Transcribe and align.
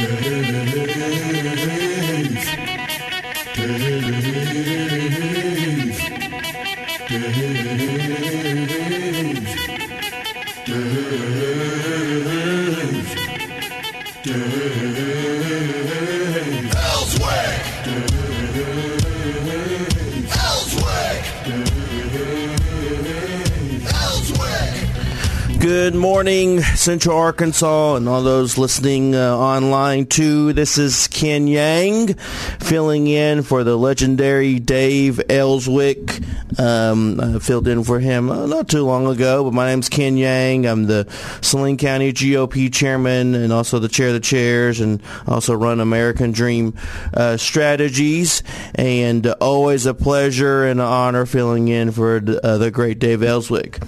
Good 0.00 0.86
morning, 26.20 26.60
Central 26.60 27.16
Arkansas, 27.16 27.94
and 27.94 28.06
all 28.06 28.22
those 28.22 28.58
listening 28.58 29.14
uh, 29.14 29.34
online 29.34 30.04
too. 30.04 30.52
This 30.52 30.76
is 30.76 31.08
Ken 31.08 31.46
Yang 31.46 32.12
filling 32.60 33.06
in 33.06 33.42
for 33.42 33.64
the 33.64 33.74
legendary 33.74 34.58
Dave 34.58 35.18
Elswick. 35.30 36.20
Um, 36.58 37.18
I 37.18 37.38
filled 37.38 37.66
in 37.68 37.84
for 37.84 38.00
him 38.00 38.28
uh, 38.28 38.44
not 38.44 38.68
too 38.68 38.84
long 38.84 39.06
ago, 39.06 39.44
but 39.44 39.54
my 39.54 39.68
name's 39.70 39.88
Ken 39.88 40.18
Yang. 40.18 40.66
I'm 40.66 40.84
the 40.84 41.10
Saline 41.40 41.78
County 41.78 42.12
GOP 42.12 42.70
chairman 42.70 43.34
and 43.34 43.50
also 43.50 43.78
the 43.78 43.88
chair 43.88 44.08
of 44.08 44.12
the 44.12 44.20
chairs, 44.20 44.78
and 44.78 45.02
also 45.26 45.54
run 45.54 45.80
American 45.80 46.32
Dream 46.32 46.74
uh, 47.14 47.38
Strategies. 47.38 48.42
And 48.74 49.26
uh, 49.26 49.36
always 49.40 49.86
a 49.86 49.94
pleasure 49.94 50.66
and 50.66 50.80
an 50.80 50.86
honor 50.86 51.24
filling 51.24 51.68
in 51.68 51.92
for 51.92 52.16
uh, 52.16 52.58
the 52.58 52.70
great 52.70 52.98
Dave 52.98 53.22
Elswick. 53.22 53.80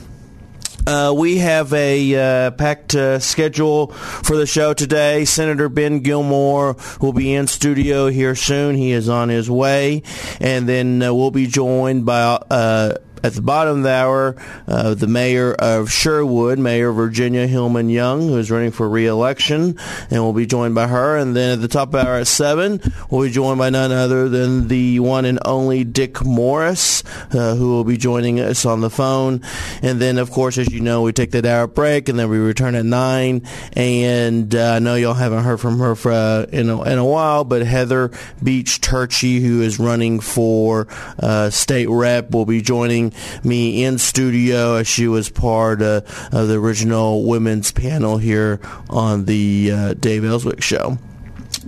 Uh, 0.86 1.14
we 1.16 1.38
have 1.38 1.72
a 1.72 2.14
uh, 2.46 2.50
packed 2.52 2.94
uh, 2.94 3.18
schedule 3.20 3.88
for 3.88 4.36
the 4.36 4.46
show 4.46 4.74
today. 4.74 5.24
Senator 5.24 5.68
Ben 5.68 6.00
Gilmore 6.00 6.76
will 7.00 7.12
be 7.12 7.32
in 7.32 7.46
studio 7.46 8.08
here 8.08 8.34
soon. 8.34 8.74
He 8.74 8.90
is 8.90 9.08
on 9.08 9.28
his 9.28 9.48
way. 9.48 10.02
And 10.40 10.68
then 10.68 11.02
uh, 11.02 11.14
we'll 11.14 11.30
be 11.30 11.46
joined 11.46 12.04
by 12.04 12.22
uh, 12.50 12.94
at 13.22 13.34
the 13.34 13.42
bottom 13.42 13.78
of 13.78 13.82
the 13.84 13.90
hour, 13.90 14.36
uh, 14.66 14.94
the 14.94 15.06
mayor 15.06 15.54
of 15.54 15.90
Sherwood, 15.90 16.58
Mayor 16.58 16.92
Virginia 16.92 17.46
Hillman 17.46 17.88
Young, 17.88 18.22
who 18.22 18.38
is 18.38 18.50
running 18.50 18.72
for 18.72 18.88
re-election, 18.88 19.78
and 20.10 20.22
we'll 20.22 20.32
be 20.32 20.46
joined 20.46 20.74
by 20.74 20.88
her. 20.88 21.16
And 21.16 21.36
then 21.36 21.52
at 21.52 21.60
the 21.60 21.68
top 21.68 21.94
hour 21.94 22.16
at 22.16 22.26
7, 22.26 22.80
we'll 23.10 23.22
be 23.26 23.30
joined 23.30 23.58
by 23.58 23.70
none 23.70 23.92
other 23.92 24.28
than 24.28 24.68
the 24.68 25.00
one 25.00 25.24
and 25.24 25.38
only 25.44 25.84
Dick 25.84 26.24
Morris, 26.24 27.04
uh, 27.32 27.54
who 27.54 27.70
will 27.70 27.84
be 27.84 27.96
joining 27.96 28.40
us 28.40 28.64
on 28.64 28.80
the 28.80 28.90
phone. 28.90 29.40
And 29.82 30.00
then, 30.00 30.18
of 30.18 30.30
course, 30.30 30.58
as 30.58 30.72
you 30.72 30.80
know, 30.80 31.02
we 31.02 31.12
take 31.12 31.30
that 31.32 31.46
hour 31.46 31.66
break, 31.66 32.08
and 32.08 32.18
then 32.18 32.28
we 32.28 32.38
return 32.38 32.74
at 32.74 32.84
9. 32.84 33.42
And 33.74 34.54
uh, 34.54 34.72
I 34.72 34.78
know 34.80 34.94
y'all 34.96 35.14
haven't 35.14 35.44
heard 35.44 35.60
from 35.60 35.78
her 35.78 35.94
for, 35.94 36.12
uh, 36.12 36.46
in, 36.52 36.68
a, 36.68 36.82
in 36.82 36.98
a 36.98 37.04
while, 37.04 37.44
but 37.44 37.62
Heather 37.62 38.10
Beach 38.42 38.80
Turchi, 38.80 39.40
who 39.40 39.62
is 39.62 39.78
running 39.78 40.20
for 40.20 40.88
uh, 41.18 41.50
state 41.50 41.88
rep, 41.88 42.30
will 42.30 42.46
be 42.46 42.60
joining 42.60 43.11
me 43.44 43.84
in 43.84 43.98
studio 43.98 44.76
as 44.76 44.86
she 44.86 45.08
was 45.08 45.28
part 45.28 45.82
uh, 45.82 46.02
of 46.32 46.48
the 46.48 46.58
original 46.58 47.24
women's 47.24 47.72
panel 47.72 48.18
here 48.18 48.60
on 48.88 49.24
the 49.24 49.70
uh, 49.72 49.94
Dave 49.94 50.24
Elswick 50.24 50.62
show. 50.62 50.98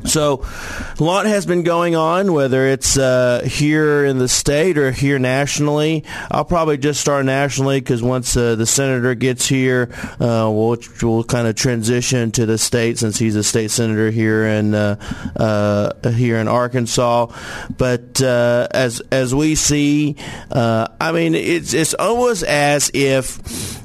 So, 0.06 0.44
a 0.98 1.02
lot 1.02 1.24
has 1.26 1.46
been 1.46 1.62
going 1.62 1.96
on, 1.96 2.32
whether 2.32 2.66
it's 2.66 2.98
uh, 2.98 3.42
here 3.46 4.04
in 4.04 4.18
the 4.18 4.28
state 4.28 4.76
or 4.76 4.92
here 4.92 5.18
nationally. 5.18 6.04
I'll 6.30 6.44
probably 6.44 6.76
just 6.76 7.00
start 7.00 7.24
nationally 7.24 7.80
because 7.80 8.02
once 8.02 8.36
uh, 8.36 8.54
the 8.54 8.66
senator 8.66 9.14
gets 9.14 9.46
here, 9.46 9.88
uh, 10.20 10.50
we'll 10.52 10.76
we'll 11.02 11.24
kind 11.24 11.48
of 11.48 11.54
transition 11.54 12.30
to 12.32 12.44
the 12.44 12.58
state 12.58 12.98
since 12.98 13.18
he's 13.18 13.34
a 13.34 13.42
state 13.42 13.70
senator 13.70 14.10
here 14.10 14.44
in 14.44 14.74
uh, 14.74 14.96
uh, 15.36 16.10
here 16.10 16.36
in 16.36 16.48
Arkansas. 16.48 17.34
But 17.76 18.20
uh, 18.20 18.68
as 18.70 19.00
as 19.10 19.34
we 19.34 19.54
see, 19.54 20.16
I 20.52 21.12
mean, 21.12 21.34
it's 21.34 21.72
it's 21.72 21.94
almost 21.94 22.42
as 22.42 22.90
if 22.92 23.82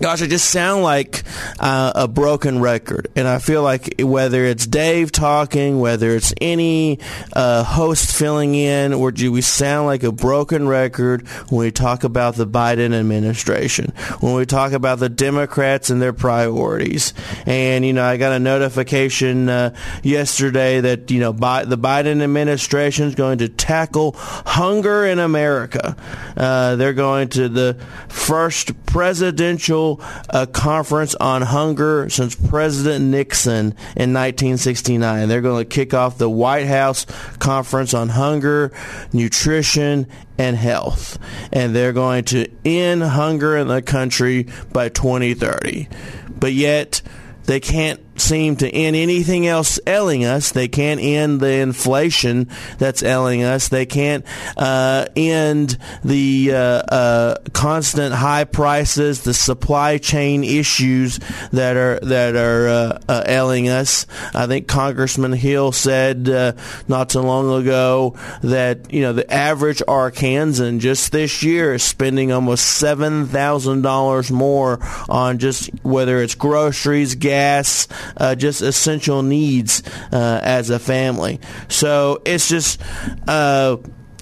Gosh, 0.00 0.22
I 0.22 0.28
just 0.28 0.50
sound 0.50 0.84
like 0.84 1.24
uh, 1.58 1.90
a 1.92 2.06
broken 2.06 2.60
record. 2.60 3.08
And 3.16 3.26
I 3.26 3.40
feel 3.40 3.64
like 3.64 3.96
whether 3.98 4.44
it's 4.44 4.64
Dave 4.64 5.10
talking, 5.10 5.80
whether 5.80 6.14
it's 6.14 6.32
any 6.40 7.00
uh, 7.32 7.64
host 7.64 8.16
filling 8.16 8.54
in, 8.54 8.92
or 8.92 9.10
do 9.10 9.32
we 9.32 9.40
sound 9.40 9.86
like 9.86 10.04
a 10.04 10.12
broken 10.12 10.68
record 10.68 11.26
when 11.50 11.64
we 11.64 11.72
talk 11.72 12.04
about 12.04 12.36
the 12.36 12.46
Biden 12.46 12.94
administration, 12.94 13.92
when 14.20 14.34
we 14.34 14.46
talk 14.46 14.70
about 14.70 15.00
the 15.00 15.08
Democrats 15.08 15.90
and 15.90 16.00
their 16.00 16.12
priorities. 16.12 17.12
And, 17.44 17.84
you 17.84 17.92
know, 17.92 18.04
I 18.04 18.18
got 18.18 18.30
a 18.30 18.38
notification 18.38 19.48
uh, 19.48 19.74
yesterday 20.04 20.80
that, 20.80 21.10
you 21.10 21.18
know, 21.18 21.32
Bi- 21.32 21.64
the 21.64 21.78
Biden 21.78 22.22
administration 22.22 23.08
is 23.08 23.16
going 23.16 23.38
to 23.38 23.48
tackle 23.48 24.12
hunger 24.16 25.04
in 25.04 25.18
America. 25.18 25.96
Uh, 26.36 26.76
they're 26.76 26.92
going 26.92 27.30
to 27.30 27.48
the 27.48 27.76
first 28.08 28.86
presidential 28.86 29.87
a 29.96 30.36
uh, 30.36 30.46
conference 30.46 31.14
on 31.16 31.42
hunger 31.42 32.08
since 32.10 32.34
President 32.34 33.06
Nixon 33.06 33.74
in 33.96 34.12
1969. 34.12 35.28
They're 35.28 35.40
going 35.40 35.64
to 35.64 35.68
kick 35.68 35.94
off 35.94 36.18
the 36.18 36.30
White 36.30 36.66
House 36.66 37.06
Conference 37.38 37.94
on 37.94 38.10
Hunger, 38.10 38.72
Nutrition, 39.12 40.06
and 40.36 40.56
Health. 40.56 41.18
And 41.52 41.74
they're 41.74 41.92
going 41.92 42.24
to 42.26 42.48
end 42.64 43.02
hunger 43.02 43.56
in 43.56 43.68
the 43.68 43.82
country 43.82 44.46
by 44.72 44.88
2030. 44.88 45.88
But 46.28 46.52
yet, 46.52 47.02
they 47.44 47.60
can't 47.60 48.07
seem 48.20 48.56
to 48.56 48.68
end 48.68 48.96
anything 48.96 49.46
else 49.46 49.78
ailing 49.86 50.24
us. 50.24 50.52
They 50.52 50.68
can't 50.68 51.00
end 51.00 51.40
the 51.40 51.54
inflation 51.60 52.48
that's 52.78 53.02
ailing 53.02 53.42
us. 53.42 53.68
They 53.68 53.86
can't 53.86 54.24
uh, 54.56 55.06
end 55.16 55.78
the 56.04 56.52
uh, 56.52 56.56
uh, 56.56 57.36
constant 57.52 58.14
high 58.14 58.44
prices, 58.44 59.22
the 59.22 59.34
supply 59.34 59.98
chain 59.98 60.44
issues 60.44 61.18
that 61.52 61.76
are 61.76 62.00
that 62.00 62.36
are 62.36 62.68
uh, 62.68 62.98
uh, 63.08 63.22
ailing 63.26 63.68
us. 63.68 64.06
I 64.34 64.46
think 64.46 64.68
Congressman 64.68 65.32
Hill 65.32 65.72
said 65.72 66.28
uh, 66.28 66.52
not 66.86 67.10
too 67.10 67.20
long 67.20 67.60
ago 67.60 68.16
that 68.42 68.92
you 68.92 69.02
know 69.02 69.12
the 69.12 69.30
average 69.32 69.82
Arkansan 69.88 70.80
just 70.80 71.12
this 71.12 71.42
year 71.42 71.74
is 71.74 71.82
spending 71.82 72.32
almost 72.32 72.64
seven 72.64 73.26
thousand 73.26 73.82
dollars 73.82 74.30
more 74.30 74.78
on 75.08 75.38
just 75.38 75.70
whether 75.82 76.22
it's 76.22 76.34
groceries, 76.34 77.14
gas 77.14 77.88
uh, 78.16 78.34
just 78.34 78.62
essential 78.62 79.22
needs 79.22 79.82
uh, 80.12 80.40
as 80.42 80.70
a 80.70 80.78
family. 80.78 81.40
So 81.68 82.22
it's 82.24 82.48
just, 82.48 82.80
uh, 83.26 83.76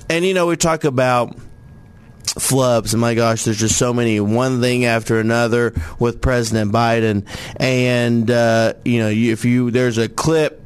and 0.08 0.24
you 0.24 0.34
know, 0.34 0.46
we 0.46 0.56
talk 0.56 0.84
about 0.84 1.36
flubs 2.24 2.92
and 2.92 3.00
my 3.00 3.14
gosh 3.14 3.44
there's 3.44 3.58
just 3.58 3.78
so 3.78 3.94
many 3.94 4.20
one 4.20 4.60
thing 4.60 4.84
after 4.84 5.18
another 5.18 5.72
with 5.98 6.20
president 6.20 6.70
biden 6.70 7.26
and 7.56 8.30
uh, 8.30 8.74
you 8.84 8.98
know 8.98 9.08
if 9.08 9.46
you 9.46 9.70
there's 9.70 9.96
a 9.96 10.06
clip 10.06 10.60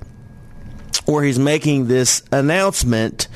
where 1.04 1.22
he's 1.22 1.38
making 1.38 1.86
this 1.86 2.22
announcement 2.32 3.28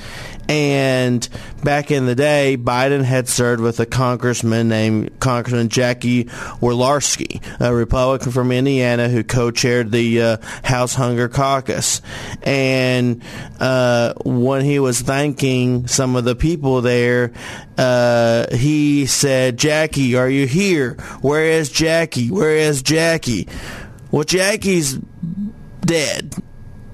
and 0.48 1.26
back 1.62 1.90
in 1.90 2.06
the 2.06 2.14
day, 2.14 2.56
Biden 2.58 3.02
had 3.02 3.28
served 3.28 3.62
with 3.62 3.80
a 3.80 3.86
congressman 3.86 4.68
named 4.68 5.18
Congressman 5.20 5.68
Jackie 5.68 6.24
Walorski, 6.24 7.42
a 7.60 7.74
Republican 7.74 8.32
from 8.32 8.52
Indiana 8.52 9.08
who 9.08 9.24
co-chaired 9.24 9.90
the 9.90 10.20
uh, 10.20 10.36
House 10.62 10.94
Hunger 10.94 11.28
Caucus. 11.28 12.02
And 12.42 13.22
uh, 13.58 14.14
when 14.24 14.64
he 14.64 14.78
was 14.78 15.00
thanking 15.00 15.86
some 15.86 16.16
of 16.16 16.24
the 16.24 16.36
people 16.36 16.82
there, 16.82 17.32
uh, 17.78 18.54
he 18.54 19.06
said, 19.06 19.56
"Jackie, 19.56 20.16
are 20.16 20.28
you 20.28 20.46
here? 20.46 20.94
Where 21.20 21.44
is 21.44 21.70
Jackie? 21.70 22.30
Where 22.30 22.56
is 22.56 22.82
Jackie?" 22.82 23.48
Well, 24.10 24.24
Jackie's 24.24 24.98
dead 25.80 26.34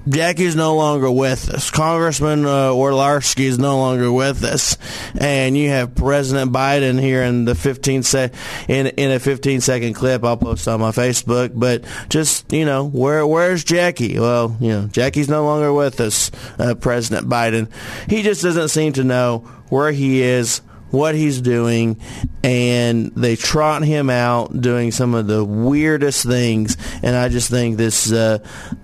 Jackie's 0.07 0.55
no 0.55 0.75
longer 0.75 1.11
with 1.11 1.49
us. 1.49 1.69
Congressman 1.69 2.45
uh, 2.45 2.69
Walorski 2.69 3.45
is 3.45 3.59
no 3.59 3.77
longer 3.77 4.11
with 4.11 4.43
us, 4.43 4.77
and 5.19 5.55
you 5.55 5.69
have 5.69 5.93
President 5.93 6.51
Biden 6.51 6.99
here 6.99 7.21
in 7.23 7.45
the 7.45 7.53
15 7.53 8.01
sec 8.03 8.33
in 8.67 8.87
in 8.87 9.11
a 9.11 9.19
15 9.19 9.61
second 9.61 9.93
clip. 9.93 10.23
I'll 10.23 10.37
post 10.37 10.67
on 10.67 10.79
my 10.79 10.91
Facebook. 10.91 11.51
But 11.53 11.83
just 12.09 12.51
you 12.51 12.65
know, 12.65 12.87
where 12.87 13.25
where's 13.27 13.63
Jackie? 13.63 14.17
Well, 14.17 14.57
you 14.59 14.69
know, 14.69 14.87
Jackie's 14.87 15.29
no 15.29 15.43
longer 15.43 15.71
with 15.71 15.99
us. 15.99 16.31
Uh, 16.57 16.73
President 16.73 17.29
Biden, 17.29 17.69
he 18.09 18.23
just 18.23 18.41
doesn't 18.41 18.69
seem 18.69 18.93
to 18.93 19.03
know 19.03 19.39
where 19.69 19.91
he 19.91 20.23
is 20.23 20.61
what 20.91 21.15
he's 21.15 21.41
doing, 21.41 21.99
and 22.43 23.07
they 23.15 23.35
trot 23.35 23.83
him 23.83 24.09
out 24.09 24.61
doing 24.61 24.91
some 24.91 25.15
of 25.15 25.25
the 25.25 25.43
weirdest 25.43 26.25
things. 26.25 26.77
And 27.01 27.15
I 27.15 27.29
just 27.29 27.49
think 27.49 27.77
this 27.77 28.11
uh, 28.11 28.39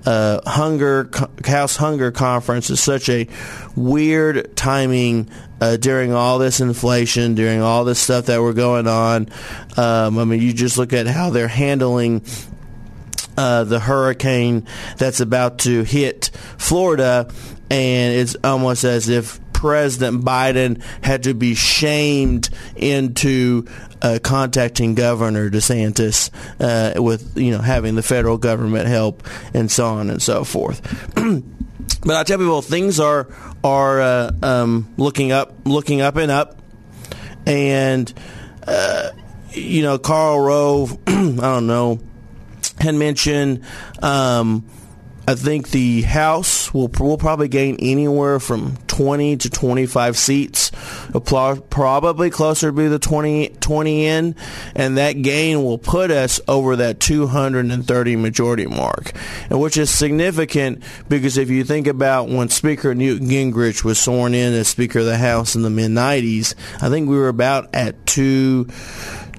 uh, 0.06 0.40
hunger 0.50 1.10
House 1.46 1.76
Hunger 1.76 2.12
Conference 2.12 2.70
is 2.70 2.82
such 2.82 3.10
a 3.10 3.28
weird 3.76 4.56
timing 4.56 5.30
uh, 5.60 5.78
during 5.78 6.14
all 6.14 6.40
this 6.40 6.62
inflation, 6.62 7.36
during 7.36 7.62
all 7.62 7.84
this 7.84 8.00
stuff 8.00 8.28
that 8.28 8.42
we're 8.42 8.54
going 8.54 8.88
on. 8.88 9.28
Um, 9.76 10.18
I 10.18 10.24
mean, 10.24 10.42
you 10.42 10.54
just 10.54 10.78
look 10.78 10.94
at 10.94 11.08
how 11.08 11.30
they're 11.30 11.48
handling. 11.48 12.24
Uh, 13.40 13.64
the 13.64 13.80
hurricane 13.80 14.66
that's 14.98 15.20
about 15.20 15.60
to 15.60 15.84
hit 15.84 16.32
Florida, 16.58 17.30
and 17.70 18.16
it's 18.16 18.36
almost 18.44 18.84
as 18.84 19.10
if 19.10 19.40
President 19.58 20.24
Biden 20.24 20.84
had 21.04 21.24
to 21.24 21.34
be 21.34 21.56
shamed 21.56 22.48
into 22.76 23.66
uh, 24.04 24.20
contacting 24.22 24.94
Governor 24.94 25.50
DeSantis 25.50 26.30
uh, 26.60 27.02
with 27.02 27.36
you 27.36 27.50
know 27.50 27.58
having 27.58 27.96
the 27.96 28.04
federal 28.04 28.38
government 28.38 28.88
help 28.88 29.24
and 29.56 29.72
so 29.72 29.88
on 29.88 30.12
and 30.12 30.22
so 30.22 30.44
forth. 30.44 30.80
but 32.06 32.16
I 32.16 32.24
tell 32.24 32.38
people 32.38 32.62
things 32.62 33.00
are 33.00 33.30
are 33.64 34.00
uh, 34.00 34.32
um, 34.44 34.94
looking 34.96 35.32
up, 35.32 35.54
looking 35.66 36.02
up 36.02 36.18
and 36.18 36.30
up, 36.30 36.62
and 37.48 38.14
uh, 38.68 39.10
you 39.54 39.82
know 39.82 39.98
Karl 39.98 40.40
Rove, 40.40 41.00
I 41.08 41.12
don't 41.12 41.66
know, 41.66 42.00
had 42.80 42.94
mentioned. 42.94 43.64
Um, 44.04 44.70
I 45.30 45.36
think 45.36 45.72
the 45.72 46.04
House 46.04 46.74
will 46.74 46.88
will 47.00 47.18
probably 47.18 47.50
gain 47.50 47.76
anywhere 47.80 48.40
from 48.40 48.78
20 48.88 49.36
to 49.36 49.50
25 49.50 50.18
seats, 50.18 50.72
probably 51.70 52.30
closer 52.30 52.72
to 52.72 52.90
the 52.90 52.98
20, 52.98 53.50
20 53.50 54.06
in, 54.06 54.36
and 54.74 54.98
that 54.98 55.22
gain 55.22 55.64
will 55.66 55.78
put 55.78 56.12
us 56.12 56.40
over 56.48 56.78
that 56.78 57.02
230 57.02 58.16
majority 58.16 58.68
mark, 58.68 59.12
and 59.50 59.60
which 59.60 59.76
is 59.76 59.90
significant 59.90 60.82
because 61.10 61.38
if 61.38 61.50
you 61.50 61.66
think 61.66 61.88
about 61.88 62.30
when 62.30 62.48
Speaker 62.48 62.96
Newt 62.96 63.22
Gingrich 63.22 63.84
was 63.84 64.00
sworn 64.00 64.34
in 64.34 64.54
as 64.54 64.70
Speaker 64.70 65.00
of 65.00 65.06
the 65.06 65.18
House 65.18 65.56
in 65.56 65.62
the 65.62 65.70
mid 65.70 65.92
90s, 65.92 66.56
I 66.82 66.88
think 66.88 67.10
we 67.10 67.18
were 67.18 67.28
about 67.28 67.76
at 67.76 68.06
two 68.06 68.64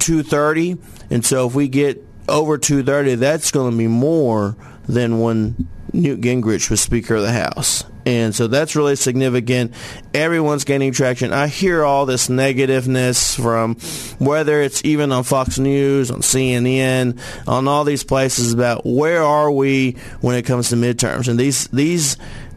230, 0.00 0.76
and 1.08 1.24
so 1.24 1.46
if 1.46 1.54
we 1.54 1.66
get 1.66 2.04
over 2.28 2.58
230, 2.58 3.14
that's 3.14 3.50
going 3.50 3.70
to 3.70 3.78
be 3.78 3.88
more 3.88 4.54
than 4.88 5.20
when 5.20 5.68
Newt 5.92 6.20
Gingrich 6.20 6.70
was 6.70 6.80
Speaker 6.80 7.16
of 7.16 7.22
the 7.22 7.32
House. 7.32 7.84
And 8.06 8.34
so 8.34 8.46
that's 8.46 8.74
really 8.74 8.96
significant. 8.96 9.74
Everyone's 10.14 10.64
gaining 10.64 10.92
traction. 10.92 11.32
I 11.32 11.46
hear 11.46 11.84
all 11.84 12.06
this 12.06 12.28
negativeness 12.28 13.36
from 13.36 13.74
whether 14.18 14.62
it's 14.62 14.82
even 14.84 15.12
on 15.12 15.24
Fox 15.24 15.58
News, 15.58 16.10
on 16.10 16.20
CNN, 16.20 17.20
on 17.46 17.68
all 17.68 17.84
these 17.84 18.04
places 18.04 18.54
about 18.54 18.86
where 18.86 19.22
are 19.22 19.50
we 19.50 19.92
when 20.20 20.36
it 20.36 20.46
comes 20.46 20.70
to 20.70 20.76
midterms. 20.76 21.28
And 21.28 21.38
these 21.38 21.68
these 21.68 22.16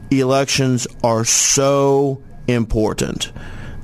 elections 0.10 0.88
are 1.04 1.26
so 1.26 2.24
important 2.48 3.32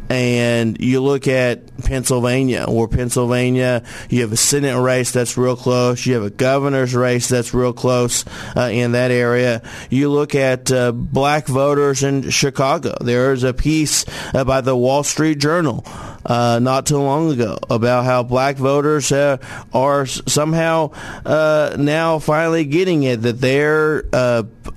and 0.09 0.79
you 0.79 1.01
look 1.01 1.27
at 1.27 1.77
Pennsylvania, 1.77 2.65
where 2.67 2.87
Pennsylvania, 2.87 3.83
you 4.09 4.21
have 4.21 4.31
a 4.31 4.37
Senate 4.37 4.79
race 4.79 5.11
that's 5.11 5.37
real 5.37 5.55
close. 5.55 6.05
You 6.05 6.15
have 6.15 6.23
a 6.23 6.29
governor's 6.29 6.95
race 6.95 7.27
that's 7.27 7.53
real 7.53 7.73
close 7.73 8.25
uh, 8.55 8.69
in 8.71 8.93
that 8.93 9.11
area. 9.11 9.61
You 9.89 10.09
look 10.09 10.35
at 10.35 10.71
uh, 10.71 10.91
black 10.91 11.47
voters 11.47 12.03
in 12.03 12.29
Chicago. 12.29 12.95
There's 13.01 13.43
a 13.43 13.53
piece 13.53 14.05
uh, 14.33 14.43
by 14.43 14.61
the 14.61 14.75
Wall 14.75 15.03
Street 15.03 15.39
Journal 15.39 15.85
uh, 16.27 16.59
not 16.61 16.85
too 16.85 16.97
long 16.97 17.31
ago 17.31 17.57
about 17.69 18.05
how 18.05 18.21
black 18.21 18.57
voters 18.57 19.11
uh, 19.11 19.37
are 19.73 20.05
somehow 20.05 20.91
uh, 21.25 21.75
now 21.79 22.19
finally 22.19 22.65
getting 22.65 23.03
it 23.03 23.21
that 23.23 23.41
they're 23.41 24.03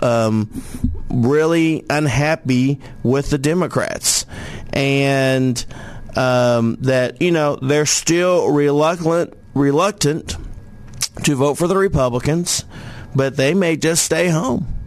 um, 0.00 0.49
really 1.11 1.85
unhappy 1.91 2.81
with 3.02 3.31
the 3.31 3.38
Democrats 3.38 4.26
and 4.73 5.64
um, 6.17 6.76
that 6.81 7.20
you 7.20 7.31
know 7.31 7.56
they're 7.56 7.87
still 7.87 8.50
reluctant 8.50 9.35
reluctant 9.55 10.37
to 11.25 11.37
vote 11.37 11.55
for 11.55 11.67
the 11.67 11.76
Republicans, 11.76 12.64
but 13.14 13.37
they 13.37 13.55
may 13.55 13.76
just 13.76 14.05
stay 14.05 14.29
home. 14.29 14.80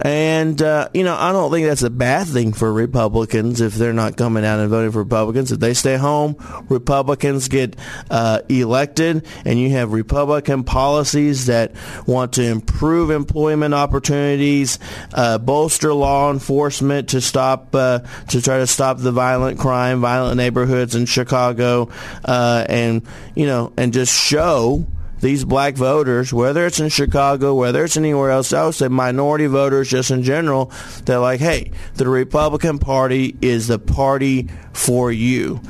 And, 0.00 0.60
uh, 0.62 0.88
you 0.94 1.02
know, 1.02 1.16
I 1.16 1.32
don't 1.32 1.50
think 1.50 1.66
that's 1.66 1.82
a 1.82 1.90
bad 1.90 2.26
thing 2.28 2.52
for 2.52 2.72
Republicans 2.72 3.60
if 3.60 3.74
they're 3.74 3.92
not 3.92 4.16
coming 4.16 4.44
out 4.44 4.60
and 4.60 4.70
voting 4.70 4.92
for 4.92 5.00
Republicans. 5.00 5.50
If 5.50 5.60
they 5.60 5.74
stay 5.74 5.96
home, 5.96 6.36
Republicans 6.68 7.48
get 7.48 7.76
uh, 8.10 8.42
elected, 8.48 9.26
and 9.44 9.58
you 9.58 9.70
have 9.70 9.92
Republican 9.92 10.64
policies 10.64 11.46
that 11.46 11.72
want 12.06 12.34
to 12.34 12.44
improve 12.44 13.10
employment 13.10 13.74
opportunities, 13.74 14.78
uh, 15.14 15.38
bolster 15.38 15.92
law 15.92 16.30
enforcement 16.30 17.10
to 17.10 17.20
stop, 17.20 17.74
uh, 17.74 18.00
to 18.28 18.40
try 18.40 18.58
to 18.58 18.66
stop 18.66 18.98
the 18.98 19.12
violent 19.12 19.58
crime, 19.58 20.00
violent 20.00 20.36
neighborhoods 20.36 20.94
in 20.94 21.06
Chicago, 21.06 21.88
uh, 22.24 22.64
and, 22.68 23.02
you 23.34 23.46
know, 23.46 23.72
and 23.76 23.92
just 23.92 24.14
show 24.14 24.86
these 25.20 25.44
black 25.44 25.74
voters, 25.74 26.32
whether 26.32 26.66
it's 26.66 26.80
in 26.80 26.88
Chicago, 26.88 27.54
whether 27.54 27.84
it's 27.84 27.96
anywhere 27.96 28.30
else, 28.30 28.52
I 28.52 28.64
would 28.66 28.74
say 28.74 28.88
minority 28.88 29.46
voters 29.46 29.88
just 29.88 30.10
in 30.10 30.22
general, 30.22 30.72
they're 31.04 31.18
like, 31.18 31.40
hey, 31.40 31.72
the 31.94 32.08
Republican 32.08 32.78
Party 32.78 33.36
is 33.40 33.68
the 33.68 33.78
party 33.78 34.48
for 34.72 35.10
you. 35.10 35.60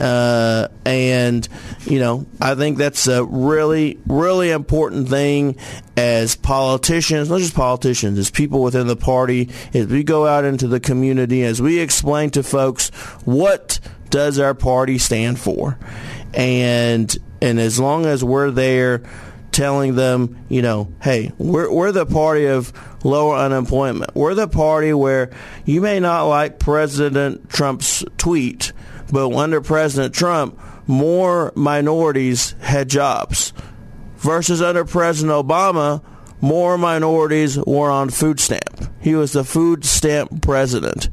Uh, 0.00 0.68
and, 0.84 1.46
you 1.84 1.98
know, 1.98 2.26
I 2.40 2.54
think 2.54 2.78
that's 2.78 3.06
a 3.06 3.24
really, 3.24 3.98
really 4.06 4.50
important 4.50 5.08
thing 5.08 5.56
as 5.96 6.34
politicians, 6.34 7.28
not 7.28 7.40
just 7.40 7.54
politicians, 7.54 8.18
as 8.18 8.30
people 8.30 8.62
within 8.62 8.86
the 8.86 8.96
party, 8.96 9.50
as 9.74 9.86
we 9.86 10.02
go 10.02 10.26
out 10.26 10.44
into 10.44 10.66
the 10.66 10.80
community, 10.80 11.44
as 11.44 11.60
we 11.60 11.78
explain 11.78 12.30
to 12.30 12.42
folks 12.42 12.88
what 13.24 13.78
does 14.10 14.38
our 14.38 14.54
party 14.54 14.98
stand 14.98 15.38
for. 15.38 15.78
And 16.34 17.14
and 17.42 17.58
as 17.58 17.80
long 17.80 18.06
as 18.06 18.22
we're 18.22 18.52
there 18.52 19.02
telling 19.50 19.96
them, 19.96 20.44
you 20.48 20.62
know, 20.62 20.92
hey, 21.02 21.32
we're, 21.38 21.70
we're 21.70 21.90
the 21.90 22.06
party 22.06 22.46
of 22.46 22.72
lower 23.04 23.36
unemployment. 23.36 24.14
We're 24.14 24.34
the 24.34 24.46
party 24.46 24.92
where 24.92 25.30
you 25.64 25.80
may 25.80 25.98
not 25.98 26.24
like 26.24 26.60
President 26.60 27.50
Trump's 27.50 28.04
tweet, 28.16 28.72
but 29.10 29.30
under 29.34 29.60
President 29.60 30.14
Trump, 30.14 30.58
more 30.86 31.52
minorities 31.56 32.54
had 32.60 32.88
jobs. 32.88 33.52
Versus 34.18 34.62
under 34.62 34.84
President 34.84 35.32
Obama, 35.32 36.00
more 36.40 36.78
minorities 36.78 37.58
were 37.58 37.90
on 37.90 38.10
food 38.10 38.38
stamp. 38.38 38.88
He 39.00 39.16
was 39.16 39.32
the 39.32 39.42
food 39.42 39.84
stamp 39.84 40.42
president. 40.42 41.08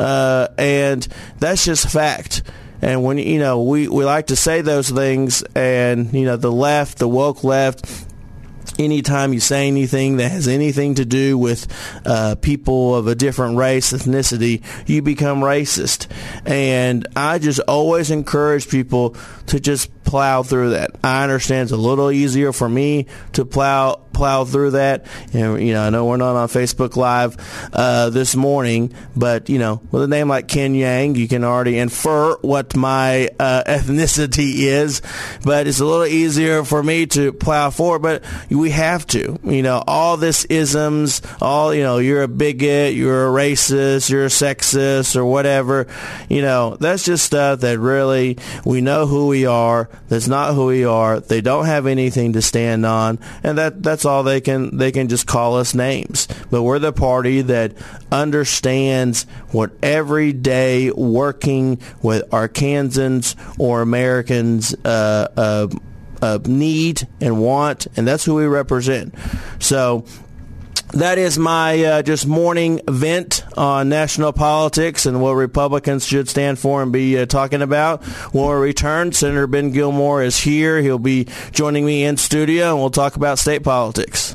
Uh, 0.00 0.48
and 0.58 1.06
that's 1.38 1.64
just 1.64 1.88
fact. 1.88 2.42
And 2.82 3.04
when 3.04 3.18
you 3.18 3.38
know 3.38 3.62
we, 3.62 3.88
we 3.88 4.04
like 4.04 4.28
to 4.28 4.36
say 4.36 4.62
those 4.62 4.90
things, 4.90 5.42
and 5.54 6.12
you 6.12 6.24
know 6.24 6.36
the 6.36 6.52
left, 6.52 6.98
the 6.98 7.08
woke 7.08 7.44
left, 7.44 7.84
anytime 8.78 9.32
you 9.32 9.40
say 9.40 9.68
anything 9.68 10.16
that 10.18 10.30
has 10.30 10.48
anything 10.48 10.96
to 10.96 11.04
do 11.04 11.36
with 11.36 11.66
uh, 12.06 12.36
people 12.36 12.94
of 12.94 13.06
a 13.06 13.14
different 13.14 13.56
race, 13.56 13.92
ethnicity, 13.92 14.62
you 14.88 15.02
become 15.02 15.40
racist. 15.40 16.06
And 16.46 17.06
I 17.16 17.38
just 17.38 17.60
always 17.60 18.10
encourage 18.10 18.68
people 18.68 19.16
to 19.46 19.60
just 19.60 19.90
plow 20.04 20.42
through 20.42 20.70
that. 20.70 20.90
I 21.04 21.22
understand 21.22 21.64
it's 21.64 21.72
a 21.72 21.76
little 21.76 22.10
easier 22.10 22.52
for 22.52 22.68
me 22.68 23.06
to 23.34 23.44
plow 23.44 24.00
plow 24.12 24.44
through 24.44 24.72
that. 24.72 25.06
And, 25.32 25.66
you 25.66 25.72
know, 25.72 25.82
I 25.82 25.90
know 25.90 26.04
we're 26.04 26.16
not 26.16 26.36
on 26.36 26.48
Facebook 26.48 26.96
Live 26.96 27.36
uh, 27.72 28.10
this 28.10 28.34
morning, 28.34 28.92
but 29.16 29.48
you 29.48 29.58
know, 29.58 29.80
with 29.90 30.02
a 30.02 30.08
name 30.08 30.28
like 30.28 30.48
Ken 30.48 30.74
Yang, 30.74 31.14
you 31.14 31.28
can 31.28 31.44
already 31.44 31.78
infer 31.78 32.36
what 32.38 32.76
my 32.76 33.30
uh, 33.38 33.62
ethnicity 33.66 34.56
is. 34.56 35.00
But 35.44 35.66
it's 35.66 35.80
a 35.80 35.84
little 35.84 36.06
easier 36.06 36.64
for 36.64 36.82
me 36.82 37.06
to 37.06 37.32
plow 37.32 37.70
forward. 37.70 38.02
But 38.02 38.24
we 38.50 38.70
have 38.70 39.06
to. 39.08 39.38
You 39.44 39.62
know, 39.62 39.82
all 39.86 40.16
this 40.16 40.44
isms, 40.46 41.22
all 41.40 41.72
you 41.72 41.82
know, 41.82 41.98
you're 41.98 42.22
a 42.22 42.28
bigot, 42.28 42.94
you're 42.94 43.28
a 43.28 43.30
racist, 43.30 44.10
you're 44.10 44.24
a 44.24 44.28
sexist, 44.28 45.16
or 45.16 45.24
whatever. 45.24 45.86
You 46.28 46.42
know, 46.42 46.76
that's 46.76 47.04
just 47.04 47.24
stuff 47.24 47.60
that 47.60 47.78
really 47.78 48.38
we 48.64 48.80
know 48.80 49.06
who 49.06 49.28
we 49.28 49.46
are. 49.46 49.88
That's 50.08 50.28
not 50.28 50.54
who 50.54 50.66
we 50.66 50.84
are. 50.84 51.20
They 51.20 51.40
don't 51.40 51.66
have 51.66 51.86
anything 51.86 52.32
to 52.34 52.42
stand 52.42 52.84
on, 52.84 53.18
and 53.42 53.58
that 53.58 53.82
that's 53.82 54.04
all 54.04 54.22
they 54.22 54.40
can. 54.40 54.76
They 54.76 54.92
can 54.92 55.08
just 55.08 55.26
call 55.26 55.56
us 55.56 55.74
names. 55.74 56.26
But 56.50 56.62
we're 56.62 56.78
the 56.78 56.92
party 56.92 57.42
that 57.42 57.74
understands 58.10 59.24
what 59.52 59.70
everyday 59.82 60.90
working 60.90 61.80
with 62.02 62.28
Arkansans 62.30 63.36
or 63.58 63.82
Americans. 63.82 64.74
Uh, 64.84 65.28
uh, 65.36 65.68
need 66.46 67.08
and 67.20 67.40
want, 67.40 67.86
and 67.96 68.06
that's 68.06 68.24
who 68.24 68.34
we 68.34 68.46
represent. 68.46 69.14
So 69.58 70.04
that 70.92 71.18
is 71.18 71.38
my 71.38 71.84
uh, 71.84 72.02
just 72.02 72.26
morning 72.26 72.80
vent 72.88 73.44
on 73.56 73.88
national 73.88 74.32
politics 74.32 75.06
and 75.06 75.22
what 75.22 75.32
Republicans 75.32 76.04
should 76.04 76.28
stand 76.28 76.58
for 76.58 76.82
and 76.82 76.92
be 76.92 77.18
uh, 77.18 77.26
talking 77.26 77.62
about. 77.62 78.04
When 78.32 78.48
we 78.48 78.54
return, 78.54 79.12
Senator 79.12 79.46
Ben 79.46 79.70
Gilmore 79.70 80.22
is 80.22 80.38
here. 80.38 80.80
He'll 80.80 80.98
be 80.98 81.28
joining 81.52 81.86
me 81.86 82.04
in 82.04 82.16
studio, 82.16 82.70
and 82.70 82.78
we'll 82.78 82.90
talk 82.90 83.16
about 83.16 83.38
state 83.38 83.62
politics. 83.62 84.34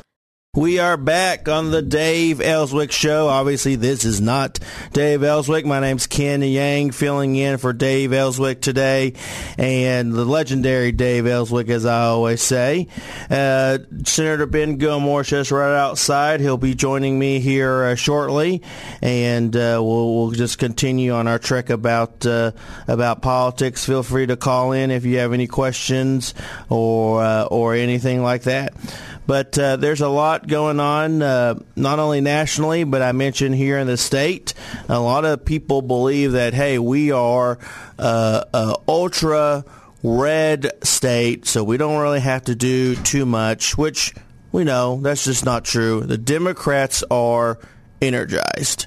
We 0.56 0.78
are 0.78 0.96
back 0.96 1.50
on 1.50 1.70
the 1.70 1.82
Dave 1.82 2.40
Elswick 2.40 2.90
Show. 2.90 3.28
Obviously, 3.28 3.76
this 3.76 4.06
is 4.06 4.22
not 4.22 4.58
Dave 4.94 5.22
Elswick. 5.22 5.66
My 5.66 5.80
name's 5.80 6.06
Ken 6.06 6.40
Yang, 6.40 6.92
filling 6.92 7.36
in 7.36 7.58
for 7.58 7.74
Dave 7.74 8.14
Elswick 8.14 8.62
today, 8.62 9.12
and 9.58 10.14
the 10.14 10.24
legendary 10.24 10.92
Dave 10.92 11.26
Elswick, 11.26 11.68
as 11.68 11.84
I 11.84 12.04
always 12.04 12.40
say. 12.40 12.88
Uh, 13.28 13.80
Senator 14.06 14.46
Ben 14.46 14.76
Gilmore 14.78 15.24
just 15.24 15.50
right 15.50 15.76
outside. 15.76 16.40
He'll 16.40 16.56
be 16.56 16.74
joining 16.74 17.18
me 17.18 17.38
here 17.38 17.84
uh, 17.84 17.94
shortly, 17.94 18.62
and 19.02 19.54
uh, 19.54 19.78
we'll, 19.82 20.14
we'll, 20.14 20.30
just 20.30 20.58
continue 20.58 21.12
on 21.12 21.28
our 21.28 21.38
trek 21.38 21.68
about 21.68 22.24
uh, 22.24 22.52
about 22.88 23.20
politics. 23.20 23.84
Feel 23.84 24.02
free 24.02 24.24
to 24.24 24.38
call 24.38 24.72
in 24.72 24.90
if 24.90 25.04
you 25.04 25.18
have 25.18 25.34
any 25.34 25.48
questions 25.48 26.32
or 26.70 27.22
uh, 27.22 27.44
or 27.44 27.74
anything 27.74 28.22
like 28.22 28.44
that. 28.44 28.72
But 29.26 29.58
uh, 29.58 29.76
there's 29.76 30.00
a 30.00 30.08
lot 30.08 30.46
going 30.46 30.78
on, 30.78 31.20
uh, 31.20 31.58
not 31.74 31.98
only 31.98 32.20
nationally, 32.20 32.84
but 32.84 33.02
I 33.02 33.12
mentioned 33.12 33.54
here 33.56 33.78
in 33.78 33.86
the 33.86 33.96
state. 33.96 34.54
A 34.88 35.00
lot 35.00 35.24
of 35.24 35.44
people 35.44 35.82
believe 35.82 36.32
that, 36.32 36.54
hey, 36.54 36.78
we 36.78 37.10
are 37.10 37.58
uh, 37.98 38.74
ultra 38.86 39.64
red 40.02 40.70
state, 40.84 41.46
so 41.46 41.64
we 41.64 41.76
don't 41.76 42.00
really 42.00 42.20
have 42.20 42.44
to 42.44 42.54
do 42.54 42.94
too 42.94 43.26
much, 43.26 43.76
which 43.76 44.14
we 44.52 44.64
know 44.64 45.00
that's 45.02 45.24
just 45.24 45.44
not 45.44 45.64
true. 45.64 46.00
The 46.02 46.18
Democrats 46.18 47.02
are 47.10 47.58
energized. 48.00 48.86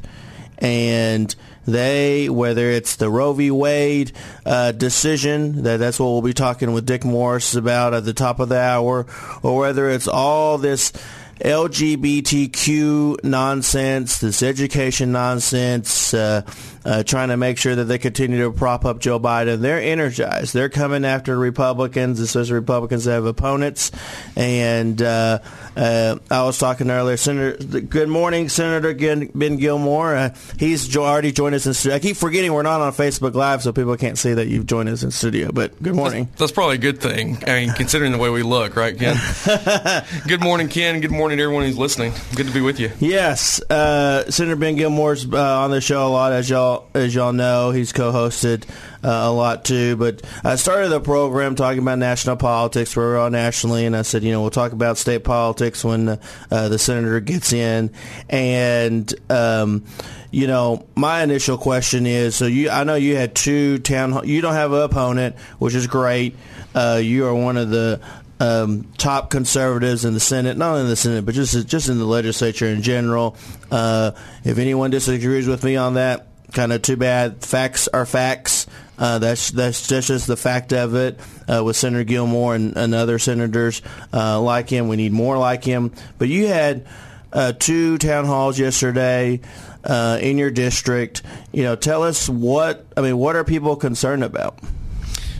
And 0.57 1.33
they, 1.67 2.29
whether 2.29 2.69
it's 2.69 2.95
the 2.95 3.09
Roe 3.09 3.33
v. 3.33 3.51
Wade 3.51 4.11
uh, 4.45 4.71
decision, 4.71 5.63
that 5.63 5.77
that's 5.77 5.99
what 5.99 6.07
we'll 6.07 6.21
be 6.21 6.33
talking 6.33 6.73
with 6.73 6.85
Dick 6.85 7.05
Morris 7.05 7.55
about 7.55 7.93
at 7.93 8.05
the 8.05 8.13
top 8.13 8.39
of 8.39 8.49
the 8.49 8.59
hour, 8.59 9.05
or 9.43 9.59
whether 9.59 9.89
it's 9.89 10.07
all 10.07 10.57
this 10.57 10.91
LGBTQ 11.39 13.23
nonsense, 13.23 14.19
this 14.19 14.43
education 14.43 15.11
nonsense, 15.11 16.13
uh, 16.13 16.41
uh, 16.85 17.03
trying 17.03 17.29
to 17.29 17.37
make 17.37 17.57
sure 17.57 17.75
that 17.75 17.85
they 17.85 17.97
continue 17.97 18.43
to 18.43 18.51
prop 18.51 18.85
up 18.85 18.99
Joe 18.99 19.19
Biden. 19.19 19.59
They're 19.59 19.81
energized. 19.81 20.53
They're 20.53 20.69
coming 20.69 21.05
after 21.05 21.37
Republicans, 21.37 22.19
especially 22.19 22.53
Republicans 22.53 23.05
that 23.05 23.13
have 23.13 23.25
opponents. 23.25 23.91
And 24.35 25.01
uh, 25.01 25.39
uh, 25.75 26.17
I 26.29 26.43
was 26.43 26.57
talking 26.57 26.89
earlier, 26.89 27.17
Senator. 27.17 27.81
Good 27.81 28.09
morning, 28.09 28.49
Senator 28.49 28.93
Ben 28.93 29.57
Gilmore. 29.57 30.15
Uh, 30.15 30.35
he's 30.57 30.95
already 30.95 31.31
joined 31.31 31.55
us 31.55 31.65
in 31.65 31.73
studio. 31.73 31.95
I 31.95 31.99
keep 31.99 32.17
forgetting 32.17 32.53
we're 32.53 32.63
not 32.63 32.81
on 32.81 32.93
Facebook 32.93 33.33
Live, 33.33 33.61
so 33.61 33.71
people 33.71 33.95
can't 33.97 34.17
see 34.17 34.33
that 34.33 34.47
you've 34.47 34.65
joined 34.65 34.89
us 34.89 35.03
in 35.03 35.11
studio. 35.11 35.51
But 35.51 35.81
good 35.81 35.95
morning. 35.95 36.25
That's, 36.25 36.39
that's 36.39 36.51
probably 36.51 36.75
a 36.75 36.79
good 36.79 37.01
thing. 37.01 37.43
I 37.47 37.65
mean, 37.65 37.73
considering 37.73 38.11
the 38.11 38.17
way 38.17 38.29
we 38.29 38.43
look, 38.43 38.75
right, 38.75 38.97
Ken? 38.97 39.17
good 40.27 40.41
morning, 40.41 40.69
Ken. 40.69 41.01
Good 41.01 41.11
morning 41.11 41.37
to 41.37 41.43
everyone 41.43 41.65
who's 41.65 41.77
listening. 41.77 42.13
Good 42.35 42.47
to 42.47 42.53
be 42.53 42.61
with 42.61 42.79
you. 42.79 42.91
Yes, 42.99 43.61
uh, 43.69 44.29
Senator 44.29 44.55
Ben 44.55 44.75
Gilmore's 44.75 45.25
uh, 45.31 45.59
on 45.59 45.71
the 45.71 45.81
show 45.81 46.07
a 46.07 46.09
lot, 46.09 46.33
as 46.33 46.49
y'all 46.49 46.68
as 46.93 47.13
y'all 47.13 47.33
know. 47.33 47.71
He's 47.71 47.91
co-hosted 47.91 48.67
uh, 49.03 49.07
a 49.09 49.31
lot 49.31 49.65
too. 49.65 49.95
But 49.95 50.21
I 50.43 50.55
started 50.55 50.89
the 50.89 50.99
program 50.99 51.55
talking 51.55 51.79
about 51.79 51.99
national 51.99 52.37
politics. 52.37 52.95
We're 52.95 53.17
all 53.17 53.29
nationally, 53.29 53.85
and 53.85 53.95
I 53.95 54.03
said, 54.03 54.23
you 54.23 54.31
know, 54.31 54.41
we'll 54.41 54.49
talk 54.49 54.71
about 54.71 54.97
state 54.97 55.23
politics 55.23 55.83
when 55.83 56.09
uh, 56.09 56.69
the 56.69 56.79
senator 56.79 57.19
gets 57.19 57.53
in. 57.53 57.91
And 58.29 59.13
um, 59.29 59.85
you 60.31 60.47
know, 60.47 60.85
my 60.95 61.23
initial 61.23 61.57
question 61.57 62.05
is: 62.05 62.35
so 62.35 62.45
you, 62.45 62.69
I 62.69 62.83
know 62.83 62.95
you 62.95 63.15
had 63.15 63.35
two 63.35 63.79
town. 63.79 64.27
You 64.27 64.41
don't 64.41 64.53
have 64.53 64.73
an 64.73 64.81
opponent, 64.81 65.37
which 65.57 65.75
is 65.75 65.87
great. 65.87 66.35
Uh, 66.75 66.99
you 67.01 67.25
are 67.25 67.33
one 67.33 67.57
of 67.57 67.69
the 67.69 67.99
um, 68.39 68.87
top 68.97 69.29
conservatives 69.29 70.05
in 70.05 70.13
the 70.13 70.19
Senate, 70.19 70.57
not 70.57 70.77
in 70.77 70.87
the 70.87 70.95
Senate, 70.95 71.25
but 71.25 71.35
just 71.35 71.67
just 71.67 71.89
in 71.89 71.97
the 71.97 72.05
legislature 72.05 72.67
in 72.67 72.81
general. 72.81 73.35
Uh, 73.71 74.11
if 74.43 74.57
anyone 74.57 74.91
disagrees 74.91 75.47
with 75.47 75.63
me 75.63 75.75
on 75.75 75.95
that, 75.95 76.27
kind 76.53 76.73
of 76.73 76.81
too 76.81 76.97
bad. 76.97 77.43
Facts 77.43 77.87
are 77.87 78.05
facts. 78.05 78.67
Uh, 78.97 79.19
that's, 79.19 79.51
that's 79.51 79.87
just 79.87 80.27
the 80.27 80.35
fact 80.35 80.73
of 80.73 80.95
it. 80.95 81.19
Uh, 81.47 81.63
with 81.63 81.75
Senator 81.75 82.03
Gilmore 82.03 82.55
and, 82.55 82.75
and 82.77 82.93
other 82.93 83.17
senators 83.17 83.81
uh, 84.13 84.39
like 84.39 84.69
him, 84.69 84.87
we 84.87 84.97
need 84.97 85.13
more 85.13 85.37
like 85.37 85.63
him. 85.63 85.93
But 86.17 86.27
you 86.27 86.47
had 86.47 86.85
uh, 87.31 87.53
two 87.53 87.97
town 87.97 88.25
halls 88.25 88.59
yesterday 88.59 89.39
uh, 89.83 90.19
in 90.21 90.37
your 90.37 90.51
district. 90.51 91.21
You 91.51 91.63
know, 91.63 91.75
tell 91.75 92.03
us 92.03 92.27
what 92.27 92.85
I 92.97 93.01
mean. 93.01 93.17
What 93.17 93.35
are 93.35 93.43
people 93.43 93.75
concerned 93.75 94.23
about? 94.23 94.59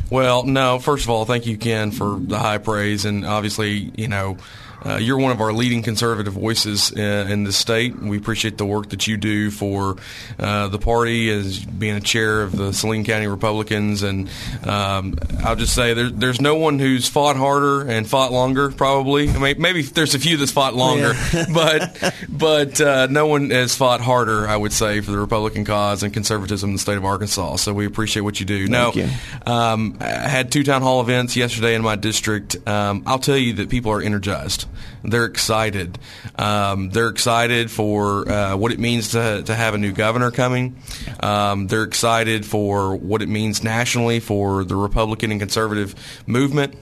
Well, 0.10 0.44
no. 0.44 0.80
First 0.80 1.04
of 1.04 1.10
all, 1.12 1.26
thank 1.26 1.46
you, 1.46 1.58
Ken, 1.58 1.92
for 1.92 2.18
the 2.20 2.40
high 2.40 2.58
praise, 2.58 3.06
and 3.06 3.26
obviously, 3.26 3.92
you 3.96 4.08
know. 4.08 4.38
Uh, 4.86 4.96
you're 4.96 5.18
one 5.18 5.32
of 5.32 5.42
our 5.42 5.52
leading 5.52 5.84
conservative 5.84 6.34
voices 6.34 6.92
in, 6.92 7.32
in, 7.32 7.44
the 7.44 7.52
state. 7.52 7.98
We 7.98 8.18
appreciate 8.18 8.58
the 8.58 8.66
work 8.66 8.90
that 8.90 9.08
you 9.08 9.18
do 9.18 9.52
for 9.52 9.98
uh, 10.40 10.70
the 10.70 10.80
party 10.80 11.30
as 11.30 11.60
being 11.60 11.96
a 11.96 12.02
chair 12.02 12.42
of 12.42 12.56
the 12.56 12.72
Saline 12.72 13.04
County 13.04 13.28
Republicans. 13.28 14.04
And 14.04 14.30
um, 14.64 15.18
I'll 15.44 15.58
just 15.58 15.76
say 15.76 15.94
there, 15.94 16.10
there's 16.10 16.40
no 16.40 16.56
one 16.56 16.80
who's 16.80 17.10
fought 17.10 17.36
harder 17.36 17.90
and 17.90 18.08
fought 18.08 18.32
longer. 18.32 18.72
Probably, 18.72 19.30
I 19.30 19.38
mean, 19.38 19.62
maybe 19.62 19.82
there's 19.82 20.16
a 20.16 20.20
few 20.20 20.38
that's 20.38 20.52
fought 20.52 20.76
longer, 20.76 21.14
yeah. 21.34 21.46
but 21.54 22.14
but 22.30 22.80
uh, 22.80 23.08
no 23.08 23.28
one 23.28 23.50
has 23.50 23.76
fought 23.76 24.00
harder. 24.00 24.48
I 24.48 24.56
would 24.56 24.72
say 24.72 25.02
for 25.02 25.12
the 25.12 25.20
Republican 25.20 25.66
cause 25.66 26.04
and 26.04 26.14
conservatism 26.14 26.70
in 26.70 26.76
the 26.76 26.80
state 26.80 26.98
of 26.98 27.04
Arkansas. 27.04 27.58
So 27.58 27.74
we 27.74 27.86
appreciate 27.86 28.22
what 28.22 28.40
you 28.40 28.46
do. 28.46 28.68
Thank 28.68 28.96
now, 28.96 29.02
you. 29.02 29.10
Um, 29.46 29.98
I 30.00 30.06
had 30.06 30.52
two 30.52 30.64
town 30.64 30.82
hall 30.82 31.02
events 31.02 31.36
yesterday 31.36 31.76
in 31.76 31.82
my 31.82 31.98
district. 31.98 32.56
Um, 32.68 33.04
I'll 33.06 33.20
tell 33.20 33.38
you 33.38 33.54
that 33.54 33.70
people 33.70 33.92
are 33.92 34.02
energized. 34.02 34.69
They're 35.04 35.26
excited. 35.26 35.98
Um, 36.38 36.90
they're 36.90 37.10
excited 37.10 37.72
for 37.72 38.30
uh, 38.30 38.56
what 38.58 38.72
it 38.72 38.80
means 38.80 39.12
to, 39.12 39.44
to 39.44 39.56
have 39.56 39.74
a 39.74 39.78
new 39.78 39.92
governor 39.92 40.32
coming. 40.32 40.82
Um, 41.20 41.68
they're 41.68 41.84
excited 41.84 42.46
for 42.46 42.96
what 42.96 43.22
it 43.22 43.30
means 43.30 43.64
nationally 43.64 44.20
for 44.20 44.64
the 44.64 44.76
Republican 44.76 45.32
and 45.32 45.40
conservative 45.40 45.96
movement 46.28 46.76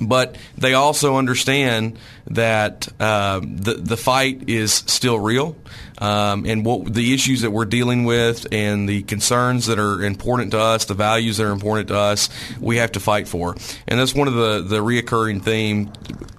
but 0.00 0.36
they 0.56 0.74
also 0.74 1.16
understand 1.16 1.98
that 2.28 2.88
uh, 3.00 3.40
the 3.40 3.74
the 3.74 3.96
fight 3.96 4.48
is 4.48 4.72
still 4.72 5.18
real, 5.18 5.56
um, 5.98 6.44
and 6.46 6.64
what 6.64 6.92
the 6.92 7.12
issues 7.12 7.42
that 7.42 7.50
we're 7.50 7.64
dealing 7.64 8.04
with 8.04 8.46
and 8.52 8.88
the 8.88 9.02
concerns 9.02 9.66
that 9.66 9.78
are 9.78 10.02
important 10.02 10.52
to 10.52 10.60
us, 10.60 10.84
the 10.84 10.94
values 10.94 11.36
that 11.36 11.46
are 11.46 11.52
important 11.52 11.88
to 11.88 11.96
us, 11.96 12.28
we 12.60 12.76
have 12.76 12.92
to 12.92 13.00
fight 13.00 13.28
for. 13.28 13.56
And 13.86 13.98
that's 13.98 14.14
one 14.14 14.28
of 14.28 14.34
the 14.34 14.62
the 14.62 14.82
reoccurring 14.82 15.42
theme 15.42 15.92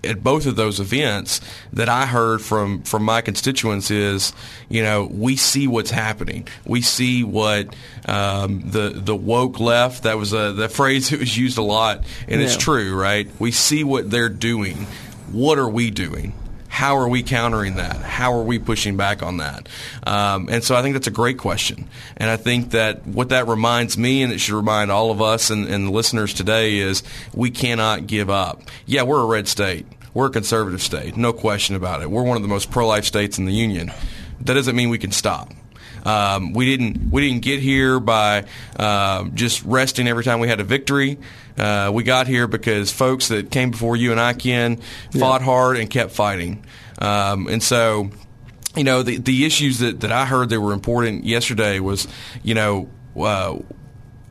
at 0.04 0.24
both 0.24 0.46
of 0.46 0.56
those 0.56 0.80
events 0.80 1.42
that 1.74 1.90
I 1.90 2.06
heard 2.06 2.42
from 2.42 2.84
from 2.84 3.04
my 3.04 3.22
constituents 3.22 3.92
is, 3.92 4.34
you 4.70 4.82
know, 4.82 5.06
we 5.06 5.36
see 5.36 5.68
what's 5.68 5.92
happening. 5.92 6.48
We 6.66 6.82
see 6.82 7.24
what 7.24 7.76
um, 8.08 8.70
the 8.70 8.92
the 8.96 9.16
woke 9.16 9.60
left. 9.60 10.04
That 10.04 10.18
was 10.18 10.34
a 10.34 10.54
the 10.54 10.70
phrase 10.70 11.10
that 11.10 11.20
was 11.20 11.38
used 11.38 11.58
a 11.58 11.64
lot, 11.64 12.06
and 12.28 12.40
yeah. 12.40 12.48
it's 12.48 12.58
true, 12.58 12.96
right? 12.96 13.28
We 13.40 13.52
see 13.52 13.84
what 13.84 14.10
they're 14.10 14.30
doing. 14.30 14.88
What 15.32 15.60
are 15.60 15.70
we 15.70 15.92
doing? 15.92 16.34
How 16.70 16.96
are 16.98 17.10
we 17.10 17.24
countering 17.24 17.76
that? 17.76 17.98
How 17.98 18.34
are 18.34 18.44
we 18.44 18.58
pushing 18.58 18.96
back 18.96 19.22
on 19.22 19.38
that? 19.38 19.68
Um, 20.08 20.48
and 20.50 20.64
so 20.64 20.76
I 20.76 20.82
think 20.82 20.94
that's 20.94 21.08
a 21.08 21.12
great 21.12 21.38
question. 21.38 21.90
And 22.16 22.30
I 22.30 22.38
think 22.38 22.72
that 22.72 23.06
what 23.06 23.30
that 23.30 23.48
reminds 23.48 23.98
me, 23.98 24.24
and 24.24 24.32
it 24.32 24.40
should 24.40 24.56
remind 24.56 24.90
all 24.90 25.12
of 25.12 25.22
us 25.22 25.50
and, 25.50 25.68
and 25.68 25.88
the 25.88 25.92
listeners 25.92 26.34
today, 26.34 26.78
is 26.78 27.04
we 27.34 27.52
cannot 27.52 28.08
give 28.08 28.30
up. 28.30 28.62
Yeah, 28.86 29.04
we're 29.04 29.22
a 29.22 29.26
red 29.26 29.48
state. 29.48 29.86
We're 30.14 30.28
a 30.28 30.32
conservative 30.32 30.82
state, 30.82 31.18
no 31.18 31.34
question 31.34 31.76
about 31.76 32.02
it. 32.02 32.10
We're 32.10 32.24
one 32.24 32.36
of 32.36 32.42
the 32.42 32.50
most 32.50 32.72
pro 32.72 32.88
life 32.88 33.06
states 33.06 33.38
in 33.38 33.46
the 33.46 33.54
union. 33.54 33.92
That 34.42 34.56
doesn't 34.56 34.76
mean 34.76 34.90
we 34.90 34.98
can 34.98 35.12
stop. 35.12 35.52
Um, 36.06 36.54
we 36.54 36.66
didn't 36.66 37.12
we 37.12 37.28
didn't 37.28 37.44
get 37.44 37.60
here 37.60 38.00
by 38.00 38.46
uh, 38.78 39.26
just 39.34 39.64
resting 39.64 40.08
every 40.08 40.24
time 40.24 40.40
we 40.40 40.48
had 40.48 40.60
a 40.60 40.64
victory. 40.64 41.18
Uh, 41.58 41.92
we 41.94 42.04
got 42.04 42.28
here 42.28 42.48
because 42.48 42.92
folks 42.92 43.28
that 43.30 43.52
came 43.52 43.72
before 43.72 43.98
you 43.98 44.12
and 44.12 44.20
I, 44.20 44.34
Ken, 44.34 44.80
fought 45.18 45.42
hard 45.42 45.78
and 45.78 45.90
kept 45.90 46.12
fighting. 46.12 46.66
Um, 47.00 47.48
and 47.48 47.62
so, 47.62 48.10
you 48.76 48.84
know, 48.84 49.04
the 49.04 49.18
the 49.18 49.46
issues 49.46 49.80
that, 49.80 50.02
that 50.02 50.12
I 50.12 50.26
heard 50.26 50.50
that 50.50 50.62
were 50.62 50.74
important 50.74 51.26
yesterday 51.26 51.80
was, 51.80 52.08
you 52.44 52.54
know. 52.56 52.90
Uh, 53.18 53.60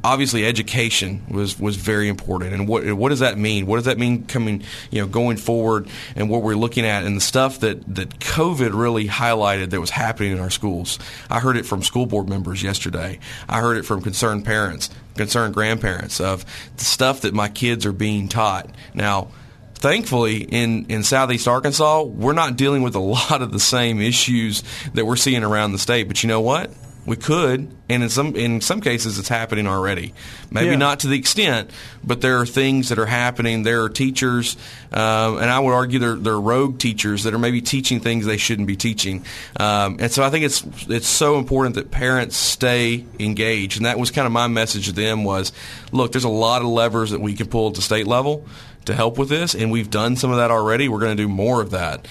obviously 0.05 0.47
education 0.47 1.25
was, 1.29 1.59
was 1.59 1.77
very 1.77 2.09
important. 2.09 2.55
And 2.55 2.69
what 2.69 2.93
what 2.93 3.09
does 3.11 3.19
that 3.21 3.37
mean? 3.37 3.67
What 3.67 3.77
does 3.77 3.87
that 3.87 3.99
mean 3.99 4.27
coming 4.27 4.63
you 4.91 5.01
know 5.01 5.07
going 5.07 5.37
forward 5.37 5.89
and 6.15 6.31
what 6.31 6.43
we're 6.43 6.55
looking 6.55 6.85
at 6.85 7.05
and 7.05 7.17
the 7.17 7.21
stuff 7.21 7.61
that 7.61 7.83
that 7.95 8.19
covid 8.19 8.79
really 8.79 9.09
highlighted 9.09 9.71
that 9.71 9.81
was 9.81 9.91
happening 9.91 10.33
in 10.33 10.39
our 10.39 10.51
schools? 10.51 10.99
I 11.31 11.41
heard 11.41 11.57
it 11.57 11.67
from 11.67 11.83
school 11.83 12.07
board 12.07 12.29
members 12.29 12.63
yesterday. 12.63 13.19
I 13.49 13.61
heard 13.61 13.77
it 13.77 13.85
from 13.85 14.03
concerned 14.03 14.45
parents 14.45 14.91
concerned 15.17 15.53
grandparents 15.53 16.21
of 16.21 16.45
the 16.77 16.85
stuff 16.85 17.23
that 17.23 17.35
my 17.35 17.49
kids 17.49 17.85
are 17.85 17.93
being 17.93 18.29
taught. 18.29 18.71
Now 18.95 19.29
thankfully 19.75 20.43
in, 20.43 20.87
in 20.87 21.05
southeast 21.05 21.47
arkansas 21.47 22.03
we're 22.03 22.33
not 22.33 22.57
dealing 22.57 22.83
with 22.83 22.97
a 22.97 22.99
lot 23.01 23.43
of 23.43 23.53
the 23.53 23.61
same 23.61 24.01
issues 24.01 24.63
that 24.95 25.07
we're 25.07 25.17
seeing 25.17 25.43
around 25.43 25.73
the 25.73 25.79
state. 25.79 26.05
But 26.05 26.23
you 26.23 26.29
know 26.29 26.41
what 26.41 26.71
we 27.09 27.17
could, 27.17 27.75
and 27.89 28.03
in 28.03 28.09
some 28.09 28.37
in 28.37 28.61
some 28.61 28.81
cases, 28.81 29.19
it's 29.19 29.29
happening 29.29 29.67
already. 29.67 30.15
Maybe 30.51 30.69
Yeah. 30.71 30.77
not 30.77 31.01
to 31.01 31.09
the 31.09 31.19
extent, 31.19 31.71
but 32.05 32.21
there 32.21 32.39
are 32.39 32.47
things 32.47 32.91
that 32.91 32.99
are 32.99 33.07
happening. 33.07 33.63
There 33.65 33.83
are 33.83 33.89
teachers, 33.89 34.57
um, 34.93 35.39
and 35.39 35.51
I 35.51 35.59
would 35.59 35.73
argue 35.73 35.99
they're, 35.99 36.15
they're 36.17 36.41
rogue 36.41 36.79
teachers 36.79 37.25
that 37.25 37.35
are 37.35 37.39
maybe 37.39 37.61
teaching 37.61 38.01
things 38.01 38.27
they 38.27 38.37
shouldn't 38.37 38.69
be 38.69 38.77
teaching. 38.77 39.25
Um, 39.59 39.97
and 39.99 40.13
so 40.13 40.23
I 40.23 40.31
think 40.31 40.45
it's 40.45 40.63
it's 40.89 41.09
so 41.09 41.39
important 41.39 41.75
that 41.77 41.91
parents 41.91 42.37
stay 42.37 43.05
engaged. 43.19 43.79
And 43.79 43.87
that 43.87 43.99
was 43.99 44.11
kind 44.11 44.27
of 44.27 44.33
my 44.33 44.47
message 44.47 44.87
to 44.87 44.93
them 44.93 45.25
was, 45.25 45.53
look, 45.93 46.13
there's 46.13 46.25
a 46.25 46.29
lot 46.29 46.63
of 46.63 46.69
levers 46.69 47.11
that 47.11 47.21
we 47.21 47.35
can 47.35 47.47
pull 47.49 47.69
at 47.69 47.75
the 47.75 47.83
state 47.83 48.07
level 48.07 48.47
to 48.85 48.95
help 48.95 49.19
with 49.19 49.29
this, 49.29 49.55
and 49.55 49.71
we've 49.71 49.91
done 49.91 50.17
some 50.17 50.31
of 50.31 50.37
that 50.39 50.51
already. 50.51 50.89
We're 50.89 51.01
going 51.01 51.17
to 51.17 51.23
do 51.23 51.29
more 51.29 51.61
of 51.61 51.71
that. 51.73 52.07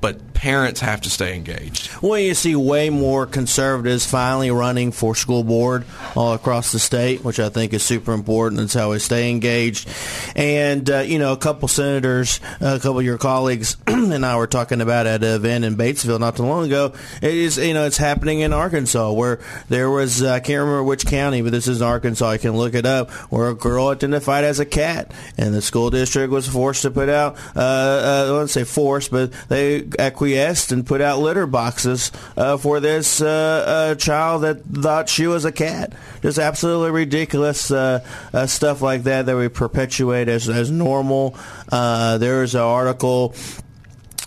But 0.00 0.34
parents 0.44 0.80
have 0.80 1.00
to 1.00 1.08
stay 1.08 1.34
engaged. 1.34 1.90
Well, 2.02 2.18
you 2.18 2.34
see 2.34 2.54
way 2.54 2.90
more 2.90 3.24
conservatives 3.24 4.04
finally 4.04 4.50
running 4.50 4.92
for 4.92 5.14
school 5.14 5.42
board 5.42 5.86
all 6.14 6.34
across 6.34 6.70
the 6.70 6.78
state, 6.78 7.24
which 7.24 7.40
I 7.40 7.48
think 7.48 7.72
is 7.72 7.82
super 7.82 8.12
important. 8.12 8.60
That's 8.60 8.74
how 8.74 8.90
we 8.90 8.98
stay 8.98 9.30
engaged. 9.30 9.88
And, 10.36 10.90
uh, 10.90 10.98
you 10.98 11.18
know, 11.18 11.32
a 11.32 11.38
couple 11.38 11.66
senators, 11.66 12.40
a 12.60 12.78
couple 12.78 12.98
of 12.98 13.06
your 13.06 13.16
colleagues 13.16 13.78
and 13.86 14.26
I 14.26 14.36
were 14.36 14.46
talking 14.46 14.82
about 14.82 15.06
at 15.06 15.24
an 15.24 15.34
event 15.34 15.64
in 15.64 15.76
Batesville 15.76 16.20
not 16.20 16.36
too 16.36 16.42
long 16.42 16.66
ago. 16.66 16.92
It 17.22 17.34
is, 17.34 17.56
you 17.56 17.72
know, 17.72 17.86
it's 17.86 17.96
happening 17.96 18.40
in 18.40 18.52
Arkansas 18.52 19.12
where 19.12 19.40
there 19.70 19.88
was, 19.88 20.22
I 20.22 20.40
can't 20.40 20.60
remember 20.60 20.84
which 20.84 21.06
county, 21.06 21.40
but 21.40 21.52
this 21.52 21.68
is 21.68 21.80
Arkansas. 21.80 22.28
I 22.28 22.36
can 22.36 22.52
look 22.54 22.74
it 22.74 22.84
up, 22.84 23.10
where 23.30 23.48
a 23.48 23.54
girl 23.54 23.88
identified 23.88 24.44
as 24.44 24.60
a 24.60 24.66
cat 24.66 25.10
and 25.38 25.54
the 25.54 25.62
school 25.62 25.88
district 25.88 26.30
was 26.30 26.46
forced 26.46 26.82
to 26.82 26.90
put 26.90 27.08
out, 27.08 27.36
uh, 27.56 27.60
uh, 27.60 28.26
I 28.28 28.30
wouldn't 28.30 28.50
say 28.50 28.64
forced, 28.64 29.10
but 29.10 29.32
they 29.48 29.73
acquiesced 29.98 30.72
and 30.72 30.86
put 30.86 31.00
out 31.00 31.20
litter 31.20 31.46
boxes 31.46 32.12
uh, 32.36 32.56
for 32.56 32.80
this 32.80 33.20
uh, 33.20 33.64
uh, 33.66 33.94
child 33.96 34.42
that 34.42 34.64
thought 34.64 35.08
she 35.08 35.26
was 35.26 35.44
a 35.44 35.52
cat. 35.52 35.92
Just 36.22 36.38
absolutely 36.38 36.90
ridiculous 36.90 37.70
uh, 37.70 38.04
uh, 38.32 38.46
stuff 38.46 38.82
like 38.82 39.04
that 39.04 39.26
that 39.26 39.36
we 39.36 39.48
perpetuate 39.48 40.28
as, 40.28 40.48
as 40.48 40.70
normal. 40.70 41.36
Uh, 41.70 42.18
there 42.18 42.42
an 42.54 42.60
article 42.60 43.34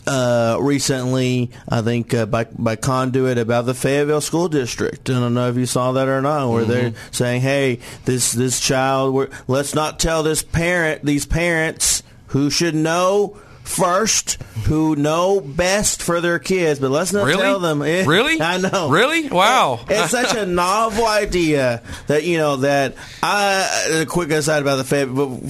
uh, 0.07 0.57
recently, 0.61 1.51
I 1.67 1.81
think 1.81 2.13
uh, 2.13 2.25
by 2.25 2.45
by 2.45 2.75
Conduit 2.77 3.37
about 3.37 3.65
the 3.65 3.73
Fayetteville 3.73 4.21
School 4.21 4.47
District. 4.47 5.09
I 5.09 5.13
don't 5.13 5.33
know 5.33 5.49
if 5.49 5.57
you 5.57 5.65
saw 5.65 5.91
that 5.93 6.07
or 6.07 6.21
not. 6.21 6.49
Where 6.49 6.65
they're 6.65 6.93
saying, 7.11 7.41
"Hey, 7.41 7.79
this 8.05 8.31
this 8.31 8.59
child, 8.59 9.29
let's 9.47 9.75
not 9.75 9.99
tell 9.99 10.23
this 10.23 10.43
parent, 10.43 11.03
these 11.03 11.25
parents 11.25 12.03
who 12.27 12.49
should 12.49 12.75
know." 12.75 13.37
First, 13.67 14.41
who 14.65 14.95
know 14.95 15.41
best 15.41 16.01
for 16.01 16.21
their 16.21 16.39
kids, 16.39 16.79
but 16.79 16.89
let's 16.89 17.11
not 17.11 17.25
Really? 17.25 17.41
tell 17.43 17.59
them. 17.59 17.81
Eh, 17.81 18.05
Really? 18.07 18.41
I 18.41 18.57
know. 18.57 18.89
Really? 18.89 19.27
Wow. 19.29 19.81
It's 19.89 20.09
such 20.11 20.35
a 20.35 20.45
novel 20.45 21.05
idea 21.05 21.83
that 22.07 22.23
you 22.23 22.37
know 22.37 22.55
that 22.57 22.95
I. 23.21 23.99
A 24.01 24.05
quick 24.05 24.31
aside 24.31 24.61
about 24.61 24.77
the 24.77 24.83
Fay- 24.85 25.05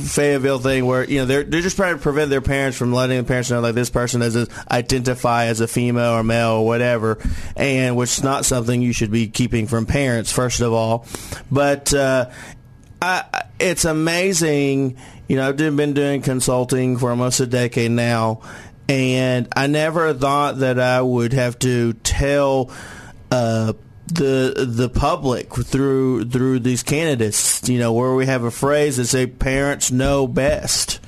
Fayetteville 0.08 0.60
thing, 0.60 0.86
where 0.86 1.04
you 1.06 1.20
know 1.20 1.26
they're 1.26 1.44
they're 1.44 1.62
just 1.62 1.76
trying 1.78 1.96
to 1.96 2.02
prevent 2.02 2.30
their 2.32 2.42
parents 2.42 2.78
from 2.78 2.92
letting 2.92 3.18
the 3.18 3.24
parents 3.24 3.50
know 3.52 3.62
like 3.62 3.76
this 3.76 3.90
person 3.92 4.20
doesn't 4.22 4.50
identify 4.70 5.46
as 5.46 5.62
a 5.62 5.68
female 5.68 6.12
or 6.14 6.24
male 6.24 6.54
or 6.54 6.66
whatever, 6.66 7.20
and 7.56 7.96
which 7.96 8.18
is 8.18 8.24
not 8.24 8.46
something 8.46 8.82
you 8.82 8.94
should 8.94 9.12
be 9.12 9.28
keeping 9.28 9.68
from 9.68 9.86
parents 9.86 10.32
first 10.32 10.60
of 10.62 10.74
all, 10.74 11.06
but. 11.52 11.94
Uh, 11.94 12.30
It's 13.60 13.86
amazing. 13.86 14.98
You 15.28 15.36
know, 15.36 15.48
I've 15.48 15.58
been 15.58 15.94
doing 15.94 16.22
consulting 16.22 16.98
for 16.98 17.10
almost 17.10 17.40
a 17.40 17.48
decade 17.48 17.92
now, 17.92 18.42
and 18.88 19.48
I 19.56 19.68
never 19.68 20.14
thought 20.14 20.60
that 20.60 20.80
I 20.80 21.02
would 21.02 21.34
have 21.34 21.60
to 21.60 21.94
tell 21.94 22.72
uh, 23.32 23.74
the 24.08 24.66
the 24.68 24.90
public 24.90 25.54
through 25.54 26.26
through 26.26 26.60
these 26.60 26.84
candidates. 26.84 27.68
You 27.68 27.80
know, 27.80 27.94
where 27.94 28.16
we 28.16 28.26
have 28.26 28.44
a 28.44 28.52
phrase 28.52 28.98
that 28.98 29.08
say 29.08 29.28
"parents 29.28 29.92
know 29.92 30.28
best." 30.28 31.00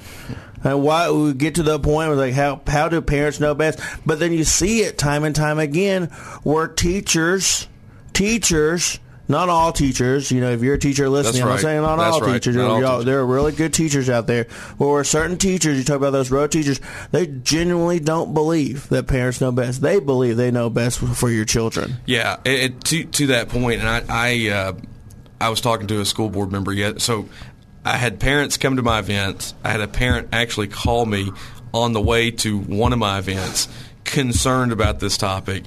And 0.62 0.84
why 0.84 1.10
we 1.10 1.34
get 1.34 1.56
to 1.56 1.64
the 1.64 1.80
point 1.80 2.10
where 2.10 2.18
like 2.18 2.34
how 2.34 2.62
how 2.68 2.90
do 2.90 3.02
parents 3.02 3.40
know 3.40 3.56
best? 3.56 3.80
But 4.06 4.20
then 4.20 4.34
you 4.34 4.44
see 4.44 4.82
it 4.82 4.98
time 4.98 5.24
and 5.24 5.36
time 5.36 5.58
again 5.60 6.06
where 6.44 6.68
teachers 6.68 7.68
teachers 8.12 9.00
not 9.30 9.48
all 9.48 9.72
teachers, 9.72 10.32
you 10.32 10.42
know, 10.42 10.52
if 10.52 10.62
you're 10.64 10.74
a 10.74 10.80
teacher 10.80 11.08
listening, 11.08 11.44
I'm 11.44 11.60
saying 11.60 11.82
not 11.84 11.98
That's 11.98 12.16
all 12.16 12.22
right. 12.22 12.34
teachers. 12.34 12.56
Not 12.56 12.70
all 12.72 12.82
teachers. 12.82 13.06
There 13.06 13.20
are 13.20 13.26
really 13.26 13.52
good 13.52 13.74
teachers 13.74 14.10
out 14.10 14.26
there. 14.28 14.48
But 14.78 14.88
where 14.88 15.04
certain 15.04 15.38
teachers, 15.38 15.78
you 15.78 15.84
talk 15.84 15.98
about 15.98 16.10
those 16.12 16.32
road 16.32 16.52
teachers, 16.52 16.82
they 17.12 17.28
genuinely 17.28 18.00
don't 18.00 18.34
believe 18.34 18.90
that 18.90 19.08
parents 19.08 19.40
know 19.40 19.52
best. 19.52 19.82
They 19.82 20.00
believe 20.00 20.36
they 20.36 20.50
know 20.52 20.70
best 20.72 21.00
for 21.00 21.30
your 21.30 21.46
children. 21.46 21.98
Yeah, 22.06 22.38
it, 22.44 22.60
it- 22.60 22.84
to 22.86 23.04
to 23.06 23.28
that 23.28 23.50
point, 23.50 23.82
and 23.82 23.88
I 23.88 24.04
I, 24.10 24.50
uh, 24.50 24.74
I 25.40 25.50
was 25.50 25.62
talking 25.62 25.88
to 25.88 26.02
a 26.02 26.06
school 26.06 26.30
board 26.30 26.52
member 26.52 26.74
yet. 26.74 27.00
So 27.00 27.30
I 27.86 27.98
had 27.98 28.20
parents 28.20 28.58
come 28.58 28.78
to 28.78 28.82
my 28.82 29.00
events. 29.00 29.54
I 29.64 29.70
had 29.70 29.82
a 29.82 29.88
parent 29.88 30.30
actually 30.34 30.68
call 30.68 31.06
me 31.06 31.32
on 31.72 31.94
the 31.94 32.02
way 32.02 32.32
to 32.32 32.58
one 32.58 32.94
of 32.94 33.00
my 33.00 33.20
events 33.20 33.68
concerned 34.10 34.72
about 34.72 35.00
this 35.00 35.18
topic 35.18 35.64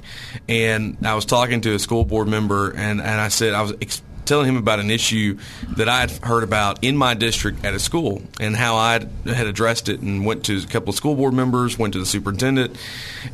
and 0.49 0.97
I 1.05 1.15
was 1.15 1.23
talking 1.23 1.61
to 1.61 1.73
a 1.75 1.79
school 1.79 2.03
board 2.03 2.27
member 2.27 2.71
and, 2.71 2.99
and 2.99 3.21
I 3.21 3.29
said 3.29 3.53
I 3.53 3.61
was 3.61 3.73
ex- 3.81 4.01
telling 4.25 4.49
him 4.49 4.57
about 4.57 4.79
an 4.79 4.91
issue 4.91 5.37
that 5.77 5.87
I 5.87 6.01
had 6.01 6.11
heard 6.11 6.43
about 6.43 6.83
in 6.83 6.97
my 6.97 7.13
district 7.13 7.63
at 7.63 7.73
a 7.73 7.79
school 7.79 8.21
and 8.41 8.55
how 8.55 8.75
I 8.75 9.05
had 9.25 9.47
addressed 9.47 9.87
it 9.87 10.01
and 10.01 10.25
went 10.25 10.45
to 10.45 10.57
a 10.57 10.67
couple 10.67 10.89
of 10.89 10.95
school 10.95 11.15
board 11.15 11.33
members, 11.33 11.79
went 11.79 11.93
to 11.93 11.99
the 11.99 12.05
superintendent 12.05 12.77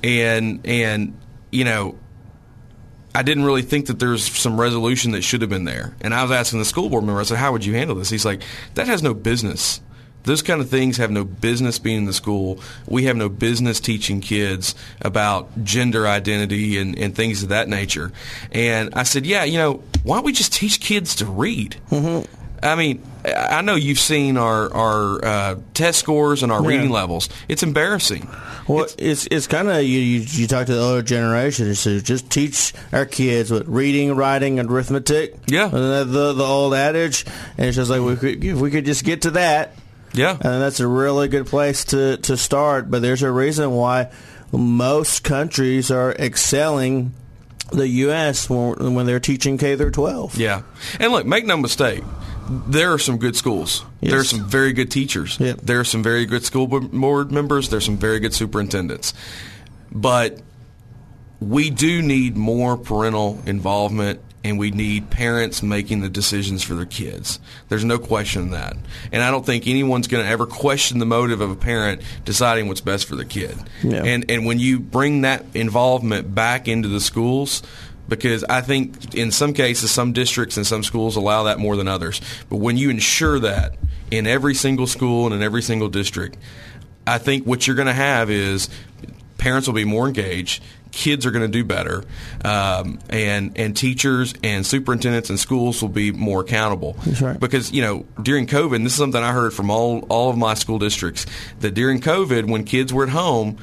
and 0.04 0.66
and 0.66 1.18
you 1.52 1.64
know 1.64 1.98
I 3.16 3.24
didn't 3.24 3.44
really 3.44 3.64
think 3.64 3.88
that 3.88 3.98
there's 3.98 4.24
some 4.24 4.60
resolution 4.62 5.12
that 5.14 5.24
should 5.24 5.42
have 5.42 5.50
been 5.50 5.66
there. 5.66 5.96
And 6.00 6.14
I 6.14 6.22
was 6.22 6.32
asking 6.32 6.60
the 6.60 6.66
school 6.66 6.90
board 6.90 7.04
member, 7.04 7.20
I 7.20 7.24
said, 7.24 7.38
How 7.38 7.52
would 7.52 7.66
you 7.66 7.74
handle 7.74 7.96
this? 7.96 8.10
He's 8.10 8.24
like, 8.24 8.44
That 8.76 8.86
has 8.86 9.02
no 9.02 9.16
business. 9.16 9.82
Those 10.24 10.42
kind 10.42 10.62
of 10.62 10.70
things 10.70 10.98
have 10.98 11.12
no 11.12 11.24
business 11.24 11.80
being 11.80 12.00
in 12.00 12.06
the 12.06 12.14
school. 12.14 12.60
We 12.88 13.06
have 13.06 13.16
no 13.16 13.30
business 13.30 13.80
teaching 13.80 14.20
kids 14.22 14.76
about 15.02 15.64
gender 15.64 16.06
identity 16.08 16.78
and, 16.78 16.98
and 17.00 17.16
things 17.16 17.42
of 17.44 17.50
that 17.50 17.68
nature. 17.70 18.12
And 18.52 18.94
I 18.96 19.04
said, 19.04 19.26
Yeah, 19.26 19.44
you 19.46 19.58
know, 19.58 19.82
why 20.04 20.18
don't 20.18 20.26
we 20.26 20.34
just 20.34 20.54
teach 20.54 20.82
kids 20.82 21.16
to 21.16 21.26
read? 21.26 21.78
Mm-hmm. 21.90 22.26
I 22.62 22.76
mean, 22.76 23.02
I 23.26 23.62
know 23.62 23.76
you've 23.76 24.00
seen 24.00 24.36
our, 24.36 24.74
our 24.74 25.26
uh, 25.26 25.56
test 25.74 26.00
scores 26.00 26.44
and 26.44 26.52
our 26.52 26.62
Yeah. 26.62 26.68
reading 26.68 26.90
levels. 26.90 27.30
It's 27.48 27.64
embarrassing. 27.64 28.28
Well, 28.68 28.86
it's 28.98 29.28
it's, 29.32 29.48
kind 29.48 29.70
of 29.70 29.82
you, 29.84 30.00
you. 30.00 30.20
You 30.20 30.48
talk 30.48 30.68
to 30.68 30.74
the 30.76 30.82
older 30.82 31.02
generation, 31.02 31.74
so 31.76 32.00
just 32.00 32.30
teach 32.30 32.74
our 32.92 33.06
kids 33.06 33.50
what 33.52 33.68
reading, 33.70 34.14
writing, 34.16 34.60
and 34.60 34.70
arithmetic. 34.70 35.36
Yeah. 35.48 35.70
the 35.70 36.04
the, 36.04 36.34
the 36.34 36.44
old 36.44 36.74
adage, 36.74 37.26
and 37.58 37.68
it's 37.68 37.78
just 37.78 37.90
like 37.90 38.02
we 38.02 38.16
could, 38.18 38.44
if 38.44 38.58
we 38.60 38.70
could 38.70 38.86
just 38.86 39.06
get 39.06 39.22
to 39.24 39.32
that, 39.32 39.74
Yeah. 40.14 40.32
and 40.32 40.62
that's 40.62 40.80
a 40.80 40.88
really 40.88 41.28
good 41.28 41.46
place 41.48 41.86
to 41.86 42.18
to 42.18 42.38
start. 42.38 42.90
But 42.90 43.02
there's 43.02 43.24
a 43.24 43.32
reason 43.32 43.72
why 43.72 44.12
most 44.52 45.24
countries 45.24 45.92
are 45.92 46.12
excelling 46.14 47.14
the 47.72 47.88
U.S. 47.88 48.50
when, 48.50 48.96
when 48.96 49.06
they're 49.06 49.20
teaching 49.20 49.58
K 49.58 49.76
through 49.76 49.92
12. 49.92 50.38
Yeah. 50.38 50.64
And 51.00 51.12
look, 51.12 51.26
make 51.26 51.46
no 51.46 51.58
mistake, 51.58 52.04
there 52.50 52.92
are 52.94 52.98
some 52.98 53.18
good 53.18 53.36
schools. 53.36 53.86
Yes. 54.02 54.12
There 54.12 54.20
are 54.20 54.24
some 54.24 54.46
very 54.50 54.74
good 54.74 54.90
teachers. 54.90 55.40
Yep. 55.40 55.58
There 55.62 55.80
are 55.80 55.84
some 55.86 56.02
very 56.02 56.26
good 56.26 56.44
school 56.44 56.68
board 56.68 57.32
members. 57.32 57.70
There's 57.70 57.86
some 57.86 57.98
very 57.98 58.20
good 58.20 58.34
superintendents. 58.34 59.14
But 59.92 60.42
we 61.40 61.70
do 61.70 62.02
need 62.02 62.36
more 62.36 62.76
parental 62.76 63.40
involvement 63.46 64.20
and 64.44 64.58
we 64.58 64.72
need 64.72 65.10
parents 65.10 65.62
making 65.62 66.02
the 66.02 66.10
decisions 66.10 66.64
for 66.64 66.74
their 66.74 66.86
kids. 66.86 67.40
There's 67.68 67.84
no 67.84 68.00
question 68.00 68.52
that. 68.52 68.78
And 69.12 69.22
I 69.22 69.32
don't 69.32 69.46
think 69.46 69.68
anyone's 69.68 70.08
going 70.08 70.24
to 70.24 70.30
ever 70.30 70.46
question 70.46 71.00
the 71.00 71.06
motive 71.06 71.42
of 71.42 71.52
a 71.52 71.56
parent 71.56 72.02
deciding 72.26 72.68
what's 72.68 72.82
best 72.82 73.08
for 73.08 73.16
their 73.16 73.26
kid. 73.26 73.58
Yeah. 73.84 74.04
And 74.04 74.30
and 74.30 74.46
when 74.46 74.60
you 74.60 74.80
bring 74.80 75.22
that 75.22 75.46
involvement 75.54 76.34
back 76.34 76.68
into 76.68 76.88
the 76.88 77.02
schools, 77.02 77.64
because 78.08 78.44
I 78.46 78.62
think 78.62 79.14
in 79.14 79.32
some 79.32 79.54
cases, 79.54 79.92
some 79.92 80.14
districts 80.14 80.58
and 80.58 80.66
some 80.66 80.84
schools 80.84 81.16
allow 81.16 81.44
that 81.44 81.60
more 81.60 81.76
than 81.76 81.88
others. 81.88 82.22
But 82.50 82.58
when 82.58 82.78
you 82.78 82.90
ensure 82.90 83.40
that 83.40 83.76
in 84.10 84.26
every 84.26 84.56
single 84.56 84.88
school 84.88 85.26
and 85.26 85.36
in 85.36 85.44
every 85.44 85.62
single 85.62 85.90
district, 85.90 86.38
I 87.06 87.18
think 87.18 87.46
what 87.46 87.68
you're 87.68 87.76
going 87.76 87.88
to 87.88 87.94
have 87.94 88.30
is 88.30 88.70
parents 89.38 89.68
will 89.68 89.76
be 89.76 89.86
more 89.86 90.08
engaged 90.08 90.64
kids 90.92 91.26
are 91.26 91.32
going 91.32 91.44
to 91.44 91.48
do 91.48 91.64
better, 91.64 92.04
um, 92.44 93.00
and 93.10 93.58
and 93.58 93.76
teachers 93.76 94.34
and 94.44 94.66
superintendents 94.66 95.30
and 95.30 95.40
schools 95.40 95.82
will 95.82 95.90
be 95.90 96.12
more 96.12 96.42
accountable. 96.42 96.94
That's 97.06 97.22
right. 97.22 97.40
Because 97.40 97.72
you 97.72 97.82
know 97.82 98.06
during 98.22 98.48
COVID, 98.48 98.76
and 98.76 98.86
this 98.86 98.94
is 98.94 99.00
something 99.00 99.22
I 99.22 99.32
heard 99.32 99.54
from 99.54 99.70
all 99.70 100.00
all 100.10 100.30
of 100.30 100.38
my 100.38 100.54
school 100.54 100.80
districts 100.80 101.26
that 101.60 101.74
during 101.74 102.02
COVID, 102.02 102.50
when 102.50 102.64
kids 102.64 102.94
were 102.94 103.04
at 103.04 103.10
home. 103.10 103.58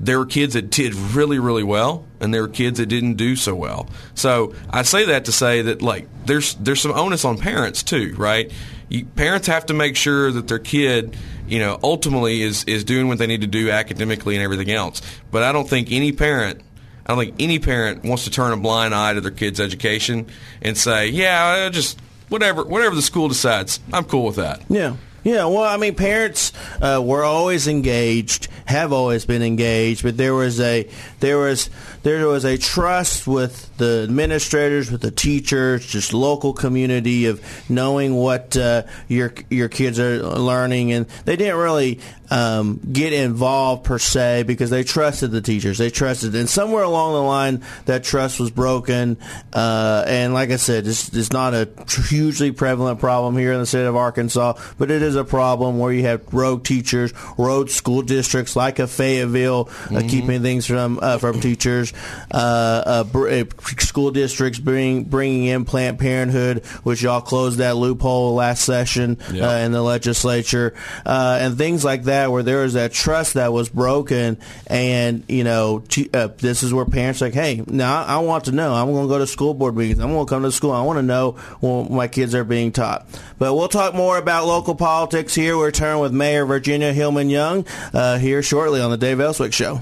There 0.00 0.18
were 0.18 0.26
kids 0.26 0.54
that 0.54 0.70
did 0.70 0.96
really, 0.96 1.38
really 1.38 1.62
well, 1.62 2.04
and 2.18 2.34
there 2.34 2.42
were 2.42 2.48
kids 2.48 2.78
that 2.78 2.86
didn't 2.86 3.14
do 3.14 3.36
so 3.36 3.54
well. 3.54 3.88
So 4.14 4.52
I 4.68 4.82
say 4.82 5.04
that 5.06 5.26
to 5.26 5.32
say 5.32 5.62
that 5.62 5.80
like 5.80 6.08
there's 6.26 6.54
there's 6.54 6.80
some 6.80 6.90
onus 6.90 7.24
on 7.24 7.38
parents 7.38 7.84
too, 7.84 8.12
right? 8.18 8.50
You, 8.92 9.04
parents 9.04 9.46
have 9.46 9.66
to 9.66 9.74
make 9.74 9.96
sure 9.96 10.30
that 10.30 10.48
their 10.48 10.58
kid 10.58 11.16
you 11.46 11.58
know, 11.58 11.78
ultimately 11.82 12.42
is 12.42 12.64
is 12.64 12.84
doing 12.84 13.08
what 13.08 13.18
they 13.18 13.26
need 13.26 13.42
to 13.42 13.46
do 13.46 13.70
academically 13.70 14.36
and 14.36 14.42
everything 14.42 14.70
else. 14.70 15.02
But 15.30 15.42
I 15.42 15.52
don't 15.52 15.68
think 15.68 15.92
any 15.92 16.12
parent 16.12 16.62
I 17.04 17.14
don't 17.14 17.24
think 17.24 17.34
any 17.40 17.58
parent 17.58 18.04
wants 18.04 18.24
to 18.24 18.30
turn 18.30 18.52
a 18.52 18.56
blind 18.56 18.94
eye 18.94 19.14
to 19.14 19.20
their 19.20 19.32
kid's 19.32 19.60
education 19.60 20.26
and 20.60 20.78
say, 20.78 21.08
"Yeah, 21.08 21.68
just 21.68 22.00
whatever, 22.28 22.64
whatever 22.64 22.94
the 22.94 23.02
school 23.02 23.28
decides, 23.28 23.80
I'm 23.92 24.04
cool 24.04 24.24
with 24.24 24.36
that." 24.36 24.62
Yeah. 24.68 24.96
Yeah, 25.24 25.44
well, 25.46 25.62
I 25.62 25.76
mean, 25.76 25.94
parents 25.94 26.52
uh, 26.80 27.00
were 27.04 27.22
always 27.22 27.68
engaged, 27.68 28.48
have 28.64 28.92
always 28.92 29.24
been 29.24 29.42
engaged, 29.42 30.02
but 30.02 30.16
there 30.16 30.34
was 30.34 30.58
a 30.58 30.88
there 31.20 31.38
was 31.38 31.70
there 32.02 32.26
was 32.26 32.44
a 32.44 32.58
trust 32.58 33.28
with 33.28 33.76
the 33.76 34.02
administrators, 34.02 34.90
with 34.90 35.00
the 35.00 35.12
teachers, 35.12 35.86
just 35.86 36.12
local 36.12 36.52
community 36.52 37.26
of 37.26 37.40
knowing 37.70 38.16
what 38.16 38.56
uh, 38.56 38.82
your 39.06 39.32
your 39.48 39.68
kids 39.68 40.00
are 40.00 40.18
learning, 40.22 40.92
and 40.92 41.06
they 41.24 41.36
didn't 41.36 41.58
really 41.58 42.00
um, 42.32 42.80
get 42.90 43.12
involved 43.12 43.84
per 43.84 43.98
se 43.98 44.44
because 44.44 44.70
they 44.70 44.84
trusted 44.84 45.32
the 45.32 45.42
teachers. 45.42 45.76
They 45.76 45.90
trusted, 45.90 46.34
and 46.34 46.48
somewhere 46.48 46.82
along 46.82 47.12
the 47.12 47.22
line, 47.22 47.62
that 47.84 48.04
trust 48.04 48.40
was 48.40 48.50
broken. 48.50 49.18
Uh, 49.52 50.04
and 50.06 50.32
like 50.32 50.50
I 50.50 50.56
said, 50.56 50.86
it's, 50.86 51.14
it's 51.14 51.30
not 51.30 51.52
a 51.52 51.68
hugely 52.08 52.50
prevalent 52.50 53.00
problem 53.00 53.36
here 53.36 53.52
in 53.52 53.58
the 53.58 53.66
state 53.66 53.84
of 53.84 53.96
Arkansas, 53.96 54.54
but 54.78 54.90
it 54.90 55.02
is 55.02 55.14
a 55.14 55.24
problem 55.24 55.78
where 55.78 55.92
you 55.92 56.04
have 56.04 56.32
rogue 56.32 56.64
teachers, 56.64 57.12
rogue 57.36 57.68
school 57.68 58.00
districts 58.00 58.56
like 58.56 58.78
a 58.78 58.86
Fayetteville, 58.86 59.68
uh, 59.68 59.72
mm-hmm. 59.72 60.08
keeping 60.08 60.40
things 60.40 60.64
from 60.64 61.00
uh, 61.02 61.18
from 61.18 61.38
teachers. 61.38 61.92
Uh, 62.30 63.04
uh, 63.04 63.44
school 63.78 64.10
districts 64.10 64.58
bring, 64.58 65.04
bringing 65.04 65.44
in 65.44 65.66
Planned 65.66 65.98
Parenthood, 65.98 66.64
which 66.82 67.02
y'all 67.02 67.20
closed 67.20 67.58
that 67.58 67.76
loophole 67.76 68.34
last 68.34 68.64
session 68.64 69.18
yep. 69.30 69.66
in 69.66 69.72
the 69.72 69.82
legislature, 69.82 70.72
and 71.04 71.58
things 71.58 71.84
like 71.84 72.04
that 72.04 72.21
that 72.22 72.30
where 72.30 72.42
there 72.42 72.62
was 72.62 72.74
that 72.74 72.92
trust 72.92 73.34
that 73.34 73.52
was 73.52 73.68
broken, 73.68 74.38
and 74.68 75.24
you 75.28 75.44
know, 75.44 75.82
uh, 76.14 76.28
this 76.38 76.62
is 76.62 76.72
where 76.72 76.84
parents 76.84 77.20
are 77.20 77.26
like, 77.26 77.34
hey, 77.34 77.62
now 77.66 78.04
I, 78.04 78.14
I 78.14 78.18
want 78.18 78.44
to 78.44 78.52
know. 78.52 78.72
I'm 78.72 78.92
going 78.92 79.06
to 79.06 79.08
go 79.08 79.18
to 79.18 79.26
school 79.26 79.54
board 79.54 79.76
meetings. 79.76 79.98
I'm 79.98 80.12
going 80.12 80.24
to 80.24 80.30
come 80.30 80.42
to 80.42 80.52
school. 80.52 80.70
I 80.70 80.82
want 80.82 80.98
to 80.98 81.02
know 81.02 81.32
when 81.60 81.92
my 81.92 82.08
kids 82.08 82.34
are 82.34 82.44
being 82.44 82.72
taught. 82.72 83.06
But 83.38 83.54
we'll 83.54 83.68
talk 83.68 83.94
more 83.94 84.18
about 84.18 84.46
local 84.46 84.74
politics 84.74 85.34
here. 85.34 85.56
We're 85.56 85.72
turning 85.72 86.00
with 86.00 86.12
Mayor 86.12 86.46
Virginia 86.46 86.92
Hillman 86.92 87.28
Young 87.28 87.66
uh, 87.92 88.18
here 88.18 88.42
shortly 88.42 88.80
on 88.80 88.90
the 88.90 88.96
Dave 88.96 89.20
Elswick 89.20 89.52
Show. 89.52 89.80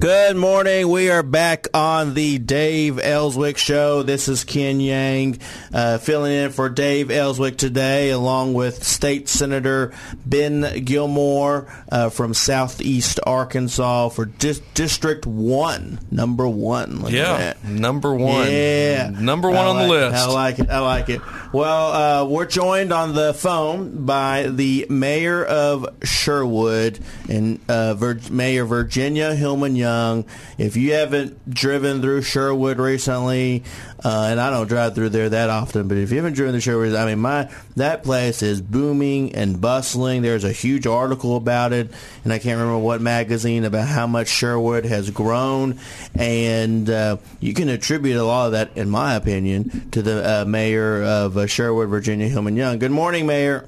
Good 0.00 0.36
morning. 0.36 0.88
We 0.90 1.10
are 1.10 1.24
back 1.24 1.66
on 1.74 2.14
the 2.14 2.38
Dave 2.38 3.00
Elswick 3.00 3.58
Show. 3.58 4.04
This 4.04 4.28
is 4.28 4.44
Ken 4.44 4.78
Yang 4.78 5.40
uh, 5.74 5.98
filling 5.98 6.30
in 6.30 6.52
for 6.52 6.68
Dave 6.68 7.10
Elswick 7.10 7.56
today, 7.58 8.10
along 8.10 8.54
with 8.54 8.84
State 8.84 9.28
Senator 9.28 9.92
Ben 10.24 10.84
Gilmore 10.84 11.66
uh, 11.90 12.10
from 12.10 12.32
Southeast 12.32 13.18
Arkansas 13.26 14.10
for 14.10 14.26
Dis- 14.26 14.60
District 14.72 15.26
1, 15.26 15.98
number 16.12 16.48
one. 16.48 17.00
Look 17.00 17.10
yeah, 17.10 17.54
number 17.64 18.14
one. 18.14 18.46
Yeah. 18.52 19.10
Number 19.12 19.50
one 19.50 19.66
on 19.66 19.78
the 19.78 19.88
list. 19.88 20.14
I 20.14 20.30
like 20.30 20.60
it. 20.60 20.70
I 20.70 20.78
like 20.78 21.08
it. 21.08 21.20
Well, 21.52 21.92
uh, 21.92 22.24
we're 22.24 22.46
joined 22.46 22.92
on 22.92 23.16
the 23.16 23.34
phone 23.34 24.06
by 24.06 24.44
the 24.44 24.86
mayor 24.88 25.44
of 25.44 25.88
Sherwood 26.04 27.00
and 27.28 27.58
uh, 27.68 27.94
Vir- 27.94 28.20
Mayor 28.30 28.64
Virginia 28.64 29.34
Hillman 29.34 29.74
Young 29.74 29.87
Young. 29.88 30.24
If 30.58 30.76
you 30.76 30.92
haven't 30.92 31.48
driven 31.48 32.02
through 32.02 32.22
Sherwood 32.22 32.78
recently, 32.78 33.64
uh, 34.04 34.28
and 34.30 34.40
I 34.40 34.50
don't 34.50 34.66
drive 34.66 34.94
through 34.94 35.10
there 35.10 35.28
that 35.30 35.50
often, 35.50 35.88
but 35.88 35.96
if 35.96 36.10
you 36.10 36.16
haven't 36.18 36.34
driven 36.34 36.52
through 36.52 36.60
Sherwood, 36.60 36.94
I 36.94 37.06
mean, 37.06 37.20
my 37.20 37.50
that 37.76 38.02
place 38.02 38.42
is 38.42 38.60
booming 38.60 39.34
and 39.34 39.60
bustling. 39.60 40.22
There's 40.22 40.44
a 40.44 40.52
huge 40.52 40.86
article 40.86 41.36
about 41.36 41.72
it, 41.72 41.90
and 42.24 42.32
I 42.32 42.38
can't 42.38 42.58
remember 42.58 42.78
what 42.78 43.00
magazine 43.00 43.64
about 43.64 43.88
how 43.88 44.06
much 44.06 44.28
Sherwood 44.28 44.84
has 44.84 45.10
grown, 45.10 45.78
and 46.14 46.88
uh, 46.90 47.16
you 47.40 47.54
can 47.54 47.68
attribute 47.68 48.16
a 48.16 48.24
lot 48.24 48.46
of 48.46 48.52
that, 48.52 48.76
in 48.76 48.90
my 48.90 49.14
opinion, 49.14 49.90
to 49.92 50.02
the 50.02 50.42
uh, 50.42 50.44
mayor 50.44 51.02
of 51.02 51.36
uh, 51.36 51.46
Sherwood, 51.46 51.88
Virginia 51.88 52.28
Hillman 52.28 52.56
Young. 52.56 52.78
Good 52.78 52.92
morning, 52.92 53.26
Mayor. 53.26 53.66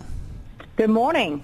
Good 0.76 0.88
morning. 0.88 1.42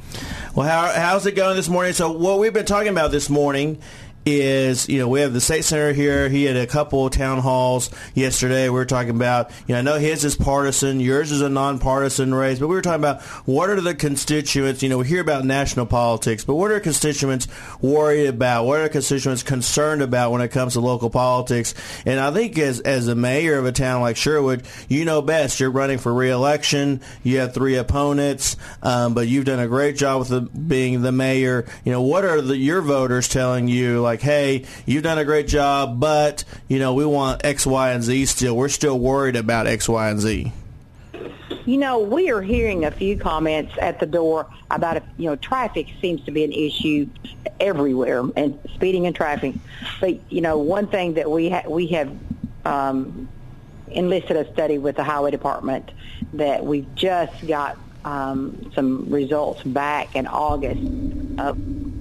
Well, 0.54 0.66
how, 0.66 0.98
how's 0.98 1.26
it 1.26 1.32
going 1.32 1.56
this 1.56 1.68
morning? 1.68 1.92
So, 1.92 2.10
what 2.10 2.38
we've 2.38 2.54
been 2.54 2.64
talking 2.64 2.88
about 2.88 3.10
this 3.10 3.28
morning 3.28 3.82
is, 4.26 4.88
you 4.88 4.98
know, 4.98 5.06
we 5.06 5.20
have 5.20 5.32
the 5.32 5.40
state 5.40 5.64
senator 5.64 5.92
here. 5.92 6.28
He 6.28 6.44
had 6.44 6.56
a 6.56 6.66
couple 6.66 7.08
town 7.10 7.38
halls 7.38 7.90
yesterday. 8.12 8.64
We 8.68 8.74
were 8.74 8.84
talking 8.84 9.10
about, 9.10 9.52
you 9.68 9.74
know, 9.74 9.78
I 9.78 9.82
know 9.82 9.98
his 9.98 10.24
is 10.24 10.34
partisan, 10.34 10.98
yours 10.98 11.30
is 11.30 11.42
a 11.42 11.48
nonpartisan 11.48 12.34
race, 12.34 12.58
but 12.58 12.66
we 12.66 12.74
were 12.74 12.82
talking 12.82 13.00
about 13.00 13.22
what 13.46 13.70
are 13.70 13.80
the 13.80 13.94
constituents, 13.94 14.82
you 14.82 14.88
know, 14.88 14.98
we 14.98 15.06
hear 15.06 15.20
about 15.20 15.44
national 15.44 15.86
politics, 15.86 16.44
but 16.44 16.56
what 16.56 16.72
are 16.72 16.80
constituents 16.80 17.46
worried 17.80 18.26
about? 18.26 18.64
What 18.64 18.80
are 18.80 18.88
constituents 18.88 19.44
concerned 19.44 20.02
about 20.02 20.32
when 20.32 20.40
it 20.40 20.48
comes 20.48 20.72
to 20.72 20.80
local 20.80 21.08
politics? 21.08 21.74
And 22.04 22.18
I 22.18 22.32
think 22.32 22.58
as, 22.58 22.80
as 22.80 23.06
a 23.06 23.14
mayor 23.14 23.58
of 23.58 23.64
a 23.64 23.72
town 23.72 24.00
like 24.00 24.16
Sherwood, 24.16 24.66
you 24.88 25.04
know 25.04 25.22
best. 25.22 25.60
You're 25.60 25.70
running 25.70 25.98
for 25.98 26.12
reelection. 26.12 27.00
You 27.22 27.38
have 27.38 27.54
three 27.54 27.76
opponents, 27.76 28.56
um, 28.82 29.14
but 29.14 29.28
you've 29.28 29.44
done 29.44 29.60
a 29.60 29.68
great 29.68 29.96
job 29.96 30.18
with 30.18 30.28
the, 30.30 30.40
being 30.40 31.02
the 31.02 31.12
mayor. 31.12 31.64
You 31.84 31.92
know, 31.92 32.02
what 32.02 32.24
are 32.24 32.40
the, 32.40 32.56
your 32.56 32.82
voters 32.82 33.28
telling 33.28 33.68
you, 33.68 34.00
like, 34.00 34.15
like, 34.16 34.22
hey, 34.22 34.64
you've 34.86 35.02
done 35.02 35.18
a 35.18 35.24
great 35.26 35.46
job, 35.46 36.00
but, 36.00 36.44
you 36.68 36.78
know, 36.78 36.94
we 36.94 37.04
want 37.04 37.44
X, 37.44 37.66
Y, 37.66 37.90
and 37.92 38.02
Z 38.02 38.24
still. 38.26 38.56
We're 38.56 38.70
still 38.70 38.98
worried 38.98 39.36
about 39.36 39.66
X, 39.66 39.88
Y, 39.88 40.08
and 40.08 40.18
Z. 40.20 40.52
You 41.66 41.76
know, 41.76 41.98
we 41.98 42.30
are 42.30 42.40
hearing 42.40 42.86
a 42.86 42.90
few 42.90 43.18
comments 43.18 43.74
at 43.78 44.00
the 44.00 44.06
door 44.06 44.46
about, 44.70 45.02
you 45.18 45.26
know, 45.26 45.36
traffic 45.36 45.88
seems 46.00 46.24
to 46.24 46.30
be 46.30 46.44
an 46.44 46.52
issue 46.52 47.08
everywhere, 47.60 48.24
and 48.36 48.58
speeding 48.74 49.06
and 49.06 49.14
traffic. 49.14 49.54
But 50.00 50.18
you 50.30 50.40
know, 50.40 50.58
one 50.58 50.86
thing 50.86 51.14
that 51.14 51.30
we 51.30 51.50
ha- 51.50 51.64
we 51.68 51.88
have 51.88 52.12
um, 52.64 53.28
enlisted 53.88 54.36
a 54.36 54.52
study 54.52 54.78
with 54.78 54.96
the 54.96 55.04
highway 55.04 55.30
department 55.30 55.90
that 56.34 56.64
we've 56.64 56.92
just 56.94 57.46
got 57.46 57.76
um, 58.04 58.70
some 58.74 59.10
results 59.10 59.62
back 59.64 60.14
in 60.14 60.26
August 60.26 60.80
of 61.38 61.58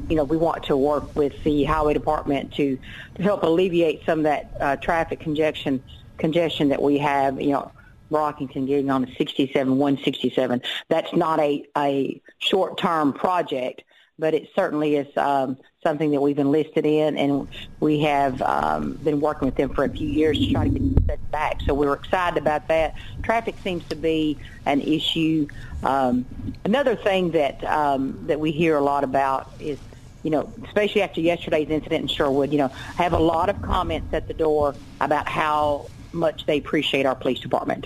you 0.09 0.15
know, 0.15 0.23
we 0.23 0.37
want 0.37 0.63
to 0.65 0.77
work 0.77 1.15
with 1.15 1.43
the 1.43 1.63
highway 1.63 1.93
department 1.93 2.53
to, 2.55 2.77
to 3.15 3.23
help 3.23 3.43
alleviate 3.43 4.05
some 4.05 4.19
of 4.19 4.23
that 4.23 4.51
uh, 4.59 4.75
traffic 4.77 5.19
congestion 5.19 5.83
congestion 6.17 6.69
that 6.69 6.81
we 6.81 6.97
have. 6.97 7.41
You 7.41 7.51
know, 7.51 7.71
Brockington 8.11 8.67
getting 8.67 8.89
on 8.89 9.01
the 9.01 9.11
67, 9.17 9.77
167. 9.77 10.61
That's 10.89 11.13
not 11.13 11.39
a, 11.39 11.65
a 11.77 12.21
short-term 12.39 13.13
project, 13.13 13.83
but 14.17 14.33
it 14.33 14.49
certainly 14.55 14.95
is 14.95 15.07
um, 15.17 15.57
something 15.83 16.11
that 16.11 16.21
we've 16.21 16.39
enlisted 16.39 16.85
in, 16.85 17.17
and 17.17 17.47
we 17.79 17.99
have 18.01 18.41
um, 18.41 18.93
been 19.03 19.19
working 19.19 19.45
with 19.45 19.55
them 19.55 19.73
for 19.73 19.83
a 19.83 19.89
few 19.89 20.07
years 20.07 20.39
to 20.39 20.51
try 20.51 20.67
to 20.67 20.79
get 20.79 21.07
that 21.07 21.31
back. 21.31 21.61
So 21.61 21.73
we're 21.73 21.93
excited 21.93 22.37
about 22.37 22.67
that. 22.69 22.95
Traffic 23.23 23.55
seems 23.63 23.83
to 23.89 23.95
be 23.95 24.37
an 24.65 24.81
issue. 24.81 25.47
Um, 25.83 26.25
another 26.63 26.95
thing 26.95 27.31
that 27.31 27.63
um, 27.65 28.17
that 28.27 28.39
we 28.39 28.51
hear 28.51 28.77
a 28.77 28.81
lot 28.81 29.03
about 29.03 29.51
is 29.59 29.77
you 30.25 30.31
know, 30.31 30.51
especially 30.65 31.03
after 31.03 31.21
yesterday's 31.21 31.69
incident 31.69 32.01
in 32.01 32.07
Sherwood, 32.07 32.51
you 32.51 32.57
know, 32.57 32.71
I 32.97 33.03
have 33.03 33.13
a 33.13 33.19
lot 33.19 33.47
of 33.47 33.61
comments 33.61 34.11
at 34.11 34.27
the 34.27 34.33
door 34.33 34.75
about 34.99 35.29
how 35.29 35.91
much 36.13 36.47
they 36.47 36.57
appreciate 36.57 37.05
our 37.05 37.13
police 37.13 37.39
department. 37.39 37.85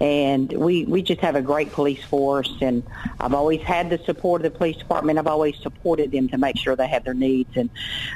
And 0.00 0.50
we, 0.52 0.84
we 0.84 1.02
just 1.02 1.20
have 1.22 1.34
a 1.34 1.42
great 1.42 1.72
police 1.72 2.04
force, 2.04 2.54
and 2.60 2.84
I've 3.18 3.34
always 3.34 3.60
had 3.62 3.90
the 3.90 3.98
support 3.98 4.44
of 4.44 4.52
the 4.52 4.56
police 4.56 4.76
department. 4.76 5.18
I've 5.18 5.26
always 5.26 5.58
supported 5.60 6.12
them 6.12 6.28
to 6.28 6.38
make 6.38 6.56
sure 6.56 6.76
they 6.76 6.86
have 6.86 7.02
their 7.02 7.14
needs. 7.14 7.56
And 7.56 7.68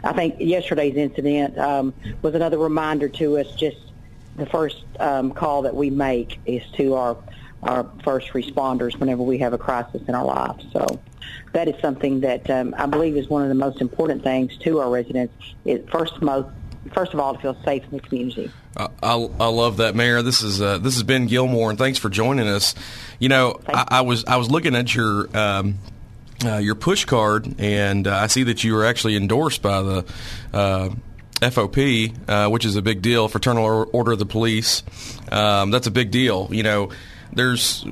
I 0.05 0.13
think 0.13 0.37
yesterday's 0.39 0.95
incident 0.95 1.59
um, 1.59 1.93
was 2.23 2.37
another 2.37 2.59
reminder 2.59 3.09
to 3.09 3.39
us 3.39 3.53
just 3.57 3.79
the 4.37 4.47
first 4.47 4.85
um, 5.01 5.33
call 5.33 5.63
that 5.63 5.75
we 5.75 5.91
make 5.91 6.39
is 6.47 6.63
to 6.77 6.95
our 6.95 7.17
our 7.65 7.91
first 8.05 8.29
responders 8.35 8.95
whenever 9.01 9.23
we 9.23 9.39
have 9.39 9.55
a 9.55 9.59
crisis 9.59 10.03
in 10.07 10.15
our 10.15 10.25
lives. 10.25 10.67
So 10.71 11.01
that 11.53 11.69
is 11.69 11.81
something 11.81 12.21
that 12.21 12.49
um, 12.51 12.75
I 12.77 12.87
believe 12.87 13.17
is 13.17 13.29
one 13.29 13.43
of 13.43 13.49
the 13.49 13.55
most 13.55 13.81
important 13.81 14.23
things 14.23 14.57
to 14.59 14.81
our 14.81 14.91
residents. 14.91 15.35
It, 15.65 15.91
first, 15.91 16.21
most 16.21 16.49
first 16.93 17.15
of 17.15 17.21
all 17.21 17.35
to 17.35 17.41
feel 17.41 17.57
safe 17.65 17.83
in 17.85 17.91
the 17.91 18.01
community. 18.01 18.51
I, 18.77 18.89
I, 19.03 19.15
I 19.15 19.47
love 19.47 19.79
that, 19.79 19.95
Mayor. 19.95 20.23
This 20.23 20.43
is 20.43 20.61
uh, 20.61 20.79
this 20.79 20.97
is 20.97 21.03
Ben 21.03 21.27
Gilmore, 21.27 21.71
and 21.71 21.79
thanks 21.79 21.99
for 21.99 22.11
joining 22.11 22.49
us. 22.49 22.75
You 23.19 23.29
know, 23.29 23.61
I, 23.69 23.87
I, 23.89 24.01
was 24.03 24.25
I 24.27 24.37
was 24.37 24.51
looking 24.51 24.75
at 24.75 24.95
your. 24.95 25.35
Um, 25.37 25.79
uh, 26.45 26.59
your 26.59 26.75
push 26.75 27.07
card, 27.07 27.55
and 27.59 28.07
uh, 28.07 28.15
I 28.15 28.27
see 28.27 28.43
that 28.43 28.65
you 28.65 28.75
were 28.75 28.85
actually 28.85 29.17
endorsed 29.17 29.63
by 29.63 29.81
the 29.81 30.05
uh, 30.53 30.91
FOP, 31.41 32.13
uh, 32.29 32.51
which 32.51 32.67
is 32.67 32.77
a 32.77 32.83
big 32.83 33.01
deal, 33.01 33.29
Fraternal 33.29 33.89
Order 33.93 34.13
of 34.13 34.19
the 34.19 34.27
Police. 34.27 34.83
Um, 35.31 35.71
that's 35.71 35.87
a 35.87 35.91
big 35.91 36.11
deal. 36.11 36.49
You 36.51 36.63
know, 36.63 36.91
there's 37.33 37.87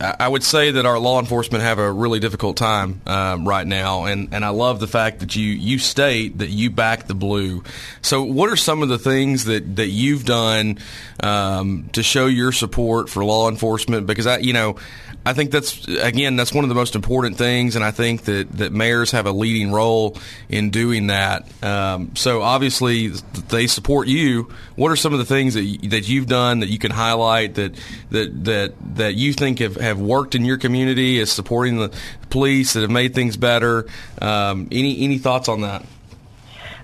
I 0.00 0.26
would 0.26 0.42
say 0.42 0.72
that 0.72 0.86
our 0.86 0.98
law 0.98 1.20
enforcement 1.20 1.62
have 1.62 1.78
a 1.78 1.90
really 1.90 2.18
difficult 2.18 2.56
time 2.56 3.00
um, 3.06 3.46
right 3.46 3.66
now, 3.66 4.04
and, 4.04 4.34
and 4.34 4.44
I 4.44 4.48
love 4.48 4.80
the 4.80 4.88
fact 4.88 5.20
that 5.20 5.36
you, 5.36 5.46
you 5.46 5.78
state 5.78 6.38
that 6.38 6.50
you 6.50 6.70
back 6.70 7.06
the 7.06 7.14
blue. 7.14 7.62
So, 8.02 8.24
what 8.24 8.50
are 8.50 8.56
some 8.56 8.82
of 8.82 8.88
the 8.88 8.98
things 8.98 9.44
that, 9.44 9.76
that 9.76 9.88
you've 9.88 10.24
done 10.24 10.78
um, 11.20 11.88
to 11.92 12.02
show 12.02 12.26
your 12.26 12.50
support 12.50 13.08
for 13.08 13.24
law 13.24 13.48
enforcement? 13.48 14.06
Because 14.06 14.26
I, 14.26 14.38
you 14.38 14.52
know, 14.52 14.76
I 15.26 15.32
think 15.32 15.52
that's 15.52 15.86
again 15.88 16.36
that's 16.36 16.52
one 16.52 16.64
of 16.64 16.68
the 16.68 16.74
most 16.74 16.94
important 16.94 17.38
things, 17.38 17.76
and 17.76 17.84
I 17.84 17.92
think 17.92 18.22
that, 18.24 18.50
that 18.58 18.72
mayors 18.72 19.12
have 19.12 19.26
a 19.26 19.32
leading 19.32 19.72
role 19.72 20.18
in 20.48 20.70
doing 20.70 21.06
that. 21.06 21.46
Um, 21.62 22.14
so 22.14 22.42
obviously 22.42 23.08
they 23.48 23.66
support 23.66 24.06
you. 24.06 24.52
What 24.76 24.90
are 24.90 24.96
some 24.96 25.12
of 25.12 25.20
the 25.20 25.24
things 25.24 25.54
that 25.54 25.90
that 25.90 26.08
you've 26.08 26.26
done 26.26 26.60
that 26.60 26.68
you 26.68 26.78
can 26.78 26.90
highlight 26.90 27.54
that 27.54 27.74
that 28.10 28.44
that 28.44 28.74
that 28.96 29.14
you 29.14 29.32
think 29.32 29.60
have, 29.60 29.76
have 29.76 30.00
worked 30.00 30.34
in 30.34 30.44
your 30.44 30.58
community 30.58 31.20
as 31.20 31.30
supporting 31.30 31.78
the 31.78 31.94
police 32.30 32.72
that 32.72 32.80
have 32.80 32.90
made 32.90 33.14
things 33.14 33.36
better? 33.36 33.86
Um, 34.20 34.68
any 34.72 35.00
any 35.02 35.18
thoughts 35.18 35.48
on 35.48 35.60
that? 35.60 35.84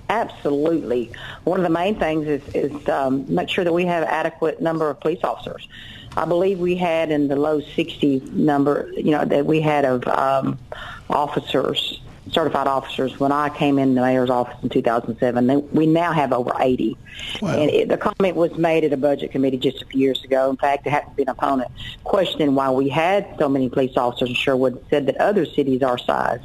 Absolutely. 0.09 1.13
One 1.45 1.61
of 1.61 1.63
the 1.63 1.71
main 1.71 1.97
things 1.97 2.27
is, 2.27 2.43
is 2.53 2.89
um, 2.89 3.33
make 3.33 3.49
sure 3.49 3.63
that 3.63 3.73
we 3.73 3.85
have 3.87 4.03
adequate 4.03 4.61
number 4.61 4.91
of 4.91 4.99
police 4.99 5.21
officers. 5.23 5.69
I 6.17 6.25
believe 6.25 6.59
we 6.59 6.75
had 6.75 7.13
in 7.13 7.29
the 7.29 7.37
low 7.37 7.61
60 7.61 8.21
number, 8.33 8.91
you 8.97 9.13
know, 9.13 9.25
that 9.25 9.47
we 9.47 9.61
had 9.61 9.85
of 9.85 10.07
um, 10.09 10.59
officers, 11.09 12.01
certified 12.31 12.67
officers. 12.67 13.19
When 13.19 13.33
I 13.33 13.49
came 13.49 13.79
in 13.79 13.95
the 13.95 14.01
mayor's 14.01 14.31
office 14.31 14.57
in 14.63 14.69
2007, 14.69 15.47
they, 15.47 15.57
we 15.57 15.87
now 15.87 16.13
have 16.13 16.33
over 16.33 16.53
80. 16.59 16.97
Wow. 17.41 17.59
And 17.59 17.71
it, 17.71 17.89
the 17.89 17.97
comment 17.97 18.37
was 18.37 18.57
made 18.57 18.85
at 18.85 18.93
a 18.93 18.97
budget 18.97 19.33
committee 19.33 19.59
just 19.59 19.83
a 19.83 19.87
few 19.87 20.01
years 20.01 20.23
ago. 20.25 20.51
In 20.51 20.57
fact, 20.57 20.87
it 20.87 20.91
happened 20.91 21.13
to 21.13 21.17
be 21.17 21.23
an 21.23 21.31
opponent 21.31 21.71
questioning 22.05 22.55
why 22.55 22.71
we 22.71 22.89
had 22.89 23.37
so 23.39 23.49
many 23.49 23.69
police 23.69 23.97
officers 23.97 24.31
in 24.31 24.35
Sherwood. 24.35 24.85
Said 24.91 25.07
that 25.07 25.17
other 25.17 25.47
cities 25.47 25.83
our 25.83 25.99
size 25.99 26.41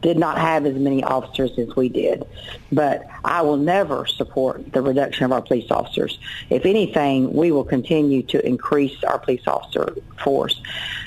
did 0.00 0.16
not 0.16 0.38
have 0.38 0.64
as 0.64 0.74
many 0.76 1.02
officers 1.02 1.58
as 1.58 1.74
we 1.74 1.88
did. 1.88 2.24
But 2.70 3.06
I 3.24 3.42
will 3.42 3.56
never 3.56 4.06
support 4.06 4.72
the 4.72 4.80
reduction 4.80 5.24
of 5.24 5.32
our 5.32 5.42
police 5.42 5.70
officers. 5.70 6.18
If 6.50 6.66
anything, 6.66 7.32
we 7.32 7.50
will 7.50 7.64
continue 7.64 8.22
to 8.24 8.46
increase 8.46 9.02
our 9.04 9.18
police 9.18 9.46
officer 9.46 9.96
force. 10.22 10.60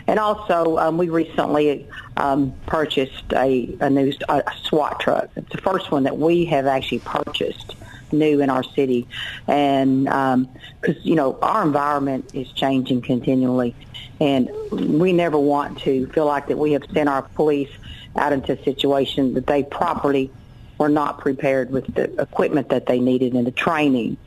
And 0.07 0.19
also, 0.19 0.77
um, 0.77 0.97
we 0.97 1.09
recently 1.09 1.87
um, 2.17 2.53
purchased 2.65 3.31
a, 3.33 3.75
a 3.79 3.89
new 3.89 4.13
a 4.29 4.43
SWAT 4.63 4.99
truck. 4.99 5.29
It's 5.35 5.49
the 5.49 5.61
first 5.61 5.91
one 5.91 6.03
that 6.03 6.17
we 6.17 6.45
have 6.45 6.65
actually 6.65 6.99
purchased 6.99 7.75
new 8.11 8.41
in 8.41 8.49
our 8.49 8.63
city 8.63 9.07
and 9.47 10.03
because 10.03 10.97
um, 10.97 11.01
you 11.01 11.15
know 11.15 11.39
our 11.41 11.63
environment 11.63 12.29
is 12.33 12.51
changing 12.51 13.01
continually 13.01 13.73
and 14.19 14.51
we 14.69 15.13
never 15.13 15.39
want 15.39 15.79
to 15.79 16.07
feel 16.07 16.25
like 16.25 16.47
that 16.47 16.57
we 16.57 16.73
have 16.73 16.83
sent 16.93 17.07
our 17.07 17.21
police 17.21 17.71
out 18.15 18.33
into 18.33 18.53
a 18.53 18.63
situation 18.63 19.33
that 19.33 19.47
they 19.47 19.63
properly 19.63 20.29
were 20.77 20.89
not 20.89 21.19
prepared 21.19 21.71
with 21.71 21.93
the 21.93 22.21
equipment 22.21 22.69
that 22.69 22.85
they 22.85 22.99
needed 22.99 23.33
and 23.33 23.45
the 23.45 23.51
training. 23.51 24.17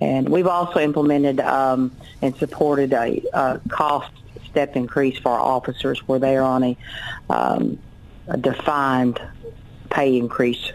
And 0.00 0.28
we've 0.28 0.46
also 0.46 0.78
implemented 0.78 1.40
um, 1.40 1.90
and 2.20 2.36
supported 2.36 2.92
a, 2.92 3.22
a, 3.32 3.60
cost 3.68 4.12
step 4.52 4.76
increase 4.76 5.18
for 5.18 5.30
our 5.30 5.40
officers 5.40 5.98
where 6.06 6.20
they 6.20 6.36
are 6.36 6.44
on 6.44 6.62
a, 6.62 6.76
um, 7.28 7.78
a 8.28 8.36
defined 8.36 9.20
pay 9.90 10.16
increase 10.16 10.72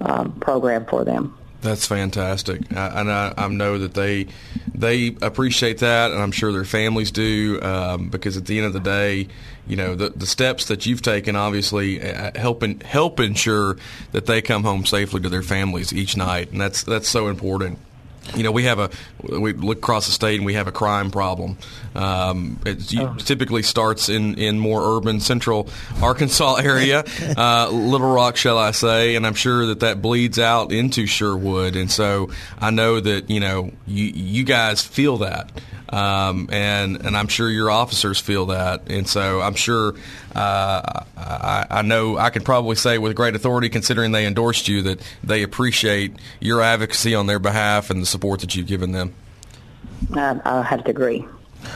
um, 0.00 0.32
program 0.40 0.86
for 0.86 1.04
them. 1.04 1.36
That's 1.62 1.86
fantastic, 1.86 2.74
I, 2.74 3.00
and 3.00 3.12
I, 3.12 3.34
I, 3.36 3.48
know 3.48 3.76
that 3.80 3.92
they 3.92 4.28
they 4.74 5.14
appreciate 5.20 5.78
that, 5.80 6.10
and 6.10 6.18
I'm 6.18 6.32
sure 6.32 6.52
their 6.52 6.64
families 6.64 7.10
do, 7.10 7.60
um, 7.60 8.08
because 8.08 8.38
at 8.38 8.46
the 8.46 8.56
end 8.56 8.66
of 8.66 8.72
the 8.72 8.80
day, 8.80 9.28
you 9.66 9.76
know, 9.76 9.94
the 9.94 10.08
the 10.08 10.26
steps 10.26 10.66
that 10.66 10.86
you've 10.86 11.02
taken 11.02 11.36
obviously 11.36 11.98
help 12.34 12.64
help 12.82 13.20
ensure 13.20 13.76
that 14.12 14.24
they 14.24 14.40
come 14.40 14.64
home 14.64 14.86
safely 14.86 15.20
to 15.20 15.28
their 15.28 15.42
families 15.42 15.92
each 15.92 16.16
night, 16.16 16.50
and 16.50 16.58
that's 16.58 16.82
that's 16.82 17.10
so 17.10 17.28
important 17.28 17.78
you 18.34 18.42
know, 18.42 18.52
we 18.52 18.64
have 18.64 18.78
a 18.78 18.90
we 19.22 19.52
look 19.52 19.78
across 19.78 20.06
the 20.06 20.12
state 20.12 20.36
and 20.36 20.46
we 20.46 20.54
have 20.54 20.66
a 20.66 20.72
crime 20.72 21.10
problem. 21.10 21.58
Um, 21.94 22.60
it 22.64 22.94
oh. 22.98 23.14
typically 23.16 23.62
starts 23.62 24.08
in, 24.08 24.36
in 24.38 24.58
more 24.58 24.96
urban 24.96 25.20
central 25.20 25.68
Arkansas 26.00 26.54
area, 26.62 27.04
uh, 27.36 27.68
Little 27.70 28.12
Rock, 28.12 28.36
shall 28.36 28.58
I 28.58 28.70
say, 28.70 29.16
and 29.16 29.26
I'm 29.26 29.34
sure 29.34 29.66
that 29.66 29.80
that 29.80 30.00
bleeds 30.00 30.38
out 30.38 30.72
into 30.72 31.06
Sherwood. 31.06 31.76
And 31.76 31.90
so 31.90 32.30
I 32.58 32.70
know 32.70 33.00
that 33.00 33.30
you 33.30 33.40
know 33.40 33.72
you 33.86 34.06
you 34.06 34.44
guys 34.44 34.84
feel 34.84 35.18
that. 35.18 35.50
Um, 35.90 36.48
and 36.52 37.04
and 37.04 37.16
I'm 37.16 37.26
sure 37.26 37.50
your 37.50 37.68
officers 37.68 38.20
feel 38.20 38.46
that, 38.46 38.88
and 38.88 39.08
so 39.08 39.40
I'm 39.40 39.54
sure 39.54 39.94
uh, 40.36 41.02
I, 41.16 41.66
I, 41.68 41.82
know 41.82 42.16
I 42.16 42.30
can 42.30 42.44
probably 42.44 42.76
say 42.76 42.98
with 42.98 43.16
great 43.16 43.34
authority, 43.34 43.68
considering 43.68 44.12
they 44.12 44.24
endorsed 44.24 44.68
you, 44.68 44.82
that 44.82 45.00
they 45.24 45.42
appreciate 45.42 46.14
your 46.38 46.62
advocacy 46.62 47.16
on 47.16 47.26
their 47.26 47.40
behalf 47.40 47.90
and 47.90 48.00
the 48.00 48.06
support 48.06 48.40
that 48.40 48.54
you've 48.54 48.68
given 48.68 48.92
them. 48.92 49.14
I, 50.14 50.40
I 50.44 50.62
have 50.62 50.84
to 50.84 50.90
agree. 50.90 51.26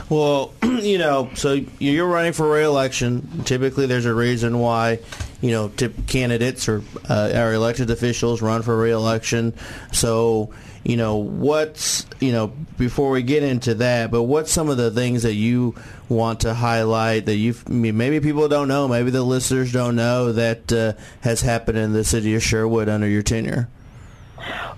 Well, 0.09 0.53
you 0.63 0.99
know, 0.99 1.31
so 1.35 1.61
you're 1.79 2.07
running 2.07 2.33
for 2.33 2.51
re-election. 2.51 3.43
Typically, 3.45 3.87
there's 3.87 4.07
a 4.07 4.15
reason 4.15 4.59
why, 4.59 5.01
you 5.41 5.51
know, 5.51 5.71
candidates 6.07 6.69
or 6.69 6.83
uh, 7.09 7.33
our 7.35 7.53
elected 7.53 7.91
officials 7.91 8.41
run 8.41 8.63
for 8.63 8.79
re-election. 8.79 9.55
So 9.93 10.55
you 10.85 10.99
know, 10.99 11.17
what's, 11.17 12.05
you 12.21 12.31
know, 12.31 12.49
before 12.77 13.11
we 13.11 13.23
get 13.23 13.43
into 13.43 13.75
that, 13.77 14.11
but 14.11 14.25
what's 14.25 14.53
some 14.53 14.69
of 14.69 14.77
the 14.77 14.91
things 14.91 15.23
that 15.23 15.33
you 15.33 15.75
want 16.11 16.41
to 16.41 16.53
highlight 16.53 17.25
that 17.27 17.37
you 17.37 17.55
maybe 17.67 18.21
people 18.21 18.49
don't 18.49 18.69
know, 18.69 18.87
maybe 18.87 19.11
the 19.11 19.23
listeners 19.23 19.73
don't 19.73 19.97
know 19.97 20.33
that 20.33 20.73
uh, 20.73 20.93
has 21.23 21.41
happened 21.41 21.79
in 21.79 21.95
the 21.95 22.05
city 22.05 22.35
of 22.35 22.43
Sherwood 22.43 22.91
under 22.91 23.09
your 23.09 23.23
tenure? 23.23 23.69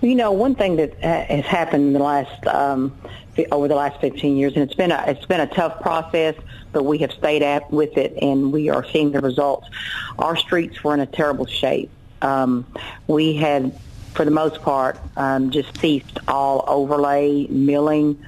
You 0.01 0.15
know, 0.15 0.31
one 0.31 0.55
thing 0.55 0.77
that 0.77 0.95
has 1.03 1.45
happened 1.45 1.87
in 1.87 1.93
the 1.93 1.99
last 1.99 2.47
um, 2.47 2.97
over 3.51 3.67
the 3.67 3.75
last 3.75 3.99
15 3.99 4.37
years, 4.37 4.53
and 4.53 4.63
it's 4.63 4.75
been 4.75 4.91
a 4.91 5.03
it's 5.07 5.25
been 5.25 5.41
a 5.41 5.47
tough 5.47 5.81
process, 5.81 6.35
but 6.71 6.83
we 6.83 6.99
have 6.99 7.11
stayed 7.11 7.43
at 7.43 7.69
with 7.71 7.97
it, 7.97 8.17
and 8.21 8.53
we 8.53 8.69
are 8.69 8.85
seeing 8.85 9.11
the 9.11 9.19
results. 9.19 9.67
Our 10.17 10.37
streets 10.37 10.83
were 10.83 10.93
in 10.93 11.01
a 11.01 11.05
terrible 11.05 11.47
shape. 11.47 11.89
Um, 12.21 12.65
we 13.07 13.35
had 13.35 13.77
for 14.17 14.25
the 14.25 14.31
most 14.31 14.63
part, 14.63 14.97
um, 15.15 15.51
just 15.51 15.79
ceased 15.79 16.17
all 16.27 16.65
overlay 16.67 17.45
milling. 17.47 18.19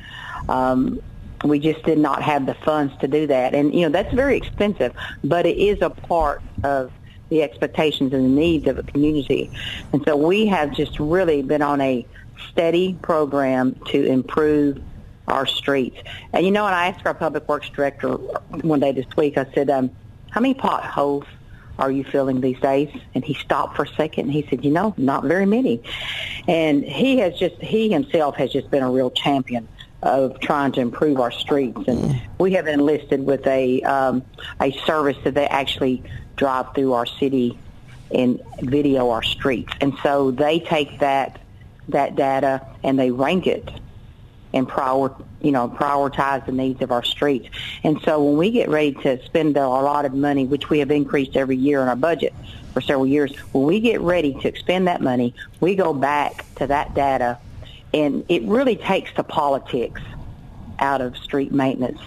Um, 0.47 1.01
we 1.43 1.57
just 1.57 1.83
did 1.83 1.97
not 1.97 2.21
have 2.21 2.45
the 2.45 2.53
funds 2.53 2.93
to 2.99 3.07
do 3.07 3.25
that. 3.25 3.55
And, 3.55 3.73
you 3.73 3.81
know, 3.81 3.89
that's 3.89 4.13
very 4.13 4.37
expensive, 4.37 4.93
but 5.23 5.47
it 5.47 5.57
is 5.57 5.81
a 5.81 5.89
part 5.89 6.43
of 6.63 6.91
the 7.29 7.41
expectations 7.41 8.13
and 8.13 8.23
the 8.23 8.29
needs 8.29 8.67
of 8.67 8.77
a 8.77 8.83
community. 8.83 9.49
And 9.91 10.03
so 10.05 10.15
we 10.15 10.45
have 10.45 10.75
just 10.75 10.99
really 10.99 11.41
been 11.41 11.63
on 11.63 11.81
a 11.81 12.05
steady 12.51 12.95
program 13.01 13.73
to 13.87 14.05
improve 14.05 14.79
our 15.27 15.47
streets. 15.47 15.97
And, 16.33 16.45
you 16.45 16.51
know, 16.51 16.67
and 16.67 16.75
I 16.75 16.87
asked 16.87 17.05
our 17.05 17.15
public 17.15 17.49
works 17.49 17.69
director 17.69 18.11
one 18.11 18.79
day 18.79 18.91
this 18.91 19.07
week, 19.17 19.39
I 19.39 19.47
said, 19.55 19.71
um, 19.71 19.89
how 20.29 20.41
many 20.41 20.53
potholes 20.53 21.25
are 21.79 21.89
you 21.89 22.03
feeling 22.03 22.41
these 22.41 22.59
days? 22.59 22.89
And 23.15 23.23
he 23.23 23.33
stopped 23.33 23.75
for 23.75 23.83
a 23.83 23.87
second 23.95 24.25
and 24.25 24.33
he 24.33 24.45
said, 24.49 24.63
you 24.63 24.71
know, 24.71 24.93
not 24.97 25.23
very 25.23 25.45
many. 25.45 25.81
And 26.47 26.83
he 26.83 27.17
has 27.19 27.37
just, 27.39 27.55
he 27.61 27.89
himself 27.89 28.35
has 28.35 28.51
just 28.51 28.69
been 28.69 28.83
a 28.83 28.91
real 28.91 29.09
champion 29.09 29.67
of 30.03 30.39
trying 30.39 30.71
to 30.73 30.81
improve 30.81 31.19
our 31.19 31.31
streets. 31.31 31.81
And 31.87 32.21
we 32.37 32.53
have 32.53 32.67
enlisted 32.67 33.25
with 33.25 33.45
a, 33.47 33.81
um, 33.83 34.23
a 34.61 34.71
service 34.71 35.17
that 35.23 35.33
they 35.33 35.47
actually 35.47 36.03
drive 36.35 36.73
through 36.75 36.93
our 36.93 37.05
city 37.05 37.57
and 38.11 38.41
video 38.61 39.09
our 39.09 39.23
streets. 39.23 39.73
And 39.81 39.93
so 40.03 40.31
they 40.31 40.59
take 40.59 40.99
that, 40.99 41.39
that 41.89 42.15
data 42.15 42.65
and 42.83 42.99
they 42.99 43.11
rank 43.11 43.47
it 43.47 43.69
and 44.53 44.67
prior, 44.67 45.11
you 45.41 45.51
know, 45.51 45.69
prioritize 45.69 46.45
the 46.45 46.51
needs 46.51 46.81
of 46.81 46.91
our 46.91 47.03
streets. 47.03 47.47
And 47.83 48.01
so 48.01 48.23
when 48.23 48.37
we 48.37 48.51
get 48.51 48.69
ready 48.69 48.93
to 49.03 49.23
spend 49.23 49.55
a 49.57 49.67
lot 49.67 50.05
of 50.05 50.13
money, 50.13 50.45
which 50.45 50.69
we 50.69 50.79
have 50.79 50.91
increased 50.91 51.35
every 51.35 51.55
year 51.55 51.81
in 51.81 51.87
our 51.87 51.95
budget 51.95 52.33
for 52.73 52.81
several 52.81 53.07
years, 53.07 53.35
when 53.53 53.65
we 53.65 53.79
get 53.79 54.01
ready 54.01 54.33
to 54.33 54.47
expend 54.47 54.87
that 54.87 55.01
money, 55.01 55.33
we 55.59 55.75
go 55.75 55.93
back 55.93 56.45
to 56.55 56.67
that 56.67 56.93
data, 56.93 57.37
and 57.93 58.25
it 58.27 58.43
really 58.43 58.75
takes 58.75 59.11
the 59.15 59.23
politics 59.23 60.01
out 60.79 61.01
of 61.01 61.17
street 61.17 61.51
maintenance 61.51 61.99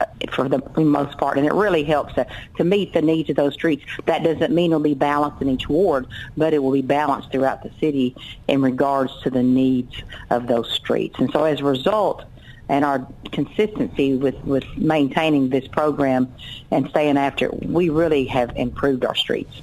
uh, 0.00 0.06
for 0.32 0.48
the 0.48 0.60
most 0.76 1.16
part, 1.18 1.38
and 1.38 1.46
it 1.46 1.52
really 1.52 1.84
helps 1.84 2.14
to, 2.14 2.26
to 2.56 2.64
meet 2.64 2.92
the 2.92 3.02
needs 3.02 3.30
of 3.30 3.36
those 3.36 3.54
streets. 3.54 3.84
That 4.06 4.22
doesn't 4.22 4.52
mean 4.52 4.70
it'll 4.70 4.82
be 4.82 4.94
balanced 4.94 5.40
in 5.42 5.48
each 5.48 5.68
ward, 5.68 6.06
but 6.36 6.52
it 6.52 6.58
will 6.62 6.72
be 6.72 6.82
balanced 6.82 7.30
throughout 7.32 7.62
the 7.62 7.70
city 7.80 8.16
in 8.48 8.60
regards 8.62 9.12
to 9.22 9.30
the 9.30 9.42
needs 9.42 9.94
of 10.30 10.46
those 10.46 10.70
streets. 10.70 11.18
And 11.18 11.30
so 11.32 11.44
as 11.44 11.60
a 11.60 11.64
result, 11.64 12.24
and 12.70 12.84
our 12.84 13.04
consistency 13.32 14.14
with, 14.14 14.36
with 14.44 14.64
maintaining 14.76 15.48
this 15.48 15.66
program 15.66 16.32
and 16.70 16.88
staying 16.88 17.18
after 17.18 17.46
it, 17.46 17.66
we 17.66 17.88
really 17.88 18.26
have 18.26 18.56
improved 18.56 19.04
our 19.04 19.16
streets. 19.16 19.60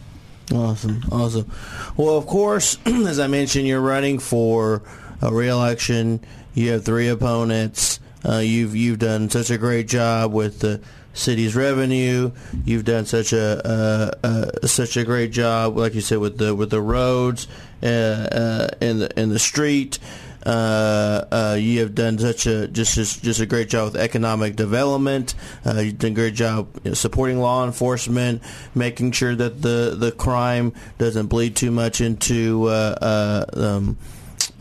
Awesome, 0.54 1.02
awesome. 1.10 1.50
Well, 1.96 2.18
of 2.18 2.28
course, 2.28 2.78
as 2.86 3.20
I 3.20 3.28
mentioned, 3.28 3.66
you're 3.66 3.82
running 3.82 4.20
for 4.20 4.84
a 5.22 5.34
reelection. 5.34 6.20
You 6.54 6.72
have 6.72 6.84
three 6.84 7.08
opponents. 7.08 8.02
Uh, 8.28 8.40
you've 8.40 8.76
you've 8.76 9.00
done 9.00 9.30
such 9.30 9.52
a 9.52 9.58
great 9.58 9.88
job 9.88 10.34
with 10.34 10.60
the 10.60 10.82
city's 11.14 11.56
revenue. 11.56 12.32
You've 12.66 12.86
done 12.86 13.06
such 13.06 13.32
a 13.32 13.66
uh, 13.66 14.12
uh, 14.24 14.68
such 14.68 14.98
a 14.98 15.06
great 15.06 15.32
job, 15.32 15.78
like 15.78 15.96
you 15.96 16.02
said, 16.02 16.18
with 16.18 16.38
the 16.38 16.54
with 16.54 16.72
the 16.72 16.82
roads 16.82 17.48
uh, 17.82 17.86
uh, 17.86 18.68
in 18.82 19.00
the 19.00 19.20
in 19.20 19.30
the 19.30 19.40
street. 19.40 20.00
Uh, 20.48 21.26
uh, 21.30 21.58
you 21.60 21.82
have 21.82 21.94
done 21.94 22.18
such 22.18 22.48
a 22.48 22.70
just 22.70 22.96
just, 22.96 23.42
a 23.42 23.46
great 23.46 23.68
job 23.68 23.92
with 23.92 24.02
economic 24.02 24.56
development. 24.56 25.36
Uh, 25.66 25.80
you've 25.80 25.98
done 25.98 26.14
a 26.14 26.16
great 26.16 26.36
job 26.36 26.70
you 26.86 26.96
supporting 26.96 27.40
law 27.40 27.66
enforcement, 27.66 28.42
making 28.74 29.12
sure 29.12 29.36
that 29.36 29.62
the 29.62 29.94
the 29.98 30.10
crime 30.14 30.72
doesn't 30.98 31.28
bleed 31.28 31.58
too 31.58 31.70
much 31.70 32.00
into. 32.00 32.64
Uh, 32.66 33.46
um, 33.54 33.98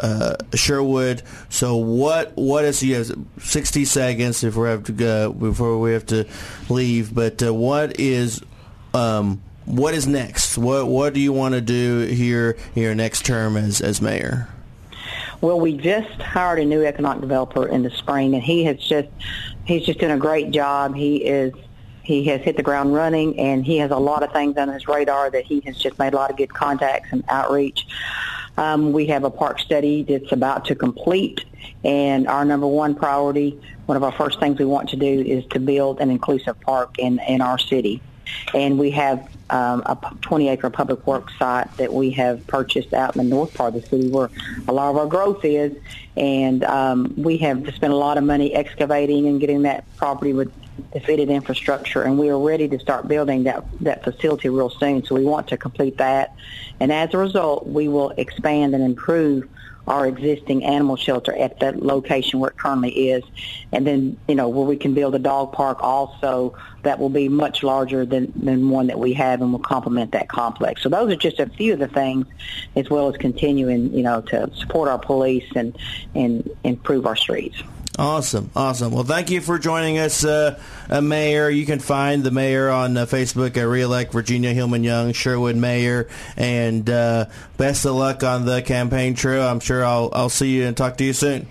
uh, 0.00 0.34
Sherwood. 0.54 1.22
So 1.48 1.76
what 1.76 2.32
what 2.34 2.64
is 2.64 2.80
he 2.80 2.90
has 2.90 3.14
sixty 3.38 3.84
seconds 3.84 4.42
before 4.42 4.64
we 4.64 4.70
have 4.70 4.84
to 4.84 4.92
go 4.92 5.32
before 5.32 5.78
we 5.78 5.92
have 5.92 6.06
to 6.06 6.26
leave. 6.68 7.14
But 7.14 7.42
uh, 7.42 7.54
what 7.54 8.00
is 8.00 8.42
um, 8.92 9.40
what 9.64 9.94
is 9.94 10.06
next? 10.06 10.58
What 10.58 10.88
what 10.88 11.14
do 11.14 11.20
you 11.20 11.32
want 11.32 11.54
to 11.54 11.60
do 11.60 12.00
here 12.00 12.56
your 12.74 12.94
next 12.96 13.24
term 13.24 13.56
as 13.56 13.80
as 13.80 14.02
mayor? 14.02 14.48
Well, 15.40 15.60
we 15.60 15.76
just 15.76 16.20
hired 16.20 16.58
a 16.58 16.64
new 16.64 16.84
economic 16.84 17.20
developer 17.20 17.68
in 17.68 17.82
the 17.82 17.90
spring, 17.90 18.34
and 18.34 18.42
he 18.42 18.64
has 18.64 18.78
just 18.78 19.08
he's 19.64 19.84
just 19.84 19.98
doing 19.98 20.12
a 20.12 20.18
great 20.18 20.50
job. 20.50 20.94
He 20.94 21.16
is 21.16 21.52
he 22.02 22.24
has 22.24 22.40
hit 22.40 22.56
the 22.56 22.62
ground 22.62 22.94
running, 22.94 23.38
and 23.38 23.64
he 23.64 23.78
has 23.78 23.90
a 23.90 23.96
lot 23.98 24.22
of 24.22 24.32
things 24.32 24.56
on 24.56 24.68
his 24.68 24.88
radar 24.88 25.30
that 25.30 25.44
he 25.44 25.60
has 25.66 25.76
just 25.76 25.98
made 25.98 26.14
a 26.14 26.16
lot 26.16 26.30
of 26.30 26.36
good 26.36 26.54
contacts 26.54 27.08
and 27.12 27.24
outreach. 27.28 27.86
Um, 28.56 28.92
we 28.92 29.06
have 29.06 29.24
a 29.24 29.30
park 29.30 29.58
study 29.58 30.02
that's 30.02 30.32
about 30.32 30.64
to 30.66 30.74
complete, 30.74 31.44
and 31.84 32.26
our 32.28 32.44
number 32.44 32.66
one 32.66 32.94
priority, 32.94 33.60
one 33.84 33.96
of 33.96 34.04
our 34.04 34.12
first 34.12 34.40
things 34.40 34.58
we 34.58 34.64
want 34.64 34.88
to 34.90 34.96
do 34.96 35.20
is 35.20 35.44
to 35.50 35.60
build 35.60 36.00
an 36.00 36.10
inclusive 36.10 36.58
park 36.60 36.98
in, 36.98 37.20
in 37.28 37.42
our 37.42 37.58
city. 37.58 38.00
And 38.54 38.78
we 38.78 38.90
have 38.92 39.28
um, 39.50 39.82
a 39.86 39.96
20-acre 39.96 40.70
public 40.70 41.06
works 41.06 41.32
site 41.38 41.74
that 41.76 41.92
we 41.92 42.10
have 42.12 42.46
purchased 42.46 42.92
out 42.92 43.16
in 43.16 43.22
the 43.22 43.28
north 43.28 43.54
part 43.54 43.74
of 43.74 43.82
the 43.82 43.88
city 43.88 44.08
where 44.08 44.30
a 44.68 44.72
lot 44.72 44.90
of 44.90 44.96
our 44.96 45.06
growth 45.06 45.44
is. 45.44 45.76
And 46.16 46.64
um, 46.64 47.14
we 47.16 47.36
have 47.38 47.58
spent 47.74 47.92
a 47.92 47.96
lot 47.96 48.18
of 48.18 48.24
money 48.24 48.54
excavating 48.54 49.26
and 49.26 49.40
getting 49.40 49.62
that 49.62 49.84
property 49.96 50.32
with 50.32 50.52
the 50.92 51.00
fitted 51.00 51.30
infrastructure, 51.30 52.02
and 52.02 52.18
we 52.18 52.28
are 52.28 52.38
ready 52.38 52.68
to 52.68 52.78
start 52.78 53.08
building 53.08 53.44
that, 53.44 53.64
that 53.80 54.04
facility 54.04 54.48
real 54.48 54.70
soon. 54.70 55.04
So 55.04 55.14
we 55.14 55.24
want 55.24 55.48
to 55.48 55.56
complete 55.56 55.98
that. 55.98 56.34
And 56.80 56.92
as 56.92 57.14
a 57.14 57.18
result, 57.18 57.66
we 57.66 57.88
will 57.88 58.10
expand 58.16 58.74
and 58.74 58.84
improve 58.84 59.48
our 59.86 60.06
existing 60.06 60.64
animal 60.64 60.96
shelter 60.96 61.34
at 61.36 61.60
the 61.60 61.72
location 61.72 62.40
where 62.40 62.50
it 62.50 62.56
currently 62.56 63.10
is. 63.10 63.22
And 63.72 63.86
then, 63.86 64.18
you 64.28 64.34
know, 64.34 64.48
where 64.48 64.66
we 64.66 64.76
can 64.76 64.94
build 64.94 65.14
a 65.14 65.18
dog 65.18 65.52
park 65.52 65.78
also 65.80 66.56
that 66.82 66.98
will 66.98 67.10
be 67.10 67.28
much 67.28 67.62
larger 67.62 68.04
than, 68.04 68.32
than 68.36 68.70
one 68.70 68.88
that 68.88 68.98
we 68.98 69.12
have 69.14 69.40
and 69.40 69.52
will 69.52 69.58
complement 69.58 70.12
that 70.12 70.28
complex. 70.28 70.82
So 70.82 70.88
those 70.88 71.12
are 71.12 71.16
just 71.16 71.40
a 71.40 71.46
few 71.46 71.72
of 71.72 71.78
the 71.78 71.88
things 71.88 72.26
as 72.74 72.90
well 72.90 73.08
as 73.08 73.16
continuing, 73.16 73.92
you 73.92 74.02
know, 74.02 74.20
to 74.22 74.50
support 74.54 74.88
our 74.88 74.98
police 74.98 75.50
and, 75.54 75.76
and 76.14 76.48
improve 76.64 77.06
our 77.06 77.16
streets. 77.16 77.62
Awesome, 77.98 78.50
awesome. 78.54 78.92
Well, 78.92 79.04
thank 79.04 79.30
you 79.30 79.40
for 79.40 79.58
joining 79.58 79.96
us, 79.98 80.22
uh, 80.22 80.60
uh, 80.90 81.00
Mayor. 81.00 81.48
You 81.48 81.64
can 81.64 81.78
find 81.78 82.22
the 82.22 82.30
mayor 82.30 82.68
on 82.68 82.94
uh, 82.94 83.06
Facebook 83.06 83.56
at 83.56 83.62
Reelect 83.62 84.12
Virginia 84.12 84.52
Hillman 84.52 84.84
Young, 84.84 85.14
Sherwood 85.14 85.56
Mayor, 85.56 86.06
and 86.36 86.88
uh, 86.90 87.24
best 87.56 87.86
of 87.86 87.94
luck 87.94 88.22
on 88.22 88.44
the 88.44 88.60
campaign 88.60 89.14
trail. 89.14 89.48
I'm 89.48 89.60
sure 89.60 89.82
I'll 89.82 90.10
I'll 90.12 90.28
see 90.28 90.56
you 90.56 90.66
and 90.66 90.76
talk 90.76 90.98
to 90.98 91.04
you 91.04 91.14
soon. 91.14 91.48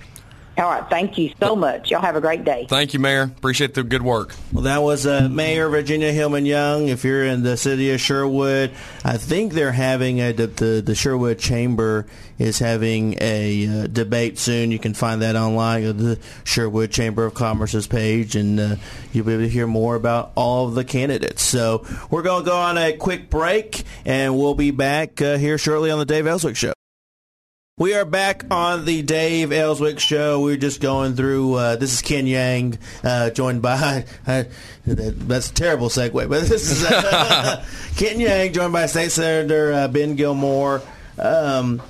All 0.57 0.69
right. 0.69 0.89
Thank 0.89 1.17
you 1.17 1.31
so 1.39 1.55
much. 1.55 1.91
Y'all 1.91 2.01
have 2.01 2.15
a 2.15 2.21
great 2.21 2.45
day. 2.45 2.65
Thank 2.69 2.93
you, 2.93 2.99
Mayor. 2.99 3.23
Appreciate 3.23 3.73
the 3.73 3.83
good 3.83 4.01
work. 4.01 4.33
Well, 4.53 4.63
that 4.63 4.81
was 4.81 5.05
uh, 5.05 5.27
Mayor 5.29 5.67
Virginia 5.67 6.13
Hillman 6.13 6.45
Young. 6.45 6.87
If 6.87 7.03
you're 7.03 7.25
in 7.25 7.43
the 7.43 7.57
city 7.57 7.91
of 7.91 7.99
Sherwood, 7.99 8.71
I 9.03 9.17
think 9.17 9.51
they're 9.51 9.73
having 9.73 10.19
a 10.19 10.31
the 10.31 10.81
the 10.81 10.95
Sherwood 10.95 11.39
Chamber 11.39 12.05
is 12.39 12.59
having 12.59 13.15
a 13.19 13.67
uh, 13.67 13.87
debate 13.87 14.39
soon. 14.39 14.71
You 14.71 14.79
can 14.79 14.93
find 14.93 15.21
that 15.23 15.35
online 15.35 15.83
at 15.83 15.97
the 15.97 16.19
Sherwood 16.45 16.91
Chamber 16.91 17.25
of 17.25 17.33
Commerce's 17.33 17.87
page, 17.87 18.37
and 18.37 18.59
uh, 18.59 18.75
you'll 19.11 19.25
be 19.25 19.33
able 19.33 19.43
to 19.43 19.49
hear 19.49 19.67
more 19.67 19.95
about 19.95 20.31
all 20.35 20.67
of 20.67 20.75
the 20.75 20.85
candidates. 20.85 21.41
So 21.41 21.85
we're 22.09 22.23
going 22.23 22.45
to 22.45 22.49
go 22.49 22.57
on 22.57 22.77
a 22.77 22.93
quick 22.93 23.29
break, 23.29 23.83
and 24.05 24.37
we'll 24.37 24.55
be 24.55 24.71
back 24.71 25.21
uh, 25.21 25.37
here 25.37 25.57
shortly 25.57 25.91
on 25.91 25.99
the 25.99 26.05
Dave 26.05 26.27
Elswick 26.27 26.55
Show. 26.55 26.74
We 27.77 27.93
are 27.93 28.05
back 28.05 28.45
on 28.51 28.85
the 28.85 29.01
Dave 29.01 29.51
Elswick 29.51 29.99
Show. 29.99 30.39
We're 30.39 30.55
just 30.55 30.79
going 30.79 31.15
through. 31.15 31.55
Uh, 31.55 31.75
this 31.75 31.91
is 31.91 32.01
Ken 32.01 32.25
Yang, 32.25 32.79
uh, 33.03 33.31
joined 33.31 33.61
by. 33.61 34.05
Uh, 34.25 34.45
that's 34.85 35.49
a 35.49 35.53
terrible 35.53 35.89
segue, 35.89 36.13
but 36.13 36.47
this 36.47 36.71
is 36.71 37.97
Ken 37.97 38.17
Yang, 38.21 38.53
joined 38.53 38.71
by 38.71 38.85
State 38.85 39.11
Senator 39.11 39.73
uh, 39.73 39.87
Ben 39.89 40.15
Gilmore. 40.15 40.81
Um, 41.19 41.81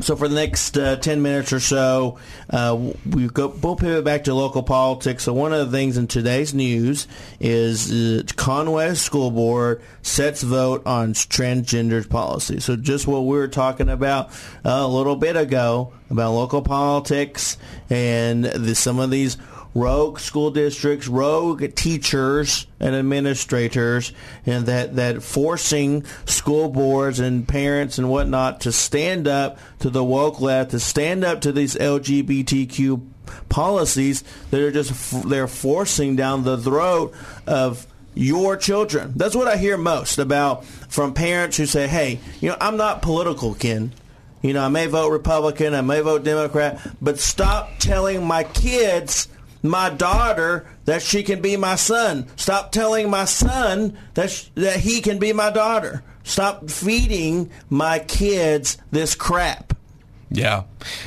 so 0.00 0.16
for 0.16 0.28
the 0.28 0.34
next 0.34 0.76
uh, 0.76 0.96
10 0.96 1.22
minutes 1.22 1.52
or 1.52 1.60
so, 1.60 2.18
uh, 2.50 2.92
we 3.08 3.28
go, 3.28 3.48
we'll 3.48 3.76
pivot 3.76 4.04
back 4.04 4.24
to 4.24 4.34
local 4.34 4.62
politics. 4.62 5.24
So 5.24 5.32
one 5.32 5.52
of 5.52 5.70
the 5.70 5.76
things 5.76 5.96
in 5.96 6.06
today's 6.06 6.52
news 6.52 7.08
is 7.40 7.90
uh, 7.90 8.22
Conway 8.36 8.94
School 8.94 9.30
Board 9.30 9.82
sets 10.02 10.42
vote 10.42 10.86
on 10.86 11.14
transgender 11.14 12.08
policy. 12.08 12.60
So 12.60 12.76
just 12.76 13.06
what 13.06 13.20
we 13.20 13.36
were 13.36 13.48
talking 13.48 13.88
about 13.88 14.30
a 14.64 14.86
little 14.86 15.16
bit 15.16 15.36
ago 15.36 15.92
about 16.10 16.32
local 16.32 16.62
politics 16.62 17.56
and 17.90 18.44
the, 18.44 18.74
some 18.74 18.98
of 18.98 19.10
these 19.10 19.36
rogue 19.76 20.18
school 20.18 20.50
districts, 20.50 21.06
rogue 21.06 21.74
teachers 21.74 22.66
and 22.80 22.96
administrators, 22.96 24.12
and 24.46 24.66
that, 24.66 24.96
that 24.96 25.22
forcing 25.22 26.04
school 26.24 26.70
boards 26.70 27.20
and 27.20 27.46
parents 27.46 27.98
and 27.98 28.08
whatnot 28.08 28.62
to 28.62 28.72
stand 28.72 29.28
up 29.28 29.58
to 29.78 29.90
the 29.90 30.02
woke 30.02 30.40
left, 30.40 30.70
to 30.70 30.80
stand 30.80 31.24
up 31.24 31.42
to 31.42 31.52
these 31.52 31.74
LGBTQ 31.74 33.06
policies 33.50 34.24
that 34.50 34.60
are 34.60 34.72
just 34.72 35.28
they're 35.28 35.48
forcing 35.48 36.16
down 36.16 36.44
the 36.44 36.56
throat 36.56 37.12
of 37.46 37.86
your 38.14 38.56
children. 38.56 39.12
That's 39.14 39.36
what 39.36 39.46
I 39.46 39.58
hear 39.58 39.76
most 39.76 40.18
about 40.18 40.64
from 40.64 41.12
parents 41.12 41.58
who 41.58 41.66
say, 41.66 41.86
"Hey, 41.86 42.20
you 42.40 42.48
know, 42.48 42.56
I'm 42.60 42.78
not 42.78 43.02
political, 43.02 43.54
Ken. 43.54 43.92
You 44.40 44.52
know, 44.52 44.64
I 44.64 44.68
may 44.68 44.86
vote 44.86 45.10
Republican, 45.10 45.74
I 45.74 45.80
may 45.80 46.00
vote 46.00 46.22
Democrat, 46.22 46.80
but 47.02 47.18
stop 47.18 47.78
telling 47.78 48.24
my 48.24 48.44
kids 48.44 49.28
my 49.68 49.90
daughter 49.90 50.66
that 50.84 51.02
she 51.02 51.22
can 51.22 51.40
be 51.40 51.56
my 51.56 51.76
son. 51.76 52.26
Stop 52.36 52.72
telling 52.72 53.10
my 53.10 53.24
son 53.24 53.98
that, 54.14 54.30
sh- 54.30 54.48
that 54.54 54.80
he 54.80 55.00
can 55.00 55.18
be 55.18 55.32
my 55.32 55.50
daughter. 55.50 56.02
Stop 56.24 56.70
feeding 56.70 57.50
my 57.70 58.00
kids 58.00 58.78
this 58.90 59.14
crap. 59.14 59.72
Yeah. 60.30 60.64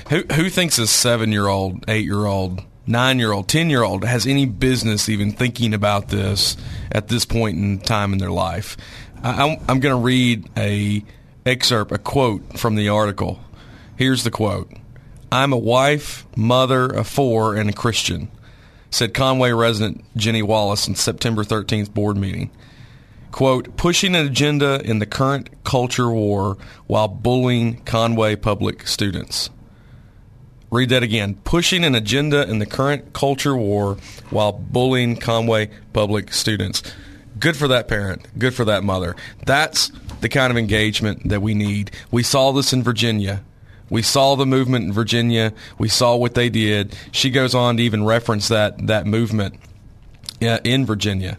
Who, 0.09 0.23
who 0.33 0.49
thinks 0.49 0.79
a 0.79 0.87
seven 0.87 1.31
year 1.31 1.47
old, 1.47 1.83
eight 1.89 2.05
year 2.05 2.25
old, 2.25 2.63
nine 2.87 3.19
year 3.19 3.31
old, 3.31 3.47
ten 3.47 3.69
year 3.69 3.83
old 3.83 4.05
has 4.05 4.25
any 4.25 4.45
business 4.45 5.09
even 5.09 5.33
thinking 5.33 5.73
about 5.73 6.07
this 6.07 6.55
at 6.91 7.09
this 7.09 7.25
point 7.25 7.57
in 7.57 7.79
time 7.79 8.13
in 8.13 8.19
their 8.19 8.31
life? 8.31 8.77
I, 9.21 9.43
I'm, 9.43 9.59
I'm 9.67 9.79
going 9.79 9.95
to 9.95 10.01
read 10.01 10.49
a 10.57 11.03
excerpt, 11.45 11.91
a 11.91 11.97
quote 11.97 12.57
from 12.57 12.75
the 12.75 12.89
article. 12.89 13.39
Here's 13.97 14.23
the 14.23 14.31
quote. 14.31 14.71
I'm 15.31 15.53
a 15.53 15.57
wife, 15.57 16.25
mother 16.35 16.85
of 16.85 17.07
four, 17.07 17.55
and 17.55 17.69
a 17.69 17.73
Christian 17.73 18.31
said 18.89 19.13
Conway 19.13 19.51
resident 19.51 20.03
Jenny 20.15 20.41
Wallace 20.41 20.87
in 20.87 20.95
September 20.95 21.43
13th 21.43 21.93
board 21.93 22.17
meeting. 22.17 22.51
Quote, 23.31 23.77
pushing 23.77 24.15
an 24.15 24.25
agenda 24.25 24.81
in 24.83 24.99
the 24.99 25.05
current 25.05 25.63
culture 25.63 26.09
war 26.09 26.57
while 26.87 27.07
bullying 27.07 27.81
Conway 27.83 28.35
public 28.35 28.87
students. 28.87 29.49
Read 30.71 30.89
that 30.89 31.03
again. 31.03 31.35
Pushing 31.43 31.83
an 31.83 31.95
agenda 31.95 32.47
in 32.47 32.59
the 32.59 32.65
current 32.65 33.13
culture 33.13 33.55
war 33.55 33.97
while 34.29 34.51
bullying 34.51 35.15
Conway 35.15 35.69
public 35.93 36.33
students. 36.33 36.83
Good 37.39 37.55
for 37.55 37.67
that 37.67 37.87
parent. 37.87 38.27
Good 38.37 38.53
for 38.53 38.65
that 38.65 38.83
mother. 38.83 39.15
That's 39.45 39.91
the 40.21 40.29
kind 40.29 40.51
of 40.51 40.57
engagement 40.57 41.29
that 41.29 41.41
we 41.41 41.53
need. 41.53 41.91
We 42.11 42.23
saw 42.23 42.51
this 42.51 42.73
in 42.73 42.83
Virginia. 42.83 43.43
We 43.89 44.01
saw 44.01 44.35
the 44.35 44.45
movement 44.45 44.85
in 44.85 44.93
Virginia. 44.93 45.53
We 45.77 45.89
saw 45.89 46.15
what 46.15 46.35
they 46.35 46.49
did. 46.49 46.95
She 47.11 47.29
goes 47.29 47.55
on 47.55 47.77
to 47.77 47.83
even 47.83 48.05
reference 48.05 48.47
that 48.49 48.87
that 48.87 49.05
movement 49.05 49.55
Yeah, 50.39 50.59
in 50.63 50.85
Virginia. 50.85 51.37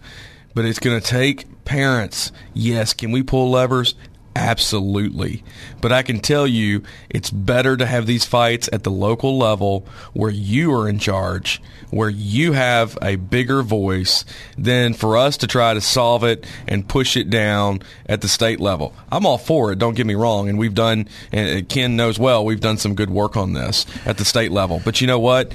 But 0.54 0.64
it's 0.64 0.78
going 0.80 1.00
to 1.00 1.06
take 1.06 1.64
parents. 1.64 2.32
Yes, 2.52 2.92
can 2.92 3.12
we 3.12 3.22
pull 3.22 3.50
levers? 3.50 3.94
Absolutely. 4.40 5.44
But 5.82 5.92
I 5.92 6.02
can 6.02 6.18
tell 6.18 6.46
you 6.46 6.82
it's 7.10 7.30
better 7.30 7.76
to 7.76 7.84
have 7.84 8.06
these 8.06 8.24
fights 8.24 8.70
at 8.72 8.84
the 8.84 8.90
local 8.90 9.36
level 9.36 9.86
where 10.14 10.30
you 10.30 10.72
are 10.72 10.88
in 10.88 10.98
charge, 10.98 11.60
where 11.90 12.08
you 12.08 12.52
have 12.52 12.96
a 13.02 13.16
bigger 13.16 13.62
voice 13.62 14.24
than 14.56 14.94
for 14.94 15.18
us 15.18 15.36
to 15.36 15.46
try 15.46 15.74
to 15.74 15.80
solve 15.82 16.24
it 16.24 16.46
and 16.66 16.88
push 16.88 17.18
it 17.18 17.28
down 17.28 17.82
at 18.06 18.22
the 18.22 18.28
state 18.28 18.60
level. 18.60 18.94
I'm 19.12 19.26
all 19.26 19.36
for 19.36 19.72
it, 19.72 19.78
don't 19.78 19.94
get 19.94 20.06
me 20.06 20.14
wrong. 20.14 20.48
And 20.48 20.58
we've 20.58 20.74
done, 20.74 21.06
and 21.32 21.68
Ken 21.68 21.94
knows 21.94 22.18
well, 22.18 22.42
we've 22.42 22.60
done 22.60 22.78
some 22.78 22.94
good 22.94 23.10
work 23.10 23.36
on 23.36 23.52
this 23.52 23.84
at 24.06 24.16
the 24.16 24.24
state 24.24 24.52
level. 24.52 24.80
But 24.82 25.02
you 25.02 25.06
know 25.06 25.20
what? 25.20 25.52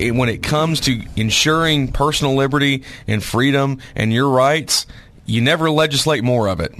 when 0.00 0.28
it 0.28 0.42
comes 0.42 0.80
to 0.80 1.00
ensuring 1.14 1.92
personal 1.92 2.34
liberty 2.34 2.82
and 3.06 3.22
freedom 3.22 3.78
and 3.94 4.12
your 4.12 4.28
rights, 4.28 4.86
you 5.24 5.40
never 5.40 5.70
legislate 5.70 6.24
more 6.24 6.48
of 6.48 6.58
it. 6.58 6.74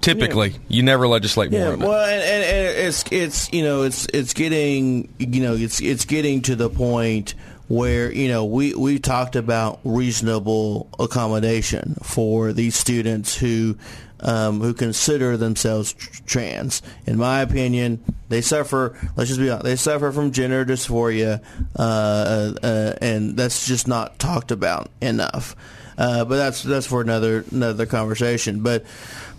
Typically, 0.00 0.50
yeah. 0.50 0.58
you 0.68 0.82
never 0.82 1.08
legislate 1.08 1.50
more. 1.50 1.60
Yeah, 1.60 1.74
well, 1.74 2.04
and, 2.04 2.22
and, 2.22 2.44
and, 2.44 2.88
it's 2.88 3.04
it's 3.10 3.52
you 3.52 3.62
know 3.62 3.82
it's 3.82 4.06
it's 4.06 4.32
getting 4.34 5.12
you 5.18 5.42
know 5.42 5.54
it's 5.54 5.80
it's 5.80 6.04
getting 6.04 6.42
to 6.42 6.56
the 6.56 6.70
point 6.70 7.34
where 7.68 8.12
you 8.12 8.28
know 8.28 8.44
we 8.44 8.74
we 8.74 8.98
talked 8.98 9.36
about 9.36 9.80
reasonable 9.84 10.88
accommodation 10.98 11.96
for 12.02 12.52
these 12.52 12.74
students 12.74 13.36
who 13.36 13.76
um, 14.20 14.60
who 14.60 14.74
consider 14.74 15.36
themselves 15.36 15.92
tr- 15.92 16.22
trans. 16.26 16.82
In 17.06 17.18
my 17.18 17.40
opinion, 17.40 18.02
they 18.28 18.40
suffer. 18.40 18.96
Let's 19.16 19.28
just 19.28 19.40
be 19.40 19.50
honest. 19.50 19.64
They 19.64 19.76
suffer 19.76 20.12
from 20.12 20.32
gender 20.32 20.64
dysphoria, 20.64 21.42
uh, 21.76 21.82
uh, 21.82 22.54
uh 22.62 22.94
and 23.00 23.36
that's 23.36 23.66
just 23.66 23.86
not 23.86 24.18
talked 24.18 24.50
about 24.50 24.90
enough. 25.00 25.54
Uh, 25.96 26.24
but 26.24 26.36
that's 26.36 26.62
that's 26.62 26.86
for 26.86 27.00
another 27.00 27.44
another 27.50 27.86
conversation. 27.86 28.62
But 28.62 28.84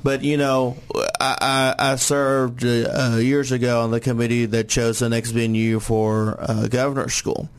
but 0.03 0.23
you 0.23 0.37
know, 0.37 0.77
I, 1.19 1.75
I, 1.79 1.91
I 1.91 1.95
served 1.95 2.65
uh, 2.65 3.17
years 3.19 3.51
ago 3.51 3.81
on 3.81 3.91
the 3.91 3.99
committee 3.99 4.45
that 4.47 4.69
chose 4.69 4.99
the 4.99 5.09
next 5.09 5.31
venue 5.31 5.79
for 5.79 6.37
uh, 6.39 6.67
governor's 6.67 7.13
school. 7.13 7.49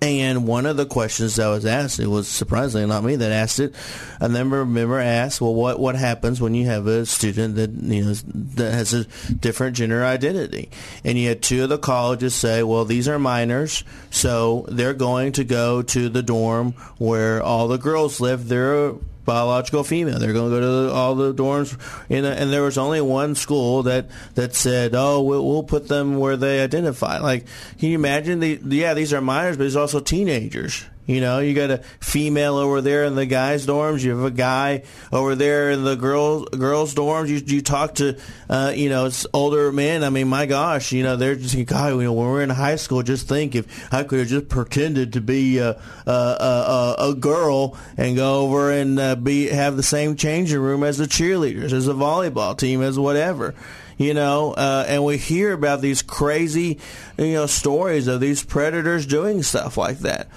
And 0.00 0.46
one 0.46 0.66
of 0.66 0.76
the 0.76 0.86
questions 0.86 1.36
that 1.36 1.48
was 1.48 1.66
asked, 1.66 1.98
it 1.98 2.06
was 2.06 2.28
surprisingly 2.28 2.86
not 2.86 3.02
me 3.02 3.16
that 3.16 3.32
asked 3.32 3.58
it. 3.58 3.74
A 4.20 4.28
member 4.28 4.64
member 4.64 5.00
asked, 5.00 5.40
"Well, 5.40 5.54
what 5.54 5.80
what 5.80 5.96
happens 5.96 6.40
when 6.40 6.54
you 6.54 6.66
have 6.66 6.86
a 6.86 7.04
student 7.04 7.56
that 7.56 7.70
you 7.70 8.04
know 8.04 8.14
that 8.54 8.74
has 8.74 8.94
a 8.94 9.04
different 9.34 9.76
gender 9.76 10.04
identity?" 10.04 10.70
And 11.02 11.18
you 11.18 11.28
had 11.28 11.42
two 11.42 11.64
of 11.64 11.68
the 11.68 11.78
colleges 11.78 12.36
say, 12.36 12.62
"Well, 12.62 12.84
these 12.84 13.08
are 13.08 13.18
minors, 13.18 13.82
so 14.10 14.66
they're 14.68 14.94
going 14.94 15.32
to 15.32 15.42
go 15.42 15.82
to 15.82 16.08
the 16.08 16.22
dorm 16.22 16.74
where 16.98 17.42
all 17.42 17.66
the 17.66 17.78
girls 17.78 18.20
live. 18.20 18.46
They're 18.46 18.92
biological 19.28 19.84
female. 19.84 20.18
They're 20.18 20.32
going 20.32 20.50
to 20.50 20.58
go 20.58 20.88
to 20.88 20.94
all 20.94 21.14
the 21.14 21.34
dorms, 21.34 21.78
a, 22.08 22.14
and 22.14 22.50
there 22.50 22.62
was 22.62 22.78
only 22.78 23.02
one 23.02 23.34
school 23.34 23.82
that 23.84 24.08
that 24.34 24.54
said, 24.54 24.94
"Oh, 24.94 25.20
we'll, 25.22 25.46
we'll 25.46 25.62
put 25.62 25.86
them 25.86 26.16
where 26.18 26.36
they 26.36 26.60
identify." 26.60 27.18
Like, 27.18 27.46
can 27.78 27.90
you 27.90 27.94
imagine? 27.94 28.40
The 28.40 28.58
yeah, 28.64 28.94
these 28.94 29.12
are 29.12 29.20
minors, 29.20 29.58
but 29.58 29.64
these 29.64 29.76
are 29.76 29.80
also 29.80 30.00
teenagers. 30.00 30.84
You 31.08 31.22
know, 31.22 31.38
you 31.38 31.54
got 31.54 31.70
a 31.70 31.78
female 32.00 32.56
over 32.56 32.82
there 32.82 33.06
in 33.06 33.14
the 33.14 33.24
guys' 33.24 33.66
dorms. 33.66 34.04
You 34.04 34.10
have 34.10 34.24
a 34.24 34.30
guy 34.30 34.82
over 35.10 35.34
there 35.34 35.70
in 35.70 35.82
the 35.82 35.96
girls 35.96 36.50
girls' 36.50 36.94
dorms. 36.94 37.28
You 37.28 37.40
you 37.46 37.62
talk 37.62 37.94
to, 37.94 38.18
uh, 38.50 38.74
you 38.76 38.90
know, 38.90 39.10
older 39.32 39.72
men. 39.72 40.04
I 40.04 40.10
mean, 40.10 40.28
my 40.28 40.44
gosh, 40.44 40.92
you 40.92 41.02
know, 41.02 41.16
they're 41.16 41.34
just 41.34 41.56
God. 41.64 41.94
You 41.94 42.02
know, 42.02 42.12
when 42.12 42.28
we're 42.28 42.42
in 42.42 42.50
high 42.50 42.76
school, 42.76 43.02
just 43.02 43.26
think 43.26 43.54
if 43.54 43.92
I 43.92 44.04
could 44.04 44.18
have 44.18 44.28
just 44.28 44.50
pretended 44.50 45.14
to 45.14 45.22
be 45.22 45.56
a 45.56 45.80
a, 46.06 46.10
a, 46.10 46.96
a 46.98 47.14
girl 47.14 47.78
and 47.96 48.14
go 48.14 48.42
over 48.42 48.70
and 48.70 49.00
uh, 49.00 49.16
be 49.16 49.48
have 49.48 49.78
the 49.78 49.82
same 49.82 50.14
changing 50.14 50.60
room 50.60 50.84
as 50.84 50.98
the 50.98 51.06
cheerleaders, 51.06 51.72
as 51.72 51.86
the 51.86 51.94
volleyball 51.94 52.56
team, 52.56 52.82
as 52.82 52.98
whatever 52.98 53.54
you 53.96 54.14
know, 54.14 54.52
uh, 54.52 54.84
and 54.86 55.04
we 55.04 55.16
hear 55.16 55.52
about 55.52 55.80
these 55.80 56.02
crazy, 56.02 56.78
you 57.18 57.32
know, 57.32 57.46
stories 57.46 58.06
of 58.06 58.20
these 58.20 58.44
predators 58.44 59.04
doing 59.06 59.42
stuff 59.42 59.76
like 59.76 59.98
that. 59.98 60.28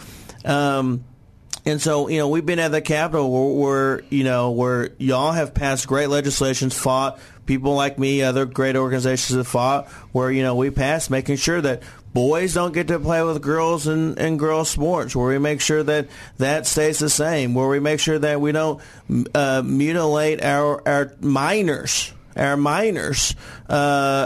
Um, 0.46 1.04
and 1.66 1.80
so, 1.80 2.08
you 2.08 2.18
know, 2.18 2.28
we've 2.28 2.46
been 2.46 2.60
at 2.60 2.72
the 2.72 2.82
Capitol. 2.82 3.32
Where, 3.32 3.54
where, 3.54 4.04
you 4.10 4.24
know, 4.24 4.52
where 4.52 4.90
y'all 4.98 5.32
have 5.32 5.54
passed 5.54 5.88
great 5.88 6.08
legislations, 6.08 6.78
fought. 6.78 7.20
People 7.46 7.76
like 7.76 8.00
me, 8.00 8.22
other 8.22 8.46
great 8.46 8.76
organizations 8.76 9.36
have 9.36 9.48
fought, 9.48 9.90
where, 10.12 10.32
you 10.32 10.42
know, 10.42 10.56
we 10.56 10.70
passed 10.70 11.10
making 11.10 11.36
sure 11.36 11.60
that 11.60 11.84
boys 12.14 12.54
don't 12.54 12.74
get 12.74 12.88
to 12.88 13.00
play 13.00 13.22
with 13.24 13.42
girls 13.42 13.88
in, 13.88 14.18
in 14.18 14.38
girls 14.38 14.70
sports, 14.70 15.16
where 15.16 15.28
we 15.28 15.38
make 15.38 15.60
sure 15.60 15.84
that 15.84 16.08
that 16.38 16.66
stays 16.66 17.00
the 17.00 17.10
same, 17.10 17.54
where 17.54 17.68
we 17.68 17.80
make 17.80 18.00
sure 18.00 18.18
that 18.18 18.40
we 18.40 18.52
don't 18.52 18.82
uh, 19.34 19.62
mutilate 19.66 20.44
our, 20.44 20.88
our 20.88 21.14
minors 21.20 22.14
our 22.42 22.58
minors 22.58 23.36
uh, 23.70 23.74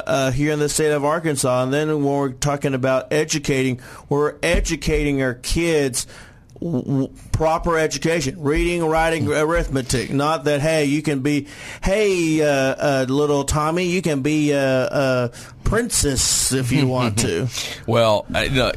uh, 0.05 0.31
here 0.31 0.51
in 0.51 0.59
the 0.59 0.69
state 0.69 0.91
of 0.91 1.03
Arkansas. 1.03 1.63
And 1.63 1.73
then 1.73 1.89
when 1.89 2.05
we're 2.05 2.31
talking 2.31 2.73
about 2.73 3.11
educating, 3.11 3.79
we're 4.09 4.35
educating 4.41 5.21
our 5.21 5.33
kids 5.33 6.07
proper 7.33 7.77
education, 7.77 8.41
reading, 8.41 8.83
writing, 8.83 9.27
arithmetic. 9.27 10.09
Not 10.09 10.45
that 10.45 10.61
hey, 10.61 10.85
you 10.85 11.01
can 11.01 11.19
be 11.19 11.47
hey, 11.83 12.41
uh, 12.41 12.47
uh 12.47 13.05
little 13.09 13.43
Tommy, 13.43 13.87
you 13.87 14.01
can 14.01 14.21
be 14.21 14.51
a, 14.51 14.85
a 14.85 15.31
princess 15.65 16.53
if 16.53 16.71
you 16.71 16.87
want 16.87 17.19
to. 17.19 17.49
well, 17.87 18.25
I, 18.33 18.71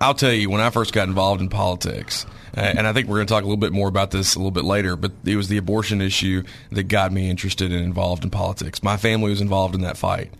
I'll 0.00 0.14
tell 0.14 0.32
you, 0.32 0.50
when 0.50 0.60
I 0.60 0.70
first 0.70 0.92
got 0.92 1.08
involved 1.08 1.42
in 1.42 1.48
politics. 1.48 2.26
Uh, 2.56 2.60
and 2.60 2.86
I 2.86 2.92
think 2.92 3.08
we're 3.08 3.16
going 3.16 3.26
to 3.26 3.32
talk 3.32 3.42
a 3.42 3.46
little 3.46 3.56
bit 3.56 3.72
more 3.72 3.88
about 3.88 4.10
this 4.10 4.34
a 4.34 4.38
little 4.38 4.50
bit 4.50 4.64
later. 4.64 4.96
But 4.96 5.12
it 5.24 5.36
was 5.36 5.48
the 5.48 5.56
abortion 5.56 6.00
issue 6.00 6.42
that 6.70 6.84
got 6.84 7.12
me 7.12 7.30
interested 7.30 7.72
and 7.72 7.84
involved 7.84 8.24
in 8.24 8.30
politics. 8.30 8.82
My 8.82 8.96
family 8.96 9.30
was 9.30 9.40
involved 9.40 9.74
in 9.74 9.82
that 9.82 9.96
fight. 9.96 10.32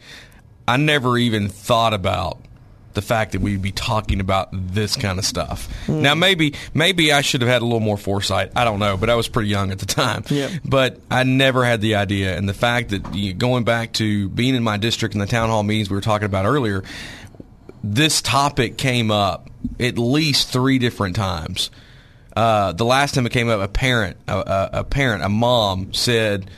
I 0.66 0.76
never 0.76 1.18
even 1.18 1.48
thought 1.48 1.94
about 1.94 2.38
the 2.92 3.02
fact 3.02 3.32
that 3.32 3.40
we'd 3.40 3.62
be 3.62 3.72
talking 3.72 4.20
about 4.20 4.48
this 4.52 4.96
kind 4.96 5.18
of 5.18 5.24
stuff. 5.24 5.68
Mm. 5.86 6.00
Now, 6.00 6.14
maybe 6.14 6.54
maybe 6.74 7.12
I 7.12 7.20
should 7.20 7.40
have 7.40 7.50
had 7.50 7.62
a 7.62 7.64
little 7.64 7.80
more 7.80 7.96
foresight. 7.96 8.52
I 8.56 8.64
don't 8.64 8.78
know, 8.78 8.96
but 8.96 9.08
I 9.08 9.14
was 9.14 9.28
pretty 9.28 9.48
young 9.48 9.70
at 9.70 9.78
the 9.78 9.86
time. 9.86 10.24
Yep. 10.28 10.50
But 10.64 11.00
I 11.10 11.22
never 11.24 11.64
had 11.64 11.80
the 11.80 11.96
idea, 11.96 12.36
and 12.36 12.48
the 12.48 12.54
fact 12.54 12.90
that 12.90 13.14
you, 13.14 13.32
going 13.32 13.64
back 13.64 13.92
to 13.94 14.28
being 14.28 14.54
in 14.54 14.62
my 14.62 14.76
district 14.76 15.14
and 15.14 15.22
the 15.22 15.26
town 15.26 15.48
hall 15.48 15.62
meetings 15.62 15.90
we 15.90 15.96
were 15.96 16.00
talking 16.00 16.26
about 16.26 16.46
earlier, 16.46 16.82
this 17.82 18.20
topic 18.20 18.76
came 18.76 19.10
up 19.10 19.48
at 19.78 19.98
least 19.98 20.52
three 20.52 20.78
different 20.78 21.16
times 21.16 21.70
uh, 22.36 22.72
the 22.72 22.84
last 22.84 23.14
time 23.14 23.26
it 23.26 23.32
came 23.32 23.48
up, 23.48 23.60
a 23.60 23.68
parent, 23.68 24.16
a, 24.28 24.80
a 24.80 24.84
parent, 24.84 25.22
a 25.22 25.28
mom 25.28 25.92
said, 25.92 26.50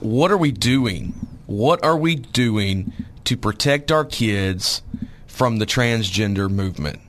"What 0.00 0.30
are 0.30 0.36
we 0.36 0.52
doing? 0.52 1.14
What 1.46 1.84
are 1.84 1.96
we 1.96 2.16
doing 2.16 2.92
to 3.24 3.36
protect 3.36 3.90
our 3.90 4.04
kids 4.04 4.82
from 5.26 5.58
the 5.58 5.66
transgender 5.66 6.50
movement?" 6.50 7.00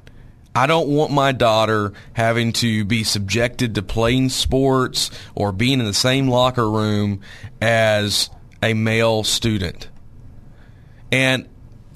I 0.56 0.68
don't 0.68 0.88
want 0.88 1.12
my 1.12 1.34
daughter 1.34 1.92
having 2.14 2.54
to 2.54 2.86
be 2.86 3.04
subjected 3.04 3.76
to 3.76 3.82
playing 3.82 4.30
sports 4.30 5.12
or 5.36 5.52
being 5.52 5.82
in 5.82 5.86
the 5.86 5.94
same 5.94 6.30
locker 6.30 6.70
room 6.70 7.20
as 7.62 8.30
a 8.64 8.74
male 8.74 9.26
student. 9.26 9.90
And 11.12 11.50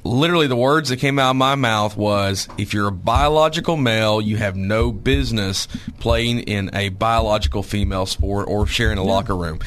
literally 0.09 0.47
the 0.47 0.55
words 0.55 0.89
that 0.89 0.97
came 0.97 1.19
out 1.19 1.31
of 1.31 1.35
my 1.35 1.55
mouth 1.55 1.95
was 1.95 2.47
if 2.57 2.73
you're 2.73 2.87
a 2.87 2.91
biological 2.91 3.77
male 3.77 4.19
you 4.19 4.37
have 4.37 4.55
no 4.55 4.91
business 4.91 5.67
playing 5.99 6.39
in 6.39 6.69
a 6.73 6.89
biological 6.89 7.63
female 7.63 8.05
sport 8.05 8.47
or 8.47 8.65
sharing 8.65 8.97
a 8.97 9.03
yeah. 9.03 9.09
locker 9.09 9.35
room 9.35 9.59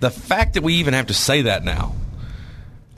the 0.00 0.10
fact 0.10 0.54
that 0.54 0.62
we 0.62 0.74
even 0.74 0.94
have 0.94 1.06
to 1.06 1.14
say 1.14 1.42
that 1.42 1.64
now 1.64 1.94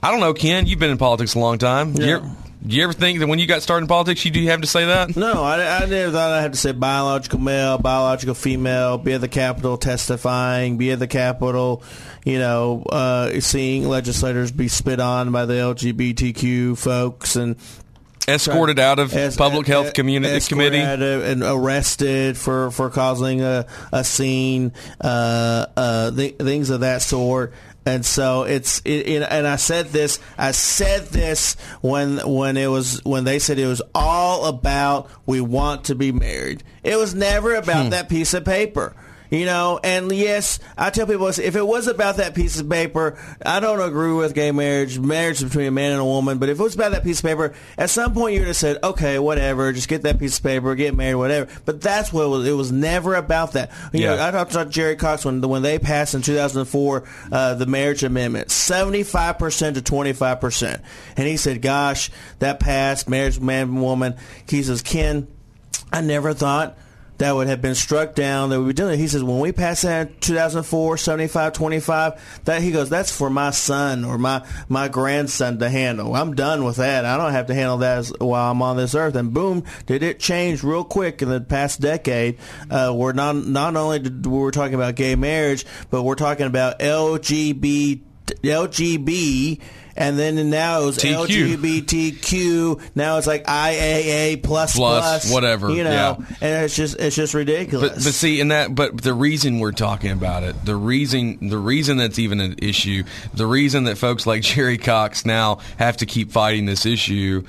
i 0.01 0.11
don't 0.11 0.21
know 0.21 0.33
ken 0.33 0.65
you've 0.65 0.79
been 0.79 0.91
in 0.91 0.97
politics 0.97 1.35
a 1.35 1.39
long 1.39 1.57
time 1.57 1.93
yeah. 1.95 2.33
Do 2.65 2.77
you 2.77 2.83
ever 2.83 2.93
think 2.93 3.19
that 3.19 3.27
when 3.27 3.39
you 3.39 3.45
got 3.45 3.61
started 3.61 3.83
in 3.83 3.87
politics, 3.87 4.23
you 4.23 4.31
do 4.31 4.41
have 4.45 4.61
to 4.61 4.67
say 4.67 4.85
that? 4.85 5.15
No, 5.17 5.43
I, 5.43 5.83
I 5.83 5.85
never 5.85 6.11
thought 6.13 6.31
I 6.31 6.41
had 6.41 6.53
to 6.53 6.57
say 6.57 6.71
biological 6.71 7.39
male, 7.39 7.77
biological 7.77 8.35
female, 8.35 8.97
be 8.97 9.13
at 9.13 9.21
the 9.21 9.27
Capitol 9.27 9.77
testifying, 9.77 10.77
be 10.77 10.91
at 10.91 10.99
the 10.99 11.07
Capitol, 11.07 11.83
you 12.23 12.39
know, 12.39 12.83
uh, 12.83 13.39
seeing 13.41 13.87
legislators 13.87 14.51
be 14.51 14.69
spit 14.69 15.01
on 15.01 15.31
by 15.33 15.45
the 15.45 15.55
LGBTQ 15.55 16.77
folks 16.77 17.35
and 17.35 17.57
escorted 18.27 18.79
out 18.79 18.99
of 18.99 19.11
public 19.37 19.67
health 19.67 19.93
community 19.93 20.39
committee 20.47 20.77
and 20.79 21.43
arrested 21.43 22.37
for 22.37 22.71
for 22.71 22.89
causing 22.89 23.41
a, 23.41 23.65
a 23.91 24.03
scene, 24.05 24.71
uh, 25.01 25.65
uh, 25.75 26.11
th- 26.11 26.37
things 26.37 26.69
of 26.69 26.79
that 26.79 27.01
sort. 27.01 27.53
And 27.85 28.05
so 28.05 28.43
it's 28.43 28.81
it, 28.85 29.07
it, 29.07 29.27
and 29.29 29.45
I 29.45 29.57
said 29.57 29.87
this 29.87 30.19
I 30.37 30.51
said 30.51 31.07
this 31.07 31.55
when 31.81 32.17
when 32.19 32.55
it 32.55 32.67
was 32.67 33.03
when 33.03 33.25
they 33.25 33.39
said 33.39 33.59
it 33.59 33.67
was 33.67 33.81
all 33.93 34.45
about 34.45 35.09
we 35.25 35.41
want 35.41 35.85
to 35.85 35.95
be 35.95 36.11
married. 36.11 36.63
It 36.83 36.97
was 36.97 37.13
never 37.13 37.55
about 37.55 37.85
hmm. 37.85 37.89
that 37.89 38.09
piece 38.09 38.33
of 38.33 38.45
paper. 38.45 38.95
You 39.33 39.47
know, 39.47 39.79
and 39.83 40.11
yes, 40.11 40.59
I 40.77 40.91
tell 40.91 41.07
people 41.07 41.25
if 41.27 41.55
it 41.55 41.65
was 41.65 41.87
about 41.87 42.17
that 42.17 42.35
piece 42.35 42.59
of 42.59 42.69
paper, 42.69 43.17
I 43.43 43.59
don't 43.59 43.79
agree 43.81 44.13
with 44.13 44.35
gay 44.35 44.51
marriage, 44.51 44.99
marriage 44.99 45.41
between 45.41 45.65
a 45.65 45.71
man 45.71 45.91
and 45.91 45.99
a 46.01 46.05
woman. 46.05 46.37
But 46.37 46.49
if 46.49 46.59
it 46.59 46.61
was 46.63 46.75
about 46.75 46.91
that 46.91 47.03
piece 47.03 47.17
of 47.21 47.25
paper, 47.25 47.51
at 47.75 47.89
some 47.89 48.13
point 48.13 48.35
you 48.35 48.41
would 48.41 48.47
have 48.49 48.55
said, 48.55 48.77
okay, 48.83 49.17
whatever, 49.17 49.73
just 49.73 49.89
get 49.89 50.03
that 50.03 50.19
piece 50.19 50.37
of 50.37 50.43
paper, 50.43 50.75
get 50.75 50.95
married, 50.95 51.15
whatever. 51.15 51.51
But 51.65 51.81
that's 51.81 52.13
what 52.13 52.25
it 52.25 52.27
was. 52.27 52.47
It 52.47 52.51
was 52.51 52.71
never 52.71 53.15
about 53.15 53.53
that. 53.53 53.71
You 53.91 54.01
Yeah. 54.01 54.17
know, 54.17 54.27
I 54.27 54.29
talked 54.29 54.51
to 54.51 54.65
Jerry 54.65 54.95
Cox 54.97 55.25
when 55.25 55.41
when 55.41 55.63
they 55.63 55.79
passed 55.79 56.13
in 56.13 56.21
2004 56.21 57.03
uh, 57.31 57.55
the 57.55 57.65
marriage 57.65 58.03
amendment, 58.03 58.51
75 58.51 59.39
percent 59.39 59.77
to 59.77 59.81
25 59.81 60.41
percent, 60.41 60.79
and 61.17 61.27
he 61.27 61.37
said, 61.37 61.59
"Gosh, 61.63 62.11
that 62.37 62.59
passed 62.59 63.09
marriage 63.09 63.39
man 63.39 63.69
and 63.69 63.81
woman." 63.81 64.13
He 64.47 64.61
says, 64.61 64.83
"Ken, 64.83 65.27
I 65.91 66.01
never 66.01 66.35
thought." 66.35 66.77
That 67.19 67.33
would 67.33 67.47
have 67.47 67.61
been 67.61 67.75
struck 67.75 68.15
down. 68.15 68.49
That 68.49 68.59
we 68.59 68.65
would 68.65 68.75
doing. 68.75 68.99
He 68.99 69.07
says 69.07 69.23
when 69.23 69.39
we 69.39 69.51
passed 69.51 69.83
that 69.83 70.07
in 70.07 70.19
2004, 70.19 70.97
75, 70.97 71.53
25, 71.53 72.41
that 72.45 72.61
he 72.61 72.71
goes, 72.71 72.89
that's 72.89 73.15
for 73.15 73.29
my 73.29 73.51
son 73.51 74.03
or 74.03 74.17
my 74.17 74.45
my 74.67 74.87
grandson 74.87 75.59
to 75.59 75.69
handle. 75.69 76.15
I'm 76.15 76.33
done 76.35 76.63
with 76.63 76.77
that. 76.77 77.05
I 77.05 77.17
don't 77.17 77.31
have 77.31 77.47
to 77.47 77.53
handle 77.53 77.77
that 77.77 77.99
as, 77.99 78.13
while 78.19 78.51
I'm 78.51 78.61
on 78.61 78.77
this 78.77 78.95
earth. 78.95 79.15
And 79.15 79.33
boom, 79.33 79.63
did 79.85 80.03
it 80.03 80.19
change 80.19 80.63
real 80.63 80.83
quick 80.83 81.21
in 81.21 81.29
the 81.29 81.41
past 81.41 81.79
decade? 81.81 82.39
Uh, 82.69 82.93
we're 82.95 83.13
not 83.13 83.35
not 83.35 83.75
only 83.75 83.99
did 83.99 84.25
we 84.25 84.37
were 84.37 84.51
talking 84.51 84.75
about 84.75 84.95
gay 84.95 85.15
marriage, 85.15 85.65
but 85.89 86.03
we're 86.03 86.15
talking 86.15 86.47
about 86.47 86.79
LGBT, 86.79 88.01
LGB. 88.25 89.61
And 89.95 90.17
then 90.17 90.49
now 90.49 90.81
it 90.81 90.85
was 90.85 90.97
TQ. 90.97 91.57
LGBTQ. 91.57 92.81
Now 92.95 93.17
it's 93.17 93.27
like 93.27 93.45
IAA 93.45 94.41
plus 94.41 94.75
Plus, 94.75 94.75
plus 94.75 95.31
whatever, 95.31 95.69
You 95.69 95.83
know, 95.83 96.17
yeah. 96.19 96.35
and 96.41 96.65
it's 96.65 96.75
just 96.75 96.97
it's 96.99 97.15
just 97.15 97.33
ridiculous. 97.33 97.89
But, 97.89 98.03
but 98.03 98.13
see, 98.13 98.39
in 98.39 98.47
that, 98.47 98.73
but 98.73 99.01
the 99.01 99.13
reason 99.13 99.59
we're 99.59 99.71
talking 99.71 100.11
about 100.11 100.43
it, 100.43 100.65
the 100.65 100.75
reason, 100.75 101.49
the 101.49 101.57
reason 101.57 101.97
that's 101.97 102.17
even 102.17 102.39
an 102.39 102.55
issue, 102.59 103.03
the 103.33 103.45
reason 103.45 103.83
that 103.85 103.97
folks 103.97 104.25
like 104.25 104.41
Jerry 104.53 104.77
Cox 104.77 105.25
now 105.25 105.59
have 105.77 105.97
to 105.97 106.05
keep 106.05 106.31
fighting 106.31 106.65
this 106.65 106.85
issue, 106.85 107.45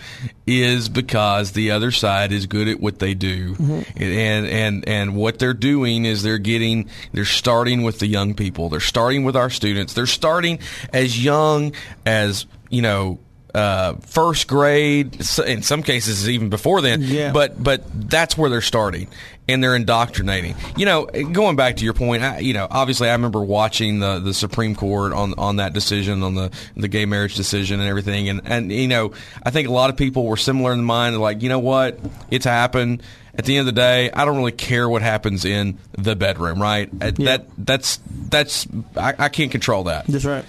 is 0.46 0.88
because 0.90 1.52
the 1.52 1.70
other 1.70 1.90
side 1.90 2.30
is 2.30 2.46
good 2.46 2.68
at 2.68 2.80
what 2.80 2.98
they 2.98 3.14
do, 3.14 3.54
mm-hmm. 3.54 4.02
and 4.02 4.46
and 4.46 4.88
and 4.88 5.16
what 5.16 5.38
they're 5.38 5.54
doing 5.54 6.04
is 6.04 6.22
they're 6.22 6.36
getting, 6.38 6.88
they're 7.12 7.24
starting 7.24 7.82
with 7.82 8.00
the 8.00 8.06
young 8.06 8.34
people, 8.34 8.68
they're 8.68 8.80
starting 8.80 9.24
with 9.24 9.36
our 9.36 9.48
students, 9.50 9.94
they're 9.94 10.06
starting 10.06 10.58
as 10.92 11.22
young 11.22 11.72
as 12.04 12.33
you 12.70 12.82
know. 12.82 13.18
Uh, 13.54 13.94
first 14.00 14.48
grade, 14.48 15.14
in 15.46 15.62
some 15.62 15.84
cases 15.84 16.28
even 16.28 16.48
before 16.48 16.80
then. 16.80 17.00
Yeah. 17.00 17.30
But 17.30 17.62
but 17.62 17.84
that's 18.10 18.36
where 18.36 18.50
they're 18.50 18.60
starting 18.60 19.06
and 19.46 19.62
they're 19.62 19.76
indoctrinating. 19.76 20.56
You 20.76 20.86
know, 20.86 21.04
going 21.06 21.54
back 21.54 21.76
to 21.76 21.84
your 21.84 21.94
point, 21.94 22.24
I, 22.24 22.40
you 22.40 22.52
know, 22.52 22.66
obviously 22.68 23.08
I 23.08 23.12
remember 23.12 23.44
watching 23.44 24.00
the, 24.00 24.18
the 24.18 24.34
Supreme 24.34 24.74
Court 24.74 25.12
on 25.12 25.34
on 25.38 25.56
that 25.56 25.72
decision 25.72 26.24
on 26.24 26.34
the 26.34 26.50
the 26.76 26.88
gay 26.88 27.06
marriage 27.06 27.36
decision 27.36 27.78
and 27.78 27.88
everything 27.88 28.28
and 28.28 28.40
and 28.44 28.72
you 28.72 28.88
know, 28.88 29.12
I 29.44 29.50
think 29.50 29.68
a 29.68 29.72
lot 29.72 29.88
of 29.88 29.96
people 29.96 30.26
were 30.26 30.36
similar 30.36 30.72
in 30.72 30.82
mind 30.82 31.16
like, 31.20 31.40
you 31.40 31.48
know 31.48 31.60
what? 31.60 32.00
It's 32.32 32.46
happened. 32.46 33.04
At 33.36 33.44
the 33.44 33.56
end 33.56 33.68
of 33.68 33.72
the 33.72 33.80
day, 33.80 34.10
I 34.10 34.24
don't 34.24 34.36
really 34.36 34.50
care 34.50 34.88
what 34.88 35.02
happens 35.02 35.44
in 35.44 35.78
the 35.92 36.16
bedroom, 36.16 36.60
right? 36.60 36.90
Uh, 37.00 37.12
That 37.18 37.46
that's 37.56 38.00
that's 38.28 38.66
I, 38.96 39.14
I 39.16 39.28
can't 39.28 39.52
control 39.52 39.84
that. 39.84 40.08
That's 40.08 40.24
right. 40.24 40.44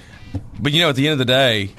But 0.60 0.74
you 0.74 0.82
know, 0.82 0.90
at 0.90 0.96
the 0.96 1.08
end 1.08 1.14
of 1.14 1.20
the 1.20 1.26
day, 1.26 1.72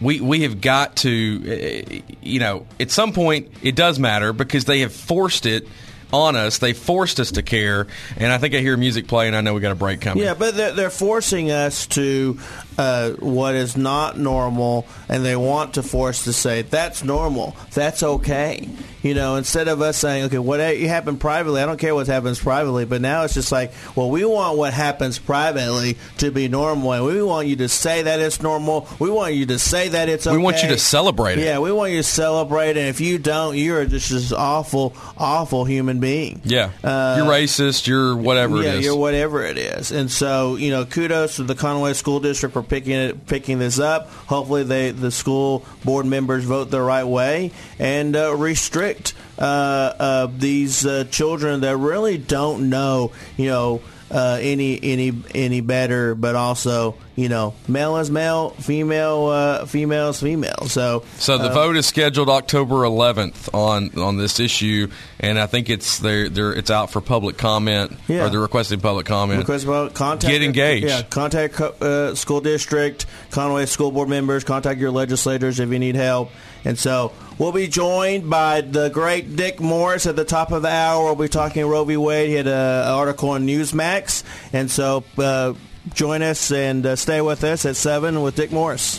we 0.00 0.20
we 0.20 0.42
have 0.42 0.60
got 0.60 0.96
to, 0.96 1.42
uh, 1.46 2.14
you 2.22 2.40
know, 2.40 2.66
at 2.78 2.90
some 2.90 3.12
point 3.12 3.48
it 3.62 3.76
does 3.76 3.98
matter 3.98 4.32
because 4.32 4.64
they 4.64 4.80
have 4.80 4.92
forced 4.92 5.46
it 5.46 5.66
on 6.12 6.36
us. 6.36 6.58
They 6.58 6.72
forced 6.72 7.20
us 7.20 7.32
to 7.32 7.42
care, 7.42 7.86
and 8.16 8.32
I 8.32 8.38
think 8.38 8.54
I 8.54 8.58
hear 8.58 8.76
music 8.76 9.08
playing. 9.08 9.28
And 9.28 9.36
i 9.36 9.40
know 9.40 9.54
we 9.54 9.60
got 9.60 9.72
a 9.72 9.76
break 9.76 10.00
coming. 10.00 10.24
Yeah, 10.24 10.34
but 10.34 10.54
they're, 10.54 10.72
they're 10.72 10.90
forcing 10.90 11.50
us 11.50 11.86
to 11.88 12.38
uh, 12.78 13.10
what 13.12 13.54
is 13.54 13.76
not 13.76 14.18
normal, 14.18 14.86
and 15.08 15.24
they 15.24 15.36
want 15.36 15.74
to 15.74 15.82
force 15.82 16.24
to 16.24 16.32
say 16.32 16.62
that's 16.62 17.04
normal, 17.04 17.56
that's 17.72 18.02
okay. 18.02 18.68
You 19.02 19.14
know, 19.14 19.36
instead 19.36 19.68
of 19.68 19.80
us 19.82 19.96
saying, 19.96 20.24
okay, 20.24 20.38
what 20.38 20.58
happened 20.58 21.20
privately, 21.20 21.62
I 21.62 21.66
don't 21.66 21.78
care 21.78 21.94
what 21.94 22.08
happens 22.08 22.40
privately, 22.40 22.86
but 22.86 23.00
now 23.00 23.22
it's 23.22 23.34
just 23.34 23.52
like, 23.52 23.72
well, 23.94 24.10
we 24.10 24.24
want 24.24 24.58
what 24.58 24.72
happens 24.72 25.20
privately 25.20 25.96
to 26.18 26.32
be 26.32 26.48
normal, 26.48 26.92
and 26.92 27.04
we 27.04 27.22
want 27.22 27.46
you 27.46 27.56
to 27.56 27.68
say 27.68 28.02
that 28.02 28.18
it's 28.18 28.42
normal. 28.42 28.88
We 28.98 29.10
want 29.10 29.34
you 29.34 29.46
to 29.46 29.60
say 29.60 29.90
that 29.90 30.08
it's 30.08 30.26
okay. 30.26 30.36
We 30.36 30.42
want 30.42 30.62
you 30.62 30.70
to 30.70 30.78
celebrate 30.78 31.38
it. 31.38 31.44
Yeah, 31.44 31.60
we 31.60 31.70
want 31.70 31.92
you 31.92 31.98
to 31.98 32.02
celebrate, 32.02 32.70
and 32.70 32.88
if 32.88 33.00
you 33.00 33.18
don't, 33.18 33.56
you're 33.56 33.84
just 33.86 34.10
this 34.10 34.32
awful, 34.32 34.94
awful 35.16 35.64
human 35.64 36.00
being. 36.00 36.40
yeah. 36.44 36.70
Uh, 36.82 37.16
you're 37.18 37.26
racist. 37.32 37.86
You're 37.86 38.16
whatever 38.16 38.60
yeah, 38.62 38.70
it 38.70 38.74
is. 38.76 38.84
you're 38.84 38.96
whatever 38.96 39.44
it 39.44 39.58
is. 39.58 39.92
And 39.92 40.10
so, 40.10 40.56
you 40.56 40.70
know, 40.70 40.84
kudos 40.84 41.36
to 41.36 41.44
the 41.44 41.54
Conway 41.54 41.92
School 41.92 42.18
District 42.20 42.52
for 42.52 42.62
picking 42.68 42.92
it, 42.92 43.26
picking 43.26 43.58
this 43.58 43.78
up. 43.78 44.08
Hopefully, 44.08 44.62
they 44.62 44.90
the 44.90 45.10
school 45.10 45.64
board 45.84 46.06
members 46.06 46.44
vote 46.44 46.70
the 46.70 46.80
right 46.80 47.04
way 47.04 47.52
and 47.78 48.16
uh, 48.16 48.34
restrict 48.34 49.14
uh, 49.38 49.42
uh, 49.42 50.28
these 50.36 50.84
uh, 50.86 51.04
children 51.10 51.60
that 51.60 51.76
really 51.76 52.18
don't 52.18 52.70
know, 52.70 53.12
you 53.36 53.46
know. 53.46 53.80
Uh, 54.08 54.38
any 54.40 54.78
any 54.82 55.12
any 55.34 55.60
better, 55.60 56.14
but 56.14 56.36
also 56.36 56.94
you 57.16 57.30
know, 57.30 57.54
male 57.66 57.96
is 57.96 58.10
male, 58.10 58.50
female 58.50 59.26
uh, 59.26 59.64
female 59.66 60.10
is 60.10 60.20
female. 60.20 60.66
So 60.68 61.02
So 61.16 61.38
the 61.38 61.50
uh, 61.50 61.54
vote 61.54 61.76
is 61.76 61.86
scheduled 61.86 62.28
October 62.28 62.76
11th 62.76 63.52
on 63.54 63.98
on 63.98 64.18
this 64.18 64.38
issue, 64.38 64.88
and 65.18 65.38
I 65.40 65.46
think 65.46 65.70
it's 65.70 65.98
they're, 65.98 66.28
they're 66.28 66.52
it's 66.52 66.70
out 66.70 66.90
for 66.90 67.00
public 67.00 67.38
comment, 67.38 67.92
Yeah. 68.06 68.26
or 68.26 68.28
they're 68.30 68.38
requesting 68.38 68.80
public 68.80 69.06
comment. 69.06 69.40
Request 69.40 69.64
about 69.64 69.94
contact. 69.94 70.30
Get 70.30 70.42
engaged. 70.42 70.86
Yeah, 70.86 71.02
contact 71.02 71.58
uh, 71.60 72.14
school 72.14 72.40
district, 72.42 73.06
Conway 73.30 73.64
school 73.66 73.90
board 73.90 74.08
members. 74.10 74.44
Contact 74.44 74.78
your 74.78 74.90
legislators 74.90 75.58
if 75.58 75.70
you 75.70 75.78
need 75.78 75.96
help. 75.96 76.30
And 76.66 76.76
so 76.78 77.12
we'll 77.38 77.52
be 77.52 77.68
joined 77.68 78.28
by 78.28 78.60
the 78.60 78.88
great 78.90 79.36
Dick 79.36 79.60
Morris 79.60 80.06
at 80.06 80.16
the 80.16 80.24
top 80.24 80.50
of 80.52 80.62
the 80.62 80.68
hour. 80.68 81.04
We'll 81.04 81.14
be 81.14 81.28
talking 81.28 81.64
Roe 81.64 81.84
v. 81.84 81.96
Wade. 81.96 82.28
He 82.28 82.34
had 82.34 82.46
a- 82.48 82.84
an 82.86 82.92
article 82.92 83.30
on 83.30 83.46
Newsmax, 83.46 84.24
and 84.52 84.68
so 84.70 85.04
uh, 85.16 85.54
join 85.94 86.22
us 86.22 86.50
and 86.50 86.84
uh, 86.84 86.96
stay 86.96 87.20
with 87.20 87.44
us 87.44 87.64
at 87.64 87.76
seven 87.76 88.20
with 88.20 88.34
Dick 88.34 88.50
Morris. 88.52 88.98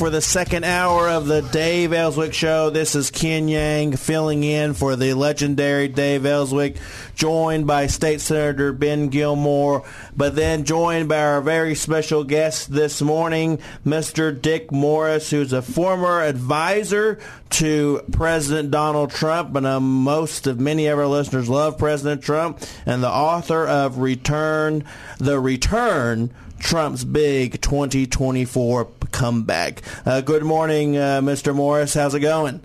For 0.00 0.08
the 0.08 0.22
second 0.22 0.64
hour 0.64 1.10
of 1.10 1.26
the 1.26 1.42
Dave 1.42 1.92
Elswick 1.92 2.32
Show. 2.32 2.70
This 2.70 2.94
is 2.94 3.10
Ken 3.10 3.48
Yang 3.48 3.98
filling 3.98 4.42
in 4.42 4.72
for 4.72 4.96
the 4.96 5.12
legendary 5.12 5.88
Dave 5.88 6.24
Elswick, 6.24 6.76
joined 7.14 7.66
by 7.66 7.86
State 7.86 8.22
Senator 8.22 8.72
Ben 8.72 9.08
Gilmore, 9.10 9.84
but 10.16 10.34
then 10.34 10.64
joined 10.64 11.10
by 11.10 11.22
our 11.22 11.42
very 11.42 11.74
special 11.74 12.24
guest 12.24 12.72
this 12.72 13.02
morning, 13.02 13.58
Mr. 13.84 14.32
Dick 14.40 14.72
Morris, 14.72 15.28
who's 15.28 15.52
a 15.52 15.60
former 15.60 16.22
advisor 16.22 17.18
to 17.50 18.00
President 18.10 18.70
Donald 18.70 19.10
Trump, 19.10 19.54
and 19.54 19.66
uh, 19.66 19.80
most 19.80 20.46
of 20.46 20.58
many 20.58 20.86
of 20.86 20.98
our 20.98 21.06
listeners 21.06 21.50
love 21.50 21.76
President 21.76 22.22
Trump, 22.22 22.58
and 22.86 23.02
the 23.02 23.10
author 23.10 23.68
of 23.68 23.98
Return, 23.98 24.82
The 25.18 25.38
Return 25.38 26.32
Trump's 26.60 27.04
big 27.04 27.60
2024 27.60 28.84
comeback. 29.10 29.82
Uh, 30.06 30.20
good 30.20 30.44
morning, 30.44 30.96
uh, 30.96 31.20
Mr. 31.20 31.54
Morris. 31.54 31.94
How's 31.94 32.14
it 32.14 32.20
going? 32.20 32.60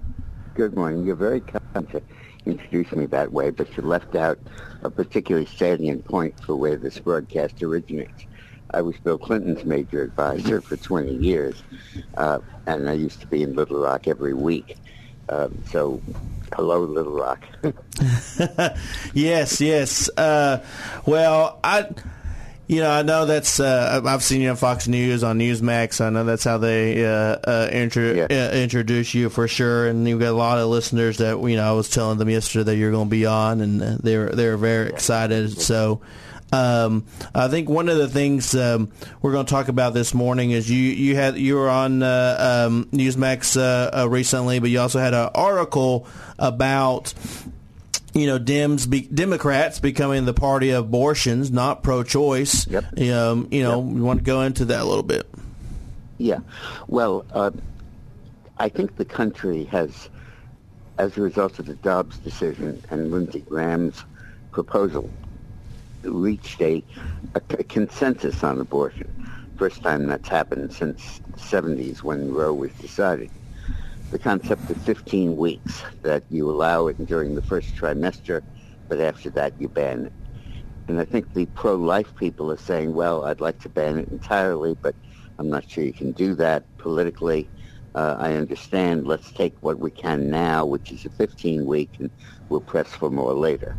Good 0.54 0.76
morning. 0.76 1.06
You're 1.06 1.16
very 1.16 1.42
kind 1.42 1.90
to 1.90 2.02
introduce 2.46 2.92
me 2.92 3.06
that 3.08 3.32
way, 3.32 3.50
but 3.50 3.76
you 3.76 3.84
left 3.84 4.16
out 4.16 4.38
a 4.84 4.90
particularly 4.90 5.48
salient 5.48 6.06
point 6.06 6.40
for 6.44 6.56
where 6.56 6.76
this 6.76 7.00
broadcast 7.00 7.64
originates. 7.64 8.26
I 8.72 8.82
was 8.82 8.98
Bill 8.98 9.18
Clinton's 9.18 9.64
major 9.64 10.04
advisor 10.04 10.62
for 10.62 10.76
20 10.76 11.16
years, 11.16 11.64
uh, 12.18 12.40
and 12.68 12.90
I 12.90 12.94
used 12.94 13.22
to 13.22 13.28
be 13.28 13.44
in 13.44 13.56
Little 13.56 13.82
Rock 13.82 14.08
every 14.08 14.34
week. 14.34 14.78
Um, 15.30 15.58
so, 15.72 16.02
hello, 16.54 16.82
Little 16.82 17.14
Rock. 17.14 17.44
Yes, 19.14 19.62
yes. 19.62 20.10
Uh, 20.18 20.64
well, 21.06 21.60
I, 21.64 21.88
You 22.68 22.80
know, 22.82 22.90
I 22.90 23.04
know 23.04 23.26
that's. 23.28 23.60
Uh, 23.60 24.02
I've 24.04 24.24
seen 24.24 24.42
you 24.42 24.50
on 24.50 24.56
Fox 24.56 24.88
News 24.88 25.24
on 25.24 25.38
Newsmax. 25.38 26.02
I 26.02 26.10
know 26.10 26.24
that's 26.24 26.44
how 26.44 26.58
they 26.58 27.06
uh, 27.06 27.10
uh, 27.46 27.70
intro, 27.72 28.14
Yeah. 28.14 28.24
uh, 28.30 28.56
introduce 28.56 29.14
you 29.14 29.30
for 29.30 29.48
sure. 29.48 29.86
And 29.88 30.08
you've 30.08 30.20
got 30.20 30.30
a 30.30 30.32
lot 30.32 30.58
of 30.58 30.68
listeners 30.70 31.18
that 31.20 31.40
you 31.40 31.58
know. 31.58 31.70
I 31.70 31.74
was 31.74 31.90
telling 31.92 32.18
them 32.18 32.30
yesterday 32.30 32.64
that 32.64 32.76
you're 32.78 32.90
going 32.92 33.06
to 33.08 33.12
be 33.12 33.28
on, 33.28 33.62
and 33.62 33.82
uh, 33.84 33.98
they're 34.02 34.30
they're 34.30 34.58
very 34.58 34.90
excited. 34.90 35.60
So. 35.62 36.02
Um, 36.54 37.06
I 37.34 37.48
think 37.50 37.70
one 37.70 37.90
of 37.90 37.98
the 37.98 38.08
things 38.08 38.56
um, 38.56 38.92
we're 39.22 39.32
going 39.34 39.48
to 39.48 39.50
talk 39.52 39.68
about 39.68 39.94
this 39.94 40.14
morning 40.14 40.52
is 40.52 40.70
you 40.70 40.78
you 40.78 41.16
had 41.16 41.38
you 41.38 41.56
were 41.56 41.70
on 41.70 42.02
uh, 42.04 42.66
um, 42.68 42.86
Newsmax 42.94 43.58
uh, 43.60 44.04
uh, 44.04 44.08
recently, 44.10 44.60
but 44.60 44.70
you 44.70 44.80
also 44.80 45.00
had 45.00 45.14
an 45.16 45.32
article 45.34 46.08
about 46.40 47.14
you 48.16 48.28
know, 48.28 48.40
Dems, 48.40 48.90
be, 48.90 49.02
Democrats 49.02 49.82
becoming 49.82 50.24
the 50.24 50.34
party 50.34 50.72
of 50.72 50.86
abortions, 50.86 51.52
not 51.52 51.84
pro-choice. 51.84 52.66
Yep. 52.66 53.00
Um, 53.12 53.50
you 53.52 53.62
know, 53.62 53.80
we 53.80 54.00
want 54.00 54.20
to 54.20 54.24
go 54.24 54.42
into 54.42 54.66
that 54.66 54.82
a 54.82 54.86
little 54.86 55.04
bit. 55.04 55.30
Yeah. 56.18 56.40
Well, 56.88 57.26
uh, 57.34 57.52
I 58.58 58.70
think 58.70 58.96
the 58.96 59.04
country 59.04 59.66
has, 59.66 60.10
as 60.98 61.18
a 61.18 61.22
result 61.22 61.60
of 61.60 61.66
the 61.66 61.76
Dobbs 61.76 62.18
decision 62.20 62.82
and 62.90 63.12
Lindsey 63.12 63.42
Graham's 63.42 64.02
proposal, 64.52 65.10
reached 66.04 66.62
a 66.62 66.82
consensus 67.68 68.46
on 68.46 68.62
abortion. 68.62 69.12
First 69.58 69.82
time 69.84 70.08
that's 70.08 70.30
happened 70.30 70.72
since 70.72 71.20
the 71.32 71.40
70s 71.40 72.02
when 72.02 72.34
Roe 72.34 72.54
was 72.54 72.72
decided. 72.74 73.30
The 74.12 74.20
concept 74.20 74.70
of 74.70 74.78
15 74.84 75.36
weeks, 75.36 75.84
that 76.04 76.24
you 76.30 76.50
allow 76.50 76.88
it 76.88 77.06
during 77.06 77.36
the 77.36 77.42
first 77.42 77.76
trimester, 77.76 78.42
but 78.88 79.00
after 79.00 79.30
that 79.32 79.54
you 79.60 79.68
ban 79.68 80.06
it. 80.06 80.14
And 80.88 81.00
I 81.00 81.06
think 81.06 81.34
the 81.34 81.48
pro-life 81.48 82.16
people 82.16 82.52
are 82.52 82.58
saying, 82.58 82.94
well, 82.94 83.26
I'd 83.26 83.42
like 83.42 83.60
to 83.60 83.70
ban 83.70 83.98
it 83.98 84.10
entirely, 84.10 84.76
but 84.82 84.96
I'm 85.40 85.50
not 85.50 85.68
sure 85.68 85.84
you 85.84 85.94
can 85.94 86.12
do 86.12 86.36
that 86.36 86.64
politically. 86.78 87.50
Uh, 87.96 88.16
I 88.20 88.34
understand. 88.34 89.08
Let's 89.08 89.32
take 89.32 89.56
what 89.62 89.80
we 89.80 89.90
can 89.90 90.30
now, 90.30 90.66
which 90.66 90.92
is 90.92 91.06
a 91.06 91.10
15 91.10 91.66
week, 91.66 91.92
and 92.00 92.12
we'll 92.50 92.62
press 92.62 92.88
for 92.90 93.10
more 93.10 93.34
later. 93.34 93.78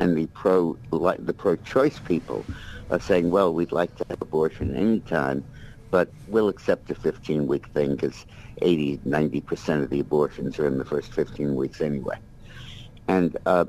And 0.00 0.16
the 0.16 0.26
pro 0.28 0.78
the 0.90 1.34
pro-choice 1.36 2.00
people 2.00 2.44
are 2.90 3.00
saying, 3.00 3.30
well, 3.30 3.52
we'd 3.52 3.72
like 3.72 3.94
to 3.96 4.06
have 4.10 4.22
abortion 4.22 4.74
anytime, 4.74 5.44
but 5.90 6.12
we'll 6.26 6.48
accept 6.48 6.90
a 6.90 6.94
15 6.94 7.46
week 7.46 7.68
thing 7.68 7.96
because 7.96 8.24
80, 8.60 9.00
90 9.04 9.40
percent 9.42 9.82
of 9.82 9.90
the 9.90 10.00
abortions 10.00 10.58
are 10.58 10.66
in 10.66 10.78
the 10.78 10.84
first 10.84 11.12
15 11.14 11.54
weeks 11.54 11.80
anyway. 11.80 12.16
And 13.08 13.36
uh, 13.46 13.66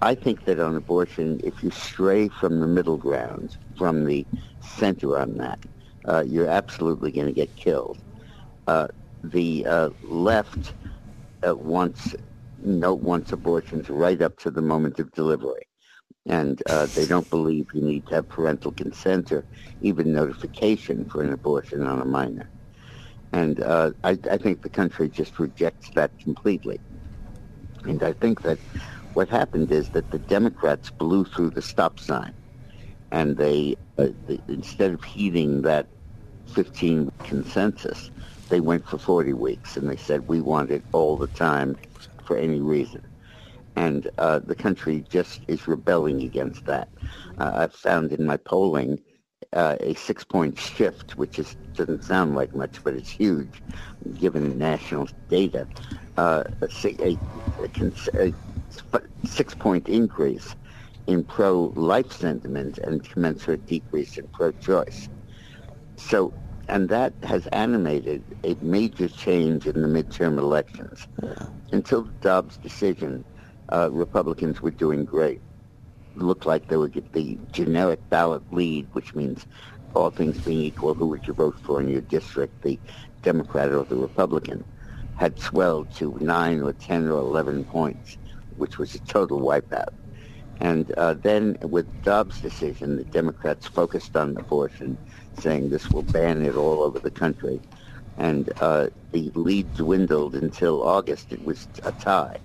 I 0.00 0.14
think 0.14 0.44
that 0.44 0.60
on 0.60 0.76
abortion, 0.76 1.40
if 1.42 1.62
you 1.62 1.70
stray 1.70 2.28
from 2.28 2.60
the 2.60 2.66
middle 2.66 2.98
ground, 2.98 3.56
from 3.76 4.04
the 4.04 4.26
center 4.60 5.18
on 5.18 5.36
that, 5.38 5.58
uh, 6.06 6.24
you're 6.26 6.48
absolutely 6.48 7.12
going 7.12 7.26
to 7.26 7.32
get 7.32 7.56
killed. 7.56 7.98
Uh, 8.66 8.88
the 9.22 9.66
uh, 9.66 9.90
left 10.02 10.74
uh, 11.46 11.56
wants 11.56 12.14
no 12.58 12.94
wants 12.94 13.32
abortions 13.32 13.88
right 13.90 14.22
up 14.22 14.36
to 14.38 14.50
the 14.50 14.62
moment 14.62 14.98
of 14.98 15.10
delivery, 15.12 15.66
and 16.26 16.62
uh, 16.68 16.86
they 16.94 17.06
don't 17.06 17.30
believe 17.30 17.66
you 17.72 17.82
need 17.82 18.06
to 18.06 18.16
have 18.16 18.28
parental 18.28 18.72
consent 18.72 19.32
or 19.32 19.46
even 19.80 20.12
notification 20.12 21.06
for 21.10 21.22
an 21.22 21.32
abortion 21.32 21.86
on 21.86 22.00
a 22.00 22.04
minor. 22.04 22.50
And 23.32 23.60
uh, 23.62 23.92
I, 24.04 24.18
I 24.30 24.38
think 24.38 24.62
the 24.62 24.70
country 24.70 25.08
just 25.08 25.38
rejects 25.38 25.90
that 25.94 26.12
completely. 26.22 26.80
And 27.84 28.02
I 28.02 28.12
think 28.14 28.42
that 28.42 28.58
what 29.14 29.28
happened 29.28 29.70
is 29.72 29.90
that 29.90 30.10
the 30.10 30.18
Democrats 30.18 30.90
blew 30.98 31.24
through 31.24 31.50
the 31.50 31.62
stop 31.62 32.00
sign, 32.00 32.34
and 33.10 33.36
they, 33.36 33.76
uh, 33.98 34.08
they 34.26 34.40
instead 34.48 34.92
of 34.92 35.02
heeding 35.04 35.62
that 35.62 35.88
15 36.48 37.10
consensus, 37.24 38.10
they 38.50 38.60
went 38.60 38.86
for 38.86 38.98
40 38.98 39.32
weeks, 39.34 39.76
and 39.76 39.88
they 39.88 39.96
said 39.96 40.28
we 40.28 40.40
want 40.40 40.70
it 40.70 40.84
all 40.92 41.16
the 41.16 41.28
time 41.28 41.76
for 42.24 42.36
any 42.36 42.60
reason. 42.60 43.02
And 43.76 44.10
uh, 44.18 44.40
the 44.44 44.54
country 44.54 45.04
just 45.10 45.44
is 45.48 45.68
rebelling 45.68 46.22
against 46.22 46.64
that. 46.66 46.88
Uh, 47.38 47.52
I've 47.54 47.74
found 47.74 48.12
in 48.12 48.26
my 48.26 48.38
polling 48.38 48.98
uh, 49.52 49.76
a 49.80 49.94
six-point 49.94 50.58
shift, 50.58 51.16
which 51.16 51.38
is 51.38 51.56
doesn't 51.74 52.04
sound 52.04 52.34
like 52.34 52.54
much, 52.54 52.82
but 52.82 52.94
it's 52.94 53.10
huge, 53.10 53.62
given 54.18 54.48
the 54.48 54.54
national 54.54 55.08
data. 55.28 55.66
Uh, 56.16 56.44
a, 56.62 56.68
a, 57.02 57.18
a, 58.14 58.32
six-point 59.24 59.88
increase 59.88 60.54
in 61.06 61.24
pro-life 61.24 62.10
sentiment 62.12 62.78
and 62.78 63.08
commensurate 63.08 63.66
decrease 63.66 64.16
in 64.18 64.26
pro-choice. 64.28 65.08
So, 65.96 66.32
and 66.68 66.88
that 66.88 67.12
has 67.22 67.46
animated 67.48 68.22
a 68.44 68.56
major 68.60 69.08
change 69.08 69.66
in 69.66 69.82
the 69.82 69.88
midterm 69.88 70.38
elections. 70.38 71.06
Until 71.70 72.04
the 72.04 72.12
Dobbs 72.20 72.56
decision, 72.56 73.24
uh, 73.72 73.90
Republicans 73.92 74.62
were 74.62 74.70
doing 74.70 75.04
great. 75.04 75.40
Looked 76.16 76.46
like 76.46 76.66
they 76.66 76.76
would 76.76 76.92
get 76.92 77.12
the 77.12 77.38
generic 77.52 78.00
ballot 78.10 78.42
lead, 78.52 78.88
which 78.92 79.14
means 79.14 79.46
all 79.94 80.10
things 80.10 80.40
being 80.40 80.60
equal, 80.60 80.94
who 80.94 81.08
would 81.08 81.26
you 81.26 81.34
vote 81.34 81.56
for 81.62 81.80
in 81.80 81.88
your 81.88 82.02
district, 82.02 82.62
the 82.62 82.80
Democrat 83.22 83.70
or 83.72 83.84
the 83.84 83.96
Republican, 83.96 84.64
had 85.14 85.38
swelled 85.38 85.90
to 85.96 86.16
9 86.20 86.62
or 86.62 86.72
10 86.72 87.08
or 87.08 87.18
11 87.20 87.64
points, 87.64 88.18
which 88.50 88.78
was 88.78 88.94
a 88.94 89.00
total 89.00 89.40
wipeout. 89.40 89.90
And 90.60 90.90
uh, 90.96 91.14
then 91.14 91.56
with 91.62 91.88
Dobbs' 92.02 92.40
decision, 92.40 92.96
the 92.96 93.04
Democrats 93.04 93.66
focused 93.66 94.16
on 94.16 94.36
abortion, 94.38 94.98
saying 95.38 95.68
this 95.70 95.92
will 95.92 96.02
ban 96.04 96.42
it 96.42 96.56
all 96.56 96.82
over 96.82 96.98
the 97.00 97.10
country. 97.10 97.62
And 98.16 98.50
uh, 98.60 98.88
the 99.12 99.30
lead 99.34 99.74
dwindled 99.74 100.34
until 100.34 100.82
August. 100.82 101.32
It 101.32 101.42
was 101.44 101.68
a 101.84 101.92
tie. 101.92 102.38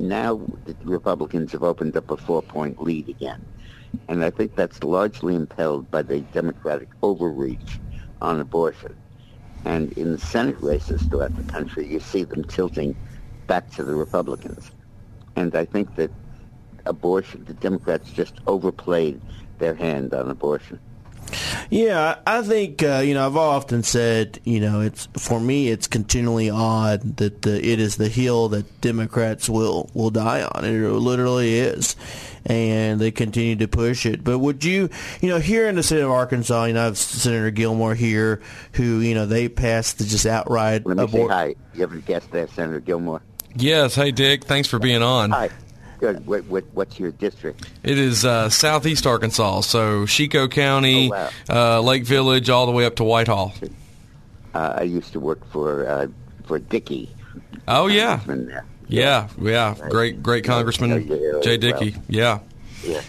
Now 0.00 0.46
the 0.64 0.76
Republicans 0.84 1.52
have 1.52 1.62
opened 1.62 1.96
up 1.96 2.10
a 2.10 2.16
four-point 2.16 2.80
lead 2.80 3.08
again. 3.08 3.46
And 4.08 4.24
I 4.24 4.30
think 4.30 4.54
that's 4.54 4.82
largely 4.82 5.34
impelled 5.34 5.90
by 5.90 6.02
the 6.02 6.22
Democratic 6.22 6.88
overreach 7.02 7.80
on 8.20 8.40
abortion. 8.40 8.92
And 9.64 9.92
in 9.92 10.12
the 10.12 10.18
Senate 10.18 10.60
races 10.60 11.04
throughout 11.04 11.36
the 11.36 11.44
country, 11.44 11.86
you 11.86 12.00
see 12.00 12.24
them 12.24 12.44
tilting 12.44 12.96
back 13.46 13.70
to 13.72 13.84
the 13.84 13.94
Republicans. 13.94 14.70
And 15.36 15.54
I 15.54 15.66
think 15.66 15.94
that 15.96 16.12
abortion, 16.86 17.44
the 17.44 17.54
Democrats 17.54 18.12
just 18.12 18.40
overplayed 18.46 19.20
their 19.58 19.74
hand 19.74 20.14
on 20.14 20.30
abortion. 20.30 20.80
Yeah, 21.70 22.18
I 22.26 22.42
think 22.42 22.82
uh, 22.82 23.02
you 23.04 23.14
know 23.14 23.26
I've 23.26 23.36
often 23.36 23.82
said 23.82 24.40
you 24.44 24.60
know 24.60 24.80
it's 24.80 25.08
for 25.18 25.40
me 25.40 25.68
it's 25.68 25.86
continually 25.86 26.50
odd 26.50 27.16
that 27.18 27.42
the, 27.42 27.56
it 27.56 27.80
is 27.80 27.96
the 27.96 28.08
hill 28.08 28.48
that 28.50 28.80
Democrats 28.80 29.48
will 29.48 29.90
will 29.94 30.10
die 30.10 30.42
on. 30.42 30.64
It 30.64 30.70
literally 30.70 31.58
is, 31.58 31.96
and 32.46 33.00
they 33.00 33.10
continue 33.10 33.56
to 33.56 33.68
push 33.68 34.06
it. 34.06 34.24
But 34.24 34.38
would 34.38 34.64
you 34.64 34.90
you 35.20 35.28
know 35.28 35.38
here 35.38 35.68
in 35.68 35.76
the 35.76 35.82
state 35.82 36.00
of 36.00 36.10
Arkansas, 36.10 36.64
you 36.64 36.74
know 36.74 36.82
I 36.82 36.84
have 36.84 36.98
Senator 36.98 37.50
Gilmore 37.50 37.94
here, 37.94 38.40
who 38.72 39.00
you 39.00 39.14
know 39.14 39.26
they 39.26 39.48
passed 39.48 39.98
the 39.98 40.04
just 40.04 40.26
outright 40.26 40.86
Let 40.86 40.96
me 40.96 41.08
say 41.08 41.26
hi. 41.26 41.54
You 41.74 41.84
ever 41.84 41.96
a 41.96 42.02
that 42.02 42.50
Senator 42.50 42.80
Gilmore. 42.80 43.22
Yes. 43.54 43.94
Hey, 43.94 44.12
Dick. 44.12 44.44
Thanks 44.44 44.68
for 44.68 44.78
being 44.78 45.02
on. 45.02 45.30
Hi. 45.30 45.50
Good. 46.00 46.26
What, 46.26 46.44
what, 46.46 46.64
what's 46.72 46.98
your 46.98 47.10
district? 47.12 47.70
It 47.82 47.98
is 47.98 48.24
uh, 48.24 48.48
southeast 48.48 49.06
Arkansas, 49.06 49.60
so 49.60 50.06
Chicot 50.06 50.50
County, 50.50 51.12
Oh, 51.12 51.30
uh, 51.50 51.80
Lake 51.82 52.04
Village, 52.04 52.48
all 52.48 52.64
the 52.64 52.72
way 52.72 52.86
up 52.86 52.96
to 52.96 53.04
White 53.04 53.28
Hall. 53.28 53.52
Uh, 54.54 54.76
I 54.78 54.82
used 54.84 55.12
to 55.12 55.20
work 55.20 55.46
for 55.52 55.86
uh, 55.86 56.06
for 56.44 56.58
Dickey. 56.58 57.14
Oh 57.68 57.86
yeah, 57.86 58.16
Congressman 58.16 58.64
yeah, 58.88 59.28
yeah. 59.40 59.74
Great, 59.90 60.22
great 60.22 60.44
Congressman 60.44 60.90
know 60.90 60.96
your 60.96 61.16
area 61.16 61.42
Jay 61.42 61.70
well. 61.70 61.78
Dickey. 61.78 61.96
Yeah. 62.08 62.40
Yeah. 62.82 63.02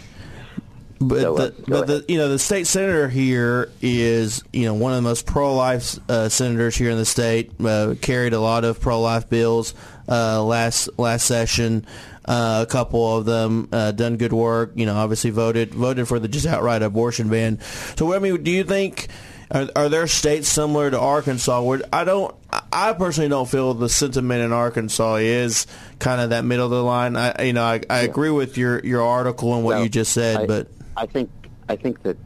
But 0.99 1.21
Go 1.21 1.35
the, 1.35 1.43
ahead. 1.43 1.65
But 1.65 1.87
the 1.87 2.05
you 2.07 2.17
know 2.17 2.29
the 2.29 2.37
state 2.37 2.67
senator 2.67 3.09
here 3.09 3.71
is 3.81 4.43
you 4.53 4.65
know 4.65 4.75
one 4.75 4.91
of 4.91 4.97
the 4.97 5.01
most 5.01 5.25
pro 5.25 5.55
life 5.55 5.97
uh, 6.09 6.29
senators 6.29 6.75
here 6.75 6.91
in 6.91 6.97
the 6.97 7.05
state. 7.05 7.51
Uh, 7.59 7.95
carried 8.01 8.33
a 8.33 8.39
lot 8.39 8.63
of 8.65 8.79
pro 8.79 9.01
life 9.01 9.27
bills 9.27 9.73
uh, 10.07 10.43
last 10.43 10.89
last 10.99 11.25
session. 11.25 11.87
Uh, 12.23 12.65
a 12.67 12.71
couple 12.71 13.17
of 13.17 13.25
them 13.25 13.67
uh, 13.71 13.91
done 13.91 14.17
good 14.17 14.33
work. 14.33 14.73
You 14.75 14.85
know, 14.85 14.95
obviously 14.95 15.31
voted 15.31 15.73
voted 15.73 16.07
for 16.07 16.19
the 16.19 16.27
just 16.27 16.45
outright 16.45 16.83
abortion 16.83 17.29
ban. 17.29 17.59
So, 17.95 18.13
I 18.13 18.19
mean, 18.19 18.43
do 18.43 18.51
you 18.51 18.63
think 18.63 19.07
are, 19.51 19.67
are 19.75 19.89
there 19.89 20.07
states 20.07 20.47
similar 20.47 20.89
to 20.89 20.99
Arkansas 20.99 21.61
where 21.61 21.81
I 21.91 22.03
don't? 22.03 22.33
I 22.71 22.93
personally 22.93 23.29
don't 23.29 23.49
feel 23.49 23.73
the 23.73 23.89
sentiment 23.89 24.43
in 24.43 24.53
Arkansas 24.53 25.15
is 25.15 25.67
kind 25.99 26.21
of 26.21 26.29
that 26.29 26.45
middle 26.45 26.65
of 26.65 26.71
the 26.71 26.83
line. 26.83 27.15
I, 27.15 27.43
you 27.43 27.53
know, 27.53 27.63
I, 27.63 27.81
I 27.89 27.99
agree 27.99 28.29
with 28.29 28.57
your, 28.57 28.79
your 28.79 29.01
article 29.01 29.53
and 29.55 29.63
what 29.63 29.75
Well, 29.75 29.83
you 29.83 29.89
just 29.89 30.13
said, 30.13 30.41
I, 30.41 30.45
but 30.45 30.67
I 30.95 31.05
think 31.05 31.29
I 31.67 31.75
think 31.75 32.03
that 32.03 32.17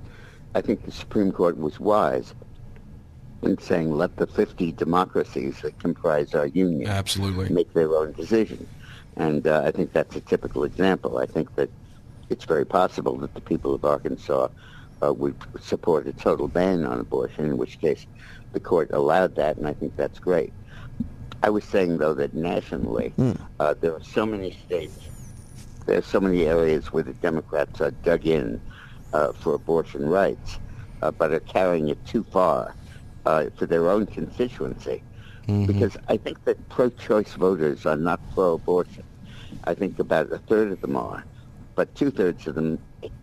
I 0.53 0.61
think 0.61 0.85
the 0.85 0.91
Supreme 0.91 1.31
Court 1.31 1.57
was 1.57 1.79
wise 1.79 2.33
in 3.41 3.57
saying 3.59 3.91
let 3.91 4.15
the 4.17 4.27
50 4.27 4.71
democracies 4.73 5.61
that 5.61 5.77
comprise 5.79 6.33
our 6.33 6.47
union 6.47 6.89
Absolutely. 6.89 7.49
make 7.49 7.73
their 7.73 7.95
own 7.95 8.13
decision. 8.13 8.67
And 9.17 9.47
uh, 9.47 9.63
I 9.65 9.71
think 9.71 9.93
that's 9.93 10.15
a 10.15 10.21
typical 10.21 10.63
example. 10.63 11.17
I 11.17 11.25
think 11.25 11.53
that 11.55 11.69
it's 12.29 12.45
very 12.45 12.65
possible 12.65 13.17
that 13.19 13.33
the 13.33 13.41
people 13.41 13.73
of 13.73 13.85
Arkansas 13.85 14.49
uh, 15.03 15.13
would 15.13 15.35
support 15.59 16.07
a 16.07 16.13
total 16.13 16.47
ban 16.47 16.85
on 16.85 16.99
abortion, 16.99 17.45
in 17.45 17.57
which 17.57 17.79
case 17.79 18.05
the 18.53 18.59
court 18.59 18.89
allowed 18.91 19.35
that, 19.35 19.57
and 19.57 19.67
I 19.67 19.73
think 19.73 19.95
that's 19.95 20.19
great. 20.19 20.53
I 21.43 21.49
was 21.49 21.63
saying, 21.65 21.97
though, 21.97 22.13
that 22.15 22.33
nationally, 22.33 23.13
mm. 23.17 23.39
uh, 23.59 23.75
there 23.81 23.93
are 23.93 24.01
so 24.01 24.25
many 24.25 24.51
states, 24.65 25.09
there 25.85 25.99
are 25.99 26.03
so 26.03 26.19
many 26.19 26.45
areas 26.45 26.87
where 26.87 27.03
the 27.03 27.13
Democrats 27.13 27.81
are 27.81 27.91
dug 27.91 28.25
in 28.25 28.61
uh, 29.13 29.31
for 29.33 29.53
abortion 29.53 30.07
rights, 30.07 30.59
uh, 31.01 31.11
but 31.11 31.31
are 31.31 31.39
carrying 31.41 31.89
it 31.89 32.03
too 32.05 32.23
far 32.23 32.75
uh, 33.25 33.45
for 33.55 33.65
their 33.65 33.89
own 33.89 34.05
constituency. 34.07 35.03
Mm-hmm. 35.47 35.65
Because 35.65 35.97
I 36.07 36.17
think 36.17 36.43
that 36.45 36.67
pro-choice 36.69 37.33
voters 37.33 37.85
are 37.85 37.97
not 37.97 38.21
pro-abortion. 38.33 39.03
I 39.63 39.73
think 39.73 39.99
about 39.99 40.31
a 40.31 40.39
third 40.39 40.71
of 40.71 40.81
them 40.81 40.95
are, 40.95 41.25
but 41.75 41.95
two-thirds 41.95 42.47
of 42.47 42.55
them 42.55 42.79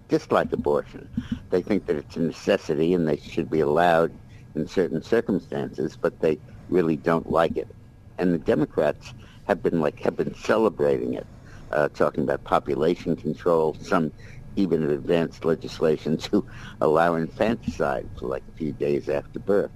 dislike 0.08 0.52
abortion. 0.52 1.08
They 1.50 1.62
think 1.62 1.86
that 1.86 1.96
it's 1.96 2.16
a 2.16 2.20
necessity 2.20 2.94
and 2.94 3.08
they 3.08 3.16
should 3.16 3.50
be 3.50 3.60
allowed 3.60 4.12
in 4.54 4.66
certain 4.66 5.02
circumstances, 5.02 5.96
but 6.00 6.20
they 6.20 6.40
really 6.68 6.96
don't 6.96 7.30
like 7.30 7.56
it. 7.56 7.70
And 8.18 8.32
the 8.32 8.38
Democrats 8.38 9.14
have 9.44 9.62
been 9.62 9.80
like 9.80 10.00
have 10.00 10.16
been 10.16 10.34
celebrating 10.34 11.14
it, 11.14 11.26
uh, 11.70 11.88
talking 11.88 12.24
about 12.24 12.44
population 12.44 13.16
control, 13.16 13.74
some 13.80 14.12
even 14.56 14.82
advanced 14.90 15.44
legislation 15.44 16.16
to 16.18 16.46
allow 16.80 17.14
infanticide 17.14 18.08
for 18.18 18.28
like 18.28 18.44
a 18.48 18.52
few 18.52 18.72
days 18.72 19.08
after 19.08 19.38
birth. 19.40 19.72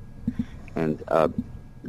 And 0.75 1.03
uh, 1.09 1.29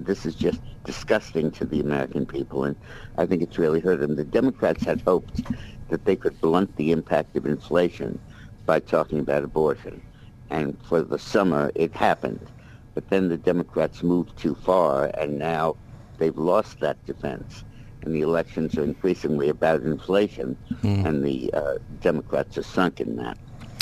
this 0.06 0.26
is 0.26 0.36
just 0.36 0.62
disgusting 0.84 1.52
to 1.52 1.66
the 1.66 1.80
American 1.80 2.26
people, 2.26 2.64
and 2.64 2.76
I 3.18 3.26
think 3.26 3.41
it's 3.41 3.58
really 3.58 3.80
hurt 3.80 4.00
them. 4.00 4.16
The 4.16 4.24
Democrats 4.24 4.84
had 4.84 5.02
hoped 5.02 5.41
that 5.89 6.06
they 6.06 6.16
could 6.16 6.39
blunt 6.41 6.76
the 6.76 6.91
impact 6.91 7.36
of 7.36 7.45
inflation 7.45 8.20
by 8.66 8.80
talking 8.80 9.20
about 9.20 9.43
abortion. 9.43 10.02
And 10.50 10.78
for 10.88 11.02
the 11.02 11.20
summer, 11.20 11.72
it 11.76 11.93
happened. 11.93 12.45
But 12.93 13.10
then 13.10 13.30
the 13.30 13.38
Democrats 13.38 14.04
moved 14.04 14.38
too 14.38 14.56
far, 14.56 15.12
and 15.18 15.38
now 15.38 15.76
they've 16.18 16.38
lost 16.38 16.80
that 16.80 17.04
defense. 17.06 17.64
And 18.04 18.16
the 18.16 18.22
elections 18.22 18.78
are 18.78 18.84
increasingly 18.84 19.50
about 19.50 19.82
inflation, 19.82 20.58
mm. 20.82 21.06
and 21.06 21.24
the 21.24 21.52
uh, 21.54 21.76
Democrats 22.02 22.58
are 22.58 22.64
sunk 22.64 23.02
in 23.02 23.16
that. 23.18 23.38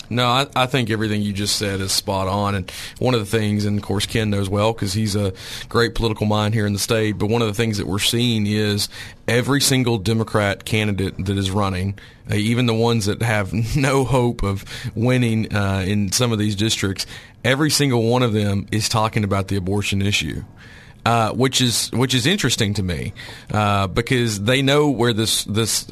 No, 0.10 0.28
I, 0.28 0.48
I, 0.56 0.66
think 0.66 0.90
everything 0.90 1.22
you 1.22 1.34
just 1.34 1.58
said 1.58 1.82
is 1.82 1.92
spot 1.92 2.28
on. 2.28 2.56
And 2.56 2.72
one 3.00 3.14
of 3.14 3.20
the 3.20 3.26
things, 3.26 3.66
and 3.66 3.78
of 3.78 3.84
course 3.84 4.06
Ken 4.06 4.30
knows 4.30 4.50
well 4.50 4.74
because 4.74 4.94
he's 4.94 5.16
a 5.16 5.34
great 5.68 5.96
political 5.96 6.26
mind 6.26 6.54
here 6.54 6.66
in 6.66 6.74
the 6.74 6.80
state, 6.80 7.14
but 7.18 7.28
one 7.28 7.42
of 7.42 7.48
the 7.48 7.54
things 7.54 7.78
that 7.78 7.88
we're 7.88 8.00
seeing 8.00 8.46
is 8.46 8.90
every 9.28 9.62
single 9.62 9.98
Democrat 9.98 10.66
candidate 10.66 11.26
that 11.26 11.38
is 11.38 11.50
running, 11.50 11.98
uh, 12.30 12.36
even 12.36 12.66
the 12.66 12.74
ones 12.74 13.06
that 13.06 13.22
have 13.22 13.54
no 13.76 14.04
hope 14.04 14.44
of 14.44 14.66
winning 14.96 15.54
uh, 15.56 15.84
in 15.86 16.12
some 16.12 16.32
of 16.32 16.40
these 16.40 16.56
districts, 16.56 17.06
every 17.44 17.70
single 17.70 18.04
one 18.04 18.24
of 18.24 18.34
them 18.34 18.68
is 18.72 18.90
talking 18.90 19.24
about 19.24 19.48
the 19.48 19.56
abortion 19.56 20.02
issue. 20.02 20.44
Uh, 21.06 21.32
which 21.34 21.62
is 21.62 21.92
which 21.92 22.16
is 22.16 22.26
interesting 22.26 22.74
to 22.74 22.82
me 22.82 23.14
uh, 23.54 23.86
because 23.86 24.42
they 24.42 24.64
know 24.64 24.90
where 24.90 25.14
this 25.14 25.44
this 25.44 25.84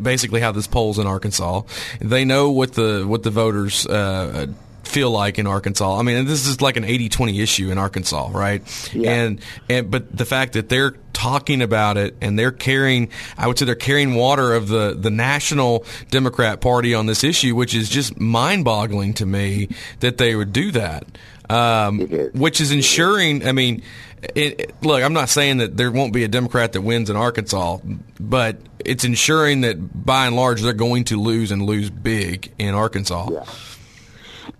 basically 0.00 0.40
how 0.40 0.52
this 0.52 0.68
polls 0.68 1.00
in 1.00 1.06
Arkansas. 1.08 1.62
They 2.00 2.24
know 2.24 2.52
what 2.52 2.74
the 2.74 3.04
what 3.04 3.24
the 3.24 3.30
voters. 3.30 3.84
Uh, 3.86 4.46
feel 4.84 5.10
like 5.10 5.38
in 5.38 5.46
Arkansas. 5.46 5.98
I 5.98 6.02
mean, 6.02 6.26
this 6.26 6.46
is 6.46 6.60
like 6.60 6.76
an 6.76 6.84
80-20 6.84 7.40
issue 7.40 7.70
in 7.70 7.78
Arkansas, 7.78 8.30
right? 8.32 8.62
Yeah. 8.92 9.12
And 9.12 9.40
and 9.68 9.90
but 9.90 10.14
the 10.14 10.24
fact 10.24 10.52
that 10.54 10.68
they're 10.68 10.92
talking 11.12 11.62
about 11.62 11.96
it 11.96 12.16
and 12.20 12.38
they're 12.38 12.52
carrying 12.52 13.08
I 13.38 13.46
would 13.46 13.58
say 13.58 13.64
they're 13.64 13.74
carrying 13.74 14.14
water 14.14 14.54
of 14.54 14.68
the 14.68 14.94
the 14.98 15.10
national 15.10 15.84
Democrat 16.10 16.60
party 16.60 16.94
on 16.94 17.06
this 17.06 17.24
issue, 17.24 17.54
which 17.54 17.74
is 17.74 17.88
just 17.88 18.18
mind-boggling 18.20 19.14
to 19.14 19.26
me 19.26 19.68
that 20.00 20.18
they 20.18 20.34
would 20.34 20.52
do 20.52 20.70
that. 20.72 21.06
Um, 21.50 22.00
which 22.32 22.62
is 22.62 22.72
ensuring, 22.72 23.46
I 23.46 23.52
mean, 23.52 23.82
it, 24.22 24.60
it, 24.60 24.82
look, 24.82 25.02
I'm 25.02 25.12
not 25.12 25.28
saying 25.28 25.58
that 25.58 25.76
there 25.76 25.90
won't 25.90 26.12
be 26.12 26.24
a 26.24 26.28
Democrat 26.28 26.72
that 26.72 26.80
wins 26.82 27.10
in 27.10 27.16
Arkansas, 27.16 27.78
but 28.20 28.56
it's 28.84 29.04
ensuring 29.04 29.62
that 29.62 30.04
by 30.04 30.26
and 30.26 30.36
large 30.36 30.62
they're 30.62 30.72
going 30.72 31.04
to 31.04 31.20
lose 31.20 31.50
and 31.50 31.62
lose 31.62 31.90
big 31.90 32.52
in 32.58 32.74
Arkansas. 32.74 33.28
Yeah. 33.32 33.44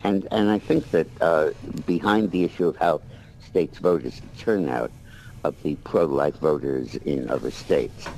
And 0.05 0.27
and 0.31 0.51
I 0.51 0.59
think 0.59 0.91
that 0.91 1.07
uh, 1.21 1.51
behind 1.87 2.31
the 2.31 2.45
issue 2.45 2.67
of 2.67 2.77
how 2.77 3.03
states 3.45 3.79
vote 3.79 4.05
is 4.05 4.21
the 4.21 4.39
turnout 4.39 4.91
of 5.45 5.61
the 5.63 5.77
pro-life 5.77 6.37
voters 6.37 6.95
in 6.97 7.31
other 7.31 7.51
states, 7.51 8.09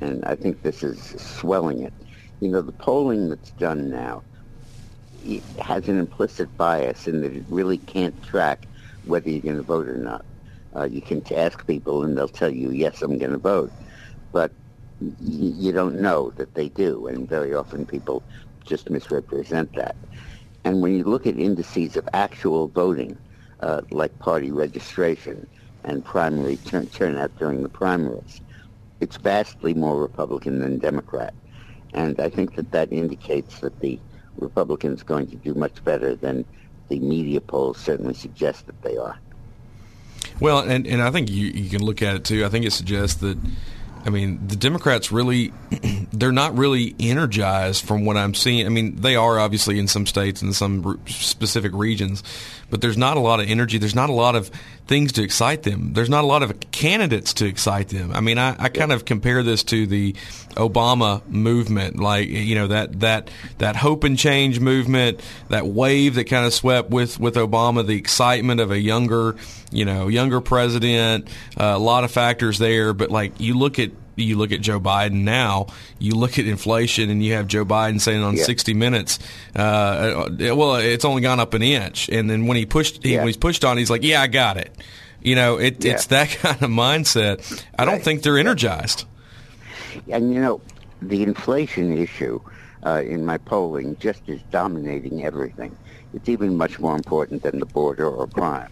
and 0.00 0.24
I 0.24 0.34
think 0.34 0.62
this 0.62 0.82
is 0.82 1.00
swelling 1.20 1.82
it. 1.82 1.92
You 2.40 2.48
know, 2.48 2.62
the 2.62 2.72
polling 2.72 3.28
that's 3.28 3.50
done 3.52 3.90
now 3.90 4.22
has 5.60 5.88
an 5.88 5.98
implicit 5.98 6.56
bias 6.56 7.06
in 7.06 7.20
that 7.20 7.32
it 7.32 7.44
really 7.48 7.78
can't 7.78 8.20
track 8.24 8.66
whether 9.04 9.28
you're 9.28 9.42
going 9.42 9.56
to 9.56 9.62
vote 9.62 9.88
or 9.88 9.96
not. 9.96 10.24
Uh, 10.78 10.84
you 10.90 11.02
can 11.02 11.22
ask 11.34 11.66
people 11.66 12.04
and 12.04 12.16
they'll 12.16 12.28
tell 12.28 12.50
you, 12.50 12.70
yes, 12.70 13.02
I'm 13.02 13.18
going 13.18 13.32
to 13.32 13.38
vote. 13.38 13.74
But 14.32 14.52
y- 15.00 15.14
you 15.18 15.72
don't 15.72 16.00
know 16.00 16.32
that 16.36 16.54
they 16.54 16.68
do. 16.68 17.06
And 17.08 17.28
very 17.28 17.54
often 17.54 17.86
people 17.86 18.24
just 18.66 18.90
misrepresent 18.90 19.70
that. 19.76 19.96
And 20.64 20.82
when 20.82 20.94
you 20.96 21.04
look 21.04 21.26
at 21.26 21.38
indices 21.38 21.96
of 21.96 22.08
actual 22.12 22.68
voting, 22.68 23.20
uh, 23.60 23.82
like 23.90 24.18
party 24.18 24.52
registration 24.52 25.48
and 25.84 26.04
primary 26.04 26.58
turn- 26.58 26.88
turnout 26.90 27.36
during 27.36 27.62
the 27.62 27.68
primaries, 27.70 28.42
it's 29.00 29.18
vastly 29.18 29.74
more 29.74 30.00
Republican 30.00 30.60
than 30.60 30.78
Democrat. 30.78 31.34
And 31.94 32.20
I 32.20 32.30
think 32.30 32.54
that 32.56 32.72
that 32.72 32.92
indicates 32.92 33.60
that 33.60 33.80
the 33.80 34.02
Republicans 34.36 35.02
are 35.02 35.06
going 35.06 35.28
to 35.28 35.36
do 35.36 35.54
much 35.54 35.84
better 35.84 36.16
than 36.16 36.46
the 36.88 37.00
media 37.00 37.40
polls 37.40 37.78
certainly 37.78 38.14
suggest 38.14 38.66
that 38.66 38.82
they 38.82 38.96
are. 38.96 39.16
Well, 40.40 40.60
and, 40.60 40.86
and 40.86 41.02
I 41.02 41.10
think 41.10 41.30
you, 41.30 41.48
you 41.48 41.70
can 41.70 41.82
look 41.82 42.02
at 42.02 42.14
it 42.14 42.24
too. 42.24 42.44
I 42.44 42.48
think 42.48 42.64
it 42.64 42.72
suggests 42.72 43.20
that, 43.20 43.38
I 44.04 44.10
mean, 44.10 44.46
the 44.46 44.56
Democrats 44.56 45.10
really, 45.10 45.52
they're 46.12 46.32
not 46.32 46.56
really 46.56 46.94
energized 47.00 47.84
from 47.84 48.04
what 48.04 48.16
I'm 48.16 48.34
seeing. 48.34 48.66
I 48.66 48.68
mean, 48.68 48.96
they 48.96 49.16
are 49.16 49.38
obviously 49.38 49.78
in 49.78 49.88
some 49.88 50.06
states 50.06 50.42
and 50.42 50.54
some 50.54 51.00
specific 51.06 51.72
regions, 51.74 52.22
but 52.70 52.80
there's 52.80 52.98
not 52.98 53.16
a 53.16 53.20
lot 53.20 53.40
of 53.40 53.48
energy. 53.48 53.78
There's 53.78 53.94
not 53.94 54.10
a 54.10 54.14
lot 54.14 54.36
of 54.36 54.50
things 54.86 55.12
to 55.12 55.22
excite 55.22 55.62
them. 55.62 55.92
There's 55.92 56.08
not 56.08 56.24
a 56.24 56.26
lot 56.26 56.42
of 56.42 56.58
candidates 56.70 57.34
to 57.34 57.46
excite 57.46 57.88
them. 57.88 58.12
I 58.12 58.20
mean, 58.20 58.38
I, 58.38 58.56
I 58.58 58.68
kind 58.68 58.92
of 58.92 59.04
compare 59.04 59.42
this 59.42 59.62
to 59.64 59.86
the 59.86 60.14
Obama 60.50 61.26
movement, 61.28 61.98
like 61.98 62.28
you 62.28 62.54
know 62.54 62.68
that 62.68 63.00
that 63.00 63.30
that 63.58 63.76
hope 63.76 64.04
and 64.04 64.18
change 64.18 64.60
movement, 64.60 65.20
that 65.48 65.66
wave 65.66 66.14
that 66.16 66.24
kind 66.24 66.46
of 66.46 66.54
swept 66.54 66.90
with 66.90 67.20
with 67.20 67.34
Obama, 67.34 67.86
the 67.86 67.96
excitement 67.96 68.60
of 68.60 68.70
a 68.70 68.78
younger, 68.78 69.36
you 69.70 69.84
know, 69.84 70.08
younger 70.08 70.40
president. 70.40 71.28
Uh, 71.56 71.74
a 71.76 71.78
lot 71.78 72.04
of 72.04 72.10
factors 72.10 72.58
there, 72.58 72.92
but 72.92 73.10
like 73.10 73.40
you 73.40 73.54
look 73.54 73.78
at 73.78 73.90
you 74.24 74.36
look 74.36 74.52
at 74.52 74.60
Joe 74.60 74.80
Biden 74.80 75.22
now, 75.22 75.66
you 75.98 76.14
look 76.14 76.38
at 76.38 76.46
inflation, 76.46 77.10
and 77.10 77.22
you 77.22 77.34
have 77.34 77.46
Joe 77.46 77.64
Biden 77.64 78.00
saying 78.00 78.22
on 78.22 78.36
yeah. 78.36 78.44
60 78.44 78.74
Minutes, 78.74 79.18
uh, 79.56 79.58
uh, 79.58 80.28
well, 80.56 80.76
it's 80.76 81.04
only 81.04 81.22
gone 81.22 81.40
up 81.40 81.54
an 81.54 81.62
inch. 81.62 82.08
And 82.08 82.28
then 82.28 82.46
when 82.46 82.56
he 82.56 82.66
pushed, 82.66 83.02
he, 83.02 83.12
yeah. 83.12 83.18
when 83.18 83.26
he's 83.26 83.36
pushed 83.36 83.64
on, 83.64 83.78
he's 83.78 83.90
like, 83.90 84.02
yeah, 84.02 84.22
I 84.22 84.26
got 84.26 84.56
it. 84.56 84.74
You 85.20 85.34
know, 85.34 85.58
it, 85.58 85.84
yeah. 85.84 85.92
it's 85.92 86.06
that 86.06 86.28
kind 86.40 86.62
of 86.62 86.70
mindset. 86.70 87.64
I 87.78 87.84
don't 87.84 88.02
think 88.02 88.22
they're 88.22 88.38
energized. 88.38 89.04
And, 90.08 90.32
you 90.32 90.40
know, 90.40 90.60
the 91.02 91.22
inflation 91.22 91.96
issue 91.96 92.40
uh, 92.84 93.02
in 93.04 93.24
my 93.24 93.38
polling 93.38 93.96
just 93.98 94.22
is 94.28 94.40
dominating 94.50 95.24
everything. 95.24 95.76
It's 96.14 96.28
even 96.28 96.56
much 96.56 96.78
more 96.78 96.96
important 96.96 97.42
than 97.42 97.58
the 97.58 97.66
border 97.66 98.08
or 98.08 98.26
crime. 98.26 98.70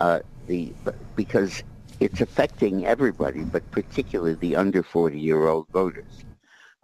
Uh, 0.00 0.20
the 0.46 0.72
because 1.14 1.62
it's 2.00 2.20
affecting 2.20 2.86
everybody, 2.86 3.42
but 3.42 3.68
particularly 3.70 4.34
the 4.34 4.56
under 4.56 4.82
40-year-old 4.82 5.68
voters. 5.68 6.24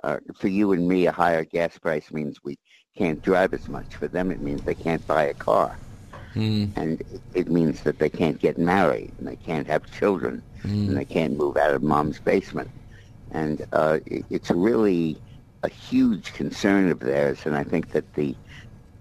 Uh, 0.02 0.18
for 0.34 0.48
you 0.48 0.72
and 0.72 0.88
me, 0.88 1.06
a 1.06 1.12
higher 1.12 1.44
gas 1.44 1.78
price 1.78 2.10
means 2.10 2.42
we 2.42 2.58
can't 2.96 3.22
drive 3.22 3.54
as 3.54 3.68
much. 3.68 3.94
For 3.94 4.08
them, 4.08 4.30
it 4.30 4.40
means 4.40 4.62
they 4.62 4.74
can't 4.74 5.06
buy 5.06 5.24
a 5.24 5.34
car. 5.34 5.76
Mm. 6.34 6.76
And 6.76 7.02
it 7.34 7.48
means 7.48 7.82
that 7.82 7.98
they 7.98 8.08
can't 8.08 8.38
get 8.38 8.58
married, 8.58 9.12
and 9.18 9.28
they 9.28 9.36
can't 9.36 9.66
have 9.66 9.90
children, 9.92 10.42
mm. 10.62 10.88
and 10.88 10.96
they 10.96 11.04
can't 11.04 11.36
move 11.36 11.56
out 11.56 11.74
of 11.74 11.82
mom's 11.82 12.18
basement. 12.18 12.70
And 13.30 13.66
uh, 13.72 13.98
it's 14.06 14.50
really 14.50 15.20
a 15.62 15.68
huge 15.68 16.32
concern 16.32 16.90
of 16.90 17.00
theirs, 17.00 17.46
and 17.46 17.54
I 17.54 17.64
think 17.64 17.92
that 17.92 18.14
the 18.14 18.34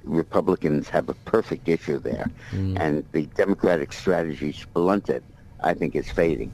Republicans 0.03 0.89
have 0.89 1.09
a 1.09 1.13
perfect 1.13 1.67
issue 1.67 1.99
there. 1.99 2.29
Mm. 2.51 2.79
And 2.79 3.05
the 3.11 3.25
Democratic 3.27 3.93
strategy, 3.93 4.55
blunted, 4.73 5.23
I 5.61 5.73
think 5.73 5.95
it's 5.95 6.11
fading. 6.11 6.53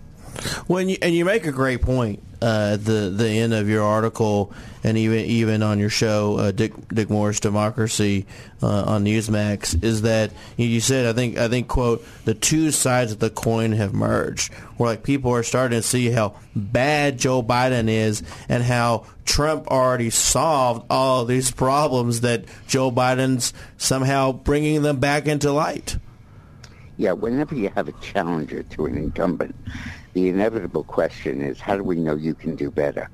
When 0.67 0.89
you, 0.89 0.97
and 1.01 1.15
you 1.15 1.25
make 1.25 1.45
a 1.47 1.51
great 1.51 1.81
point 1.81 2.21
uh, 2.41 2.77
the 2.77 3.11
the 3.15 3.27
end 3.27 3.53
of 3.53 3.67
your 3.67 3.83
article, 3.83 4.53
and 4.83 4.97
even 4.97 5.25
even 5.25 5.63
on 5.63 5.79
your 5.79 5.89
show, 5.89 6.37
uh, 6.37 6.51
Dick 6.51 6.73
Dick 6.89 7.09
Morris 7.09 7.39
Democracy 7.39 8.25
uh, 8.61 8.83
on 8.83 9.05
Newsmax, 9.05 9.83
is 9.83 10.03
that 10.03 10.31
you 10.55 10.79
said 10.79 11.07
I 11.07 11.13
think 11.13 11.37
I 11.37 11.47
think 11.47 11.67
quote 11.67 12.05
the 12.25 12.35
two 12.35 12.71
sides 12.71 13.11
of 13.11 13.19
the 13.19 13.29
coin 13.29 13.71
have 13.71 13.93
merged, 13.93 14.53
where 14.77 14.91
like 14.91 15.03
people 15.03 15.31
are 15.31 15.43
starting 15.43 15.79
to 15.79 15.83
see 15.83 16.11
how 16.11 16.35
bad 16.55 17.17
Joe 17.17 17.41
Biden 17.41 17.89
is 17.89 18.21
and 18.47 18.61
how 18.61 19.05
Trump 19.25 19.67
already 19.67 20.11
solved 20.11 20.85
all 20.89 21.25
these 21.25 21.49
problems 21.49 22.21
that 22.21 22.45
Joe 22.67 22.91
Biden's 22.91 23.53
somehow 23.77 24.31
bringing 24.31 24.83
them 24.83 24.99
back 24.99 25.25
into 25.25 25.51
light. 25.51 25.97
Yeah, 26.97 27.11
whenever 27.11 27.53
you 27.53 27.69
have 27.75 27.87
a 27.87 27.91
challenger 27.93 28.63
to 28.63 28.87
an 28.87 28.97
incumbent, 28.97 29.55
the 30.13 30.29
inevitable 30.29 30.83
question 30.83 31.41
is 31.41 31.59
how 31.59 31.77
do 31.77 31.83
we 31.83 31.95
know 31.95 32.15
you 32.15 32.33
can 32.33 32.55
do 32.55 32.71
better? 32.71 33.07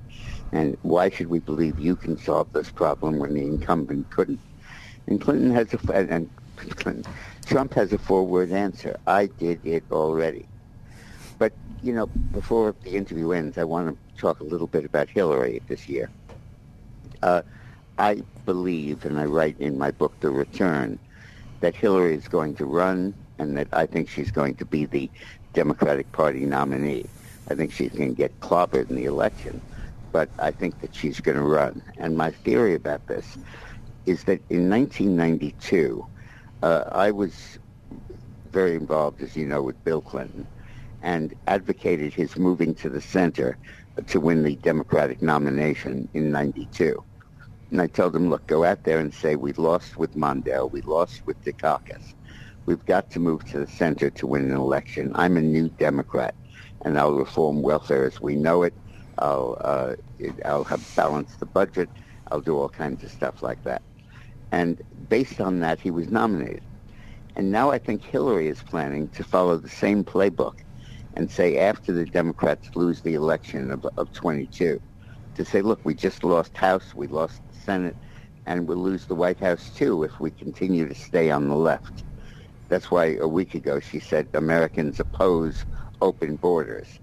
And 0.53 0.77
why 0.83 1.09
should 1.09 1.27
we 1.27 1.39
believe 1.39 1.79
you 1.79 1.97
can 1.97 2.17
solve 2.17 2.47
this 2.53 2.69
problem 2.69 3.19
when 3.19 3.33
the 3.33 3.41
incumbent 3.41 4.09
couldn't? 4.09 4.39
And 5.07 5.19
Clinton 5.19 5.51
has 5.51 5.73
a 5.73 5.93
and 5.93 6.29
Clinton, 6.55 7.03
Trump 7.45 7.73
has 7.73 7.91
a 7.91 7.97
four-word 7.97 8.53
answer. 8.53 8.97
I 9.05 9.25
did 9.25 9.65
it 9.65 9.83
already. 9.91 10.47
But 11.37 11.51
you 11.81 11.91
know, 11.91 12.05
before 12.31 12.73
the 12.85 12.91
interview 12.91 13.31
ends, 13.31 13.57
I 13.57 13.65
want 13.65 13.89
to 13.89 14.21
talk 14.21 14.39
a 14.39 14.45
little 14.45 14.67
bit 14.67 14.85
about 14.85 15.09
Hillary 15.09 15.61
this 15.67 15.89
year. 15.89 16.09
Uh, 17.21 17.41
I 17.97 18.21
believe, 18.45 19.03
and 19.03 19.19
I 19.19 19.25
write 19.25 19.59
in 19.59 19.77
my 19.77 19.91
book, 19.91 20.17
The 20.21 20.29
Return, 20.29 20.99
that 21.59 21.75
Hillary 21.75 22.15
is 22.15 22.29
going 22.29 22.55
to 22.55 22.65
run 22.65 23.13
and 23.43 23.57
that 23.57 23.69
I 23.73 23.85
think 23.85 24.09
she's 24.09 24.31
going 24.31 24.55
to 24.57 24.65
be 24.65 24.85
the 24.85 25.11
Democratic 25.53 26.11
Party 26.11 26.45
nominee. 26.45 27.05
I 27.49 27.55
think 27.55 27.73
she's 27.73 27.91
going 27.91 28.09
to 28.09 28.15
get 28.15 28.39
clobbered 28.39 28.89
in 28.89 28.95
the 28.95 29.05
election, 29.05 29.61
but 30.11 30.31
I 30.39 30.51
think 30.51 30.79
that 30.79 30.95
she's 30.95 31.19
going 31.21 31.37
to 31.37 31.43
run. 31.43 31.83
And 31.97 32.17
my 32.17 32.31
theory 32.31 32.75
about 32.75 33.07
this 33.07 33.37
is 34.05 34.23
that 34.25 34.41
in 34.49 34.69
1992, 34.69 36.03
uh, 36.63 36.83
I 36.91 37.11
was 37.11 37.57
very 38.51 38.75
involved, 38.75 39.21
as 39.21 39.35
you 39.35 39.45
know, 39.45 39.61
with 39.61 39.83
Bill 39.83 40.01
Clinton 40.01 40.47
and 41.01 41.33
advocated 41.47 42.13
his 42.13 42.37
moving 42.37 42.73
to 42.75 42.89
the 42.89 43.01
center 43.01 43.59
to 44.07 44.19
win 44.19 44.43
the 44.43 44.55
Democratic 44.57 45.21
nomination 45.21 46.07
in 46.13 46.31
92. 46.31 46.97
And 47.71 47.81
I 47.81 47.87
told 47.87 48.15
him, 48.15 48.29
look, 48.29 48.47
go 48.47 48.63
out 48.63 48.83
there 48.83 48.99
and 48.99 49.13
say 49.13 49.35
we 49.35 49.51
lost 49.53 49.97
with 49.97 50.13
Mondale, 50.15 50.71
we 50.71 50.81
lost 50.81 51.21
with 51.25 51.41
Dukakis. 51.43 52.13
We've 52.65 52.85
got 52.85 53.09
to 53.11 53.19
move 53.19 53.43
to 53.45 53.59
the 53.59 53.67
center 53.67 54.09
to 54.11 54.27
win 54.27 54.45
an 54.45 54.55
election. 54.55 55.11
I'm 55.15 55.37
a 55.37 55.41
new 55.41 55.69
Democrat, 55.69 56.35
and 56.85 56.97
I'll 56.97 57.13
reform 57.13 57.61
welfare 57.61 58.05
as 58.05 58.21
we 58.21 58.35
know 58.35 58.63
it. 58.63 58.73
I'll, 59.17 59.57
uh, 59.61 59.93
I'll 60.45 60.63
have 60.65 60.85
balanced 60.95 61.39
the 61.39 61.45
budget. 61.45 61.89
I'll 62.31 62.41
do 62.41 62.57
all 62.57 62.69
kinds 62.69 63.03
of 63.03 63.11
stuff 63.11 63.43
like 63.43 63.61
that. 63.63 63.81
And 64.51 64.81
based 65.09 65.41
on 65.41 65.59
that, 65.61 65.81
he 65.81 65.91
was 65.91 66.09
nominated. 66.09 66.61
And 67.35 67.51
now 67.51 67.71
I 67.71 67.79
think 67.79 68.03
Hillary 68.03 68.47
is 68.47 68.61
planning 68.63 69.09
to 69.09 69.23
follow 69.23 69.57
the 69.57 69.69
same 69.69 70.03
playbook 70.03 70.53
and 71.15 71.29
say 71.29 71.57
after 71.57 71.91
the 71.91 72.05
Democrats 72.05 72.69
lose 72.75 73.01
the 73.01 73.15
election 73.15 73.71
of, 73.71 73.85
of 73.97 74.11
22, 74.13 74.79
to 75.35 75.45
say, 75.45 75.61
look, 75.61 75.81
we 75.83 75.95
just 75.95 76.23
lost 76.23 76.55
House, 76.57 76.93
we 76.95 77.07
lost 77.07 77.41
the 77.47 77.55
Senate, 77.55 77.97
and 78.45 78.67
we'll 78.67 78.77
lose 78.77 79.05
the 79.05 79.15
White 79.15 79.39
House 79.39 79.71
too 79.75 80.03
if 80.03 80.19
we 80.19 80.31
continue 80.31 80.87
to 80.87 80.95
stay 80.95 81.31
on 81.31 81.49
the 81.49 81.55
left. 81.55 82.03
That's 82.73 82.89
why 82.89 83.17
a 83.21 83.27
week 83.27 83.53
ago 83.53 83.79
she 83.79 83.99
said 83.99 84.29
Americans 84.33 84.99
oppose 84.99 85.63
open 86.01 86.37
borders. 86.37 86.99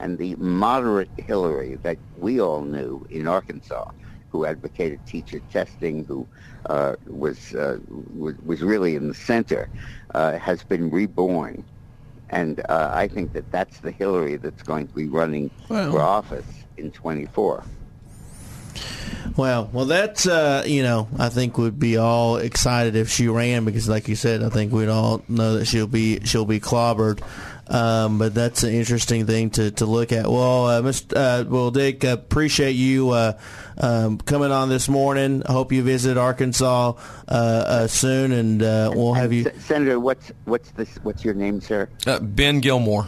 And 0.00 0.16
the 0.16 0.34
moderate 0.36 1.10
Hillary 1.18 1.76
that 1.82 1.98
we 2.16 2.40
all 2.40 2.62
knew 2.62 3.04
in 3.10 3.28
Arkansas, 3.28 3.84
who 4.30 4.46
advocated 4.46 5.04
teacher 5.04 5.40
testing, 5.50 6.06
who 6.06 6.26
uh, 6.70 6.94
was, 7.04 7.52
uh, 7.52 7.76
was, 7.88 8.36
was 8.38 8.62
really 8.62 8.96
in 8.96 9.08
the 9.08 9.14
center, 9.14 9.68
uh, 10.14 10.38
has 10.38 10.64
been 10.64 10.90
reborn. 10.90 11.66
And 12.30 12.60
uh, 12.70 12.88
I 12.94 13.06
think 13.06 13.34
that 13.34 13.50
that's 13.50 13.80
the 13.80 13.90
Hillary 13.92 14.38
that's 14.38 14.62
going 14.62 14.88
to 14.88 14.94
be 14.94 15.08
running 15.08 15.50
well. 15.68 15.92
for 15.92 16.00
office 16.00 16.64
in 16.78 16.90
24. 16.90 17.66
Well, 19.36 19.70
well, 19.72 19.86
that's 19.86 20.26
uh, 20.26 20.64
you 20.66 20.82
know, 20.82 21.08
I 21.18 21.30
think 21.30 21.56
we'd 21.56 21.78
be 21.78 21.96
all 21.96 22.36
excited 22.36 22.96
if 22.96 23.08
she 23.08 23.28
ran 23.28 23.64
because, 23.64 23.88
like 23.88 24.08
you 24.08 24.16
said, 24.16 24.42
I 24.42 24.50
think 24.50 24.72
we'd 24.72 24.88
all 24.88 25.22
know 25.28 25.58
that 25.58 25.66
she'll 25.66 25.86
be 25.86 26.20
she'll 26.24 26.44
be 26.44 26.60
clobbered. 26.60 27.22
Um, 27.68 28.18
but 28.18 28.34
that's 28.34 28.64
an 28.64 28.74
interesting 28.74 29.24
thing 29.24 29.50
to, 29.50 29.70
to 29.70 29.86
look 29.86 30.12
at. 30.12 30.26
Well, 30.26 30.66
uh, 30.66 30.82
Mr. 30.82 31.16
Uh, 31.16 31.48
well, 31.48 31.70
Dick, 31.70 32.04
appreciate 32.04 32.72
you 32.72 33.10
uh, 33.10 33.38
um, 33.78 34.18
coming 34.18 34.52
on 34.52 34.68
this 34.68 34.88
morning. 34.88 35.42
I 35.46 35.52
hope 35.52 35.72
you 35.72 35.82
visit 35.82 36.18
Arkansas 36.18 36.92
uh, 37.28 37.32
uh, 37.32 37.86
soon, 37.86 38.32
and 38.32 38.62
uh, 38.62 38.92
we'll 38.94 39.14
have 39.14 39.32
you. 39.32 39.50
Senator, 39.60 39.98
what's 39.98 40.32
what's 40.44 40.70
this? 40.72 40.96
What's 41.02 41.24
your 41.24 41.34
name, 41.34 41.60
sir? 41.60 41.88
ben 42.20 42.60
Gilmore. 42.60 43.06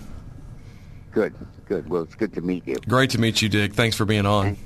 Good, 1.11 1.35
good. 1.67 1.89
Well, 1.91 2.03
it's 2.03 2.15
good 2.15 2.33
to 2.35 2.41
meet 2.41 2.67
you. 2.67 2.77
Great 2.89 3.11
to 3.11 3.21
meet 3.21 3.43
you, 3.43 3.49
Dick. 3.49 3.75
Thanks 3.75 3.97
for 3.97 4.05
being 4.05 4.25
on. 4.27 4.57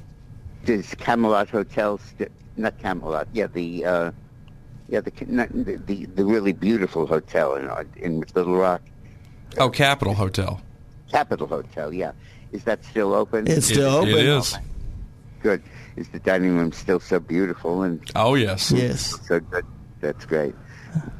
Does 0.68 0.94
Camelot 0.96 1.48
Hotel, 1.48 1.96
st- 1.96 2.30
not 2.58 2.78
Camelot, 2.78 3.26
yeah, 3.32 3.46
the 3.46 3.86
uh, 3.86 4.10
yeah 4.90 5.00
the, 5.00 5.10
the 5.10 5.80
the 5.86 6.04
the 6.04 6.24
really 6.26 6.52
beautiful 6.52 7.06
hotel 7.06 7.54
in 7.54 7.70
uh, 7.70 7.84
in 7.96 8.20
Little 8.34 8.54
Rock 8.54 8.82
Oh, 9.56 9.70
Capitol 9.70 10.12
Hotel. 10.12 10.60
Capitol 11.10 11.46
Hotel, 11.46 11.90
yeah. 11.90 12.12
Is 12.52 12.64
that 12.64 12.84
still 12.84 13.14
open? 13.14 13.46
It's 13.46 13.66
still 13.66 14.02
it, 14.02 14.08
open. 14.10 14.10
It 14.10 14.26
is. 14.26 14.54
Oh, 14.54 14.60
good. 15.42 15.62
Is 15.96 16.10
the 16.10 16.18
dining 16.18 16.58
room 16.58 16.72
still 16.72 17.00
so 17.00 17.18
beautiful 17.18 17.82
and? 17.82 18.02
Oh 18.14 18.34
yes. 18.34 18.70
Yes. 18.70 19.18
So 19.26 19.40
good. 19.40 19.64
That's 20.02 20.26
great. 20.26 20.54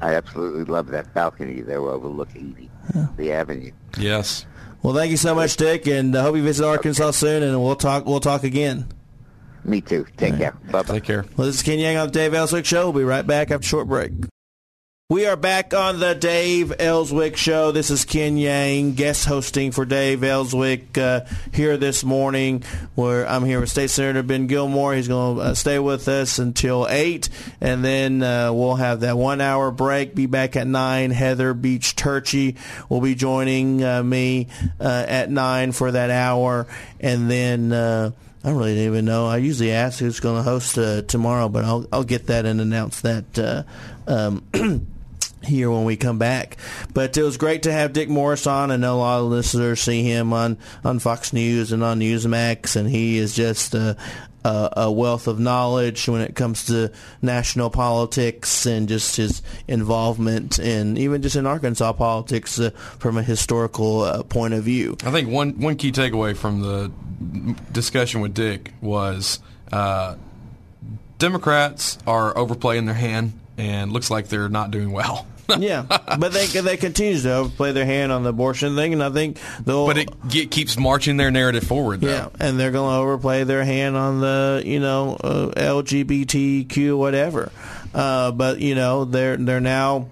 I 0.03 0.14
absolutely 0.14 0.64
love 0.64 0.88
that 0.88 1.14
balcony 1.14 1.62
there 1.62 1.80
overlooking 1.80 2.68
the, 2.92 3.09
the 3.16 3.32
avenue. 3.32 3.72
Yes. 3.99 4.44
Well, 4.82 4.94
thank 4.94 5.11
you 5.11 5.16
so 5.16 5.34
much, 5.34 5.57
Dick, 5.57 5.86
and 5.86 6.14
I 6.14 6.22
hope 6.22 6.36
you 6.36 6.42
visit 6.42 6.66
Arkansas 6.66 7.05
okay. 7.05 7.12
soon, 7.12 7.42
and 7.42 7.62
we'll 7.62 7.76
talk. 7.76 8.05
We'll 8.05 8.20
talk 8.20 8.44
again. 8.44 8.88
Me 9.64 9.80
too. 9.80 10.06
Take 10.16 10.32
right. 10.32 10.40
care. 10.40 10.52
Bye 10.70 10.82
bye. 10.82 10.94
Take 10.94 11.04
care. 11.04 11.24
Well, 11.36 11.46
this 11.46 11.56
is 11.56 11.62
Ken 11.62 11.78
Yang 11.78 11.96
on 11.96 12.06
the 12.09 12.12
Dave 12.12 12.34
Elswick 12.34 12.64
Show. 12.64 12.90
We'll 12.90 13.00
be 13.00 13.04
right 13.04 13.26
back 13.26 13.50
after 13.50 13.64
a 13.64 13.68
short 13.68 13.88
break. 13.88 14.12
We 15.11 15.24
are 15.24 15.36
back 15.36 15.72
on 15.72 16.00
the 16.00 16.14
Dave 16.14 16.70
Elswick 16.78 17.38
Show. 17.38 17.72
This 17.72 17.90
is 17.90 18.04
Ken 18.04 18.36
Yang, 18.36 18.92
guest 18.92 19.24
hosting 19.24 19.72
for 19.72 19.86
Dave 19.86 20.22
Elswick 20.22 20.98
uh, 20.98 21.22
here 21.50 21.78
this 21.78 22.04
morning. 22.04 22.62
Where 22.94 23.26
I'm 23.26 23.46
here 23.46 23.59
with 23.59 23.70
State 23.70 23.88
Senator 23.88 24.22
Ben 24.22 24.48
Gilmore. 24.48 24.92
He's 24.92 25.09
going 25.09 25.36
to 25.36 25.42
uh, 25.42 25.54
stay 25.54 25.78
with 25.78 26.09
us 26.09 26.38
until 26.38 26.86
eight, 26.90 27.30
and 27.59 27.82
then 27.82 28.22
uh, 28.22 28.52
we'll 28.52 28.74
have 28.74 29.00
that 29.00 29.16
one-hour 29.16 29.70
break. 29.70 30.14
Be 30.14 30.26
back 30.26 30.56
at 30.56 30.66
nine. 30.66 31.11
Heather 31.11 31.54
Beach 31.54 31.96
Turchi 31.96 32.59
will 32.90 33.00
be 33.00 33.14
joining 33.14 33.82
uh, 33.82 34.02
me 34.02 34.48
uh, 34.78 35.06
at 35.09 35.30
nine 35.30 35.72
for 35.72 35.90
that 35.90 36.11
hour, 36.11 36.66
and 37.00 37.30
then. 37.30 38.12
Uh, 38.45 38.49
I 38.49 38.53
really 38.53 38.74
don't 38.74 38.84
even 38.84 39.05
know. 39.05 39.26
I 39.26 39.39
usually 39.39 39.72
ask 39.72 39.99
who's 39.99 40.20
going 40.20 40.36
to 40.36 40.43
host 40.43 40.78
tomorrow, 41.09 41.49
but 41.49 41.64
I'll 41.64 41.86
I'll 41.93 42.05
get 42.05 42.26
that 42.26 42.47
and 42.47 42.61
announce 42.61 43.01
that 43.03 43.39
Uh, 43.39 43.62
um, 44.07 44.43
here 45.45 45.70
when 45.70 45.84
we 45.84 45.97
come 45.97 46.18
back. 46.18 46.57
But 46.95 47.16
it 47.16 47.22
was 47.22 47.36
great 47.36 47.62
to 47.64 47.72
have 47.72 47.93
Dick 47.93 48.09
Morris 48.09 48.47
on. 48.47 48.70
I 48.70 48.76
know 48.76 48.97
a 48.97 48.99
lot 48.99 49.20
of 49.20 49.26
listeners 49.26 49.80
see 49.80 50.03
him 50.03 50.32
on, 50.32 50.59
on 50.84 50.99
Fox 50.99 51.32
News 51.32 51.72
and 51.72 51.82
on 51.82 52.01
Newsmax, 52.01 52.76
and 52.76 52.89
he 52.89 53.18
is 53.18 53.34
just 53.34 53.74
a, 53.74 53.97
a, 54.45 54.91
wealth 54.91 55.26
of 55.26 55.39
knowledge 55.39 56.09
when 56.09 56.20
it 56.20 56.34
comes 56.34 56.66
to 56.66 56.91
national 57.22 57.70
politics 57.70 58.66
and 58.66 58.89
just 58.89 59.16
his 59.16 59.43
involvement 59.66 60.59
in 60.59 60.97
even 60.97 61.22
just 61.22 61.36
in 61.36 61.47
Arkansas 61.47 61.93
politics 61.93 62.59
uh, 62.59 62.70
from 62.99 63.18
a 63.18 63.22
historical 63.22 64.03
uh, 64.03 64.22
point 64.22 64.55
of 64.55 64.64
view. 64.64 64.97
I 65.05 65.11
think 65.11 65.28
one 65.28 65.59
one 65.61 65.76
key 65.76 65.93
takeaway 65.93 66.36
from 66.36 66.61
the 66.61 66.91
discussion 67.72 68.20
with 68.20 68.34
Dick 68.34 68.72
was 68.80 69.41
uh, 69.72 70.16
Democrats 71.18 71.99
are 72.07 72.36
overplaying 72.36 72.86
their 72.86 72.95
hand 72.95 73.39
and 73.57 73.93
looks 73.93 74.11
like 74.11 74.28
they're 74.28 74.49
not 74.49 74.70
doing 74.70 74.93
well. 74.93 75.26
yeah, 75.59 75.84
but 76.18 76.32
they 76.32 76.46
they 76.46 76.76
continue 76.76 77.18
to 77.20 77.51
play 77.57 77.72
their 77.72 77.86
hand 77.86 78.12
on 78.12 78.22
the 78.22 78.30
abortion 78.30 78.76
thing, 78.76 78.92
and 78.92 79.03
I 79.03 79.09
think 79.09 79.38
they'll. 79.64 79.86
But 79.86 79.96
it 79.99 80.28
get, 80.28 80.51
keeps 80.51 80.78
marching 80.78 81.16
their 81.16 81.30
narrative 81.30 81.64
forward. 81.64 82.03
Though. 82.03 82.09
Yeah, 82.09 82.28
and 82.38 82.61
they're 82.61 82.70
going 82.70 82.92
to 82.92 82.99
overplay 82.99 83.44
their 83.44 83.64
hand 83.64 83.96
on 83.96 84.20
the 84.20 84.62
you 84.64 84.78
know 84.78 85.16
uh, 85.22 85.46
LGBTQ 85.57 86.99
whatever. 86.99 87.51
Uh, 87.94 88.30
but 88.32 88.61
you 88.61 88.74
know 88.74 89.07
they're 89.07 89.38
they're 89.38 89.61
now 89.61 90.09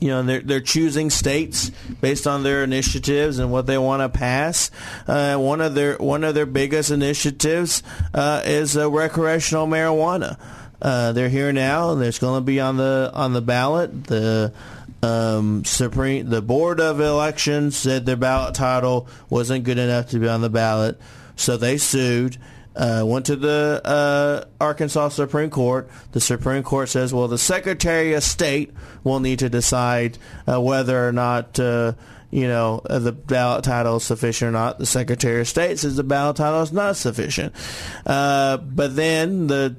you 0.00 0.08
know 0.08 0.22
they're 0.22 0.40
they're 0.40 0.60
choosing 0.60 1.10
states 1.10 1.70
based 2.00 2.26
on 2.26 2.42
their 2.42 2.64
initiatives 2.64 3.38
and 3.38 3.52
what 3.52 3.66
they 3.66 3.78
want 3.78 4.00
to 4.00 4.08
pass. 4.08 4.70
Uh, 5.06 5.36
one 5.36 5.60
of 5.60 5.74
their 5.74 5.96
one 5.98 6.24
of 6.24 6.34
their 6.34 6.46
biggest 6.46 6.90
initiatives 6.90 7.82
uh, 8.14 8.42
is 8.44 8.76
uh, 8.76 8.90
recreational 8.90 9.66
marijuana. 9.66 10.38
Uh, 10.80 11.12
they're 11.12 11.28
here 11.28 11.52
now, 11.52 11.98
it's 11.98 12.18
going 12.18 12.40
to 12.40 12.44
be 12.44 12.58
on 12.60 12.76
the 12.76 13.10
on 13.12 13.32
the 13.32 13.42
ballot. 13.42 14.04
The 14.04 14.52
um, 15.02 15.64
Supreme, 15.64 16.28
the 16.28 16.42
Board 16.42 16.80
of 16.80 17.00
Elections 17.00 17.76
said 17.76 18.06
their 18.06 18.16
ballot 18.16 18.54
title 18.54 19.06
wasn't 19.28 19.64
good 19.64 19.78
enough 19.78 20.10
to 20.10 20.18
be 20.18 20.28
on 20.28 20.40
the 20.40 20.50
ballot. 20.50 21.00
So 21.36 21.56
they 21.56 21.78
sued. 21.78 22.38
Uh, 22.76 23.02
went 23.04 23.26
to 23.26 23.34
the 23.34 23.80
uh, 23.84 24.44
Arkansas 24.60 25.08
Supreme 25.10 25.50
Court. 25.50 25.90
The 26.12 26.20
Supreme 26.20 26.62
Court 26.62 26.88
says, 26.88 27.12
well, 27.12 27.28
the 27.28 27.36
Secretary 27.36 28.12
of 28.14 28.22
State 28.22 28.72
will 29.02 29.20
need 29.20 29.40
to 29.40 29.48
decide 29.48 30.18
uh, 30.46 30.60
whether 30.60 31.06
or 31.06 31.12
not 31.12 31.58
uh, 31.58 31.94
you 32.30 32.46
know, 32.46 32.80
uh, 32.88 33.00
the 33.00 33.10
ballot 33.10 33.64
title 33.64 33.96
is 33.96 34.04
sufficient 34.04 34.50
or 34.50 34.52
not. 34.52 34.78
The 34.78 34.86
Secretary 34.86 35.40
of 35.40 35.48
State 35.48 35.80
says 35.80 35.96
the 35.96 36.04
ballot 36.04 36.36
title 36.36 36.62
is 36.62 36.72
not 36.72 36.96
sufficient. 36.96 37.52
But 38.04 38.94
then 38.94 39.48
the 39.48 39.74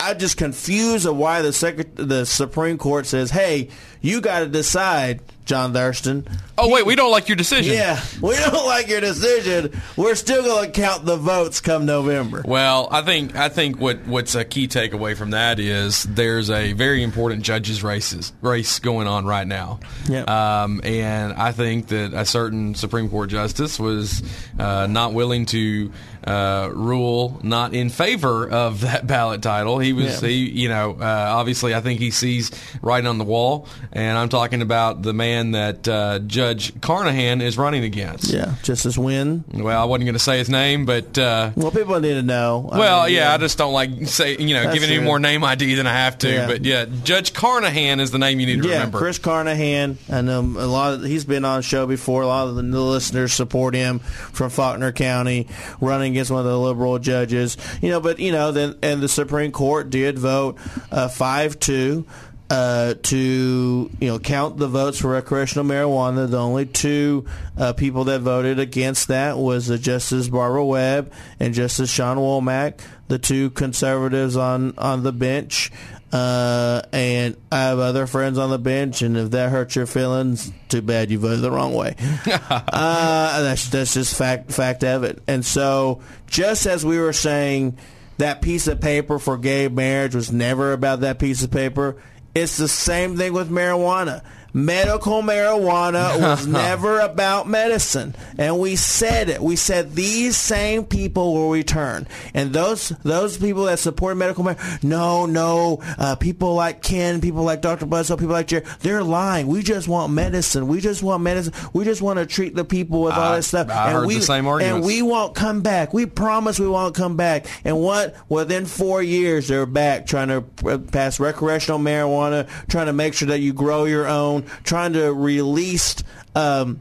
I 0.00 0.14
just 0.14 0.36
confused 0.36 1.06
of 1.06 1.16
why 1.16 1.42
the 1.42 1.52
the 1.94 2.24
Supreme 2.24 2.78
Court 2.78 3.06
says, 3.06 3.30
"Hey, 3.30 3.68
you 4.00 4.20
got 4.20 4.40
to 4.40 4.46
decide, 4.46 5.20
John 5.44 5.72
Thurston." 5.72 6.26
Oh 6.62 6.68
wait, 6.68 6.84
we 6.84 6.94
don't 6.94 7.10
like 7.10 7.28
your 7.28 7.36
decision. 7.36 7.72
Yeah, 7.74 7.98
we 8.20 8.36
don't 8.36 8.66
like 8.66 8.86
your 8.88 9.00
decision. 9.00 9.80
We're 9.96 10.14
still 10.14 10.42
going 10.42 10.70
to 10.70 10.78
count 10.78 11.06
the 11.06 11.16
votes 11.16 11.62
come 11.62 11.86
November. 11.86 12.42
Well, 12.44 12.86
I 12.90 13.00
think 13.00 13.34
I 13.34 13.48
think 13.48 13.80
what 13.80 14.06
what's 14.06 14.34
a 14.34 14.44
key 14.44 14.68
takeaway 14.68 15.16
from 15.16 15.30
that 15.30 15.58
is 15.58 16.02
there's 16.02 16.50
a 16.50 16.74
very 16.74 17.02
important 17.02 17.42
judges 17.44 17.82
races 17.82 18.32
race 18.42 18.78
going 18.78 19.06
on 19.06 19.24
right 19.24 19.46
now. 19.46 19.80
Yeah. 20.06 20.24
Um, 20.64 20.82
and 20.84 21.32
I 21.32 21.52
think 21.52 21.88
that 21.88 22.12
a 22.12 22.26
certain 22.26 22.74
Supreme 22.74 23.08
Court 23.08 23.30
justice 23.30 23.80
was 23.80 24.22
uh, 24.58 24.86
not 24.86 25.14
willing 25.14 25.46
to 25.46 25.90
uh, 26.26 26.68
rule 26.74 27.40
not 27.42 27.72
in 27.72 27.88
favor 27.88 28.46
of 28.46 28.82
that 28.82 29.06
ballot 29.06 29.40
title. 29.40 29.78
He 29.78 29.94
was 29.94 30.20
Yeah. 30.22 30.28
he 30.28 30.50
you 30.50 30.68
know 30.68 30.98
uh, 31.00 31.04
obviously 31.30 31.74
I 31.74 31.80
think 31.80 32.00
he 32.00 32.10
sees 32.10 32.50
writing 32.82 33.06
on 33.06 33.16
the 33.16 33.24
wall, 33.24 33.66
and 33.92 34.16
I'm 34.16 34.28
talking 34.28 34.62
about 34.62 35.02
the 35.02 35.12
man 35.12 35.52
that 35.52 35.88
uh, 35.88 36.18
Judge 36.20 36.78
Carnahan 36.80 37.40
is 37.40 37.58
running 37.58 37.84
against. 37.84 38.32
Yeah, 38.32 38.54
Justice 38.62 38.96
Wynne. 38.96 39.44
Well, 39.52 39.80
I 39.80 39.84
wasn't 39.84 40.06
going 40.06 40.14
to 40.14 40.18
say 40.18 40.38
his 40.38 40.48
name, 40.48 40.86
but. 40.86 41.18
Uh, 41.18 41.50
Well, 41.56 41.70
people 41.70 41.98
need 42.00 42.14
to 42.14 42.22
know. 42.22 42.68
I 42.70 42.78
well, 42.78 43.06
mean, 43.06 43.16
yeah, 43.16 43.34
I 43.34 43.38
just 43.38 43.58
don't 43.58 43.72
like 43.72 44.06
say 44.06 44.36
you 44.36 44.54
know 44.54 44.62
That's 44.64 44.74
giving 44.74 44.90
any 44.90 45.04
more 45.04 45.18
name 45.18 45.42
ID 45.44 45.74
than 45.74 45.86
I 45.86 45.92
have 45.92 46.18
to. 46.18 46.32
Yeah. 46.32 46.46
But 46.46 46.64
yeah, 46.64 46.86
Judge 47.04 47.32
Carnahan 47.32 48.00
is 48.00 48.10
the 48.10 48.18
name 48.18 48.40
you 48.40 48.46
need 48.46 48.62
to 48.62 48.68
yeah, 48.68 48.74
remember. 48.74 48.98
Chris 48.98 49.18
Carnahan. 49.18 49.98
I 50.10 50.20
know 50.20 50.40
a 50.40 50.66
lot. 50.66 50.94
Of, 50.94 51.04
he's 51.04 51.24
been 51.24 51.44
on 51.44 51.58
the 51.58 51.62
show 51.62 51.86
before. 51.86 52.22
A 52.22 52.26
lot 52.26 52.48
of 52.48 52.56
the 52.56 52.62
listeners 52.62 53.32
support 53.32 53.74
him 53.74 53.98
from 53.98 54.50
Faulkner 54.50 54.92
County, 54.92 55.48
running 55.80 56.12
against 56.12 56.30
one 56.30 56.40
of 56.40 56.46
the 56.46 56.58
liberal 56.58 56.98
judges. 56.98 57.56
You 57.82 57.90
know, 57.90 58.00
but 58.00 58.18
you 58.18 58.32
know, 58.32 58.52
then 58.52 58.76
and 58.82 59.00
the 59.00 59.08
Supreme 59.08 59.52
Court 59.52 59.90
did 59.90 60.18
vote 60.18 60.58
uh, 60.90 61.08
five 61.08 61.58
two. 61.58 62.06
Uh, 62.50 62.94
to 63.02 63.88
you 64.00 64.08
know 64.08 64.18
count 64.18 64.56
the 64.56 64.66
votes 64.66 64.98
for 64.98 65.10
recreational 65.10 65.64
marijuana, 65.64 66.28
the 66.28 66.36
only 66.36 66.66
two 66.66 67.24
uh, 67.56 67.72
people 67.74 68.04
that 68.04 68.22
voted 68.22 68.58
against 68.58 69.06
that 69.06 69.38
was 69.38 69.70
uh, 69.70 69.76
Justice 69.76 70.26
Barbara 70.28 70.64
Webb 70.64 71.12
and 71.38 71.54
Justice 71.54 71.88
Shawn 71.88 72.16
Womack, 72.16 72.80
the 73.06 73.20
two 73.20 73.50
conservatives 73.50 74.36
on 74.36 74.76
on 74.78 75.04
the 75.04 75.12
bench. 75.12 75.70
Uh, 76.12 76.82
and 76.92 77.36
I 77.52 77.58
have 77.58 77.78
other 77.78 78.08
friends 78.08 78.36
on 78.36 78.50
the 78.50 78.58
bench, 78.58 79.02
and 79.02 79.16
if 79.16 79.30
that 79.30 79.50
hurts 79.50 79.76
your 79.76 79.86
feelings, 79.86 80.50
too 80.68 80.82
bad 80.82 81.08
you 81.12 81.20
voted 81.20 81.42
the 81.42 81.52
wrong 81.52 81.72
way. 81.72 81.94
uh, 82.26 83.42
that's 83.42 83.68
that's 83.68 83.94
just 83.94 84.16
fact 84.16 84.50
fact 84.50 84.82
of 84.82 85.04
it. 85.04 85.22
And 85.28 85.46
so, 85.46 86.00
just 86.26 86.66
as 86.66 86.84
we 86.84 86.98
were 86.98 87.12
saying, 87.12 87.78
that 88.18 88.42
piece 88.42 88.66
of 88.66 88.80
paper 88.80 89.20
for 89.20 89.38
gay 89.38 89.68
marriage 89.68 90.16
was 90.16 90.32
never 90.32 90.72
about 90.72 91.00
that 91.00 91.20
piece 91.20 91.44
of 91.44 91.52
paper. 91.52 91.96
It's 92.34 92.56
the 92.56 92.68
same 92.68 93.16
thing 93.16 93.32
with 93.32 93.50
marijuana. 93.50 94.22
Medical 94.52 95.22
marijuana 95.22 96.20
was 96.20 96.46
never 96.46 97.00
about 97.00 97.48
medicine, 97.48 98.14
and 98.38 98.58
we 98.58 98.76
said 98.76 99.28
it. 99.28 99.40
We 99.40 99.56
said 99.56 99.94
these 99.94 100.36
same 100.36 100.84
people 100.84 101.34
will 101.34 101.50
return, 101.50 102.06
and 102.34 102.52
those 102.52 102.90
those 103.02 103.38
people 103.38 103.64
that 103.64 103.78
support 103.78 104.16
medical 104.16 104.44
marijuana, 104.44 104.82
no, 104.82 105.26
no, 105.26 105.80
uh, 105.98 106.16
people 106.16 106.54
like 106.54 106.82
Ken, 106.82 107.20
people 107.20 107.42
like 107.44 107.60
Dr. 107.60 107.86
Bledsoe, 107.86 108.16
people 108.16 108.32
like 108.32 108.48
Jerry, 108.48 108.64
they're 108.80 109.02
lying. 109.04 109.46
We 109.46 109.62
just 109.62 109.88
want 109.88 110.12
medicine. 110.12 110.66
We 110.68 110.80
just 110.80 111.02
want 111.02 111.22
medicine. 111.22 111.54
We 111.72 111.84
just 111.84 112.02
want 112.02 112.18
to 112.18 112.26
treat 112.26 112.54
the 112.54 112.64
people 112.64 113.02
with 113.02 113.14
all 113.14 113.32
I- 113.32 113.36
this 113.36 113.46
stuff. 113.48 113.68
I 113.70 113.86
and 113.86 113.98
heard 113.98 114.06
we, 114.06 114.16
the 114.16 114.22
same 114.22 114.46
arguments. 114.46 114.76
And 114.76 114.84
we 114.84 115.02
won't 115.02 115.34
come 115.34 115.60
back. 115.62 115.92
We 115.94 116.06
promise 116.06 116.58
we 116.58 116.68
won't 116.68 116.94
come 116.94 117.16
back. 117.16 117.46
And 117.64 117.80
what? 117.80 118.14
Within 118.28 118.66
four 118.66 119.02
years, 119.02 119.48
they're 119.48 119.66
back 119.66 120.06
trying 120.06 120.28
to 120.28 120.44
uh, 120.68 120.78
pass 120.78 121.20
recreational 121.20 121.78
marijuana, 121.78 122.48
trying 122.68 122.86
to 122.86 122.92
make 122.92 123.14
sure 123.14 123.28
that 123.28 123.40
you 123.40 123.52
grow 123.52 123.84
your 123.84 124.06
own, 124.08 124.39
trying 124.64 124.92
to 124.94 125.12
release. 125.12 125.96
Um, 126.34 126.80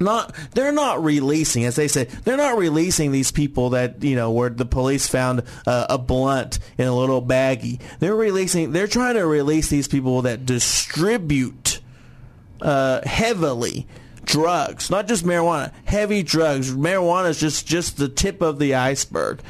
not 0.00 0.34
they're 0.52 0.72
not 0.72 1.04
releasing 1.04 1.64
as 1.64 1.76
they 1.76 1.86
say 1.86 2.04
they're 2.24 2.38
not 2.38 2.56
releasing 2.56 3.12
these 3.12 3.30
people 3.30 3.70
that 3.70 4.02
you 4.02 4.16
know 4.16 4.30
where 4.30 4.48
the 4.48 4.64
police 4.64 5.06
found 5.06 5.42
uh, 5.66 5.86
a 5.90 5.98
blunt 5.98 6.58
in 6.78 6.88
a 6.88 6.96
little 6.96 7.22
baggie 7.22 7.78
they're 8.00 8.16
releasing 8.16 8.72
they're 8.72 8.86
trying 8.86 9.14
to 9.14 9.26
release 9.26 9.68
these 9.68 9.86
people 9.86 10.22
that 10.22 10.46
distribute 10.46 11.80
uh, 12.62 13.06
heavily 13.06 13.86
drugs, 14.24 14.90
not 14.90 15.08
just 15.08 15.24
marijuana, 15.24 15.72
heavy 15.84 16.22
drugs. 16.22 16.72
Marijuana 16.72 17.30
is 17.30 17.40
just 17.40 17.66
just 17.66 17.96
the 17.96 18.08
tip 18.08 18.40
of 18.40 18.58
the 18.58 18.74
iceberg, 18.74 19.40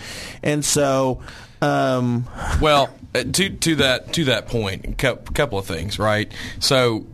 and 0.43 0.64
so. 0.64 1.20
Um, 1.61 2.26
Well, 2.61 2.90
uh, 3.15 3.25
to 3.25 3.51
to 3.51 3.77
that 3.77 4.13
to 4.15 4.25
that 4.25 4.49
point, 4.49 5.03
a 5.03 5.17
couple 5.17 5.59
of 5.59 5.67
things, 5.67 5.99
right? 5.99 6.33
So 6.61 7.07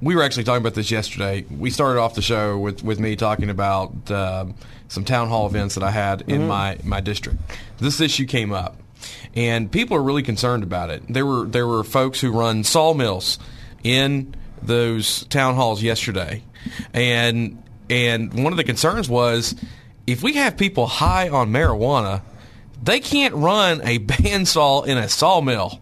we 0.00 0.14
were 0.14 0.22
actually 0.22 0.44
talking 0.44 0.62
about 0.62 0.74
this 0.74 0.90
yesterday. 0.90 1.44
We 1.50 1.70
started 1.70 2.00
off 2.00 2.14
the 2.14 2.22
show 2.22 2.58
with, 2.58 2.82
with 2.82 3.00
me 3.00 3.16
talking 3.16 3.50
about 3.50 4.10
um, 4.10 4.54
some 4.88 5.04
town 5.04 5.28
hall 5.28 5.46
events 5.46 5.74
that 5.74 5.84
I 5.84 5.90
had 5.90 6.22
in 6.22 6.46
my, 6.46 6.78
my 6.84 7.00
district. 7.00 7.38
This 7.78 8.00
issue 8.00 8.26
came 8.26 8.52
up, 8.52 8.76
and 9.34 9.70
people 9.70 9.96
are 9.96 10.02
really 10.02 10.22
concerned 10.22 10.62
about 10.62 10.90
it. 10.90 11.02
There 11.08 11.26
were 11.26 11.46
there 11.46 11.66
were 11.66 11.84
folks 11.84 12.20
who 12.20 12.30
run 12.30 12.64
sawmills 12.64 13.38
in 13.82 14.34
those 14.62 15.24
town 15.26 15.54
halls 15.54 15.82
yesterday, 15.82 16.42
and 16.92 17.62
and 17.88 18.42
one 18.42 18.52
of 18.52 18.56
the 18.56 18.64
concerns 18.64 19.08
was 19.08 19.54
if 20.06 20.22
we 20.22 20.34
have 20.34 20.56
people 20.56 20.86
high 20.86 21.28
on 21.28 21.50
marijuana 21.50 22.22
they 22.82 23.00
can't 23.00 23.34
run 23.34 23.80
a 23.82 23.98
bandsaw 24.00 24.86
in 24.86 24.98
a 24.98 25.08
sawmill. 25.08 25.80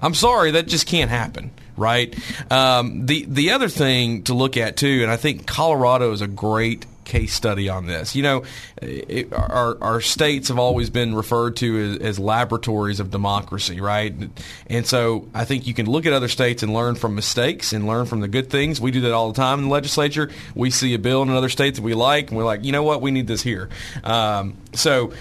I'm 0.00 0.14
sorry, 0.14 0.52
that 0.52 0.66
just 0.66 0.86
can't 0.86 1.10
happen, 1.10 1.50
right? 1.76 2.14
Um, 2.52 3.06
the 3.06 3.24
the 3.26 3.52
other 3.52 3.68
thing 3.68 4.24
to 4.24 4.34
look 4.34 4.56
at 4.56 4.76
too, 4.76 5.00
and 5.02 5.10
I 5.10 5.16
think 5.16 5.46
Colorado 5.46 6.12
is 6.12 6.20
a 6.20 6.26
great 6.26 6.86
case 7.04 7.32
study 7.32 7.68
on 7.68 7.86
this. 7.86 8.16
You 8.16 8.22
know, 8.22 8.42
it, 8.82 9.32
our 9.32 9.78
our 9.80 10.00
states 10.00 10.48
have 10.48 10.58
always 10.58 10.90
been 10.90 11.14
referred 11.14 11.56
to 11.56 11.92
as, 11.92 11.98
as 11.98 12.18
laboratories 12.18 13.00
of 13.00 13.10
democracy, 13.10 13.80
right? 13.80 14.12
And 14.66 14.86
so 14.86 15.28
I 15.34 15.44
think 15.44 15.66
you 15.66 15.74
can 15.74 15.86
look 15.86 16.06
at 16.06 16.12
other 16.12 16.28
states 16.28 16.62
and 16.62 16.74
learn 16.74 16.96
from 16.96 17.14
mistakes 17.14 17.72
and 17.72 17.86
learn 17.86 18.06
from 18.06 18.20
the 18.20 18.28
good 18.28 18.50
things. 18.50 18.80
We 18.80 18.90
do 18.90 19.02
that 19.02 19.12
all 19.12 19.30
the 19.30 19.36
time 19.40 19.60
in 19.60 19.64
the 19.66 19.70
legislature. 19.70 20.30
We 20.54 20.70
see 20.70 20.94
a 20.94 20.98
bill 20.98 21.22
in 21.22 21.28
another 21.28 21.48
state 21.48 21.76
that 21.76 21.82
we 21.82 21.94
like, 21.94 22.28
and 22.28 22.36
we're 22.36 22.44
like, 22.44 22.64
you 22.64 22.72
know 22.72 22.82
what, 22.82 23.00
we 23.00 23.10
need 23.10 23.26
this 23.26 23.42
here. 23.42 23.68
Um, 24.02 24.56
so 24.72 25.12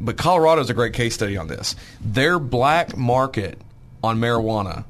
but 0.00 0.16
Colorado 0.16 0.60
is 0.62 0.70
a 0.70 0.74
great 0.74 0.94
case 0.94 1.14
study 1.14 1.36
on 1.36 1.46
this. 1.48 1.76
Their 2.00 2.38
black 2.38 2.96
market 2.96 3.60
on 4.02 4.18
marijuana 4.18 4.84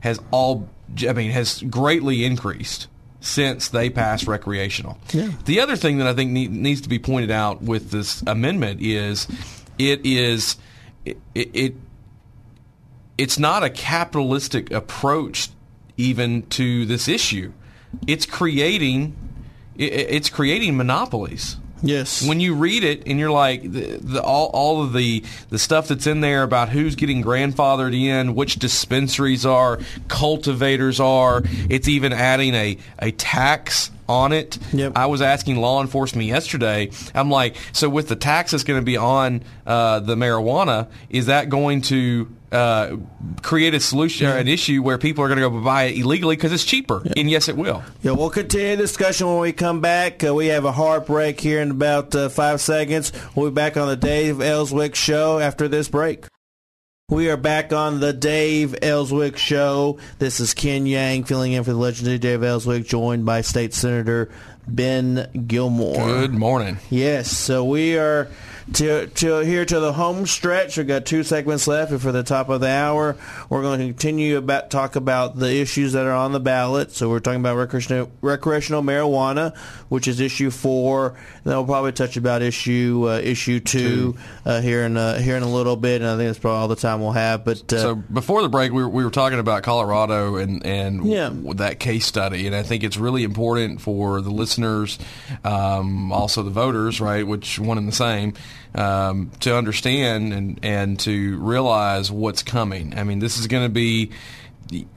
has 0.00 0.20
all, 0.30 0.68
I 1.06 1.12
mean, 1.12 1.30
has 1.32 1.62
greatly 1.62 2.24
increased 2.24 2.88
since 3.20 3.68
they 3.68 3.88
passed 3.88 4.26
recreational. 4.26 4.98
The 5.44 5.60
other 5.60 5.76
thing 5.76 5.98
that 5.98 6.06
I 6.06 6.14
think 6.14 6.32
need, 6.32 6.50
needs 6.50 6.80
to 6.82 6.88
be 6.88 6.98
pointed 6.98 7.30
out 7.30 7.62
with 7.62 7.90
this 7.90 8.22
amendment 8.26 8.80
is 8.82 9.28
it 9.78 10.04
is 10.04 10.56
it, 11.04 11.18
it 11.34 11.74
it's 13.16 13.38
not 13.38 13.62
a 13.62 13.70
capitalistic 13.70 14.70
approach 14.72 15.50
even 15.96 16.42
to 16.46 16.84
this 16.86 17.06
issue. 17.08 17.52
It's 18.06 18.26
creating 18.26 19.16
it, 19.76 19.92
it's 19.92 20.28
creating 20.28 20.76
monopolies 20.76 21.56
yes. 21.82 22.26
when 22.26 22.40
you 22.40 22.54
read 22.54 22.84
it 22.84 23.02
and 23.06 23.18
you're 23.18 23.30
like 23.30 23.62
the, 23.62 23.98
the, 23.98 24.22
all, 24.22 24.46
all 24.52 24.82
of 24.82 24.92
the 24.92 25.22
the 25.50 25.58
stuff 25.58 25.88
that's 25.88 26.06
in 26.06 26.20
there 26.20 26.42
about 26.42 26.68
who's 26.68 26.94
getting 26.94 27.22
grandfathered 27.22 27.94
in 27.94 28.34
which 28.34 28.56
dispensaries 28.56 29.44
are 29.44 29.78
cultivators 30.08 31.00
are 31.00 31.42
it's 31.68 31.88
even 31.88 32.12
adding 32.12 32.54
a, 32.54 32.78
a 32.98 33.10
tax 33.12 33.90
on 34.12 34.32
it 34.32 34.58
Yep. 34.72 34.92
i 34.96 35.06
was 35.06 35.22
asking 35.22 35.56
law 35.56 35.80
enforcement 35.80 36.26
yesterday 36.28 36.90
i'm 37.14 37.30
like 37.30 37.56
so 37.72 37.88
with 37.88 38.08
the 38.08 38.16
tax 38.16 38.50
that's 38.52 38.64
going 38.64 38.78
to 38.80 38.84
be 38.84 38.96
on 38.96 39.42
uh, 39.66 40.00
the 40.00 40.14
marijuana 40.16 40.88
is 41.08 41.26
that 41.26 41.48
going 41.48 41.80
to 41.82 42.28
uh, 42.52 42.96
create 43.40 43.72
a 43.72 43.80
solution 43.80 44.26
or 44.26 44.36
an 44.36 44.46
issue 44.46 44.82
where 44.82 44.98
people 44.98 45.24
are 45.24 45.28
going 45.28 45.40
to 45.40 45.48
go 45.48 45.60
buy 45.64 45.84
it 45.84 45.96
illegally 45.98 46.36
because 46.36 46.52
it's 46.52 46.64
cheaper 46.66 47.02
and 47.16 47.30
yes 47.30 47.48
it 47.48 47.56
will 47.56 47.82
Yeah, 48.02 48.12
we'll 48.12 48.28
continue 48.28 48.76
the 48.76 48.82
discussion 48.82 49.26
when 49.26 49.38
we 49.38 49.52
come 49.52 49.80
back. 49.80 50.22
Uh, 50.22 50.34
we 50.34 50.48
have 50.48 50.66
a 50.66 50.72
hard 50.72 51.06
break 51.06 51.40
here 51.40 51.62
in 51.62 51.70
about 51.70 52.14
uh, 52.14 52.28
five 52.28 52.60
seconds. 52.60 53.10
We'll 53.34 53.48
be 53.50 53.54
back 53.54 53.78
on 53.78 53.88
the 53.88 53.96
Dave 53.96 54.42
Elswick 54.42 54.94
Show 54.94 55.38
after 55.38 55.66
this 55.66 55.88
break. 55.88 56.26
We 57.12 57.28
are 57.28 57.36
back 57.36 57.74
on 57.74 58.00
the 58.00 58.14
Dave 58.14 58.74
Elswick 58.80 59.36
Show. 59.36 59.98
This 60.18 60.40
is 60.40 60.54
Ken 60.54 60.86
Yang 60.86 61.24
filling 61.24 61.52
in 61.52 61.62
for 61.62 61.72
the 61.72 61.76
legendary 61.76 62.16
Dave 62.16 62.42
Elswick, 62.42 62.86
joined 62.86 63.26
by 63.26 63.42
State 63.42 63.74
Senator 63.74 64.30
Ben 64.66 65.28
Gilmore. 65.46 66.06
Good 66.06 66.32
morning. 66.32 66.78
Yes, 66.88 67.30
so 67.30 67.66
we 67.66 67.98
are 67.98 68.28
to, 68.74 69.06
to 69.06 69.38
here 69.40 69.64
to 69.64 69.80
the 69.80 69.92
home 69.92 70.26
stretch. 70.26 70.76
We've 70.76 70.86
got 70.86 71.04
two 71.06 71.22
segments 71.22 71.66
left, 71.66 71.92
and 71.92 72.00
for 72.00 72.12
the 72.12 72.22
top 72.22 72.48
of 72.48 72.60
the 72.60 72.68
hour, 72.68 73.16
we're 73.48 73.62
going 73.62 73.80
to 73.80 73.86
continue 73.86 74.36
about 74.38 74.70
talk 74.70 74.96
about 74.96 75.36
the 75.36 75.54
issues 75.60 75.92
that 75.92 76.06
are 76.06 76.12
on 76.12 76.32
the 76.32 76.40
ballot. 76.40 76.92
So 76.92 77.08
we're 77.08 77.20
talking 77.20 77.40
about 77.40 77.56
recreational, 77.56 78.10
recreational 78.20 78.82
marijuana, 78.82 79.56
which 79.88 80.08
is 80.08 80.20
issue 80.20 80.50
four. 80.50 81.14
Then 81.44 81.56
we'll 81.56 81.64
probably 81.66 81.92
touch 81.92 82.16
about 82.16 82.42
issue 82.42 83.06
uh, 83.08 83.18
issue 83.18 83.60
two, 83.60 84.16
uh, 84.46 84.60
here 84.60 84.84
in 84.84 84.96
uh, 84.96 85.18
here 85.18 85.36
in 85.36 85.42
a 85.42 85.48
little 85.52 85.76
bit, 85.76 86.00
and 86.00 86.10
I 86.10 86.16
think 86.16 86.28
that's 86.28 86.38
probably 86.38 86.58
all 86.60 86.68
the 86.68 86.76
time 86.76 87.00
we'll 87.00 87.12
have. 87.12 87.44
But 87.44 87.72
uh, 87.72 87.78
So 87.78 87.94
before 87.96 88.42
the 88.42 88.48
break, 88.48 88.72
we 88.72 88.82
were, 88.82 88.88
we 88.88 89.04
were 89.04 89.10
talking 89.10 89.38
about 89.38 89.62
Colorado 89.62 90.36
and 90.36 90.64
and 90.64 91.04
Yeah. 91.06 91.30
that 91.56 91.80
case 91.80 92.06
study, 92.06 92.46
and 92.46 92.54
I 92.54 92.62
think 92.62 92.84
it's 92.84 92.96
really 92.96 93.24
important 93.24 93.80
for 93.80 94.20
the 94.20 94.30
listeners, 94.30 94.98
um, 95.44 96.12
also 96.12 96.42
the 96.42 96.50
voters, 96.50 97.00
right, 97.00 97.26
which 97.26 97.58
one 97.58 97.78
and 97.78 97.88
the 97.88 97.92
same, 97.92 98.34
um, 98.74 99.30
to 99.40 99.56
understand 99.56 100.32
and 100.32 100.60
and 100.62 100.98
to 101.00 101.38
realize 101.38 102.10
what's 102.10 102.42
coming. 102.42 102.98
I 102.98 103.04
mean, 103.04 103.18
this 103.18 103.38
is 103.38 103.46
going 103.46 103.64
to 103.64 103.72
be. 103.72 104.10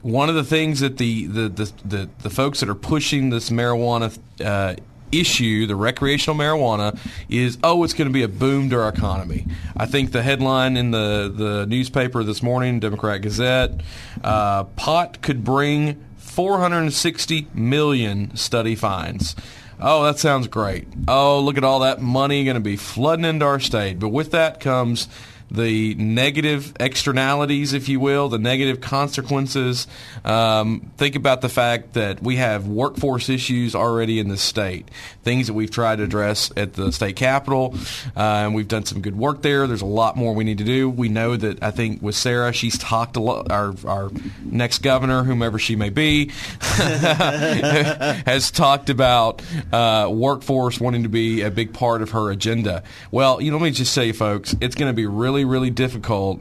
One 0.00 0.30
of 0.30 0.34
the 0.34 0.44
things 0.44 0.80
that 0.80 0.96
the 0.96 1.26
the, 1.26 1.48
the, 1.48 1.72
the, 1.84 2.10
the 2.22 2.30
folks 2.30 2.60
that 2.60 2.68
are 2.70 2.74
pushing 2.74 3.28
this 3.28 3.50
marijuana 3.50 4.16
uh, 4.42 4.76
issue, 5.12 5.66
the 5.66 5.76
recreational 5.76 6.36
marijuana, 6.36 6.98
is 7.28 7.58
oh, 7.62 7.84
it's 7.84 7.92
going 7.92 8.08
to 8.08 8.12
be 8.12 8.22
a 8.22 8.28
boom 8.28 8.70
to 8.70 8.80
our 8.80 8.88
economy. 8.88 9.46
I 9.76 9.86
think 9.86 10.12
the 10.12 10.22
headline 10.22 10.76
in 10.76 10.90
the, 10.90 11.32
the 11.34 11.66
newspaper 11.66 12.22
this 12.24 12.42
morning, 12.42 12.80
Democrat 12.80 13.22
Gazette, 13.22 13.80
uh, 14.22 14.64
pot 14.64 15.20
could 15.22 15.44
bring 15.44 16.02
460 16.16 17.48
million 17.54 18.36
study 18.36 18.74
fines. 18.74 19.36
Oh, 19.80 20.04
that 20.04 20.18
sounds 20.18 20.48
great. 20.48 20.86
Oh, 21.06 21.40
look 21.40 21.58
at 21.58 21.64
all 21.64 21.80
that 21.80 22.00
money 22.00 22.44
going 22.44 22.54
to 22.54 22.60
be 22.60 22.76
flooding 22.76 23.24
into 23.24 23.44
our 23.44 23.60
state. 23.60 23.98
But 23.98 24.08
with 24.08 24.30
that 24.30 24.58
comes 24.58 25.08
the 25.50 25.94
negative 25.94 26.74
externalities, 26.80 27.72
if 27.72 27.88
you 27.88 28.00
will, 28.00 28.28
the 28.28 28.38
negative 28.38 28.80
consequences. 28.80 29.86
Um, 30.24 30.90
think 30.96 31.14
about 31.16 31.40
the 31.40 31.48
fact 31.48 31.94
that 31.94 32.22
we 32.22 32.36
have 32.36 32.66
workforce 32.66 33.28
issues 33.28 33.74
already 33.74 34.18
in 34.18 34.28
the 34.28 34.36
state, 34.36 34.90
things 35.22 35.46
that 35.46 35.54
we've 35.54 35.70
tried 35.70 35.96
to 35.96 36.04
address 36.04 36.50
at 36.56 36.74
the 36.74 36.92
state 36.92 37.16
capitol, 37.16 37.74
uh, 38.16 38.20
and 38.20 38.54
we've 38.54 38.68
done 38.68 38.84
some 38.84 39.00
good 39.00 39.16
work 39.16 39.42
there. 39.42 39.66
There's 39.66 39.82
a 39.82 39.86
lot 39.86 40.16
more 40.16 40.34
we 40.34 40.44
need 40.44 40.58
to 40.58 40.64
do. 40.64 40.90
We 40.90 41.08
know 41.08 41.36
that 41.36 41.62
I 41.62 41.70
think 41.70 42.02
with 42.02 42.14
Sarah, 42.14 42.52
she's 42.52 42.78
talked 42.78 43.16
a 43.16 43.20
lot. 43.20 43.50
Our 43.50 43.74
our 43.86 44.10
next 44.44 44.78
governor, 44.78 45.22
whomever 45.22 45.58
she 45.58 45.76
may 45.76 45.90
be, 45.90 46.30
has 46.60 48.50
talked 48.50 48.90
about 48.90 49.42
uh, 49.72 50.08
workforce 50.10 50.80
wanting 50.80 51.04
to 51.04 51.08
be 51.08 51.42
a 51.42 51.50
big 51.50 51.72
part 51.72 52.02
of 52.02 52.10
her 52.10 52.30
agenda. 52.30 52.82
Well, 53.10 53.40
you 53.40 53.50
know, 53.50 53.58
let 53.58 53.64
me 53.64 53.70
just 53.70 53.92
say, 53.92 54.12
folks, 54.12 54.54
it's 54.60 54.74
going 54.74 54.90
to 54.90 54.96
be 54.96 55.06
really, 55.36 55.44
really 55.44 55.70
difficult 55.70 56.40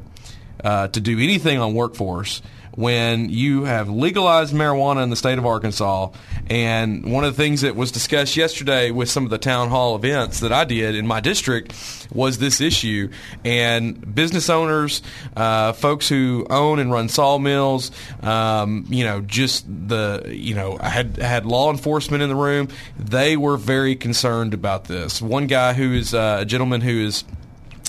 uh, 0.63 0.87
to 0.87 1.01
do 1.01 1.19
anything 1.19 1.59
on 1.59 1.73
workforce 1.73 2.41
when 2.75 3.29
you 3.29 3.63
have 3.63 3.89
legalized 3.89 4.53
marijuana 4.53 5.03
in 5.03 5.09
the 5.09 5.15
state 5.15 5.37
of 5.37 5.45
Arkansas. 5.45 6.09
And 6.49 7.11
one 7.11 7.23
of 7.23 7.35
the 7.35 7.41
things 7.41 7.61
that 7.61 7.75
was 7.75 7.91
discussed 7.91 8.35
yesterday 8.35 8.91
with 8.91 9.09
some 9.09 9.23
of 9.23 9.29
the 9.29 9.37
town 9.37 9.69
hall 9.69 9.95
events 9.95 10.41
that 10.41 10.51
I 10.51 10.65
did 10.65 10.95
in 10.95 11.07
my 11.07 11.19
district 11.19 11.73
was 12.13 12.37
this 12.37 12.61
issue. 12.61 13.09
And 13.43 14.13
business 14.13 14.49
owners, 14.49 15.01
uh, 15.35 15.73
folks 15.73 16.07
who 16.07 16.45
own 16.49 16.79
and 16.79 16.91
run 16.91 17.09
sawmills, 17.09 17.91
um, 18.21 18.85
you 18.89 19.03
know, 19.03 19.21
just 19.21 19.65
the, 19.67 20.23
you 20.27 20.55
know, 20.55 20.77
I 20.79 20.89
had 20.89 21.17
had 21.17 21.45
law 21.45 21.71
enforcement 21.71 22.23
in 22.23 22.29
the 22.29 22.35
room. 22.35 22.67
They 22.97 23.35
were 23.37 23.57
very 23.57 23.95
concerned 23.95 24.53
about 24.53 24.85
this. 24.85 25.21
One 25.21 25.47
guy 25.47 25.73
who 25.73 25.93
is 25.93 26.13
uh, 26.13 26.39
a 26.41 26.45
gentleman 26.45 26.81
who 26.81 27.05
is 27.05 27.23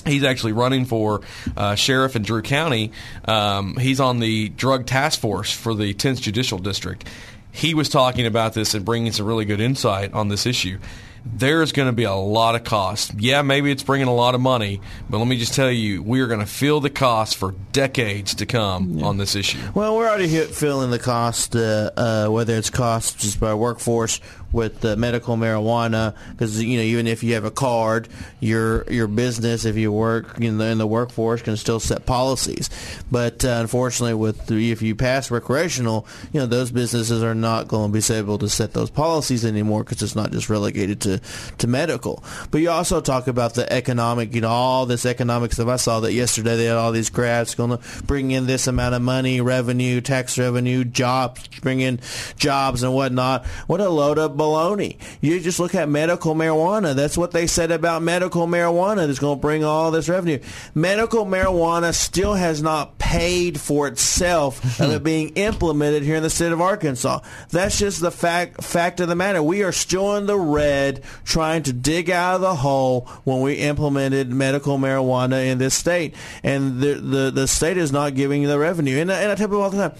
He's 0.07 0.23
actually 0.23 0.53
running 0.53 0.85
for 0.85 1.21
uh, 1.55 1.75
sheriff 1.75 2.15
in 2.15 2.23
Drew 2.23 2.41
County. 2.41 2.91
Um, 3.25 3.75
he's 3.77 3.99
on 3.99 4.19
the 4.19 4.49
drug 4.49 4.85
task 4.85 5.19
force 5.19 5.51
for 5.51 5.73
the 5.73 5.93
10th 5.93 6.21
Judicial 6.21 6.57
District. 6.57 7.07
He 7.51 7.73
was 7.73 7.89
talking 7.89 8.25
about 8.25 8.53
this 8.53 8.73
and 8.73 8.85
bringing 8.85 9.11
some 9.11 9.25
really 9.25 9.45
good 9.45 9.59
insight 9.59 10.13
on 10.13 10.27
this 10.27 10.45
issue. 10.45 10.79
There's 11.25 11.71
going 11.71 11.87
to 11.87 11.93
be 11.93 12.03
a 12.03 12.13
lot 12.13 12.55
of 12.55 12.63
cost. 12.63 13.13
Yeah, 13.17 13.41
maybe 13.41 13.71
it's 13.71 13.83
bringing 13.83 14.07
a 14.07 14.13
lot 14.13 14.33
of 14.33 14.39
money, 14.39 14.79
but 15.09 15.17
let 15.17 15.27
me 15.27 15.37
just 15.37 15.53
tell 15.53 15.69
you, 15.69 16.01
we 16.01 16.21
are 16.21 16.27
going 16.27 16.39
to 16.39 16.45
feel 16.45 16.79
the 16.79 16.89
cost 16.89 17.35
for 17.35 17.53
decades 17.73 18.35
to 18.35 18.45
come 18.45 19.03
on 19.03 19.17
this 19.17 19.35
issue. 19.35 19.59
Well, 19.73 19.97
we're 19.97 20.07
already 20.07 20.27
feeling 20.27 20.89
the 20.89 20.99
cost, 20.99 21.55
uh, 21.55 21.91
uh, 21.97 22.27
whether 22.29 22.55
it's 22.55 22.69
cost 22.69 23.19
just 23.19 23.39
by 23.39 23.53
workforce 23.55 24.21
with 24.51 24.83
medical 24.97 25.35
marijuana, 25.37 26.15
because 26.31 26.61
you 26.63 26.77
know 26.77 26.83
even 26.83 27.07
if 27.07 27.23
you 27.23 27.33
have 27.33 27.45
a 27.45 27.51
card, 27.51 28.07
your 28.39 28.89
your 28.91 29.07
business, 29.07 29.65
if 29.65 29.75
you 29.75 29.91
work 29.91 30.39
in 30.39 30.57
the, 30.57 30.65
in 30.65 30.77
the 30.77 30.87
workforce, 30.87 31.41
can 31.41 31.57
still 31.57 31.79
set 31.79 32.05
policies. 32.05 32.69
But 33.11 33.43
uh, 33.43 33.57
unfortunately, 33.61 34.13
with 34.13 34.47
the, 34.47 34.71
if 34.71 34.81
you 34.81 34.95
pass 34.95 35.29
recreational, 35.29 36.07
you 36.31 36.39
know 36.39 36.45
those 36.45 36.71
businesses 36.71 37.23
are 37.23 37.35
not 37.35 37.67
going 37.67 37.91
to 37.91 37.99
be 37.99 38.13
able 38.13 38.37
to 38.37 38.49
set 38.49 38.73
those 38.73 38.89
policies 38.89 39.45
anymore 39.45 39.83
because 39.83 40.01
it's 40.01 40.15
not 40.15 40.31
just 40.31 40.49
relegated 40.49 41.01
to 41.01 41.21
to 41.57 41.67
medical. 41.67 42.23
But 42.51 42.61
you 42.61 42.69
also 42.69 43.01
talk 43.01 43.27
about 43.27 43.55
the 43.55 43.71
economic, 43.71 44.33
you 44.33 44.41
know, 44.41 44.49
all 44.49 44.85
this 44.85 45.05
economic 45.05 45.53
stuff. 45.53 45.67
I 45.67 45.75
saw 45.75 45.99
that 46.01 46.13
yesterday. 46.13 46.55
They 46.55 46.65
had 46.65 46.77
all 46.77 46.91
these 46.91 47.09
graphs 47.09 47.55
going 47.55 47.77
to 47.77 48.03
bring 48.03 48.31
in 48.31 48.45
this 48.47 48.67
amount 48.67 48.95
of 48.95 49.01
money, 49.01 49.41
revenue, 49.41 50.01
tax 50.01 50.37
revenue, 50.37 50.83
jobs, 50.83 51.47
bring 51.61 51.81
in 51.81 51.99
jobs 52.37 52.83
and 52.83 52.93
whatnot. 52.93 53.45
What 53.67 53.81
a 53.81 53.89
load 53.89 54.17
of 54.17 54.36
baloney. 54.37 54.97
You 55.21 55.39
just 55.39 55.59
look 55.59 55.75
at 55.75 55.89
medical 55.89 56.35
marijuana. 56.35 56.95
That's 56.95 57.17
what 57.17 57.31
they 57.31 57.47
said 57.47 57.71
about 57.71 58.01
medical 58.01 58.47
marijuana 58.47 59.07
that's 59.07 59.19
going 59.19 59.37
to 59.37 59.41
bring 59.41 59.63
all 59.63 59.91
this 59.91 60.09
revenue. 60.09 60.39
Medical 60.75 61.25
marijuana 61.25 61.93
still 61.93 62.33
has 62.35 62.61
not 62.61 62.97
paid 62.97 63.59
for 63.59 63.87
itself 63.87 64.79
of 64.79 64.91
it 64.91 64.97
hmm. 64.97 65.03
being 65.03 65.29
implemented 65.29 66.03
here 66.03 66.15
in 66.15 66.23
the 66.23 66.29
state 66.29 66.51
of 66.51 66.61
Arkansas. 66.61 67.19
That's 67.49 67.79
just 67.79 68.01
the 68.01 68.11
fact 68.11 68.63
fact 68.63 68.99
of 68.99 69.07
the 69.07 69.15
matter. 69.15 69.41
We 69.41 69.63
are 69.63 69.71
still 69.71 70.15
in 70.17 70.25
the 70.25 70.37
red 70.37 71.03
trying 71.23 71.63
to 71.63 71.73
dig 71.73 72.09
out 72.09 72.35
of 72.35 72.41
the 72.41 72.55
hole 72.55 73.01
when 73.23 73.41
we 73.41 73.55
implemented 73.55 74.31
medical 74.31 74.77
marijuana 74.77 75.47
in 75.47 75.57
this 75.57 75.73
state. 75.73 76.15
And 76.43 76.79
the 76.79 76.93
the, 76.95 77.31
the 77.31 77.47
state 77.47 77.77
is 77.77 77.91
not 77.91 78.15
giving 78.15 78.43
the 78.43 78.59
revenue. 78.59 78.99
And, 78.99 79.11
I- 79.11 79.21
and 79.21 79.31
I 79.31 79.35
tell 79.35 79.47
people 79.47 79.61
all 79.61 79.69
the 79.69 79.89
time, 79.89 79.97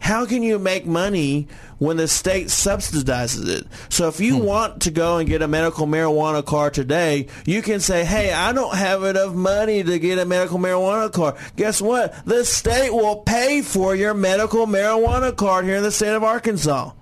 how 0.00 0.26
can 0.26 0.42
you 0.42 0.58
make 0.58 0.86
money 0.86 1.48
when 1.78 1.96
the 1.96 2.08
state 2.08 2.48
subsidizes 2.48 3.48
it? 3.48 3.66
So 3.88 4.08
if 4.08 4.20
you 4.20 4.38
hmm. 4.38 4.44
want 4.44 4.82
to 4.82 4.90
go 4.90 5.18
and 5.18 5.28
get 5.28 5.42
a 5.42 5.48
medical 5.48 5.86
marijuana 5.86 6.44
card 6.44 6.74
today, 6.74 7.28
you 7.46 7.62
can 7.62 7.80
say, 7.80 8.04
hey, 8.04 8.32
I 8.32 8.52
don't 8.52 8.74
have 8.74 9.04
enough 9.04 9.34
money 9.34 9.82
to 9.82 9.98
get 9.98 10.18
a 10.18 10.24
medical 10.24 10.58
marijuana 10.58 11.12
card. 11.12 11.36
Guess 11.56 11.80
what? 11.80 12.14
The 12.24 12.44
state 12.44 12.92
will 12.92 13.16
pay 13.16 13.62
for 13.62 13.94
your 13.94 14.14
medical 14.14 14.66
marijuana 14.66 15.34
card 15.34 15.64
here 15.64 15.76
in 15.76 15.82
the 15.82 15.90
state 15.90 16.14
of 16.14 16.24
Arkansas. 16.24 16.92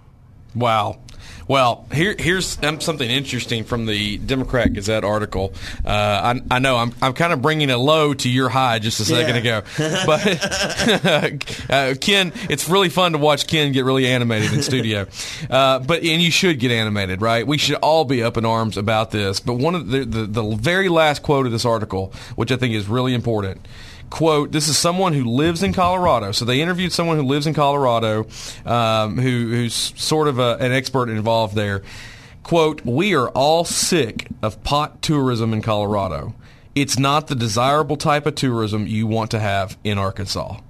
Wow. 0.55 0.99
Well, 1.53 1.85
here, 1.93 2.17
here's 2.19 2.57
um, 2.63 2.81
something 2.81 3.11
interesting 3.11 3.65
from 3.65 3.85
the 3.85 4.17
Democrat 4.17 4.73
Gazette 4.73 5.05
article. 5.05 5.53
Uh, 5.85 5.91
I, 5.91 6.41
I 6.51 6.59
know 6.61 6.79
I'm, 6.79 6.95
I'm 7.03 7.13
kind 7.13 7.31
of 7.31 7.43
bringing 7.43 7.69
a 7.69 7.77
low 7.77 8.15
to 8.15 8.31
your 8.31 8.49
high 8.49 8.79
just 8.79 9.01
a 9.01 9.05
second 9.05 9.45
Yeah. 9.45 9.59
ago, 9.59 9.67
but 10.07 11.71
uh, 11.71 11.95
Ken, 12.01 12.33
it's 12.49 12.71
really 12.71 12.89
fun 12.89 13.13
to 13.13 13.19
watch 13.19 13.47
Ken 13.47 13.71
get 13.73 13.85
really 13.85 14.07
animated 14.07 14.51
in 14.55 14.63
studio. 14.63 15.07
Uh, 15.51 15.79
but 15.81 16.03
and 16.03 16.23
you 16.23 16.31
should 16.31 16.59
get 16.59 16.71
animated, 16.71 17.21
right? 17.21 17.47
We 17.47 17.59
should 17.59 17.77
all 17.77 18.07
be 18.07 18.23
up 18.23 18.39
in 18.39 18.47
arms 18.47 18.79
about 18.79 19.11
this. 19.11 19.39
But 19.39 19.57
one 19.57 19.75
of 19.75 19.91
the, 19.91 20.07
the 20.07 20.25
the 20.25 20.57
very 20.57 20.89
last 20.89 21.23
quote 21.23 21.45
of 21.45 21.53
this 21.53 21.67
article, 21.67 22.15
which 22.35 22.51
I 22.51 22.57
think 22.57 22.73
is 22.73 22.89
really 22.89 23.13
important 23.13 23.69
quote 24.13 24.53
this 24.53 24.69
is 24.69 24.77
someone 24.77 25.15
who 25.15 25.25
lives 25.25 25.63
in 25.63 25.73
colorado. 25.73 26.33
So 26.33 26.45
they 26.45 26.61
interviewed 26.61 26.93
someone 26.93 27.17
who 27.17 27.23
lives 27.23 27.47
in 27.47 27.55
colorado 27.55 28.27
um, 28.67 29.17
who, 29.17 29.49
who's 29.49 29.75
sort 29.75 30.29
of 30.29 30.39
a, 30.39 30.59
an 30.61 30.71
expert 30.71 31.09
involved 31.09 31.55
there. 31.55 31.83
Quote 32.43 32.85
we 32.85 33.15
are 33.15 33.31
all 33.31 33.65
sick 33.65 34.29
of 34.43 34.63
pot 34.63 35.01
tourism 35.01 35.55
in 35.55 35.63
colorado. 35.63 36.35
It's 36.75 36.99
not 36.99 37.29
the 37.29 37.35
desirable 37.35 37.97
type 37.97 38.27
of 38.27 38.35
tourism 38.35 38.87
you 38.87 39.07
want 39.07 39.31
to 39.31 39.41
have 39.41 39.79
in 39.83 39.97
arkansas. 39.97 40.61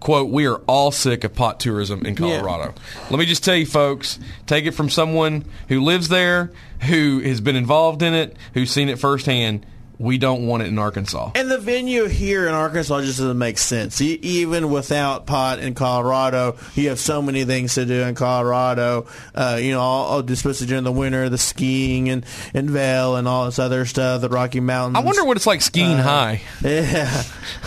Quote 0.00 0.30
we 0.30 0.46
are 0.46 0.56
all 0.66 0.90
sick 0.90 1.22
of 1.22 1.32
pot 1.32 1.60
tourism 1.60 2.04
in 2.04 2.16
colorado. 2.16 2.74
Let 3.08 3.20
me 3.20 3.24
just 3.26 3.44
tell 3.44 3.54
you 3.54 3.66
folks 3.66 4.18
take 4.48 4.64
it 4.64 4.72
from 4.72 4.90
someone 4.90 5.44
who 5.68 5.80
lives 5.80 6.08
there 6.08 6.50
who 6.80 7.20
has 7.20 7.40
been 7.40 7.54
involved 7.54 8.02
in 8.02 8.14
it 8.14 8.36
who's 8.54 8.72
seen 8.72 8.88
it 8.88 8.98
firsthand 8.98 9.64
we 10.00 10.16
don't 10.16 10.46
want 10.46 10.62
it 10.62 10.66
in 10.66 10.78
Arkansas. 10.78 11.32
And 11.34 11.50
the 11.50 11.58
venue 11.58 12.06
here 12.06 12.48
in 12.48 12.54
Arkansas 12.54 13.02
just 13.02 13.18
doesn't 13.18 13.36
make 13.36 13.58
sense. 13.58 14.00
Even 14.00 14.70
without 14.70 15.26
pot 15.26 15.58
in 15.58 15.74
Colorado, 15.74 16.56
you 16.74 16.88
have 16.88 16.98
so 16.98 17.20
many 17.20 17.44
things 17.44 17.74
to 17.74 17.84
do 17.84 18.00
in 18.02 18.14
Colorado. 18.14 19.06
Uh, 19.34 19.58
you 19.60 19.72
know, 19.72 19.80
all, 19.80 20.06
all, 20.06 20.30
especially 20.32 20.66
during 20.66 20.84
the 20.84 20.90
winter, 20.90 21.28
the 21.28 21.36
skiing 21.36 22.08
and, 22.08 22.24
and 22.54 22.70
Vail 22.70 23.16
and 23.16 23.28
all 23.28 23.44
this 23.44 23.58
other 23.58 23.84
stuff, 23.84 24.22
the 24.22 24.30
Rocky 24.30 24.60
Mountains. 24.60 24.96
I 24.96 25.06
wonder 25.06 25.22
what 25.24 25.36
it's 25.36 25.46
like 25.46 25.60
skiing 25.60 25.98
Uh, 25.98 26.02
high. 26.02 26.40
Yeah. 26.62 27.22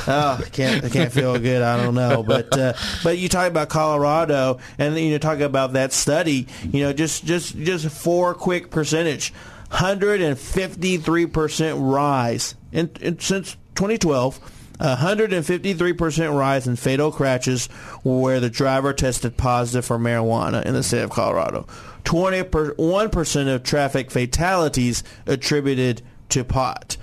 Oh, 0.07 0.41
I 0.43 0.49
can't 0.49 0.83
I 0.83 0.89
can't 0.89 1.11
feel 1.13 1.37
good. 1.39 1.61
I 1.61 1.81
don't 1.81 1.93
know, 1.93 2.23
but 2.23 2.57
uh, 2.57 2.73
but 3.03 3.17
you 3.19 3.29
talk 3.29 3.47
about 3.47 3.69
Colorado, 3.69 4.57
and 4.79 4.97
you 4.97 5.19
talk 5.19 5.39
about 5.39 5.73
that 5.73 5.93
study. 5.93 6.47
You 6.63 6.83
know, 6.85 6.93
just 6.93 7.25
just 7.25 7.55
just 7.57 7.87
four 7.89 8.33
quick 8.33 8.71
percentage, 8.71 9.33
hundred 9.73 10.21
and 10.21 10.37
fifty 10.37 10.97
three 10.97 11.25
percent 11.25 11.79
rise 11.79 12.55
in, 12.71 12.91
in 13.01 13.19
since 13.19 13.57
2012. 13.75 14.59
153% 14.79 16.37
rise 16.37 16.67
in 16.67 16.75
fatal 16.75 17.11
crashes 17.11 17.67
where 18.03 18.39
the 18.41 18.49
driver 18.49 18.91
tested 18.91 19.37
positive 19.37 19.85
for 19.85 19.97
marijuana 19.97 20.65
in 20.65 20.73
the 20.73 20.83
state 20.83 21.03
of 21.03 21.09
Colorado. 21.09 21.65
21% 22.03 23.55
of 23.55 23.63
traffic 23.63 24.11
fatalities 24.11 25.03
attributed 25.25 26.01
to 26.29 26.43
pot 26.43 26.97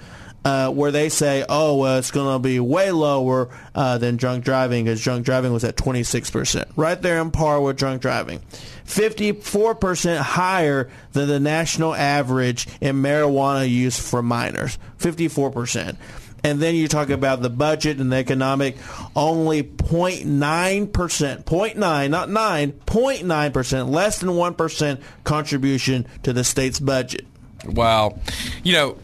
uh, 0.45 0.71
where 0.71 0.91
they 0.91 1.09
say, 1.09 1.45
oh, 1.49 1.77
well, 1.77 1.99
it's 1.99 2.11
going 2.11 2.35
to 2.35 2.39
be 2.39 2.61
way 2.61 2.91
lower 2.91 3.49
uh, 3.75 3.99
than 3.99 4.17
drunk 4.17 4.45
driving 4.45 4.85
because 4.85 5.03
drunk 5.03 5.25
driving 5.25 5.53
was 5.53 5.65
at 5.65 5.77
26%. 5.77 6.71
Right 6.77 7.01
there 7.01 7.21
in 7.21 7.31
par 7.31 7.61
with 7.61 7.77
drunk 7.77 8.03
driving. 8.03 8.41
54% 8.87 10.19
higher 10.19 10.91
than 11.12 11.29
the 11.29 11.41
national 11.41 11.95
average 11.95 12.67
in 12.81 13.03
marijuana 13.03 13.69
use 13.69 13.99
for 13.99 14.23
minors. 14.23 14.79
54%. 14.99 15.97
And 16.43 16.59
then 16.59 16.75
you 16.75 16.89
talk 16.89 17.11
about 17.11 17.43
the 17.43 17.51
budget 17.51 17.99
and 17.99 18.11
the 18.11 18.17
economic, 18.17 18.79
only 19.15 19.62
0.9%, 19.62 20.89
0.9, 20.91 22.11
not 22.11 22.31
9, 22.31 22.73
0.9%, 22.73 23.91
less 23.91 24.19
than 24.21 24.31
1% 24.31 25.01
contribution 25.25 26.07
to 26.23 26.33
the 26.33 26.43
state's 26.43 26.81
budget. 26.81 27.27
Wow. 27.67 28.19
You 28.62 28.73
know, 28.73 28.97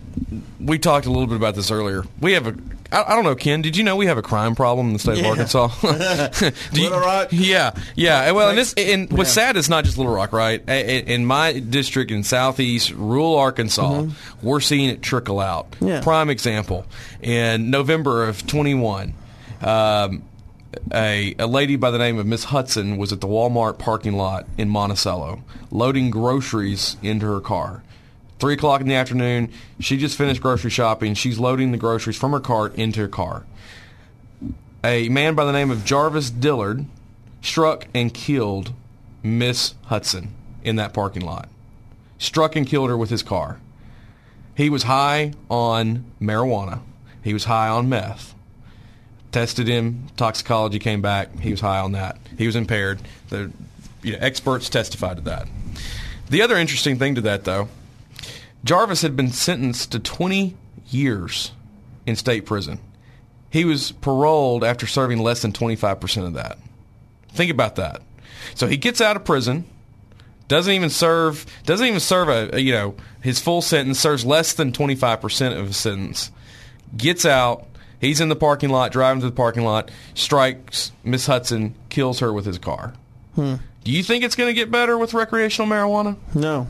we 0.61 0.79
talked 0.79 1.07
a 1.07 1.11
little 1.11 1.27
bit 1.27 1.37
about 1.37 1.55
this 1.55 1.71
earlier. 1.71 2.05
We 2.21 2.33
have 2.33 2.47
a 2.47 2.55
I, 2.93 3.03
I 3.13 3.15
don't 3.17 3.25
know, 3.25 3.35
Ken. 3.35 3.63
Did 3.63 3.77
you 3.77 3.83
know 3.83 3.97
we 3.97 4.07
have 4.07 4.17
a 4.17 4.23
crime 4.23 4.55
problem 4.55 4.87
in 4.89 4.93
the 4.93 4.99
state 5.01 5.19
Yeah. 5.19 5.25
of 5.33 5.39
Arkansas? 5.39 5.69
You- 6.73 6.85
Little 6.85 7.01
Rock? 7.01 7.29
Yeah, 7.33 7.75
yeah. 7.97 8.31
Well, 8.31 8.51
and, 8.51 8.59
this, 8.59 8.75
and 8.75 9.11
what's 9.13 9.31
yeah. 9.31 9.47
sad 9.47 9.57
is 9.57 9.69
not 9.69 9.85
just 9.85 9.99
Little 9.99 10.13
Rock, 10.15 10.33
right? 10.33 10.63
A- 10.69 11.13
In 11.13 11.27
my 11.27 11.59
district 11.59 12.13
in 12.13 12.23
southeast 12.23 12.93
rural 12.93 13.37
Arkansas, 13.37 14.07
we're 14.41 14.61
seeing 14.61 14.89
it 14.89 15.03
trickle 15.03 15.41
out. 15.41 15.71
Mm-hmm. 15.73 15.89
Yeah. 15.89 16.01
Prime 16.01 16.31
example 16.31 16.87
in 17.21 17.71
November 17.71 18.29
of 18.29 18.47
21. 18.47 19.15
Um, 19.63 20.23
a, 20.93 21.35
a 21.39 21.47
lady 21.47 21.77
by 21.77 21.91
the 21.91 21.99
name 21.99 22.19
of 22.19 22.27
Miss 22.27 22.45
Hudson 22.45 22.99
was 22.99 23.13
at 23.13 23.21
the 23.21 23.27
Walmart 23.27 23.79
parking 23.79 24.13
lot 24.17 24.47
in 24.59 24.69
Monticello 24.69 25.43
loading 25.71 26.11
groceries 26.11 26.97
into 27.03 27.27
her 27.27 27.41
car. 27.41 27.83
Three 28.39 28.55
o'clock 28.55 28.81
in 28.81 28.89
the 28.89 28.95
afternoon, 28.95 29.51
she 29.81 29.97
just 29.97 30.17
finished 30.17 30.43
grocery 30.43 30.71
shopping. 30.71 31.15
She's 31.15 31.39
loading 31.39 31.73
the 31.73 31.79
groceries 31.79 32.17
from 32.17 32.33
her 32.33 32.41
cart 32.41 32.75
into 32.75 33.01
her 33.01 33.09
car. 33.09 33.45
A 34.85 35.09
man 35.09 35.35
by 35.35 35.45
the 35.45 35.53
name 35.53 35.71
of 35.71 35.85
Jarvis 35.85 36.31
Dillard 36.31 36.85
struck 37.43 37.89
and 37.95 38.13
killed 38.13 38.73
Miss 39.23 39.75
Hudson 39.87 40.35
in 40.63 40.77
that 40.77 40.93
parking 40.93 41.23
lot. 41.23 41.49
Struck 42.19 42.57
and 42.57 42.67
killed 42.67 42.91
her 42.91 42.97
with 42.97 43.11
his 43.11 43.23
car. 43.23 43.59
He 44.55 44.71
was 44.71 44.85
high 44.85 45.33
on 45.51 46.05
marijuana. 46.21 46.81
He 47.23 47.33
was 47.33 47.45
high 47.45 47.69
on 47.69 47.89
meth 47.89 48.37
tested 49.37 49.69
him. 49.69 50.07
Toxicology 50.17 50.79
came 50.79 51.03
back. 51.03 51.39
He 51.41 51.51
was 51.51 51.61
high 51.61 51.81
on 51.81 51.93
that. 51.93 52.17
He 52.39 52.47
was 52.47 52.57
impaired. 52.57 53.01
The 53.29 53.53
you 54.03 54.13
know, 54.13 54.19
experts 54.19 54.71
testified 54.71 55.19
to 55.19 55.23
that. 55.25 55.47
The 56.31 56.41
other 56.41 56.57
interesting 56.57 56.99
thing 56.99 57.17
to 57.17 57.21
that, 57.21 57.45
though, 57.45 57.69
Jarvis 58.67 59.03
had 59.03 59.17
been 59.17 59.31
sentenced 59.31 59.93
to 59.93 60.01
20 60.01 60.57
years 60.89 61.53
in 62.05 62.17
state 62.17 62.47
prison. 62.47 62.81
He 63.49 63.65
was 63.65 63.93
paroled 63.93 64.65
after 64.65 64.89
serving 64.89 65.21
less 65.21 65.41
than 65.41 65.53
25% 65.53 66.27
of 66.27 66.35
that. 66.35 66.59
Think 67.29 67.53
about 67.53 67.77
that. 67.77 68.03
So 68.55 68.67
he 68.67 68.77
gets 68.77 69.01
out 69.01 69.15
of 69.15 69.25
prison, 69.25 69.67
doesn't 70.49 70.73
even 70.73 70.91
serve 70.91 71.47
doesn't 71.65 71.87
even 71.87 72.01
serve 72.01 72.29
a, 72.29 72.57
a, 72.57 72.59
you 72.59 72.73
know 72.73 72.97
his 73.23 73.41
full 73.41 73.63
sentence, 73.63 74.01
serves 74.01 74.27
less 74.27 74.53
than 74.53 74.73
25% 74.73 75.59
of 75.59 75.69
his 75.69 75.77
sentence. 75.77 76.33
Gets 76.97 77.25
out, 77.25 77.67
he's 78.01 78.21
in 78.21 78.29
the 78.29 78.37
parking 78.37 78.71
lot, 78.71 78.91
driving 78.93 79.21
to 79.21 79.27
the 79.27 79.35
parking 79.35 79.65
lot, 79.65 79.91
strikes 80.15 80.93
Miss 81.05 81.27
Hudson, 81.27 81.75
kills 81.89 82.19
her 82.19 82.33
with 82.33 82.47
his 82.47 82.59
car. 82.59 82.95
Hmm. 83.37 83.57
Do 83.85 83.93
you 83.93 84.03
think 84.03 84.25
it's 84.25 84.35
going 84.35 84.49
to 84.49 84.55
get 84.55 84.71
better 84.71 84.99
with 84.99 85.15
recreational 85.15 85.71
marijuana? 85.71 86.17
No. 86.35 86.69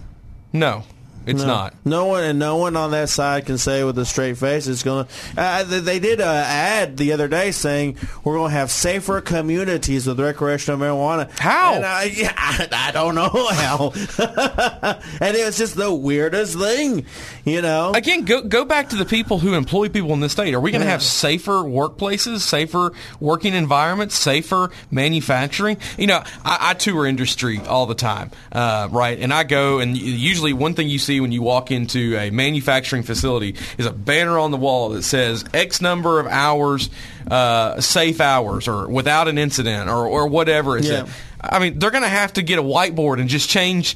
No, 0.53 0.85
it's 1.27 1.41
No. 1.43 1.47
not. 1.47 1.75
No 1.85 2.07
one 2.07 2.25
and 2.25 2.39
no 2.39 2.57
one 2.57 2.77
on 2.77 2.93
that 2.93 3.09
side 3.09 3.47
can 3.47 3.59
say 3.59 3.85
with 3.85 3.99
a 3.99 4.05
straight 4.07 4.39
face 4.39 4.67
it's 4.67 4.83
going 4.83 5.07
to. 5.07 5.11
Uh, 5.41 5.65
they 5.65 5.81
they 5.81 5.99
did 5.99 6.21
an 6.21 6.27
ad 6.27 6.97
the 6.97 7.13
other 7.13 7.29
day 7.29 7.51
saying 7.53 7.97
we're 8.25 8.37
going 8.37 8.51
to 8.53 8.57
have 8.57 8.71
safer 8.71 9.21
communities 9.21 10.07
with 10.07 10.19
recreational 10.21 10.79
marijuana. 10.79 11.29
How? 11.39 11.75
And 11.75 11.85
I, 11.85 12.13
I, 12.37 12.69
I 12.89 12.91
don't 12.93 13.15
know 13.15 13.29
how. 13.51 13.93
and 15.21 15.37
it 15.37 15.45
was 15.45 15.57
just 15.59 15.77
the 15.77 15.93
weirdest 15.93 16.59
thing, 16.59 17.07
you 17.45 17.63
know. 17.63 17.93
Again, 17.95 18.25
go 18.25 18.43
go 18.43 18.65
back 18.65 18.91
to 18.91 18.97
the 18.97 19.05
people 19.05 19.39
who 19.39 19.55
employ 19.55 19.89
people 19.89 20.13
in 20.13 20.21
this 20.21 20.33
state. 20.33 20.55
Are 20.55 20.61
we 20.61 20.71
going 20.71 20.81
to 20.81 20.87
Yeah. 20.87 20.93
have 20.93 21.03
safer 21.03 21.53
workplaces, 21.65 22.41
safer 22.41 22.93
working 23.21 23.55
environments, 23.55 24.15
safer 24.17 24.71
manufacturing? 24.91 25.77
You 25.99 26.07
know, 26.07 26.23
I, 26.45 26.59
I 26.71 26.75
tour 26.75 27.07
industry 27.07 27.61
all 27.67 27.87
the 27.87 27.95
time, 27.95 28.31
uh, 28.53 28.89
right? 28.91 29.19
And 29.19 29.33
I 29.33 29.45
go, 29.45 29.79
and 29.79 29.97
usually 29.97 30.53
one 30.53 30.75
thing 30.75 30.89
you 30.89 30.99
see 30.99 31.16
when 31.21 31.33
you 31.33 31.43
walk 31.43 31.71
into 31.71 32.17
a 32.17 32.31
manufacturing 32.31 33.03
facility 33.03 33.57
is 33.79 33.87
a 33.87 33.93
banner 33.93 34.39
on 34.39 34.51
the 34.51 34.57
wall 34.57 34.91
that 34.91 35.03
says 35.03 35.45
X 35.53 35.81
number 35.81 36.21
of 36.21 36.27
hours, 36.27 36.91
uh, 37.31 37.81
safe 37.81 38.21
hours, 38.21 38.69
or 38.69 38.89
without 38.89 39.29
an 39.29 39.39
incident, 39.39 39.89
or 39.89 40.07
or 40.07 40.29
whatever. 40.29 40.77
It's 40.77 40.89
Yeah. 40.89 41.07
I 41.49 41.59
mean, 41.59 41.79
they're 41.79 41.91
going 41.91 42.03
to 42.03 42.09
have 42.09 42.33
to 42.35 42.43
get 42.43 42.59
a 42.59 42.63
whiteboard 42.63 43.21
and 43.21 43.29
just 43.29 43.49
change 43.57 43.95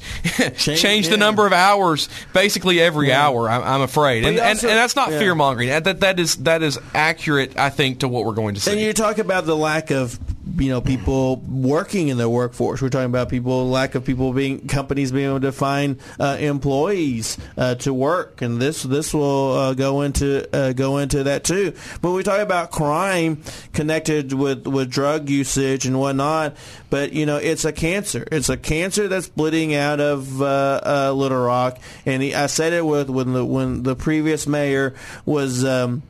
change, 0.57 1.07
the 1.07 1.11
yeah. 1.11 1.17
number 1.17 1.45
of 1.45 1.53
hours 1.53 2.07
basically 2.33 2.79
every 2.79 3.11
hour. 3.11 3.49
I'm, 3.49 3.63
I'm 3.63 3.81
afraid, 3.81 4.25
and, 4.25 4.35
you 4.35 4.41
and 4.41 4.59
and 4.59 4.69
that's 4.69 4.95
not 4.95 5.11
yeah. 5.11 5.19
fear 5.19 5.35
mongering. 5.35 5.69
That, 5.69 5.83
that 5.85 5.99
that 6.01 6.19
is 6.19 6.37
that 6.37 6.61
is 6.61 6.79
accurate, 6.93 7.57
I 7.57 7.69
think, 7.69 7.99
to 7.99 8.07
what 8.07 8.25
we're 8.25 8.33
going 8.33 8.55
to 8.55 8.61
see. 8.61 8.71
And 8.71 8.79
you 8.79 8.93
talk 8.93 9.17
about 9.17 9.45
the 9.45 9.55
lack 9.55 9.91
of 9.91 10.19
you 10.57 10.69
know 10.69 10.81
people 10.81 11.37
working 11.37 12.09
in 12.09 12.17
their 12.17 12.29
workforce. 12.29 12.81
We're 12.81 12.89
talking 12.89 13.05
about 13.05 13.29
people 13.29 13.69
lack 13.69 13.95
of 13.95 14.05
people 14.05 14.33
being 14.33 14.67
companies 14.67 15.11
being 15.11 15.29
able 15.29 15.41
to 15.41 15.51
find 15.51 15.99
uh, 16.19 16.37
employees 16.39 17.37
uh, 17.57 17.75
to 17.75 17.93
work, 17.93 18.41
and 18.41 18.61
this 18.61 18.83
this 18.83 19.13
will 19.13 19.53
uh, 19.53 19.73
go 19.73 20.01
into 20.01 20.47
uh, 20.55 20.73
go 20.73 20.97
into 20.97 21.23
that 21.23 21.43
too. 21.43 21.73
But 22.01 22.11
we 22.11 22.23
talk 22.23 22.39
about 22.39 22.71
crime 22.71 23.41
connected 23.73 24.33
with 24.33 24.67
with 24.67 24.89
drug 24.89 25.29
usage 25.29 25.85
and 25.85 25.99
whatnot. 25.99 26.55
But 26.89 27.13
you 27.13 27.25
know 27.25 27.37
it's 27.37 27.65
a 27.65 27.71
cancer. 27.71 28.27
It's 28.31 28.49
a 28.49 28.57
cancer 28.57 29.07
that's 29.07 29.27
bleeding 29.27 29.73
out 29.75 29.99
of 29.99 30.41
uh, 30.41 30.81
uh, 30.85 31.13
Little 31.13 31.41
Rock, 31.41 31.79
and 32.05 32.21
he, 32.21 32.35
I 32.35 32.47
said 32.47 32.73
it 32.73 32.85
with 32.85 33.09
when 33.09 33.33
the 33.33 33.45
when 33.45 33.83
the 33.83 33.95
previous 33.95 34.47
mayor 34.47 34.95
was. 35.25 35.63
Um, 35.63 36.03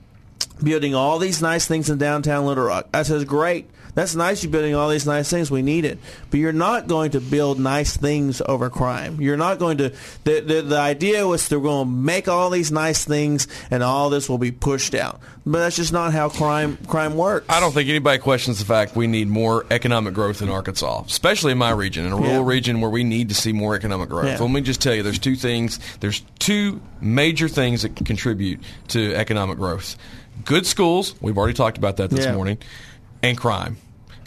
building 0.64 0.94
all 0.94 1.18
these 1.18 1.42
nice 1.42 1.66
things 1.66 1.90
in 1.90 1.98
downtown 1.98 2.46
Little 2.46 2.66
Rock. 2.66 2.88
I 2.94 3.02
says, 3.02 3.26
great. 3.26 3.68
That's 3.94 4.16
nice 4.16 4.44
you're 4.44 4.52
building 4.52 4.74
all 4.76 4.90
these 4.90 5.06
nice 5.06 5.30
things. 5.30 5.52
We 5.52 5.62
need 5.62 5.86
it. 5.86 6.00
But 6.30 6.40
you're 6.40 6.54
not 6.54 6.88
going 6.88 7.12
to 7.12 7.20
build 7.22 7.60
nice 7.60 7.98
things 7.98 8.42
over 8.46 8.70
crime. 8.70 9.20
You're 9.20 9.38
not 9.38 9.60
going 9.60 9.78
to. 9.80 9.90
The, 10.24 10.40
the, 10.40 10.62
the 10.62 10.78
idea 10.80 11.28
was 11.28 11.48
they're 11.50 11.60
going 11.60 11.86
to 11.88 11.92
make 11.92 12.28
all 12.28 12.50
these 12.50 12.72
nice 12.72 13.04
things 13.06 13.48
and 13.70 13.84
all 13.84 14.10
this 14.10 14.30
will 14.30 14.38
be 14.38 14.52
pushed 14.52 14.96
out. 14.96 15.20
But 15.46 15.60
that's 15.60 15.76
just 15.76 15.92
not 15.92 16.14
how 16.14 16.30
crime 16.30 16.78
crime 16.88 17.16
works. 17.16 17.48
I 17.50 17.60
don't 17.60 17.74
think 17.74 17.90
anybody 17.90 18.20
questions 18.20 18.60
the 18.60 18.66
fact 18.66 18.96
we 18.96 19.08
need 19.08 19.28
more 19.28 19.66
economic 19.72 20.14
growth 20.14 20.42
in 20.42 20.50
Arkansas, 20.50 21.04
especially 21.08 21.52
in 21.52 21.58
my 21.58 21.72
region, 21.72 22.06
in 22.06 22.12
a 22.12 22.16
rural 22.16 22.32
Yeah. 22.34 22.46
region 22.46 22.80
where 22.80 22.92
we 22.92 23.04
need 23.04 23.30
to 23.30 23.36
see 23.36 23.52
more 23.52 23.76
economic 23.76 24.10
growth. 24.10 24.26
Yeah. 24.28 24.38
Let 24.40 24.52
me 24.52 24.62
just 24.62 24.82
tell 24.82 24.94
you, 24.94 25.02
there's 25.04 25.18
two 25.20 25.36
things. 25.36 25.80
There's 26.00 26.22
two 26.40 26.80
major 27.02 27.48
things 27.50 27.82
that 27.82 27.96
can 27.96 28.06
contribute 28.06 28.60
to 28.90 29.16
economic 29.16 29.58
growth: 29.58 29.96
good 30.46 30.66
schools. 30.68 31.16
We've 31.22 31.38
already 31.38 31.56
talked 31.56 31.78
about 31.80 31.98
that 31.98 32.12
this 32.12 32.26
Yeah. 32.26 32.36
morning, 32.36 32.60
and 33.24 33.38
crime. 33.38 33.78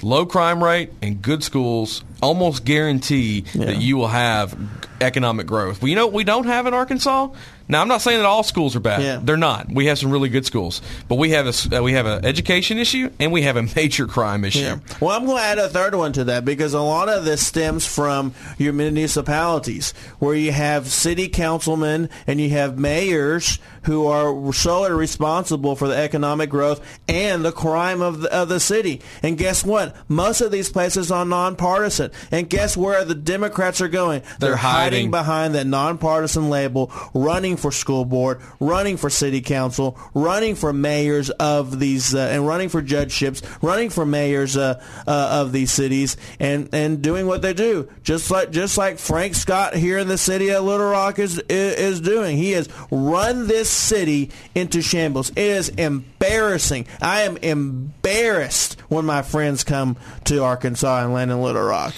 Low 0.03 0.27
crime 0.27 0.63
rate 0.63 0.91
and 1.03 1.23
good 1.23 1.43
schools 1.43 2.05
almost 2.23 2.65
guarantee 2.65 3.43
that 3.55 3.81
you 3.81 3.97
will 3.97 4.09
have 4.09 4.57
economic 5.01 5.47
growth. 5.47 5.83
Well, 5.83 5.89
you 5.89 5.97
know 5.97 6.07
what 6.07 6.15
we 6.15 6.25
don't 6.25 6.47
have 6.47 6.67
in 6.67 6.75
Arkansas? 6.75 7.29
Now, 7.67 7.81
I'm 7.81 7.89
not 7.89 8.03
saying 8.03 8.19
that 8.19 8.27
all 8.27 8.43
schools 8.43 8.77
are 8.77 8.81
bad. 8.81 9.03
Yeah. 9.03 9.21
They're 9.23 9.39
not. 9.39 9.71
We 9.71 9.87
have 9.87 9.99
some 9.99 10.11
really 10.11 10.29
good 10.29 10.45
schools, 10.45 10.83
but 11.09 11.15
we 11.15 11.31
have 11.31 11.47
a 11.47 11.79
uh, 11.79 11.83
we 11.83 11.95
have 11.95 12.05
an 12.05 12.25
education 12.25 12.77
issue 12.77 13.11
and 13.19 13.33
we 13.33 13.43
have 13.43 13.57
a 13.57 13.63
major 13.63 14.07
crime 14.07 14.45
issue. 14.45 14.61
Yeah. 14.61 14.79
Well, 15.01 15.17
I'm 15.17 15.25
going 15.25 15.39
to 15.39 15.43
add 15.43 15.59
a 15.59 15.69
third 15.69 15.95
one 15.95 16.13
to 16.15 16.25
that 16.25 16.45
because 16.45 16.75
a 16.75 16.81
lot 16.81 17.09
of 17.09 17.25
this 17.25 17.47
stems 17.47 17.87
from 17.87 18.35
your 18.59 18.75
municipalities 18.75 19.93
where 20.19 20.35
you 20.35 20.53
have 20.53 20.89
city 20.89 21.29
councilmen 21.29 22.11
and 22.27 22.39
you 22.39 22.51
have 22.51 22.79
mayors 22.79 23.59
who 23.85 24.07
are 24.07 24.53
solely 24.53 24.93
responsible 24.93 25.75
for 25.77 25.89
the 25.89 25.97
economic 25.97 26.51
growth 26.51 26.81
and 27.09 27.45
the 27.45 27.53
crime 27.53 28.03
of 28.03 28.23
the, 28.23 28.35
of 28.35 28.49
the 28.49 28.61
city. 28.61 29.01
And 29.23 29.39
guess 29.39 29.65
what? 29.65 29.97
Most 30.09 30.41
of 30.41 30.51
these 30.51 30.71
places 30.71 31.11
are 31.11 31.25
nonpartisan. 31.25 32.04
And 32.31 32.49
guess 32.49 32.77
where 32.77 33.05
the 33.05 33.15
Democrats 33.15 33.81
are 33.81 33.89
going? 33.89 34.23
They're 34.39 34.57
hiding. 34.57 35.11
behind 35.11 35.55
that 35.55 35.67
nonpartisan 35.67 36.51
label, 36.51 36.93
running 37.15 37.57
for 37.57 37.71
school 37.71 38.05
board, 38.05 38.41
running 38.61 38.97
for 38.97 39.11
city 39.11 39.41
council, 39.41 39.99
running 40.15 40.55
for 40.55 40.73
mayors 40.73 41.31
of 41.31 41.79
these, 41.79 42.15
uh, 42.15 42.19
and 42.19 42.47
running 42.47 42.69
for 42.69 42.83
judgeships, 42.83 43.43
running 43.63 43.91
for 43.91 44.05
mayors 44.05 44.57
uh, 44.57 44.83
uh, 45.07 45.41
of 45.41 45.53
these 45.53 45.71
cities, 45.71 46.17
and, 46.39 46.69
and 46.73 47.03
doing 47.03 47.27
what 47.27 47.43
they 47.43 47.55
do, 47.55 47.89
just 48.03 48.31
like 48.31 48.51
just 48.51 48.79
like 48.79 48.99
Frank 48.99 49.35
Scott 49.35 49.75
here 49.75 49.99
in 49.99 50.09
the 50.09 50.19
city 50.19 50.51
of 50.51 50.65
Little 50.65 50.91
Rock 50.91 51.19
is, 51.19 51.39
is 51.49 52.01
doing. 52.01 52.37
He 52.37 52.53
has 52.53 52.69
run 52.91 53.47
this 53.47 53.69
city 53.71 54.31
into 54.55 54.83
shambles. 54.83 55.31
It 55.31 55.39
is 55.39 55.69
embarrassing. 55.71 56.87
I 57.01 57.23
am 57.23 57.37
embarrassed 57.39 58.81
when 58.89 59.05
my 59.05 59.23
friends 59.23 59.65
come 59.65 59.97
to 60.25 60.43
Arkansas 60.43 61.05
and 61.05 61.13
land 61.13 61.31
in 61.31 61.41
Little 61.41 61.63
Rock. 61.63 61.94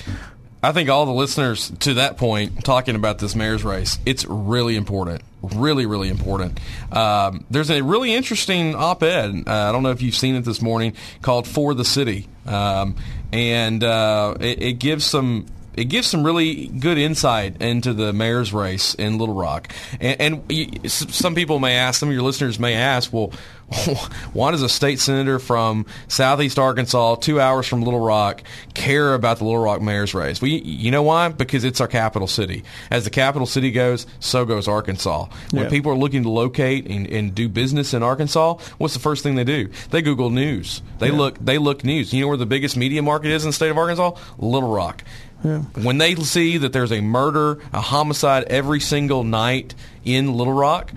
I 0.63 0.73
think 0.73 0.89
all 0.89 1.07
the 1.07 1.13
listeners 1.13 1.71
to 1.81 1.95
that 1.95 2.17
point 2.17 2.65
talking 2.65 2.97
about 2.97 3.19
this 3.19 3.37
mayor's 3.37 3.63
race, 3.63 3.99
it's 4.05 4.25
really 4.25 4.75
important. 4.75 5.23
Really, 5.43 5.87
really 5.87 6.09
important. 6.09 6.59
Um, 6.91 7.45
there's 7.51 7.71
a 7.71 7.83
really 7.83 8.15
interesting 8.15 8.75
op-ed. 8.75 9.45
Uh, 9.47 9.51
I 9.69 9.71
don't 9.71 9.85
know 9.85 9.91
if 9.91 10.03
you've 10.03 10.17
seen 10.17 10.35
it 10.35 10.45
this 10.45 10.61
morning 10.61 10.95
called 11.23 11.47
"For 11.47 11.73
the 11.73 11.85
City," 11.85 12.27
um, 12.47 12.97
and 13.33 13.85
uh, 13.85 14.35
it, 14.41 14.63
it 14.63 14.73
gives 14.81 15.05
some 15.05 15.47
it 15.77 15.85
gives 15.85 16.07
some 16.09 16.25
really 16.25 16.69
good 16.69 16.99
insight 16.99 17.61
into 17.61 17.93
the 17.93 18.13
mayor's 18.13 18.53
race 18.53 18.95
in 18.95 19.19
Little 19.19 19.35
Rock. 19.35 19.73
And, 20.01 20.49
and 20.51 20.91
some 20.91 21.35
people 21.35 21.59
may 21.59 21.77
ask, 21.77 22.01
some 22.01 22.09
of 22.09 22.15
your 22.15 22.25
listeners 22.25 22.59
may 22.59 22.75
ask, 22.75 23.13
well, 23.13 23.31
why 24.33 24.53
does 24.53 24.63
a 24.63 24.69
state 24.69 25.01
senator 25.01 25.39
from 25.39 25.87
southeast 26.09 26.59
Arkansas, 26.59 27.17
two 27.17 27.41
hours 27.41 27.67
from 27.67 27.83
Little 27.83 28.01
Rock, 28.01 28.43
care 28.75 29.13
about 29.15 29.39
the 29.39 29.45
Little 29.45 29.61
Rock 29.61 29.83
mayor's 29.83 30.15
race? 30.15 30.41
Well, 30.41 30.51
you, 30.51 30.91
know 30.93 31.03
why? 31.03 31.29
Because 31.29 31.65
it's 31.65 31.81
our 31.81 31.89
capital 31.89 32.29
city. 32.29 32.63
As 32.91 33.05
the 33.05 33.11
capital 33.11 33.47
city 33.47 33.73
goes, 33.73 34.07
so 34.21 34.45
goes 34.45 34.69
Arkansas. 34.69 35.27
When 35.51 35.65
Yeah. 35.65 35.69
people 35.71 35.91
are 35.91 35.97
looking 35.97 36.23
to 36.23 36.31
locate 36.31 36.87
and, 36.87 37.09
and 37.09 37.35
do 37.35 37.49
business 37.49 37.93
in 37.93 38.03
Arkansas, 38.05 38.55
what's 38.79 38.95
the 38.95 39.01
first 39.01 39.23
thing 39.25 39.35
they 39.35 39.45
do? 39.45 39.69
They 39.91 40.01
Google 40.01 40.31
news. 40.31 40.81
They 40.99 41.11
look. 41.11 41.45
They 41.45 41.59
look 41.59 41.83
news. 41.85 42.13
You 42.13 42.21
know 42.23 42.29
where 42.29 42.37
the 42.37 42.47
biggest 42.47 42.77
media 42.77 43.03
market 43.03 43.31
is 43.33 43.45
in 43.45 43.49
the 43.49 43.53
state 43.53 43.71
of 43.71 43.79
Arkansas? 43.79 44.13
Little 44.39 44.71
Rock. 44.73 45.03
When 45.43 45.99
they 45.99 46.15
see 46.17 46.57
that 46.59 46.73
there's 46.73 46.91
a 46.93 47.01
murder, 47.01 47.59
a 47.73 47.81
homicide 47.81 48.45
every 48.45 48.81
single 48.81 49.23
night 49.23 49.75
in 50.05 50.33
Little 50.35 50.53
Rock, 50.55 50.93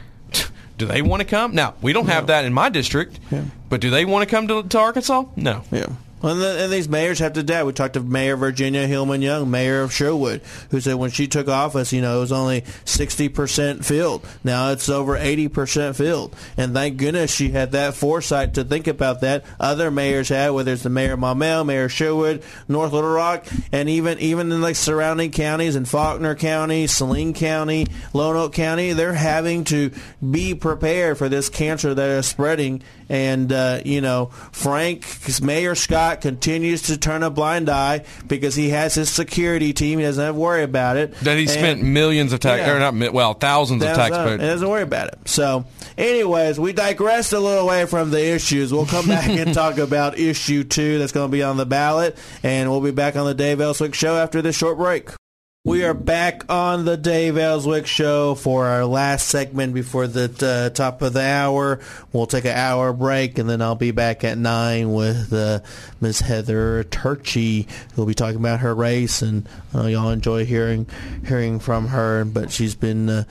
do 0.80 0.86
they 0.88 1.04
want 1.04 1.20
to 1.22 1.26
come? 1.28 1.54
Now, 1.54 1.76
we 1.82 1.94
don't 1.94 2.08
have 2.08 2.28
that 2.28 2.46
in 2.46 2.54
my 2.54 2.70
district, 2.70 3.20
but 3.70 3.82
do 3.82 3.92
they 3.92 4.06
want 4.06 4.28
to 4.28 4.36
come 4.36 4.48
to, 4.48 4.64
to 4.64 4.80
Arkansas? 4.80 5.26
No. 5.36 5.62
Yeah. 5.72 5.88
And, 6.22 6.42
the, 6.42 6.64
and 6.64 6.74
these 6.74 6.90
mayors 6.90 7.20
have 7.20 7.34
to 7.34 7.40
adapt. 7.42 7.66
We 7.66 7.74
talked 7.74 7.94
to 7.94 8.02
Mayor 8.02 8.36
Virginia 8.36 8.86
Hillman 8.88 9.22
Young, 9.22 9.50
mayor 9.50 9.82
of 9.82 9.94
Sherwood, 9.94 10.42
who 10.72 10.82
said 10.82 10.96
when 10.96 11.12
she 11.12 11.28
took 11.28 11.48
office, 11.48 11.94
you 11.94 12.02
know, 12.02 12.18
it 12.18 12.20
was 12.22 12.32
only 12.32 12.62
60% 12.62 13.86
filled. 13.86 14.28
Now 14.44 14.72
it's 14.72 14.90
over 14.90 15.18
80% 15.18 15.96
filled. 15.96 16.36
And 16.58 16.74
thank 16.74 16.98
goodness 16.98 17.32
she 17.32 17.50
had 17.50 17.72
that 17.72 17.94
foresight 17.94 18.56
to 18.56 18.64
think 18.64 18.88
about 18.88 19.22
that. 19.22 19.46
Other 19.60 19.92
mayors 19.92 20.30
had, 20.30 20.50
whether 20.50 20.74
it's 20.74 20.84
the 20.84 20.90
mayor 20.90 21.14
of 21.14 21.20
Maumelle, 21.20 21.66
mayor 21.66 21.90
Sherwood, 21.90 22.44
North 22.68 22.92
Little 22.92 23.12
Rock, 23.12 23.46
and 23.72 23.90
even, 23.90 24.20
even 24.20 24.52
in 24.52 24.62
like 24.62 24.76
surrounding 24.76 25.32
counties 25.32 25.76
in 25.76 25.86
Faulkner 25.86 26.36
County, 26.36 26.88
Saline 26.88 27.34
County, 27.34 27.86
Lonoke 28.14 28.54
County, 28.54 28.94
they're 28.94 29.14
having 29.14 29.64
to 29.66 29.92
be 30.30 30.54
prepared 30.56 31.18
for 31.18 31.30
this 31.30 31.50
cancer 31.50 31.94
that 31.94 32.10
is 32.10 32.26
spreading. 32.26 32.82
And, 33.08 33.52
uh, 33.52 33.82
you 33.84 34.02
know, 34.02 34.28
Frank, 34.52 35.08
Mayor 35.42 35.74
Scott 35.74 36.09
continues 36.16 36.82
to 36.84 36.98
turn 36.98 37.24
a 37.24 37.30
blind 37.30 37.70
eye 37.70 38.04
because 38.28 38.56
he 38.56 38.70
has 38.70 38.96
his 38.96 39.10
security 39.10 39.74
team. 39.74 40.00
He 40.00 40.06
doesn't 40.06 40.24
have 40.24 40.36
to 40.36 40.40
worry 40.40 40.64
about 40.64 40.98
it. 40.98 41.14
That 41.22 41.38
he 41.38 41.44
And- 41.44 41.50
spent 41.52 41.82
millions 41.84 42.34
of 42.34 42.40
tax, 42.40 42.60
Yeah. 42.60 42.72
or 42.74 42.80
not, 42.92 43.14
well, 43.14 43.34
thousands 43.34 43.82
of 43.84 43.88
that's 43.90 43.98
tax 43.98 44.12
not- 44.12 44.28
votes. 44.28 44.42
Doesn't 44.44 44.68
worry 44.70 44.84
about 44.84 45.08
it. 45.10 45.20
So, 45.26 45.66
anyways, 45.98 46.60
we 46.60 46.74
digressed 46.74 47.34
a 47.34 47.40
little 47.40 47.60
away 47.64 47.86
from 47.86 48.12
the 48.12 48.24
issues. 48.34 48.74
We'll 48.74 48.86
come 48.86 49.08
back 49.08 49.30
and 49.30 49.54
talk 49.54 49.78
about 49.78 50.18
issue 50.18 50.64
two 50.64 51.00
that's 51.00 51.12
going 51.12 51.28
to 51.30 51.32
be 51.32 51.44
on 51.44 51.58
the 51.58 51.66
ballot, 51.66 52.18
and 52.44 52.70
we'll 52.70 52.82
be 52.82 52.92
back 52.92 53.16
on 53.16 53.26
the 53.26 53.34
Dave 53.34 53.62
Elswick 53.62 53.94
Show 53.94 54.16
after 54.18 54.42
this 54.42 54.56
short 54.58 54.78
break. 54.78 55.10
We 55.66 55.84
are 55.84 55.94
back 55.94 56.46
on 56.48 56.86
the 56.86 56.96
Dave 56.96 57.38
Elswick 57.38 57.86
Show 57.86 58.34
for 58.36 58.66
our 58.66 58.86
last 58.86 59.28
segment 59.28 59.74
before 59.74 60.08
the 60.08 60.32
uh, 60.42 60.74
top 60.74 61.02
of 61.02 61.12
the 61.12 61.22
hour. 61.22 61.82
We'll 62.14 62.28
take 62.28 62.46
an 62.46 62.56
hour 62.56 62.94
break, 62.94 63.38
and 63.38 63.50
then 63.50 63.62
I'll 63.62 63.76
be 63.76 63.92
back 63.92 64.24
at 64.24 64.38
9 64.38 64.94
with 64.94 65.34
uh, 65.34 65.60
Ms. 66.00 66.22
Heather 66.22 66.86
Turchi, 66.86 67.68
who'll 67.94 68.06
be 68.06 68.14
talking 68.14 68.38
about 68.38 68.62
her 68.62 68.74
race, 68.74 69.22
and 69.22 69.50
uh, 69.76 69.88
y'all 69.88 70.12
enjoy 70.12 70.46
hearing 70.46 70.88
hearing 71.28 71.60
from 71.60 71.88
her. 71.88 72.24
But 72.24 72.52
she's 72.52 72.76
been 72.76 73.10
uh, 73.10 73.24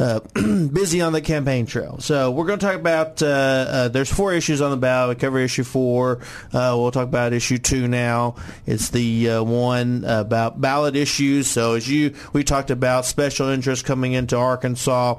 uh, 0.00 0.20
busy 0.34 1.00
on 1.00 1.12
the 1.12 1.20
campaign 1.20 1.66
trail. 1.66 2.00
So 2.00 2.32
we're 2.32 2.46
going 2.46 2.58
to 2.58 2.66
talk 2.66 2.74
about, 2.74 3.22
uh, 3.22 3.90
there's 3.92 4.12
four 4.12 4.34
issues 4.34 4.60
on 4.60 4.72
the 4.72 4.76
ballot. 4.76 5.16
We 5.16 5.20
cover 5.20 5.38
issue 5.38 5.62
four. 5.62 6.18
We'll 6.52 6.90
talk 6.90 7.04
about 7.04 7.32
issue 7.32 7.58
two 7.58 7.86
now. 7.86 8.34
It's 8.66 8.88
the 8.88 9.38
one 9.38 10.02
about 10.04 10.60
ballot 10.60 10.96
issues. 10.96 11.46
So 11.46 11.59
as 11.60 11.88
you, 11.88 12.14
we 12.32 12.44
talked 12.44 12.70
about 12.70 13.06
special 13.06 13.48
interests 13.48 13.84
coming 13.84 14.12
into 14.12 14.36
Arkansas, 14.36 15.18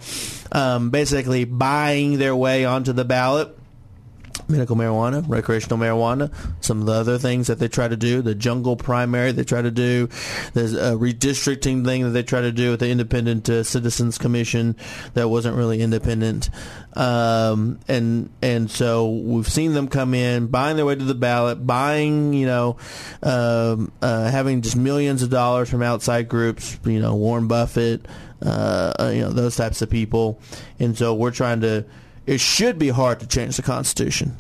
um, 0.52 0.90
basically 0.90 1.46
buying 1.46 2.18
their 2.18 2.36
way 2.36 2.66
onto 2.66 2.94
the 2.94 3.06
ballot 3.06 3.58
medical 4.52 4.76
marijuana, 4.76 5.28
recreational 5.28 5.78
marijuana, 5.80 6.34
some 6.60 6.82
of 6.82 6.86
the 6.86 6.94
other 6.94 7.18
things 7.18 7.48
that 7.48 7.60
they 7.60 7.68
try 7.68 7.88
to 7.88 7.98
do, 7.98 8.22
the 8.22 8.36
jungle 8.36 8.76
primary 8.76 9.32
they 9.32 9.44
try 9.44 9.62
to 9.62 9.72
do, 9.72 10.10
there's 10.54 10.74
a 10.74 10.92
redistricting 10.94 11.86
thing 11.86 12.04
that 12.04 12.10
they 12.10 12.24
try 12.24 12.42
to 12.42 12.52
do 12.52 12.72
with 12.72 12.80
the 12.80 12.90
Independent 12.90 13.50
uh, 13.50 13.64
Citizens 13.64 14.18
Commission 14.18 14.76
that 15.14 15.30
wasn't 15.30 15.56
really 15.56 15.82
independent, 15.82 16.50
um, 16.94 17.80
and 17.88 18.30
and 18.42 18.70
so 18.70 19.10
we've 19.10 19.48
seen 19.48 19.74
them 19.74 19.88
come 19.88 20.14
in, 20.14 20.48
buying 20.48 20.76
their 20.76 20.86
way 20.86 20.96
to 20.96 21.04
the 21.04 21.16
ballot, 21.16 21.66
buying, 21.66 22.34
you 22.34 22.46
know, 22.46 22.78
um, 23.24 23.92
uh, 24.02 24.30
having 24.30 24.62
just 24.62 24.76
millions 24.76 25.24
of 25.24 25.30
dollars 25.30 25.70
from 25.70 25.82
outside 25.82 26.28
groups, 26.28 26.80
you 26.86 27.00
know, 27.00 27.16
Warren 27.16 27.48
Buffett, 27.48 28.06
uh, 28.42 28.94
uh, 29.00 29.12
you 29.14 29.22
know, 29.22 29.32
those 29.32 29.56
types 29.56 29.82
of 29.82 29.90
people, 29.90 30.40
and 30.80 30.98
so 30.98 31.14
we're 31.14 31.32
trying 31.32 31.62
to 31.62 31.86
it 32.26 32.40
should 32.40 32.78
be 32.78 32.90
hard 32.90 33.20
to 33.22 33.28
change 33.28 33.56
the 33.56 33.64
Constitution. 33.64 34.38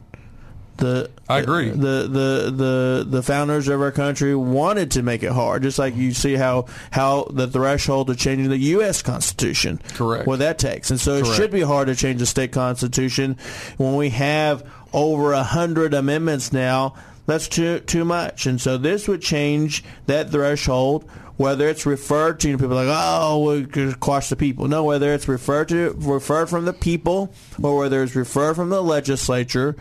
The 0.78 1.12
I 1.30 1.40
agree. 1.40 1.70
The, 1.70 1.76
the 1.76 2.52
the 2.56 3.06
the 3.08 3.24
founders 3.24 3.68
of 3.68 3.82
our 3.82 3.92
country 3.92 4.34
wanted 4.34 4.92
to 4.92 5.04
make 5.04 5.22
it 5.22 5.32
hard, 5.32 5.62
just 5.62 5.78
like 5.78 5.96
you 5.96 6.12
see 6.12 6.34
how 6.34 6.66
how 6.90 7.26
the 7.30 7.46
threshold 7.48 8.10
of 8.10 8.18
changing 8.18 8.50
the 8.50 8.58
U.S. 8.58 9.04
Constitution, 9.04 9.80
Correct. 9.94 10.26
what 10.26 10.40
that 10.40 10.58
takes, 10.58 10.90
and 10.90 11.00
so 11.00 11.16
it 11.16 11.28
should 11.28 11.52
be 11.52 11.62
hard 11.62 11.88
to 11.88 11.96
change 11.96 12.20
the 12.20 12.26
state 12.26 12.52
constitution 12.52 13.38
when 13.78 13.96
we 13.96 14.10
have 14.10 14.68
over 14.92 15.34
a 15.34 15.44
hundred 15.44 15.94
amendments 15.94 16.52
now. 16.52 16.96
That's 17.28 17.48
too 17.48 17.80
too 17.82 18.04
much, 18.04 18.48
and 18.48 18.60
so 18.60 18.78
this 18.78 19.08
would 19.08 19.22
change 19.22 19.84
that 20.08 20.32
threshold. 20.32 21.08
Whether 21.42 21.68
it's 21.68 21.86
referred 21.86 22.40
to, 22.42 22.58
people 22.58 22.78
are 22.78 22.86
like, 22.86 22.98
oh, 22.98 23.52
we 23.52 23.66
could 23.66 24.00
quash 24.00 24.30
the 24.30 24.36
people. 24.36 24.68
No, 24.68 24.84
whether 24.84 25.14
it's 25.14 25.28
referred 25.28 25.70
to, 25.70 25.96
referred 25.98 26.50
from 26.50 26.66
the 26.66 26.74
people, 26.74 27.34
or 27.62 27.78
whether 27.78 28.04
it's 28.04 28.16
referred 28.16 28.56
from 28.56 28.70
the 28.70 28.82
legislature, 28.82 29.76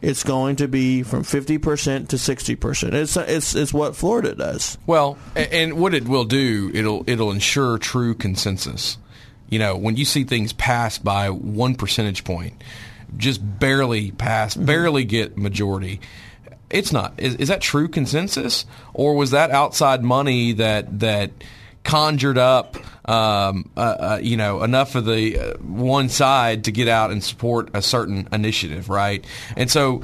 it's 0.00 0.24
going 0.24 0.56
to 0.56 0.68
be 0.68 1.02
from 1.02 1.22
50% 1.22 2.08
to 2.08 2.16
60%. 2.16 2.92
It's, 2.94 3.16
it's, 3.16 3.54
it's 3.54 3.72
what 3.72 3.94
Florida 3.94 4.34
does. 4.34 4.78
Well, 4.86 5.18
and 5.36 5.74
what 5.74 5.94
it 5.94 6.08
will 6.08 6.24
do, 6.24 6.70
it'll 6.74 7.04
it'll 7.08 7.30
ensure 7.30 7.78
true 7.78 8.14
consensus. 8.14 8.98
You 9.48 9.58
know, 9.58 9.76
when 9.76 9.96
you 9.96 10.04
see 10.04 10.24
things 10.24 10.52
passed 10.54 11.04
by 11.04 11.28
one 11.28 11.74
percentage 11.74 12.24
point, 12.24 12.54
just 13.16 13.40
barely 13.60 14.10
pass, 14.10 14.54
mm-hmm. 14.54 14.64
barely 14.64 15.04
get 15.04 15.36
majority. 15.36 16.00
It's 16.72 16.92
not. 16.92 17.14
Is, 17.18 17.36
is 17.36 17.48
that 17.48 17.60
true 17.60 17.88
consensus, 17.88 18.64
or 18.94 19.14
was 19.14 19.30
that 19.30 19.50
outside 19.50 20.02
money 20.02 20.52
that 20.52 21.00
that 21.00 21.30
conjured 21.84 22.38
up, 22.38 22.76
um, 23.08 23.70
uh, 23.76 23.80
uh, 23.80 24.20
you 24.22 24.36
know, 24.36 24.62
enough 24.62 24.94
of 24.94 25.04
the 25.04 25.38
uh, 25.38 25.54
one 25.58 26.08
side 26.08 26.64
to 26.64 26.72
get 26.72 26.88
out 26.88 27.10
and 27.10 27.22
support 27.22 27.70
a 27.74 27.82
certain 27.82 28.28
initiative, 28.32 28.88
right? 28.88 29.24
And 29.56 29.70
so 29.70 30.02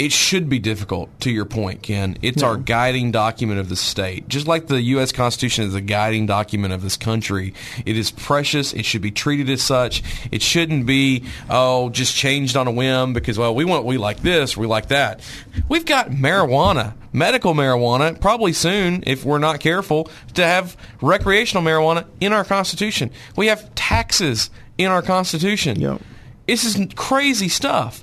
it 0.00 0.12
should 0.12 0.48
be 0.48 0.58
difficult. 0.58 1.10
To 1.20 1.30
your 1.30 1.44
point, 1.44 1.82
Ken, 1.82 2.16
it's 2.22 2.42
our 2.42 2.56
guiding 2.56 3.10
document 3.10 3.60
of 3.60 3.68
the 3.68 3.76
state. 3.76 4.26
Just 4.28 4.46
like 4.46 4.66
the 4.66 4.80
U.S. 4.80 5.12
Constitution 5.12 5.66
is 5.66 5.74
a 5.74 5.82
guiding 5.82 6.24
document 6.24 6.72
of 6.72 6.80
this 6.80 6.96
country, 6.96 7.52
it 7.84 7.98
is 7.98 8.10
precious. 8.10 8.72
It 8.72 8.86
should 8.86 9.02
be 9.02 9.10
treated 9.10 9.50
as 9.50 9.60
such. 9.60 10.02
It 10.32 10.40
shouldn't 10.40 10.86
be 10.86 11.26
oh 11.50 11.90
just 11.90 12.16
changed 12.16 12.56
on 12.56 12.66
a 12.66 12.70
whim 12.70 13.12
because 13.12 13.36
well 13.36 13.54
we 13.54 13.66
want 13.66 13.84
we 13.84 13.98
like 13.98 14.22
this, 14.22 14.56
we 14.56 14.66
like 14.66 14.88
that. 14.88 15.20
We've 15.68 15.84
got 15.84 16.08
marijuana, 16.08 16.94
medical 17.12 17.52
marijuana, 17.52 18.18
probably 18.18 18.54
soon 18.54 19.04
if 19.06 19.26
we're 19.26 19.38
not 19.38 19.60
careful 19.60 20.10
to 20.32 20.46
have 20.46 20.78
recreational 21.02 21.62
marijuana 21.62 22.06
in 22.20 22.32
our 22.32 22.44
Constitution. 22.44 23.10
We 23.36 23.48
have 23.48 23.74
taxes 23.74 24.48
in 24.78 24.86
our 24.86 25.02
Constitution. 25.02 25.78
Yep. 25.78 26.00
This 26.46 26.64
is 26.64 26.94
crazy 26.96 27.50
stuff. 27.50 28.02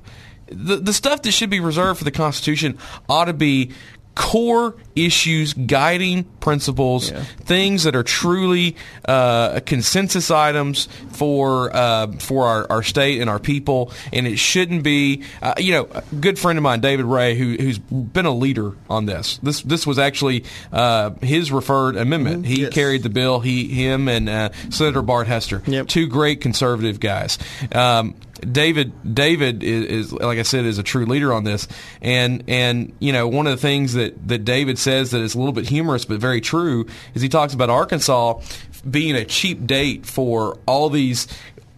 The 0.49 0.77
the 0.77 0.93
stuff 0.93 1.21
that 1.23 1.31
should 1.31 1.49
be 1.49 1.59
reserved 1.59 1.99
for 1.99 2.05
the 2.05 2.11
Constitution 2.11 2.77
ought 3.09 3.25
to 3.25 3.33
be 3.33 3.71
core 4.15 4.75
issues, 4.95 5.53
guiding 5.53 6.23
principles, 6.39 7.11
things 7.41 7.83
that 7.83 7.95
are 7.95 8.01
truly 8.01 8.75
uh, 9.07 9.59
consensus 9.63 10.31
items 10.31 10.87
for 11.11 11.69
uh, 11.75 12.07
for 12.13 12.47
our, 12.47 12.65
our 12.71 12.81
state 12.81 13.21
and 13.21 13.29
our 13.29 13.37
people. 13.37 13.91
And 14.11 14.25
it 14.25 14.39
shouldn't 14.39 14.81
be, 14.81 15.21
uh, 15.39 15.53
you 15.59 15.71
know, 15.71 15.87
a 15.93 16.01
good 16.19 16.39
friend 16.39 16.57
of 16.57 16.63
mine, 16.63 16.79
David 16.79 17.05
Ray, 17.05 17.35
who, 17.35 17.57
who's 17.59 17.77
been 17.77 18.25
a 18.25 18.33
leader 18.33 18.71
on 18.89 19.05
this. 19.05 19.37
This 19.43 19.61
this 19.61 19.85
was 19.85 19.99
actually 19.99 20.45
uh, 20.73 21.11
his 21.21 21.51
referred 21.51 21.95
amendment. 21.95 22.47
He 22.47 22.61
Yes. 22.61 22.73
carried 22.73 23.03
the 23.03 23.09
bill. 23.09 23.39
He 23.39 23.67
him 23.67 24.07
and 24.07 24.27
uh, 24.27 24.49
Senator 24.71 25.03
Bart 25.03 25.27
Hester, 25.27 25.61
Yep. 25.67 25.89
two 25.89 26.07
great 26.07 26.41
conservative 26.41 26.99
guys. 26.99 27.37
Um, 27.71 28.15
David 28.39 29.15
David 29.15 29.63
is, 29.63 30.07
is 30.07 30.13
like 30.13 30.39
I 30.39 30.43
said 30.43 30.65
is 30.65 30.77
a 30.77 30.83
true 30.83 31.05
leader 31.05 31.33
on 31.33 31.43
this, 31.43 31.67
and 32.01 32.43
and 32.47 32.93
you 32.99 33.13
know 33.13 33.27
one 33.27 33.47
of 33.47 33.51
the 33.51 33.61
things 33.61 33.93
that 33.93 34.27
that 34.27 34.45
David 34.45 34.77
says 34.77 35.11
that 35.11 35.21
is 35.21 35.35
a 35.35 35.37
little 35.37 35.53
bit 35.53 35.67
humorous 35.67 36.05
but 36.05 36.19
very 36.19 36.41
true 36.41 36.85
is 37.13 37.21
he 37.21 37.29
talks 37.29 37.53
about 37.53 37.69
Arkansas 37.69 38.39
being 38.89 39.15
a 39.15 39.25
cheap 39.25 39.65
date 39.65 40.05
for 40.05 40.59
all 40.65 40.89
these 40.89 41.27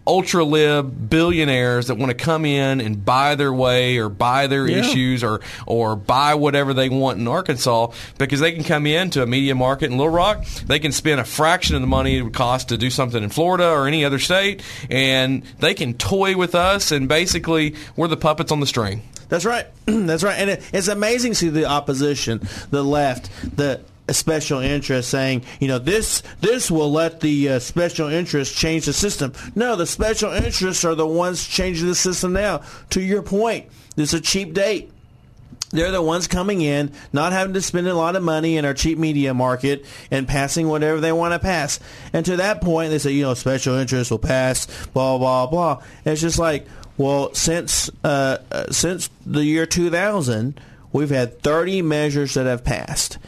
ultra 0.10 0.44
lib 0.44 1.10
billionaires 1.10 1.88
that 1.88 1.95
want 1.95 2.10
to 2.10 2.15
come 2.15 2.44
in 2.44 2.81
and 2.81 3.06
buy 3.06 3.36
their 3.36 3.53
way 3.53 3.98
or 3.99 4.10
buy 4.10 4.48
their 4.48 4.68
Yeah. 4.68 4.77
issues 4.80 5.23
or 5.23 5.40
or 5.68 5.95
buy 5.95 6.34
whatever 6.34 6.73
they 6.73 6.90
want 6.90 7.19
in 7.19 7.27
Arkansas 7.27 7.91
because 8.18 8.40
they 8.40 8.52
can 8.52 8.64
come 8.64 8.88
into 8.88 9.22
a 9.22 9.27
media 9.27 9.53
market 9.53 9.91
in 9.91 9.98
Little 9.98 10.11
Rock. 10.11 10.44
They 10.65 10.80
can 10.80 10.91
spend 10.91 11.19
a 11.22 11.23
fraction 11.23 11.76
of 11.76 11.81
the 11.81 11.88
money 11.88 12.18
it 12.18 12.23
would 12.23 12.34
cost 12.34 12.69
to 12.69 12.77
do 12.77 12.90
something 12.90 13.22
in 13.23 13.30
Florida 13.30 13.69
or 13.69 13.86
any 13.88 14.03
other 14.03 14.18
state, 14.18 14.64
and 14.90 15.44
they 15.60 15.76
can 15.76 15.94
toy 15.94 16.36
with 16.36 16.56
us. 16.56 16.91
And 16.91 17.07
basically, 17.07 17.76
we're 17.95 18.07
the 18.07 18.18
puppets 18.18 18.52
on 18.52 18.60
the 18.60 18.68
string. 18.68 19.03
That's 19.30 19.45
right. 19.45 19.68
That's 19.86 20.23
right. 20.23 20.40
And 20.40 20.49
it, 20.49 20.64
it's 20.73 20.88
amazing 20.88 21.34
to 21.34 21.36
see 21.38 21.49
the 21.49 21.65
opposition, 21.65 22.41
the 22.72 22.84
left, 22.84 23.30
the 23.56 23.81
special 24.14 24.60
interest 24.60 25.10
saying, 25.10 25.44
you 25.60 25.68
know, 25.68 25.80
this 25.80 26.23
this 26.41 26.69
will 26.69 26.91
let 26.91 27.19
the 27.19 27.49
uh, 27.49 27.60
special 27.60 28.10
interest 28.10 28.56
change 28.56 28.86
the 28.86 28.94
system. 28.94 29.34
No, 29.56 29.76
the 29.76 29.86
special 29.86 30.31
interests 30.31 30.86
are 30.86 30.95
the 30.95 31.07
ones 31.07 31.48
changing 31.48 31.88
the 31.88 31.95
system 31.95 32.34
now. 32.34 32.61
To 32.91 33.02
your 33.02 33.22
point, 33.22 33.68
this 33.95 34.14
is 34.14 34.19
a 34.19 34.23
cheap 34.23 34.53
date. 34.53 34.91
They're 35.72 35.91
the 35.91 36.02
ones 36.02 36.27
coming 36.27 36.61
in, 36.61 36.91
not 37.14 37.31
having 37.31 37.53
to 37.53 37.61
spend 37.61 37.88
a 37.88 37.94
lot 37.94 38.15
of 38.15 38.23
money 38.23 38.57
in 38.57 38.65
our 38.65 38.73
cheap 38.73 38.98
media 38.98 39.34
market 39.34 39.86
and 40.10 40.27
passing 40.27 40.68
whatever 40.68 40.99
they 40.99 41.11
want 41.11 41.34
to 41.34 41.40
pass. 41.40 41.80
And 42.11 42.26
to 42.26 42.38
that 42.38 42.61
point, 42.61 42.90
they 42.90 42.98
say, 42.98 43.11
you 43.11 43.22
know, 43.22 43.36
special 43.36 43.76
interest 43.76 44.10
will 44.10 44.18
pass, 44.18 44.65
blah 44.88 45.18
blah 45.18 45.45
blah. 45.45 45.84
And 46.06 46.14
it's 46.14 46.22
just 46.22 46.40
like, 46.40 46.65
well, 46.98 47.34
since 47.34 47.90
uh, 48.03 48.40
uh, 48.52 48.72
since 48.72 49.10
the 49.26 49.45
year 49.45 49.65
2000, 49.65 50.60
we've 50.91 51.10
had 51.10 51.41
30 51.41 51.84
measures 51.84 52.34
that 52.34 52.48
have 52.48 52.64
passed. 52.64 53.19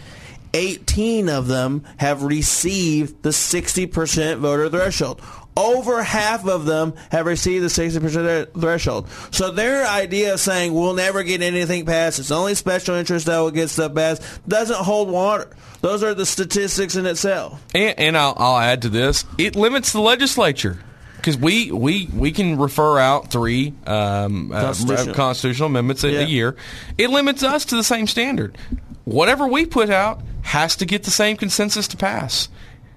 18 0.54 1.30
of 1.30 1.48
them 1.48 1.84
have 1.98 2.24
received 2.24 3.24
the 3.24 3.30
60% 3.30 4.38
voter 4.38 4.70
threshold. 4.70 5.22
Over 5.58 6.02
half 6.02 6.48
of 6.48 6.66
them 6.66 6.94
have 7.12 7.26
received 7.26 7.64
the 7.64 7.68
60% 7.68 8.60
threshold. 8.60 9.10
So 9.32 9.52
their 9.52 9.86
idea 9.86 10.34
of 10.34 10.40
saying 10.40 10.74
we'll 10.74 10.94
never 10.94 11.24
get 11.24 11.42
anything 11.42 11.86
passed, 11.86 12.20
it's 12.20 12.32
only 12.32 12.56
special 12.56 12.96
interest 12.96 13.26
that 13.26 13.38
will 13.40 13.52
get 13.52 13.70
stuff 13.70 13.94
passed, 13.94 14.24
doesn't 14.48 14.78
hold 14.78 15.10
water. 15.10 15.50
Those 15.82 16.04
are 16.04 16.14
the 16.14 16.26
statistics 16.26 16.96
in 16.96 17.06
itself. 17.06 17.62
And, 17.76 18.00
and 18.00 18.18
I'll, 18.18 18.34
I'll 18.38 18.58
add 18.60 18.84
to 18.84 18.90
this: 18.90 19.26
it 19.38 19.56
limits 19.56 19.92
the 19.94 20.00
legislature. 20.02 20.80
Because 21.18 21.38
we, 21.38 21.72
we, 21.72 22.08
we 22.16 22.32
can 22.32 22.58
refer 22.58 22.98
out 22.98 23.30
three 23.30 23.74
um, 23.86 24.52
uh, 24.52 24.60
Constitutional. 24.60 25.14
constitutional 25.14 25.68
amendments 25.68 26.04
Yeah. 26.04 26.22
a 26.22 26.24
year. 26.26 26.56
It 26.98 27.12
limits 27.12 27.44
us 27.44 27.66
to 27.66 27.76
the 27.76 27.84
same 27.84 28.08
standard. 28.08 28.58
Whatever 29.06 29.46
we 29.46 29.68
put 29.68 29.92
out 29.92 30.22
has 30.44 30.76
to 30.78 30.86
get 30.86 31.04
the 31.04 31.12
same 31.12 31.38
consensus 31.38 31.88
to 31.90 31.98
pass. 31.98 32.50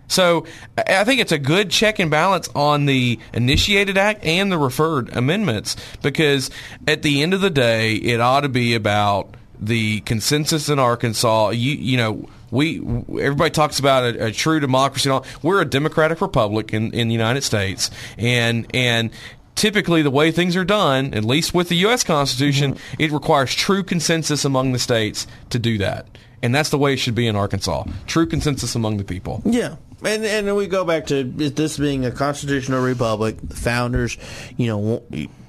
So 0.07 0.47
I 0.77 1.05
think 1.05 1.21
it's 1.21 1.33
a 1.33 1.39
good 1.39 1.71
check 1.71 1.99
and 1.99 2.11
balance 2.11 2.49
on 2.55 2.87
the 2.87 3.19
initiated 3.33 3.97
act 3.97 4.25
and 4.25 4.53
the 4.53 4.59
referred 4.59 5.15
amendments 5.17 5.77
because 6.03 6.51
at 6.87 7.03
the 7.03 7.23
end 7.23 7.35
of 7.35 7.41
the 7.41 7.51
day, 7.51 7.95
it 7.95 8.21
ought 8.21 8.43
to 8.43 8.49
be 8.49 8.75
about 8.75 9.35
the 9.59 10.01
consensus 10.01 10.69
in 10.69 10.79
Arkansas. 10.79 11.51
You, 11.51 11.73
you 11.73 11.97
know, 11.97 12.29
we 12.51 12.79
everybody 12.81 13.51
talks 13.51 13.79
about 13.79 14.05
a, 14.05 14.27
a 14.27 14.33
true 14.33 14.61
democracy. 14.61 15.09
And 15.09 15.15
all. 15.15 15.27
We're 15.43 15.63
a 15.63 15.65
democratic 15.65 16.21
republic 16.21 16.73
in, 16.73 16.93
in 16.93 17.09
the 17.09 17.15
United 17.15 17.43
States, 17.43 17.91
and 18.19 18.67
and 18.75 19.11
typically 19.55 20.03
the 20.03 20.11
way 20.11 20.31
things 20.31 20.57
are 20.57 20.65
done, 20.65 21.15
at 21.15 21.25
least 21.25 21.55
with 21.55 21.69
the 21.69 21.77
U.S. 21.77 22.05
Constitution, 22.05 22.75
mm-hmm. 22.75 23.03
it 23.03 23.11
requires 23.11 23.55
true 23.55 23.83
consensus 23.83 24.45
among 24.45 24.73
the 24.73 24.79
states 24.79 25.27
to 25.51 25.59
do 25.59 25.79
that. 25.79 26.07
And 26.45 26.55
that's 26.55 26.69
the 26.69 26.77
way 26.77 26.93
it 26.93 26.99
should 26.99 27.15
be 27.15 27.27
in 27.27 27.37
Arkansas. 27.37 27.85
True 28.07 28.27
consensus 28.27 28.75
among 28.75 28.99
the 28.99 29.05
people. 29.05 29.41
Yeah. 29.47 29.77
And 30.05 30.23
and 30.27 30.55
we 30.55 30.67
go 30.67 30.85
back 30.85 31.07
to 31.07 31.25
this 31.25 31.79
being 31.79 32.05
a 32.05 32.11
constitutional 32.11 32.85
republic. 32.85 33.39
The 33.43 33.57
founders, 33.57 34.19
you 34.59 34.67
know, 34.67 35.03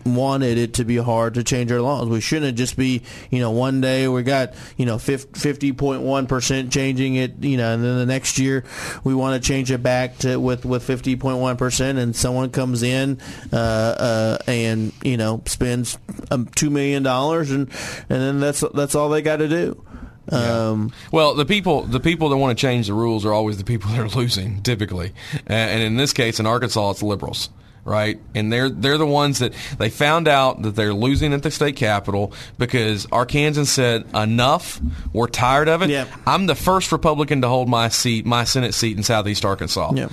wanted 0.05 0.57
it 0.57 0.75
to 0.75 0.85
be 0.85 0.95
hard 0.95 1.33
to 1.33 1.43
change 1.43 1.69
our 1.73 1.81
laws. 1.81 2.07
We 2.07 2.21
shouldn't 2.21 2.57
just 2.57 2.77
be, 2.77 3.01
you 3.29 3.39
know, 3.39 3.51
one 3.51 3.81
day 3.81 4.07
we 4.07 4.23
got, 4.23 4.53
you 4.77 4.85
know, 4.85 4.97
fifty 4.97 5.73
point 5.73 6.03
one 6.03 6.27
percent 6.27 6.71
changing 6.71 7.15
it, 7.15 7.43
you 7.43 7.57
know, 7.57 7.73
and 7.73 7.83
then 7.83 7.97
the 7.97 8.05
next 8.05 8.39
year 8.39 8.63
we 9.03 9.13
want 9.13 9.41
to 9.41 9.45
change 9.45 9.71
it 9.71 9.83
back 9.83 10.19
to 10.19 10.37
with 10.37 10.63
with 10.63 10.83
fifty 10.83 11.17
point 11.17 11.39
one 11.39 11.57
percent, 11.57 11.97
and 11.97 12.15
someone 12.15 12.51
comes 12.51 12.83
in 12.83 13.19
uh, 13.51 13.57
uh, 13.57 14.37
and 14.47 14.93
you 15.03 15.17
know 15.17 15.41
spends 15.45 15.97
um, 16.31 16.45
two 16.55 16.69
million 16.69 17.03
dollars, 17.03 17.51
and 17.51 17.69
and 18.07 18.21
then 18.21 18.39
that's 18.39 18.63
that's 18.73 18.95
all 18.95 19.09
they 19.09 19.21
got 19.21 19.37
to 19.37 19.49
do. 19.49 19.83
Um, 20.31 20.91
Well, 21.11 21.35
the 21.35 21.45
people 21.45 21.83
the 21.83 21.99
people 21.99 22.29
that 22.29 22.37
want 22.37 22.57
to 22.57 22.61
change 22.61 22.87
the 22.87 22.93
rules 22.93 23.25
are 23.25 23.33
always 23.33 23.57
the 23.57 23.63
people 23.63 23.89
that 23.91 23.99
are 23.99 24.09
losing, 24.09 24.61
typically. 24.63 25.13
Uh, 25.49 25.53
and 25.53 25.83
in 25.83 25.97
this 25.97 26.13
case, 26.13 26.39
in 26.39 26.45
Arkansas, 26.47 26.91
it's 26.91 27.03
liberals, 27.03 27.49
right? 27.83 28.19
And 28.33 28.51
they're 28.51 28.69
they're 28.69 28.97
the 28.97 29.05
ones 29.05 29.39
that 29.39 29.53
they 29.77 29.89
found 29.89 30.27
out 30.27 30.61
that 30.63 30.75
they're 30.75 30.93
losing 30.93 31.33
at 31.33 31.43
the 31.43 31.51
state 31.51 31.75
capitol 31.75 32.33
because 32.57 33.05
Arkansans 33.07 33.67
said 33.67 34.05
enough. 34.15 34.81
We're 35.13 35.27
tired 35.27 35.69
of 35.69 35.81
it. 35.83 35.89
Yeah. 35.89 36.07
I'm 36.25 36.47
the 36.47 36.55
first 36.55 36.91
Republican 36.91 37.41
to 37.41 37.47
hold 37.47 37.69
my 37.69 37.89
seat, 37.89 38.25
my 38.25 38.45
Senate 38.45 38.73
seat 38.73 38.97
in 38.97 39.03
Southeast 39.03 39.45
Arkansas. 39.45 39.91
Yeah. 39.95 40.09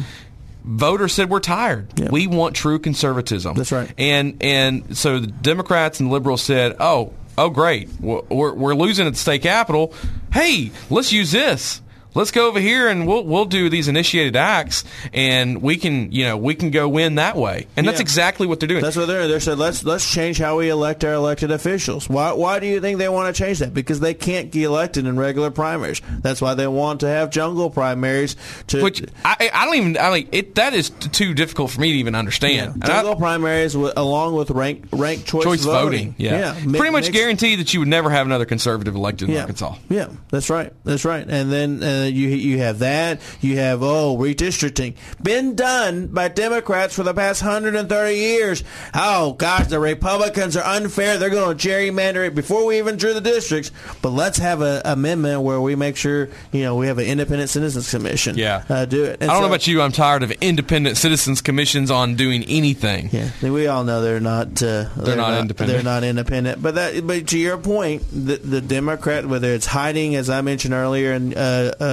Voters 0.64 1.12
said 1.12 1.28
we're 1.28 1.40
tired. 1.40 1.88
Yeah. 1.98 2.08
We 2.12 2.28
want 2.28 2.54
true 2.54 2.78
conservatism. 2.78 3.56
That's 3.56 3.72
right. 3.72 3.90
And 3.98 4.36
and 4.42 4.96
so 4.96 5.18
the 5.18 5.26
Democrats 5.26 5.98
and 5.98 6.08
liberals 6.08 6.40
said, 6.42 6.76
"Oh, 6.78 7.12
oh, 7.38 7.50
great, 7.50 7.88
We're- 8.00 8.22
we're, 8.30 8.74
losing 8.74 9.06
at 9.06 9.12
the 9.14 9.18
state 9.18 9.42
capitol. 9.42 9.94
Hey, 10.32 10.70
let's 10.90 11.12
use 11.12 11.32
this. 11.32 11.80
Let's 12.14 12.30
go 12.30 12.46
over 12.48 12.60
here 12.60 12.88
and 12.88 13.06
we'll 13.06 13.24
we'll 13.24 13.44
do 13.46 13.68
these 13.68 13.88
initiated 13.88 14.36
acts, 14.36 14.84
and 15.12 15.62
we 15.62 15.76
can 15.76 16.12
you 16.12 16.24
know 16.24 16.36
we 16.36 16.54
can 16.54 16.70
go 16.70 16.88
win 16.88 17.14
that 17.16 17.36
way. 17.36 17.66
And 17.76 17.86
that's 17.88 17.98
Yeah. 17.98 18.02
exactly 18.02 18.46
what 18.46 18.60
they're 18.60 18.68
doing. 18.68 18.82
That's 18.82 18.96
what 18.96 19.06
they're. 19.06 19.26
They 19.28 19.40
said 19.40 19.58
let's 19.58 19.84
let's 19.84 20.10
change 20.12 20.38
how 20.38 20.58
we 20.58 20.68
elect 20.68 21.04
our 21.04 21.14
elected 21.14 21.50
officials. 21.50 22.08
Why 22.08 22.32
why 22.32 22.58
do 22.58 22.66
you 22.66 22.80
think 22.80 22.98
they 22.98 23.08
want 23.08 23.34
to 23.34 23.42
change 23.42 23.60
that? 23.60 23.72
Because 23.74 24.00
they 24.00 24.14
can't 24.14 24.50
get 24.50 24.64
elected 24.64 25.06
in 25.06 25.18
regular 25.18 25.50
primaries. 25.50 26.00
That's 26.20 26.40
why 26.42 26.54
they 26.54 26.66
want 26.66 27.00
to 27.00 27.06
have 27.08 27.30
jungle 27.30 27.70
primaries. 27.70 28.36
To 28.68 28.82
which 28.82 29.02
I, 29.24 29.50
I 29.52 29.64
don't 29.64 29.76
even 29.76 29.96
I 29.98 30.08
like 30.08 30.28
it. 30.32 30.54
That 30.56 30.74
is 30.74 30.90
too 30.90 31.34
difficult 31.34 31.70
for 31.70 31.80
me 31.80 31.92
to 31.92 31.98
even 31.98 32.14
understand. 32.14 32.74
And 32.74 32.84
I- 32.84 32.88
jungle 32.88 33.16
primaries 33.16 33.76
with, 33.76 33.94
along 33.96 34.34
with 34.34 34.50
rank 34.50 34.84
rank 34.92 35.24
choice, 35.24 35.44
choice 35.44 35.64
voting, 35.64 36.12
voting. 36.12 36.14
yeah, 36.18 36.56
Mi- 36.64 36.78
pretty 36.78 36.92
much 36.92 37.10
guarantee 37.10 37.56
that 37.56 37.72
you 37.72 37.80
would 37.80 37.88
never 37.88 38.10
have 38.10 38.26
another 38.26 38.44
conservative 38.44 38.94
elected 38.94 39.28
in 39.28 39.34
Yeah, 39.34 39.40
Arkansas. 39.42 39.74
yeah, 39.88 40.08
that's 40.30 40.50
right, 40.50 40.72
that's 40.84 41.04
right. 41.04 41.26
And 41.26 41.50
then 41.50 41.82
and 41.82 42.01
uh, 42.02 42.06
you 42.06 42.28
you 42.28 42.58
have 42.58 42.80
that. 42.80 43.20
You 43.40 43.56
have 43.58 43.82
oh 43.82 44.16
redistricting 44.16 44.94
been 45.22 45.54
done 45.54 46.08
by 46.08 46.28
Democrats 46.28 46.94
for 46.94 47.02
the 47.02 47.14
past 47.14 47.42
130 47.42 48.14
years. 48.14 48.64
Oh 48.94 49.34
gosh, 49.34 49.68
the 49.68 49.80
Republicans 49.80 50.56
are 50.56 50.64
unfair. 50.64 51.18
They're 51.18 51.30
going 51.30 51.56
to 51.56 51.68
gerrymander 51.68 52.26
it 52.26 52.34
before 52.34 52.66
we 52.66 52.78
even 52.78 52.96
drew 52.96 53.14
the 53.14 53.20
districts. 53.20 53.70
But 54.00 54.10
let's 54.10 54.38
have 54.38 54.60
an 54.60 54.82
amendment 54.84 55.42
where 55.42 55.60
we 55.60 55.74
make 55.76 55.96
sure 55.96 56.28
you 56.52 56.62
know 56.62 56.76
we 56.76 56.86
have 56.86 56.98
an 56.98 57.06
independent 57.06 57.50
citizens 57.50 57.90
commission. 57.90 58.36
Yeah, 58.36 58.64
uh, 58.68 58.84
do 58.84 59.04
it. 59.04 59.18
And 59.20 59.30
I 59.30 59.34
don't 59.34 59.42
so, 59.42 59.48
know 59.48 59.54
about 59.54 59.66
you. 59.66 59.82
I'm 59.82 59.92
tired 59.92 60.22
of 60.22 60.30
independent 60.32 60.96
citizens 60.96 61.40
commissions 61.40 61.90
on 61.90 62.16
doing 62.16 62.44
anything. 62.44 63.10
Yeah, 63.12 63.30
we 63.42 63.66
all 63.66 63.84
know 63.84 64.00
they're 64.00 64.20
not. 64.20 64.62
Uh, 64.62 64.66
they're, 64.66 64.88
they're, 64.96 65.16
not, 65.16 65.30
not 65.30 65.40
independent. 65.40 65.76
They're 65.76 65.92
not 65.92 66.04
independent. 66.04 66.62
But 66.62 66.74
that. 66.76 67.06
But 67.06 67.28
to 67.28 67.38
your 67.38 67.58
point, 67.58 68.02
the, 68.10 68.36
the 68.36 68.60
Democrat, 68.60 69.26
whether 69.26 69.52
it's 69.52 69.66
hiding, 69.66 70.14
as 70.14 70.30
I 70.30 70.40
mentioned 70.40 70.74
earlier, 70.74 71.12
in 71.12 71.34
uh, 71.34 71.74
uh, 71.78 71.84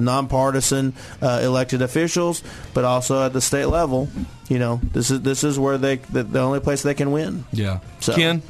nonpartisan 0.00 0.94
uh, 1.20 1.40
elected 1.42 1.82
officials, 1.82 2.42
but 2.72 2.84
also 2.84 3.24
at 3.24 3.32
the 3.32 3.40
state 3.40 3.66
level, 3.66 4.08
you 4.48 4.58
know, 4.58 4.80
this 4.92 5.10
is 5.10 5.22
this 5.22 5.44
is 5.44 5.58
where 5.58 5.78
they 5.78 5.96
the, 5.96 6.22
the 6.22 6.40
only 6.40 6.60
place 6.60 6.82
they 6.82 6.94
can 6.94 7.12
win. 7.12 7.44
Yeah. 7.52 7.80
So. 8.00 8.14
Ken, 8.14 8.42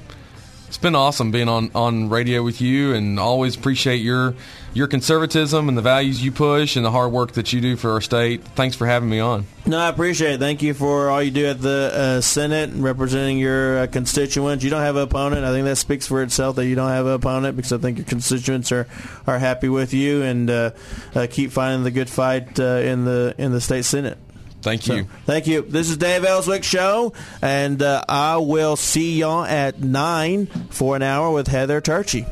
it's 0.69 0.79
been 0.79 0.97
awesome 0.97 1.31
being 1.31 1.49
on, 1.49 1.71
on 1.75 2.09
radio 2.09 2.43
with 2.43 2.61
you, 2.61 2.95
and 2.95 3.21
always 3.21 3.57
appreciate 3.57 3.99
your 3.99 4.35
your 4.75 4.89
conservatism 4.89 5.69
and 5.69 5.79
the 5.79 5.83
values 5.83 6.23
you 6.23 6.33
push 6.33 6.77
and 6.77 6.85
the 6.85 6.91
hard 6.91 7.13
work 7.13 7.33
that 7.33 7.53
you 7.53 7.61
do 7.61 7.77
for 7.77 7.93
our 7.93 8.01
state. 8.01 8.43
Thanks 8.43 8.77
for 8.77 8.87
having 8.87 9.09
me 9.09 9.21
on. 9.21 9.47
No, 9.67 9.79
I 9.79 9.89
appreciate 9.89 10.35
it. 10.35 10.41
Thank 10.41 10.63
you 10.63 10.75
for 10.75 11.09
all 11.09 11.23
you 11.23 11.31
do 11.31 11.47
at 11.47 11.61
the 11.63 11.91
uh, 11.95 12.21
Senate 12.21 12.71
and 12.71 12.83
representing 12.83 13.39
your 13.39 13.79
uh, 13.79 13.87
constituents. 13.87 14.65
You 14.65 14.71
don't 14.71 14.83
have 14.83 14.97
an 14.97 15.03
opponent. 15.03 15.45
I 15.45 15.53
think 15.53 15.65
that 15.65 15.77
speaks 15.77 16.09
for 16.09 16.23
itself 16.23 16.57
that 16.57 16.67
you 16.67 16.75
don't 16.75 16.91
have 16.91 17.07
an 17.07 17.13
opponent 17.13 17.57
because 17.57 17.73
I 17.73 17.79
think 17.79 17.99
your 17.99 18.07
constituents 18.07 18.73
are, 18.73 18.89
are 19.27 19.39
happy 19.39 19.69
with 19.69 19.95
you 19.95 20.23
and 20.23 20.51
uh, 20.51 20.71
uh 21.15 21.27
keep 21.31 21.53
fighting 21.53 21.85
the 21.85 21.91
good 21.91 22.11
fight 22.11 22.59
uh, 22.59 22.65
in 22.65 23.05
the 23.05 23.35
in 23.39 23.53
the 23.53 23.61
state 23.61 23.85
Senate. 23.85 24.19
Thank 24.61 24.89
you. 24.89 25.03
So, 25.03 25.09
thank 25.27 25.47
you. 25.47 25.63
This 25.63 25.91
is 25.91 25.99
Dave 25.99 26.25
Elswick 26.25 26.65
Show, 26.65 27.13
and 27.43 27.83
uh, 27.83 28.03
I 28.09 28.39
will 28.39 28.77
see 28.77 29.19
y'all 29.19 29.45
at 29.45 29.81
9 29.81 30.47
for 30.71 30.97
an 30.97 31.03
hour 31.03 31.31
with 31.31 31.49
Heather 31.49 31.83
Turchi. 31.83 32.25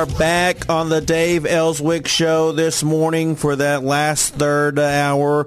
Are 0.00 0.06
back 0.06 0.70
on 0.70 0.88
the 0.88 1.02
Dave 1.02 1.44
Elswick 1.44 2.08
Show 2.08 2.52
this 2.52 2.82
morning 2.82 3.36
for 3.36 3.56
that 3.56 3.84
last 3.84 4.32
third 4.32 4.78
hour 4.78 5.46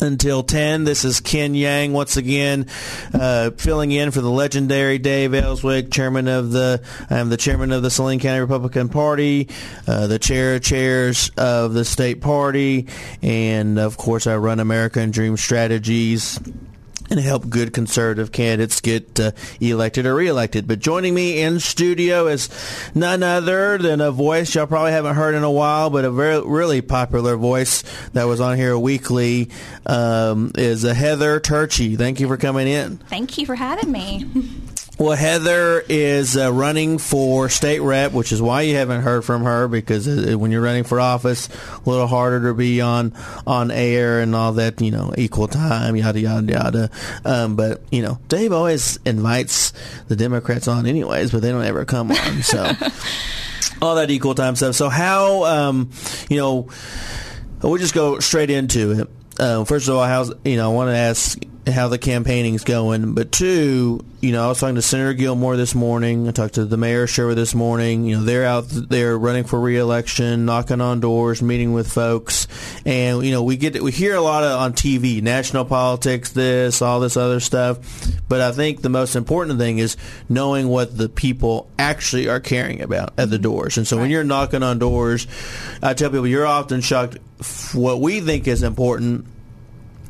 until 0.00 0.42
10. 0.42 0.84
This 0.84 1.02
is 1.02 1.20
Ken 1.20 1.54
Yang 1.54 1.94
once 1.94 2.18
again 2.18 2.66
uh, 3.14 3.52
filling 3.52 3.90
in 3.90 4.10
for 4.10 4.20
the 4.20 4.28
legendary 4.28 4.98
Dave 4.98 5.32
Elswick, 5.32 5.90
chairman 5.90 6.28
of 6.28 6.50
the 6.50 6.82
I'm 7.08 7.30
the 7.30 7.38
chairman 7.38 7.72
of 7.72 7.82
the 7.82 7.88
Saline 7.88 8.20
County 8.20 8.40
Republican 8.40 8.90
Party, 8.90 9.48
uh, 9.86 10.08
the 10.08 10.18
chair 10.18 10.56
of 10.56 10.62
chairs 10.62 11.30
of 11.38 11.72
the 11.72 11.86
state 11.86 12.20
party, 12.20 12.88
and 13.22 13.78
of 13.78 13.96
course 13.96 14.26
I 14.26 14.36
run 14.36 14.60
American 14.60 15.10
Dream 15.10 15.38
Strategies 15.38 16.38
and 17.10 17.20
help 17.20 17.48
good 17.48 17.72
conservative 17.72 18.32
candidates 18.32 18.80
get 18.80 19.20
uh, 19.20 19.32
elected 19.60 20.06
or 20.06 20.14
reelected. 20.14 20.66
But 20.66 20.80
joining 20.80 21.14
me 21.14 21.42
in 21.42 21.60
studio 21.60 22.26
is 22.26 22.48
none 22.94 23.22
other 23.22 23.78
than 23.78 24.00
a 24.00 24.10
voice 24.10 24.54
y'all 24.54 24.66
probably 24.66 24.92
haven't 24.92 25.14
heard 25.14 25.34
in 25.34 25.42
a 25.42 25.50
while, 25.50 25.90
but 25.90 26.04
a 26.04 26.10
very 26.10 26.40
really 26.44 26.80
popular 26.80 27.36
voice 27.36 27.82
that 28.12 28.24
was 28.24 28.40
on 28.40 28.56
here 28.56 28.78
weekly 28.78 29.50
um, 29.86 30.52
is 30.56 30.84
a 30.84 30.94
Heather 30.94 31.40
Turchi. 31.40 31.96
Thank 31.96 32.20
you 32.20 32.28
for 32.28 32.36
coming 32.36 32.66
in. 32.66 32.98
Thank 32.98 33.38
you 33.38 33.46
for 33.46 33.54
having 33.54 33.92
me. 33.92 34.26
Well, 34.96 35.16
Heather 35.16 35.82
is 35.88 36.36
uh, 36.36 36.52
running 36.52 36.98
for 36.98 37.48
state 37.48 37.80
rep, 37.80 38.12
which 38.12 38.30
is 38.30 38.40
why 38.40 38.62
you 38.62 38.76
haven't 38.76 39.02
heard 39.02 39.24
from 39.24 39.42
her 39.42 39.66
because 39.66 40.06
uh, 40.06 40.38
when 40.38 40.52
you're 40.52 40.62
running 40.62 40.84
for 40.84 41.00
office, 41.00 41.48
a 41.84 41.90
little 41.90 42.06
harder 42.06 42.48
to 42.48 42.54
be 42.54 42.80
on 42.80 43.12
on 43.44 43.72
air 43.72 44.20
and 44.20 44.36
all 44.36 44.52
that, 44.52 44.80
you 44.80 44.92
know, 44.92 45.12
equal 45.18 45.48
time, 45.48 45.96
yada 45.96 46.20
yada 46.20 46.52
yada. 46.52 46.90
Um, 47.24 47.56
but 47.56 47.82
you 47.90 48.02
know, 48.02 48.20
Dave 48.28 48.52
always 48.52 49.00
invites 49.04 49.72
the 50.06 50.14
Democrats 50.14 50.68
on, 50.68 50.86
anyways, 50.86 51.32
but 51.32 51.42
they 51.42 51.50
don't 51.50 51.64
ever 51.64 51.84
come 51.84 52.12
on. 52.12 52.42
So 52.42 52.70
all 53.82 53.96
that 53.96 54.12
equal 54.12 54.36
time 54.36 54.54
stuff. 54.54 54.76
So 54.76 54.88
how, 54.88 55.44
um, 55.44 55.90
you 56.30 56.36
know, 56.36 56.68
we'll 57.62 57.78
just 57.78 57.94
go 57.94 58.20
straight 58.20 58.50
into 58.50 58.92
it. 58.92 59.08
Uh, 59.40 59.64
first 59.64 59.88
of 59.88 59.96
all, 59.96 60.04
how's 60.04 60.32
you 60.44 60.56
know, 60.56 60.70
I 60.70 60.72
want 60.72 60.90
to 60.90 60.96
ask 60.96 61.36
how 61.66 61.88
the 61.88 61.98
campaigning's 61.98 62.64
going, 62.64 63.14
but 63.14 63.32
two, 63.32 64.04
you 64.20 64.32
know, 64.32 64.44
I 64.44 64.48
was 64.48 64.60
talking 64.60 64.74
to 64.74 64.82
Senator 64.82 65.14
Gilmore 65.14 65.56
this 65.56 65.74
morning. 65.74 66.28
I 66.28 66.32
talked 66.32 66.54
to 66.54 66.64
the 66.64 66.76
mayor 66.76 67.06
Sherwood 67.06 67.36
this 67.36 67.54
morning. 67.54 68.04
You 68.04 68.16
know, 68.16 68.24
they're 68.24 68.44
out 68.44 68.66
there 68.68 69.16
running 69.18 69.44
for 69.44 69.58
reelection, 69.58 70.44
knocking 70.44 70.80
on 70.80 71.00
doors, 71.00 71.42
meeting 71.42 71.72
with 71.72 71.90
folks, 71.90 72.48
and 72.84 73.24
you 73.24 73.32
know, 73.32 73.42
we 73.42 73.56
get 73.56 73.82
we 73.82 73.92
hear 73.92 74.14
a 74.14 74.20
lot 74.20 74.44
of 74.44 74.60
on 74.60 74.72
TV, 74.74 75.22
national 75.22 75.64
politics, 75.64 76.32
this, 76.32 76.82
all 76.82 77.00
this 77.00 77.16
other 77.16 77.40
stuff. 77.40 77.78
But 78.28 78.40
I 78.40 78.52
think 78.52 78.82
the 78.82 78.90
most 78.90 79.16
important 79.16 79.58
thing 79.58 79.78
is 79.78 79.96
knowing 80.28 80.68
what 80.68 80.96
the 80.96 81.08
people 81.08 81.70
actually 81.78 82.28
are 82.28 82.40
caring 82.40 82.82
about 82.82 83.14
at 83.18 83.30
the 83.30 83.36
mm-hmm. 83.36 83.42
doors. 83.42 83.78
And 83.78 83.86
so 83.86 83.96
right. 83.96 84.02
when 84.02 84.10
you're 84.10 84.24
knocking 84.24 84.62
on 84.62 84.78
doors, 84.78 85.26
I 85.82 85.94
tell 85.94 86.10
people 86.10 86.26
you're 86.26 86.46
often 86.46 86.82
shocked. 86.82 87.18
What 87.72 88.00
we 88.00 88.20
think 88.20 88.48
is 88.48 88.62
important 88.62 89.26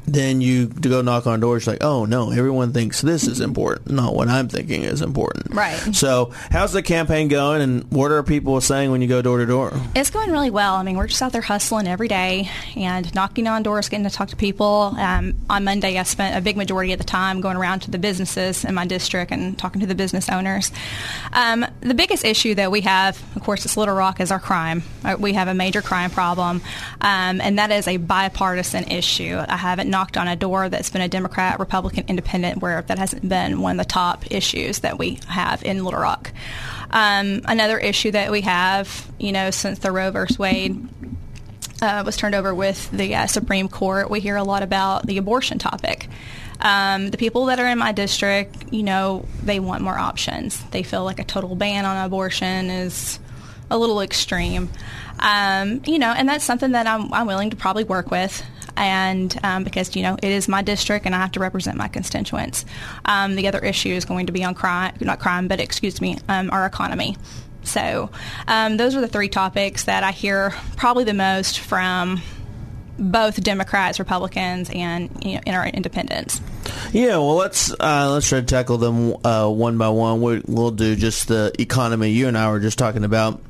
then 0.07 0.41
you 0.41 0.67
to 0.69 0.89
go 0.89 1.03
knock 1.03 1.27
on 1.27 1.41
doors 1.41 1.67
like, 1.67 1.83
oh 1.83 2.05
no, 2.05 2.31
everyone 2.31 2.73
thinks 2.73 3.01
this 3.01 3.27
is 3.27 3.41
important, 3.41 3.91
not 3.91 4.15
what 4.15 4.29
I'm 4.29 4.49
thinking 4.49 4.83
is 4.83 5.03
important. 5.03 5.55
Right. 5.55 5.79
So, 5.95 6.33
how's 6.51 6.73
the 6.73 6.83
campaign 6.83 7.29
going, 7.29 7.63
and 7.63 7.91
what 7.91 8.11
are 8.11 8.23
people 8.23 8.61
saying 8.61 8.91
when 8.91 9.01
you 9.01 9.09
go 9.09 9.23
door 9.23 9.39
to 9.39 9.47
door? 9.47 9.73
It's 9.95 10.11
going 10.11 10.31
really 10.31 10.51
well. 10.51 10.75
I 10.75 10.83
mean, 10.83 10.97
we're 10.97 11.07
just 11.07 11.23
out 11.23 11.33
there 11.33 11.41
hustling 11.41 11.87
every 11.87 12.09
day 12.09 12.51
and 12.77 13.13
knocking 13.15 13.47
on 13.49 13.63
doors, 13.63 13.89
getting 13.89 14.05
to 14.05 14.11
talk 14.11 14.29
to 14.29 14.37
people. 14.37 14.95
Um, 14.99 15.35
on 15.49 15.65
Monday, 15.65 15.99
I 15.99 16.03
spent 16.03 16.37
a 16.37 16.41
big 16.41 16.57
majority 16.57 16.93
of 16.93 16.99
the 16.99 17.05
time 17.05 17.41
going 17.41 17.57
around 17.57 17.81
to 17.81 17.91
the 17.91 17.99
businesses 17.99 18.65
in 18.65 18.75
my 18.75 18.87
district 18.87 19.33
and 19.33 19.57
talking 19.59 19.81
to 19.81 19.87
the 19.87 19.95
business 19.95 20.29
owners. 20.29 20.71
Um, 21.33 21.65
the 21.81 21.95
biggest 21.95 22.25
issue 22.25 22.55
that 22.57 22.71
we 22.71 22.83
have, 22.83 23.23
of 23.37 23.43
course, 23.43 23.65
it's 23.65 23.77
Little 23.77 23.95
Rock, 23.95 24.21
is 24.21 24.31
our 24.31 24.41
crime. 24.41 24.83
Uh, 25.05 25.17
we 25.19 25.33
have 25.33 25.49
a 25.49 25.55
major 25.55 25.83
crime 25.83 26.11
problem, 26.11 26.61
um, 27.01 27.41
and 27.41 27.59
that 27.59 27.71
is 27.71 27.89
a 27.89 27.97
bipartisan 27.97 28.85
issue. 28.85 29.41
I 29.49 29.57
haven't 29.57 29.91
knocked 29.95 30.17
on 30.17 30.27
a 30.27 30.35
door 30.35 30.69
that's 30.69 30.91
been 30.91 31.03
a 31.03 31.09
Democrat, 31.09 31.61
Republican, 31.61 32.05
Independent, 32.09 32.61
where 32.61 32.83
that 32.83 32.99
hasn't 32.99 33.29
been 33.29 33.61
one 33.61 33.79
of 33.79 33.87
the 33.87 33.89
top 33.89 34.29
issues 34.29 34.81
that 34.81 34.99
we 34.99 35.21
have 35.29 35.63
in 35.63 35.85
Little 35.85 36.01
Rock. 36.01 36.33
Um, 36.91 37.43
another 37.45 37.79
issue 37.79 38.11
that 38.11 38.33
we 38.33 38.41
have, 38.41 39.09
you 39.21 39.31
know, 39.31 39.53
since 39.53 39.79
the 39.79 39.93
Roe 39.93 40.11
v. 40.11 40.35
Wade 40.37 40.89
uh, 41.81 42.03
was 42.05 42.17
turned 42.17 42.35
over 42.35 42.53
with 42.53 42.91
the 42.91 43.15
uh, 43.15 43.29
Supreme 43.29 43.69
Court, 43.69 44.11
we 44.11 44.19
hear 44.19 44.35
a 44.35 44.43
lot 44.43 44.65
about 44.65 45.07
the 45.07 45.19
abortion 45.19 45.61
topic. 45.61 46.09
Um, 46.59 47.11
the 47.11 47.17
people 47.17 47.47
that 47.47 47.61
are 47.61 47.69
in 47.69 47.79
my 47.79 47.93
district, 47.93 48.73
you 48.73 48.83
know, 48.83 49.27
they 49.45 49.61
want 49.61 49.81
more 49.81 49.97
options. 49.97 50.61
They 50.73 50.83
feel 50.83 51.05
like 51.05 51.21
a 51.21 51.25
total 51.25 51.55
ban 51.55 51.85
on 51.85 52.05
abortion 52.05 52.69
is 52.69 53.21
a 53.71 53.79
little 53.79 54.01
extreme. 54.01 54.71
Um, 55.19 55.83
you 55.87 55.99
know, 55.99 56.13
and 56.13 56.29
that's 56.29 56.45
something 56.45 56.73
that 56.73 56.87
I'm, 56.87 57.13
I'm 57.13 57.27
willing 57.27 57.51
to 57.51 57.57
probably 57.57 57.85
work 57.85 58.11
with 58.11 58.43
and 58.77 59.39
um, 59.43 59.65
because 59.65 59.95
you 59.95 60.03
know 60.03 60.17
it 60.21 60.31
is 60.31 60.49
my 60.49 60.63
district 60.63 61.07
and 61.07 61.15
I 61.15 61.19
have 61.19 61.33
to 61.33 61.41
represent 61.41 61.77
my 61.77 61.89
constituents. 61.89 62.65
Um, 63.05 63.37
the 63.37 63.49
other 63.49 63.61
issue 63.61 63.91
is 63.91 64.05
going 64.05 64.27
to 64.27 64.33
be 64.33 64.45
on 64.45 64.55
crime, 64.55 64.95
not 65.01 65.21
crime, 65.21 65.49
but 65.49 65.61
excuse 65.61 66.01
me, 66.01 66.19
um, 66.29 66.51
our 66.51 66.67
economy. 66.67 67.17
So 67.63 68.11
um, 68.47 68.77
those 68.77 68.95
are 68.95 69.01
the 69.01 69.09
three 69.09 69.29
topics 69.29 69.85
that 69.85 70.05
I 70.05 70.13
hear 70.13 70.51
probably 70.77 71.05
the 71.05 71.15
most 71.15 71.61
from 71.61 72.21
both 72.99 73.43
Democrats, 73.43 73.99
Republicans, 73.99 74.71
and 74.73 75.11
you 75.25 75.35
know, 75.35 75.41
in 75.47 75.55
our 75.55 75.67
independents. 75.67 76.41
Yeah, 76.93 77.17
well, 77.17 77.37
let's 77.37 77.73
uh, 77.73 78.11
let's 78.13 78.29
try 78.29 78.41
to 78.41 78.47
tackle 78.47 78.79
them 78.79 79.17
uh, 79.25 79.49
one 79.49 79.79
by 79.79 79.89
one. 79.89 80.21
We, 80.21 80.43
will 80.47 80.71
do 80.71 80.95
just 80.95 81.29
the 81.29 81.53
economy. 81.59 82.11
You 82.11 82.29
and 82.29 82.37
I 82.37 82.51
were 82.51 82.61
just 82.61 82.79
talking 82.79 83.05
about 83.05 83.41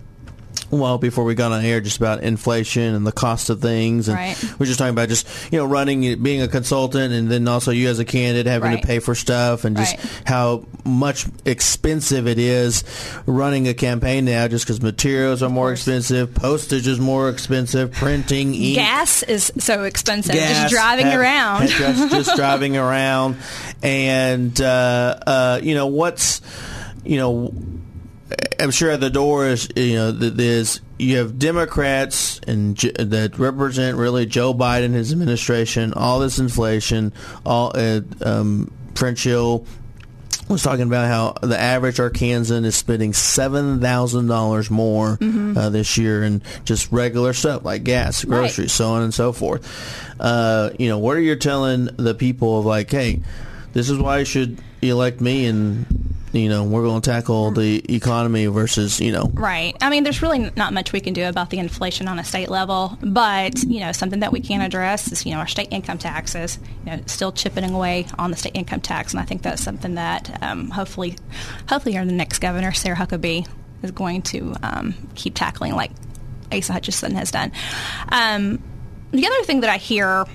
well 0.78 0.98
before 0.98 1.24
we 1.24 1.34
got 1.34 1.52
on 1.52 1.64
air 1.64 1.80
just 1.80 1.96
about 1.96 2.22
inflation 2.22 2.94
and 2.94 3.06
the 3.06 3.12
cost 3.12 3.50
of 3.50 3.60
things, 3.60 4.08
and 4.08 4.16
Right. 4.16 4.36
we're 4.58 4.66
just 4.66 4.78
talking 4.78 4.92
about 4.94 5.08
just 5.08 5.26
you 5.52 5.58
know 5.58 5.64
running, 5.66 6.22
being 6.22 6.42
a 6.42 6.48
consultant, 6.48 7.12
and 7.12 7.30
then 7.30 7.46
also 7.48 7.70
you 7.70 7.88
as 7.88 7.98
a 7.98 8.04
candidate 8.04 8.46
having 8.46 8.70
Right. 8.72 8.80
to 8.82 8.86
pay 8.86 8.98
for 8.98 9.14
stuff, 9.14 9.64
and 9.64 9.76
just 9.76 9.96
Right. 9.96 10.06
how 10.26 10.64
much 10.84 11.26
expensive 11.44 12.26
it 12.26 12.38
is 12.38 12.84
running 13.26 13.68
a 13.68 13.74
campaign 13.74 14.24
now, 14.26 14.48
just 14.48 14.66
because 14.66 14.82
materials 14.82 15.42
are 15.42 15.48
more 15.50 15.72
expensive, 15.72 16.34
postage 16.34 16.86
is 16.86 16.98
more 17.00 17.28
expensive, 17.30 17.92
printing, 17.92 18.54
ink, 18.54 18.76
Gas 18.76 19.22
is 19.22 19.50
so 19.58 19.84
expensive. 19.84 20.34
gas, 20.34 20.62
just 20.70 20.74
driving 20.74 21.06
have- 21.06 21.20
around. 21.20 21.68
just, 21.68 22.10
just 22.10 22.36
driving 22.36 22.76
around, 22.76 23.36
and 23.82 24.60
uh, 24.60 25.16
uh, 25.26 25.60
you 25.62 25.74
know 25.74 25.86
what's 25.86 26.40
you 27.04 27.16
know. 27.18 27.52
I'm 28.58 28.70
sure 28.70 28.90
at 28.90 29.00
the 29.00 29.10
door 29.10 29.46
is 29.48 29.68
you 29.76 29.94
know 29.96 30.10
there's 30.12 30.80
you 30.98 31.18
have 31.18 31.38
Democrats 31.38 32.40
and 32.46 32.76
that 32.78 33.38
represent 33.38 33.96
really 33.98 34.26
Joe 34.26 34.54
Biden, 34.54 34.92
his 34.92 35.12
administration, 35.12 35.92
all 35.94 36.20
this 36.20 36.38
inflation, 36.38 37.12
all 37.44 37.72
uh, 37.74 38.00
um, 38.22 38.72
French 38.94 39.24
Hill 39.24 39.66
was 40.48 40.62
talking 40.62 40.82
about 40.82 41.06
how 41.08 41.46
the 41.46 41.58
average 41.58 41.96
Arkansan 41.96 42.64
is 42.64 42.76
spending 42.76 43.12
seven 43.12 43.80
thousand 43.80 44.26
dollars 44.28 44.70
more 44.70 45.18
uh, 45.20 45.68
this 45.70 45.98
year 45.98 46.22
in 46.22 46.42
just 46.64 46.90
regular 46.92 47.32
stuff 47.32 47.64
like 47.64 47.82
gas, 47.84 48.24
Right. 48.24 48.38
groceries, 48.40 48.72
so 48.72 48.90
on 48.90 49.02
and 49.02 49.12
so 49.12 49.32
forth. 49.32 49.66
Uh, 50.20 50.70
you 50.78 50.88
know, 50.88 50.98
what 50.98 51.16
are 51.16 51.20
you 51.22 51.36
telling 51.36 51.86
the 51.96 52.14
people 52.14 52.58
of 52.58 52.64
like, 52.66 52.90
hey, 52.90 53.20
this 53.72 53.90
is 53.90 53.98
why 53.98 54.18
you 54.20 54.24
should 54.24 54.58
elect 54.82 55.20
me, 55.20 55.46
and 55.46 55.86
you 56.34 56.48
know, 56.48 56.64
we're 56.64 56.82
going 56.82 57.00
to 57.00 57.10
tackle 57.10 57.50
the 57.50 57.94
economy 57.94 58.46
versus 58.46 59.00
you 59.00 59.12
know, 59.12 59.30
Right. 59.32 59.76
I 59.80 59.90
mean, 59.90 60.04
there's 60.04 60.22
really 60.22 60.50
not 60.56 60.72
much 60.72 60.92
we 60.92 61.00
can 61.00 61.14
do 61.14 61.26
about 61.26 61.50
the 61.50 61.58
inflation 61.58 62.08
on 62.08 62.18
a 62.18 62.24
state 62.24 62.48
level, 62.48 62.98
but 63.02 63.62
you 63.62 63.80
know, 63.80 63.92
something 63.92 64.20
that 64.20 64.32
we 64.32 64.40
can 64.40 64.60
address 64.60 65.10
is 65.12 65.24
you 65.24 65.32
know 65.32 65.38
our 65.38 65.46
state 65.46 65.68
income 65.70 65.98
taxes. 65.98 66.58
You 66.84 66.92
know, 66.92 67.02
still 67.06 67.32
chipping 67.32 67.64
away 67.70 68.06
on 68.18 68.30
the 68.30 68.36
state 68.36 68.54
income 68.54 68.80
tax, 68.80 69.12
and 69.12 69.20
I 69.20 69.24
think 69.24 69.42
that's 69.42 69.62
something 69.62 69.94
that 69.94 70.42
um, 70.42 70.70
hopefully, 70.70 71.16
hopefully, 71.68 71.96
our 71.96 72.04
next 72.04 72.38
governor, 72.40 72.72
Sarah 72.72 72.96
Huckabee, 72.96 73.46
is 73.82 73.90
going 73.90 74.22
to 74.22 74.54
um, 74.62 74.94
keep 75.14 75.34
tackling 75.34 75.74
like 75.74 75.90
Asa 76.52 76.72
Hutchinson 76.72 77.14
has 77.14 77.30
done. 77.30 77.52
Um, 78.10 78.62
the 79.10 79.26
other 79.26 79.42
thing 79.44 79.60
that 79.60 79.70
I 79.70 79.76
hear. 79.76 80.26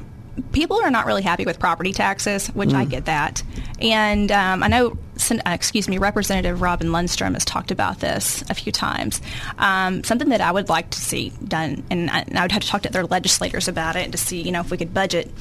People 0.53 0.79
are 0.81 0.89
not 0.89 1.05
really 1.05 1.23
happy 1.23 1.43
with 1.43 1.59
property 1.59 1.91
taxes, 1.91 2.47
which 2.47 2.73
I 2.73 2.85
get 2.85 3.05
that, 3.05 3.43
and 3.81 4.31
um, 4.31 4.63
I 4.63 4.69
know. 4.69 4.97
Uh, 5.31 5.39
excuse 5.45 5.87
me, 5.87 5.97
Representative 5.97 6.61
Robin 6.61 6.91
Lundstrum 6.91 7.33
has 7.33 7.45
talked 7.45 7.71
about 7.71 7.99
this 7.99 8.43
a 8.49 8.53
few 8.53 8.71
times. 8.71 9.21
Um, 9.57 10.03
something 10.03 10.29
that 10.29 10.41
I 10.41 10.51
would 10.51 10.69
like 10.69 10.89
to 10.91 10.99
see 10.99 11.31
done, 11.45 11.83
and 11.89 12.09
I, 12.09 12.19
and 12.21 12.37
I 12.37 12.43
would 12.43 12.51
have 12.51 12.61
to 12.61 12.67
talk 12.67 12.83
to 12.83 12.89
their 12.89 13.05
legislators 13.05 13.67
about 13.67 13.95
it 13.95 14.11
to 14.11 14.17
see, 14.17 14.41
you 14.41 14.51
know, 14.51 14.61
if 14.61 14.71
we 14.71 14.77
could 14.77 14.93
budget. 14.93 15.31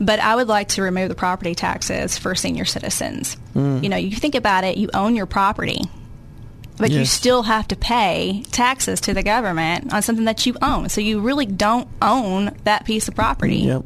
But 0.00 0.20
I 0.20 0.36
would 0.36 0.48
like 0.48 0.68
to 0.70 0.82
remove 0.82 1.08
the 1.08 1.14
property 1.14 1.54
taxes 1.54 2.18
for 2.18 2.34
senior 2.34 2.64
citizens. 2.64 3.36
You 3.82 3.88
know, 3.88 3.96
you 3.96 4.16
think 4.16 4.34
about 4.34 4.64
it, 4.64 4.76
you 4.76 4.90
own 4.94 5.14
your 5.14 5.26
property 5.26 5.82
but 6.76 6.90
you 6.90 7.04
still 7.04 7.42
have 7.44 7.68
to 7.68 7.76
pay 7.76 8.42
taxes 8.50 9.00
to 9.02 9.14
the 9.14 9.22
government 9.22 9.92
on 9.92 10.02
something 10.02 10.24
that 10.24 10.44
you 10.46 10.56
own. 10.60 10.88
So 10.88 11.00
you 11.00 11.20
really 11.20 11.46
don't 11.46 11.88
own 12.02 12.56
that 12.64 12.84
piece 12.84 13.08
of 13.08 13.14
property. 13.14 13.58
yep. 13.58 13.84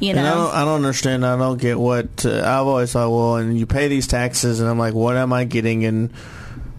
You 0.00 0.10
And 0.10 0.20
I 0.20 0.34
don't, 0.34 0.54
I 0.54 0.64
don't 0.64 0.76
understand. 0.76 1.24
I 1.26 1.36
don't 1.36 1.60
get 1.60 1.78
what 1.78 2.24
uh, 2.26 2.38
I've 2.38 2.66
always 2.66 2.92
thought. 2.92 3.10
Well, 3.10 3.36
and 3.36 3.58
you 3.58 3.66
pay 3.66 3.88
these 3.88 4.06
taxes, 4.06 4.60
and 4.60 4.68
I'm 4.68 4.78
like, 4.78 4.94
what 4.94 5.16
am 5.16 5.32
I 5.32 5.44
getting 5.44 5.82
in 5.82 6.12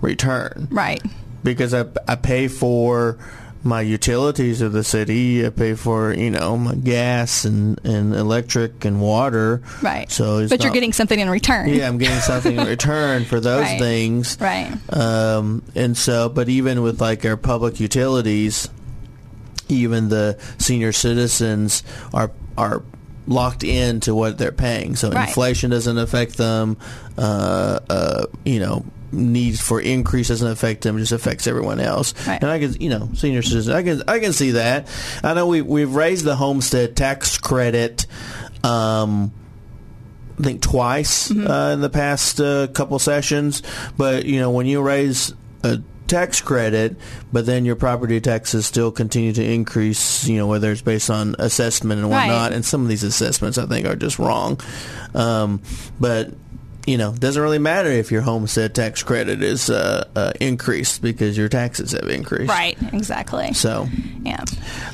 return? 0.02 0.68
right? 0.72 1.02
because 1.44 1.74
I, 1.74 1.86
I 2.08 2.16
pay 2.18 2.48
for 2.48 3.18
my 3.64 3.82
utilities 3.82 4.62
of 4.62 4.74
the 4.74 4.84
city. 4.84 5.46
I 5.46 5.50
pay 5.50 5.74
for 5.76 6.14
you 6.14 6.30
know 6.32 6.58
my 6.58 6.74
gas 6.76 7.46
and, 7.46 7.80
and 7.86 8.14
electric 8.16 8.86
and 8.86 9.00
water. 9.02 9.62
Right. 9.84 10.10
So 10.12 10.48
but 10.48 10.64
you're 10.64 10.74
getting 10.74 10.94
something 10.94 11.20
in 11.20 11.30
return. 11.30 11.70
yeah, 11.70 11.88
I'm 11.88 11.98
getting 12.00 12.20
something 12.22 12.58
in 12.60 12.66
return 12.76 13.26
for 13.26 13.40
those 13.40 13.64
Right. 13.64 13.80
things. 13.80 14.38
Right. 14.40 14.72
Um, 14.92 15.64
and 15.76 15.96
so, 15.96 16.28
but 16.30 16.50
even 16.50 16.82
with 16.82 17.00
like 17.02 17.24
our 17.26 17.38
public 17.38 17.80
utilities, 17.80 18.68
even 19.70 20.10
the 20.10 20.40
senior 20.58 20.92
citizens 20.92 21.84
are 22.14 22.32
are 22.58 22.84
locked 23.32 23.64
into 23.64 24.14
what 24.14 24.38
they're 24.38 24.52
paying. 24.52 24.96
So 24.96 25.10
Right. 25.10 25.28
inflation 25.30 25.72
doesn't 25.72 25.98
affect 25.98 26.38
them. 26.38 26.78
Uh, 27.18 27.80
uh, 27.90 28.26
you 28.46 28.60
know, 28.60 28.86
needs 29.12 29.60
for 29.60 29.82
increase 29.82 30.30
doesn't 30.30 30.48
affect 30.48 30.84
them; 30.84 30.98
just 30.98 31.12
affects 31.12 31.46
everyone 31.48 31.80
else. 31.80 32.14
Right. 32.28 32.42
And 32.42 32.50
I 32.50 32.60
can, 32.60 32.80
you 32.80 32.90
know, 32.90 33.10
senior 33.16 33.42
citizens, 33.42 33.76
I 33.76 33.84
can 33.84 34.04
I 34.08 34.20
can 34.20 34.34
see 34.34 34.52
that. 34.52 34.88
I 35.24 35.34
know 35.34 35.48
we 35.48 35.62
we've 35.62 35.94
raised 35.94 36.24
the 36.26 36.36
homestead 36.36 36.96
tax 36.96 37.38
credit. 37.38 38.06
Um, 38.64 39.32
I 40.40 40.44
think 40.44 40.62
twice 40.62 41.30
Mm-hmm. 41.30 41.48
uh, 41.48 41.72
in 41.74 41.82
the 41.82 41.90
past 41.90 42.40
uh, 42.40 42.68
couple 42.68 42.98
sessions. 43.00 43.62
But 43.98 44.26
you 44.26 44.40
know, 44.40 44.52
when 44.52 44.66
you 44.66 44.82
raise 44.82 45.34
a 45.64 45.80
tax 46.12 46.42
credit, 46.42 46.96
but 47.34 47.46
then 47.46 47.66
your 47.66 47.76
property 47.76 48.20
taxes 48.22 48.66
still 48.66 48.92
continue 48.92 49.34
to 49.34 49.44
increase. 49.44 50.28
You 50.28 50.38
know, 50.38 50.46
whether 50.48 50.72
it's 50.72 50.82
based 50.82 51.10
on 51.10 51.36
assessment 51.40 52.02
and 52.02 52.10
Right. 52.12 52.28
whatnot, 52.28 52.54
and 52.54 52.64
some 52.64 52.82
of 52.84 52.88
these 52.90 53.04
assessments 53.04 53.58
I 53.58 53.66
think 53.66 53.88
are 53.88 53.96
just 53.96 54.20
wrong. 54.20 54.60
Um, 55.16 55.62
but 56.00 56.32
you 56.88 56.98
know, 56.98 57.14
doesn't 57.14 57.42
really 57.42 57.60
matter 57.60 57.90
if 57.90 58.12
your 58.12 58.22
homestead 58.22 58.74
tax 58.74 59.04
credit 59.04 59.44
is 59.44 59.70
uh, 59.70 60.08
uh, 60.16 60.34
increased 60.40 61.02
because 61.02 61.38
your 61.38 61.48
taxes 61.50 61.92
have 61.92 62.10
increased. 62.10 62.50
Right. 62.50 62.78
Exactly. 62.94 63.54
So, 63.54 63.88
yeah. 64.24 64.44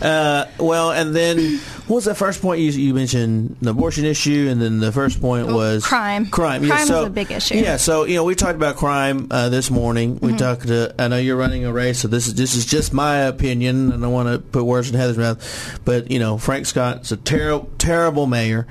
uh, 0.01 0.45
well, 0.59 0.91
and 0.91 1.15
then 1.15 1.57
what 1.87 1.95
was 1.95 2.05
the 2.05 2.15
first 2.15 2.41
point 2.41 2.59
you, 2.61 2.71
you 2.71 2.93
mentioned? 2.93 3.57
The 3.61 3.69
abortion 3.71 4.05
issue, 4.05 4.47
and 4.51 4.61
then 4.61 4.79
the 4.79 4.91
first 4.91 5.21
point 5.21 5.47
was 5.47 5.85
Oh, 5.85 5.87
crime. 5.87 6.25
Crime. 6.27 6.63
yeah, 6.63 6.69
Crime 6.69 6.81
is 6.81 6.87
so, 6.89 7.05
a 7.05 7.09
big 7.09 7.31
issue. 7.31 7.55
Yeah. 7.55 7.77
So 7.77 8.03
you 8.03 8.15
know, 8.15 8.23
we 8.25 8.35
talked 8.35 8.55
about 8.55 8.75
crime 8.75 9.27
uh, 9.31 9.49
this 9.49 9.71
morning. 9.71 10.19
We 10.19 10.29
Mm-hmm. 10.29 10.37
talked. 10.37 10.67
To, 10.67 10.93
I 10.99 11.07
know 11.07 11.17
you're 11.17 11.37
running 11.37 11.63
a 11.65 11.71
race, 11.71 11.99
so 11.99 12.07
this 12.09 12.27
is 12.27 12.35
this 12.35 12.55
is 12.55 12.65
just 12.65 12.91
my 12.93 13.19
opinion. 13.19 13.91
And 13.91 14.03
I 14.03 14.07
don't 14.07 14.11
want 14.13 14.27
to 14.29 14.39
put 14.39 14.63
words 14.65 14.89
in 14.89 14.95
Heather's 14.97 15.17
mouth, 15.17 15.79
but 15.85 16.11
you 16.11 16.19
know, 16.19 16.37
Frank 16.37 16.65
Scott's 16.65 17.11
a 17.13 17.17
terrible, 17.17 17.69
terrible 17.77 18.27
mayor. 18.27 18.67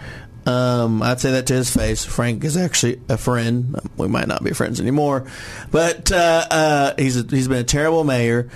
Um, 0.47 1.03
I'd 1.03 1.21
say 1.21 1.33
that 1.33 1.47
to 1.49 1.55
his 1.55 1.75
face. 1.75 2.05
Frank 2.05 2.45
is 2.45 2.57
actually 2.57 3.01
a 3.09 3.17
friend. 3.19 3.77
We 3.97 4.07
might 4.09 4.29
not 4.29 4.45
be 4.45 4.53
friends 4.53 4.81
anymore, 4.81 5.27
but 5.71 6.13
uh, 6.13 6.47
uh, 6.51 6.95
he's 6.97 7.17
a, 7.19 7.23
he's 7.29 7.49
been 7.49 7.59
a 7.59 7.65
terrible 7.65 8.05
mayor. 8.05 8.49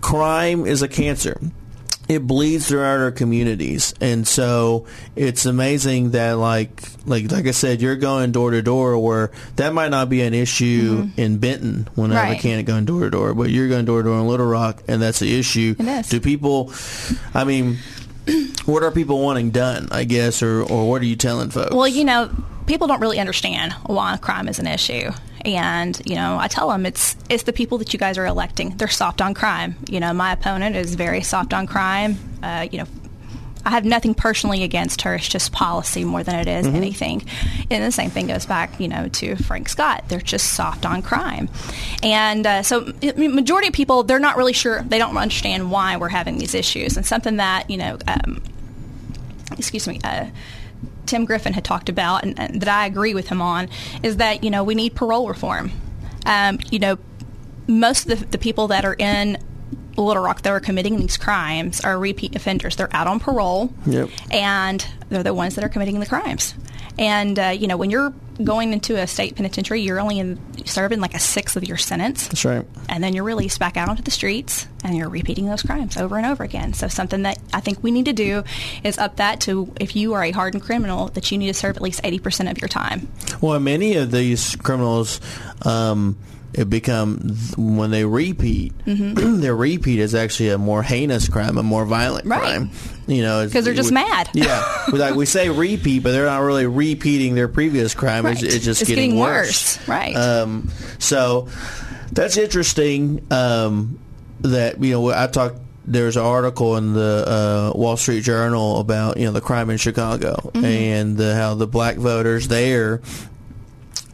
Crime 0.00 0.66
is 0.66 0.82
a 0.82 0.88
cancer 0.88 1.40
it 2.06 2.18
bleeds 2.26 2.68
throughout 2.68 3.00
our 3.00 3.10
communities 3.10 3.94
and 3.98 4.28
so 4.28 4.84
it's 5.16 5.46
amazing 5.46 6.10
that 6.10 6.32
like 6.32 6.82
like 7.06 7.32
like 7.32 7.46
I 7.46 7.52
said 7.52 7.80
you're 7.80 7.96
going 7.96 8.30
door 8.30 8.50
to 8.50 8.60
door 8.60 8.98
where 8.98 9.30
that 9.56 9.72
might 9.72 9.88
not 9.88 10.10
be 10.10 10.20
an 10.20 10.34
issue 10.34 11.08
in 11.16 11.38
Benton 11.38 11.88
when 11.94 12.12
I 12.12 12.16
have 12.16 12.24
a 12.28 12.32
Right. 12.32 12.40
candidate 12.42 12.66
going 12.66 12.84
door 12.84 13.00
to 13.04 13.08
door 13.10 13.32
but 13.32 13.48
you're 13.48 13.68
going 13.68 13.86
door 13.86 14.02
to 14.02 14.08
door 14.10 14.20
in 14.20 14.26
Little 14.28 14.44
Rock 14.44 14.82
and 14.86 15.00
that's 15.00 15.20
the 15.20 15.38
issue 15.38 15.76
do 16.10 16.20
people 16.20 16.70
I 17.32 17.44
mean 17.44 17.78
what 18.64 18.82
are 18.82 18.90
people 18.90 19.20
wanting 19.20 19.50
done 19.50 19.88
I 19.90 20.04
guess 20.04 20.42
or 20.42 20.62
or 20.62 20.88
what 20.88 21.02
are 21.02 21.06
you 21.06 21.16
telling 21.16 21.50
folks 21.50 21.74
Well, 21.74 21.88
you 21.88 22.04
know, 22.04 22.30
people 22.66 22.86
don't 22.86 23.00
really 23.00 23.18
understand 23.20 23.72
why 23.84 24.16
crime 24.16 24.48
is 24.48 24.58
an 24.58 24.66
issue. 24.66 25.10
And, 25.44 26.00
you 26.06 26.14
know, 26.14 26.38
I 26.38 26.48
tell 26.48 26.70
them 26.70 26.86
it's 26.86 27.16
it's 27.28 27.42
the 27.42 27.52
people 27.52 27.76
that 27.78 27.92
you 27.92 27.98
guys 27.98 28.16
are 28.16 28.24
electing. 28.24 28.76
They're 28.78 28.88
soft 28.88 29.20
on 29.20 29.34
crime. 29.34 29.76
You 29.90 30.00
know, 30.00 30.12
my 30.14 30.32
opponent 30.32 30.74
is 30.74 30.94
very 30.94 31.20
soft 31.22 31.52
on 31.52 31.66
crime. 31.66 32.16
Uh, 32.42 32.66
you 32.72 32.78
know, 32.78 32.86
I 33.64 33.70
have 33.70 33.84
nothing 33.84 34.14
personally 34.14 34.62
against 34.62 35.02
her. 35.02 35.14
It's 35.14 35.28
just 35.28 35.52
policy 35.52 36.04
more 36.04 36.22
than 36.22 36.34
it 36.36 36.48
is 36.48 36.66
anything. 36.66 37.24
And 37.70 37.84
the 37.84 37.92
same 37.92 38.10
thing 38.10 38.26
goes 38.26 38.46
back, 38.46 38.78
you 38.78 38.88
know, 38.88 39.08
to 39.08 39.36
Frank 39.36 39.68
Scott. 39.68 40.04
They're 40.08 40.20
just 40.20 40.52
soft 40.54 40.84
on 40.84 41.02
crime. 41.02 41.48
And 42.02 42.46
uh, 42.46 42.62
so, 42.62 42.92
majority 43.16 43.68
of 43.68 43.74
people, 43.74 44.02
they're 44.02 44.18
not 44.18 44.36
really 44.36 44.52
sure. 44.52 44.82
They 44.82 44.98
don't 44.98 45.16
understand 45.16 45.70
why 45.70 45.96
we're 45.96 46.08
having 46.08 46.38
these 46.38 46.54
issues. 46.54 46.96
And 46.96 47.06
something 47.06 47.36
that, 47.36 47.70
you 47.70 47.78
know, 47.78 47.98
um, 48.06 48.42
excuse 49.52 49.88
me, 49.88 50.00
uh, 50.04 50.26
Tim 51.06 51.24
Griffin 51.24 51.52
had 51.52 51.64
talked 51.64 51.88
about, 51.88 52.22
and, 52.22 52.38
and 52.38 52.60
that 52.60 52.68
I 52.68 52.86
agree 52.86 53.14
with 53.14 53.28
him 53.28 53.42
on, 53.42 53.68
is 54.02 54.16
that 54.18 54.42
you 54.44 54.50
know 54.50 54.64
we 54.64 54.74
need 54.74 54.94
parole 54.94 55.28
reform. 55.28 55.70
Um, 56.26 56.58
you 56.70 56.78
know, 56.78 56.98
most 57.66 58.08
of 58.10 58.20
the, 58.20 58.26
the 58.26 58.38
people 58.38 58.68
that 58.68 58.84
are 58.84 58.94
in 58.98 59.38
Little 59.96 60.22
Rock 60.22 60.42
that 60.42 60.50
are 60.50 60.60
committing 60.60 60.96
these 60.98 61.16
crimes 61.16 61.80
are 61.82 61.98
repeat 61.98 62.34
offenders. 62.36 62.76
They're 62.76 62.94
out 62.94 63.06
on 63.06 63.20
parole, 63.20 63.72
Yep. 63.86 64.10
and 64.30 64.86
they're 65.08 65.22
the 65.22 65.34
ones 65.34 65.54
that 65.54 65.64
are 65.64 65.68
committing 65.68 66.00
the 66.00 66.06
crimes. 66.06 66.54
And 66.98 67.38
uh, 67.38 67.48
you 67.48 67.66
know, 67.66 67.76
when 67.76 67.90
you're 67.90 68.12
going 68.42 68.72
into 68.72 68.96
a 69.00 69.06
state 69.06 69.34
penitentiary, 69.36 69.80
you're 69.82 70.00
only 70.00 70.18
in, 70.18 70.38
serving 70.64 71.00
like 71.00 71.14
a 71.14 71.18
sixth 71.18 71.56
of 71.56 71.64
your 71.64 71.76
sentence 71.76 72.26
that's 72.28 72.44
right 72.44 72.64
and 72.88 73.04
then 73.04 73.12
you're 73.12 73.22
released 73.24 73.58
back 73.60 73.76
out 73.76 73.88
onto 73.88 74.02
the 74.02 74.10
streets 74.10 74.66
and 74.82 74.96
you're 74.96 75.10
repeating 75.10 75.44
those 75.46 75.62
crimes 75.62 75.96
over 75.98 76.16
and 76.16 76.24
over 76.24 76.42
again. 76.42 76.72
So 76.72 76.88
something 76.88 77.22
that 77.22 77.38
I 77.52 77.60
think 77.60 77.82
we 77.82 77.90
need 77.90 78.06
to 78.06 78.12
do 78.14 78.42
is 78.82 78.96
up 78.96 79.16
that 79.16 79.40
to 79.42 79.70
if 79.78 79.94
you 79.94 80.14
are 80.14 80.24
a 80.24 80.30
hardened 80.30 80.62
criminal 80.64 81.08
that 81.08 81.30
you 81.30 81.36
need 81.38 81.48
to 81.48 81.54
serve 81.54 81.76
at 81.76 81.82
least 81.82 82.02
80% 82.02 82.50
of 82.50 82.60
your 82.60 82.68
time. 82.68 83.08
Well, 83.40 83.60
many 83.60 83.96
of 83.96 84.10
these 84.10 84.56
criminals, 84.56 85.20
um, 85.62 86.16
it 86.54 86.70
become 86.70 87.18
when 87.56 87.90
they 87.90 88.04
repeat, 88.04 88.72
their 88.86 89.54
repeat 89.56 89.98
is 89.98 90.14
actually 90.14 90.50
a 90.50 90.58
more 90.58 90.82
heinous 90.82 91.28
crime, 91.28 91.58
a 91.58 91.62
more 91.62 91.84
violent 91.84 92.24
Mm-hmm. 92.26 92.32
Right. 92.32 92.40
crime. 92.40 92.70
You 93.06 93.22
know, 93.22 93.48
'Cause 93.50 93.64
they're 93.64 93.74
just 93.74 93.90
we- 93.90 93.94
mad. 93.96 94.30
Yeah, 94.32 94.62
we- 94.92 94.98
like 94.98 95.14
we 95.14 95.26
say 95.26 95.50
repeat, 95.50 96.02
but 96.02 96.12
they're 96.12 96.26
not 96.26 96.38
really 96.42 96.66
repeating 96.66 97.34
their 97.34 97.48
previous 97.48 97.92
crime. 97.94 98.24
It's, 98.26 98.42
Right. 98.42 98.54
it's 98.54 98.64
just 98.64 98.80
It's 98.82 98.88
getting, 98.88 99.10
getting 99.10 99.20
worse. 99.20 99.76
worse. 99.78 99.88
Right. 99.88 100.14
Um, 100.16 100.70
so 100.98 101.48
that's 102.12 102.36
interesting. 102.36 103.26
Um, 103.30 103.98
that 104.40 104.82
you 104.82 104.92
know, 104.92 105.10
I 105.10 105.26
talked. 105.26 105.58
There's 105.86 106.16
an 106.16 106.22
article 106.24 106.78
in 106.78 106.94
the 106.94 107.24
uh, 107.74 107.78
Wall 107.78 107.98
Street 107.98 108.22
Journal 108.24 108.80
about 108.80 109.18
you 109.18 109.26
know 109.26 109.32
the 109.32 109.42
crime 109.42 109.68
in 109.68 109.76
Chicago 109.76 110.50
Mm-hmm. 110.54 110.64
and 110.64 111.20
uh, 111.20 111.34
how 111.34 111.54
the 111.54 111.66
black 111.66 111.96
voters 111.96 112.48
there 112.48 113.02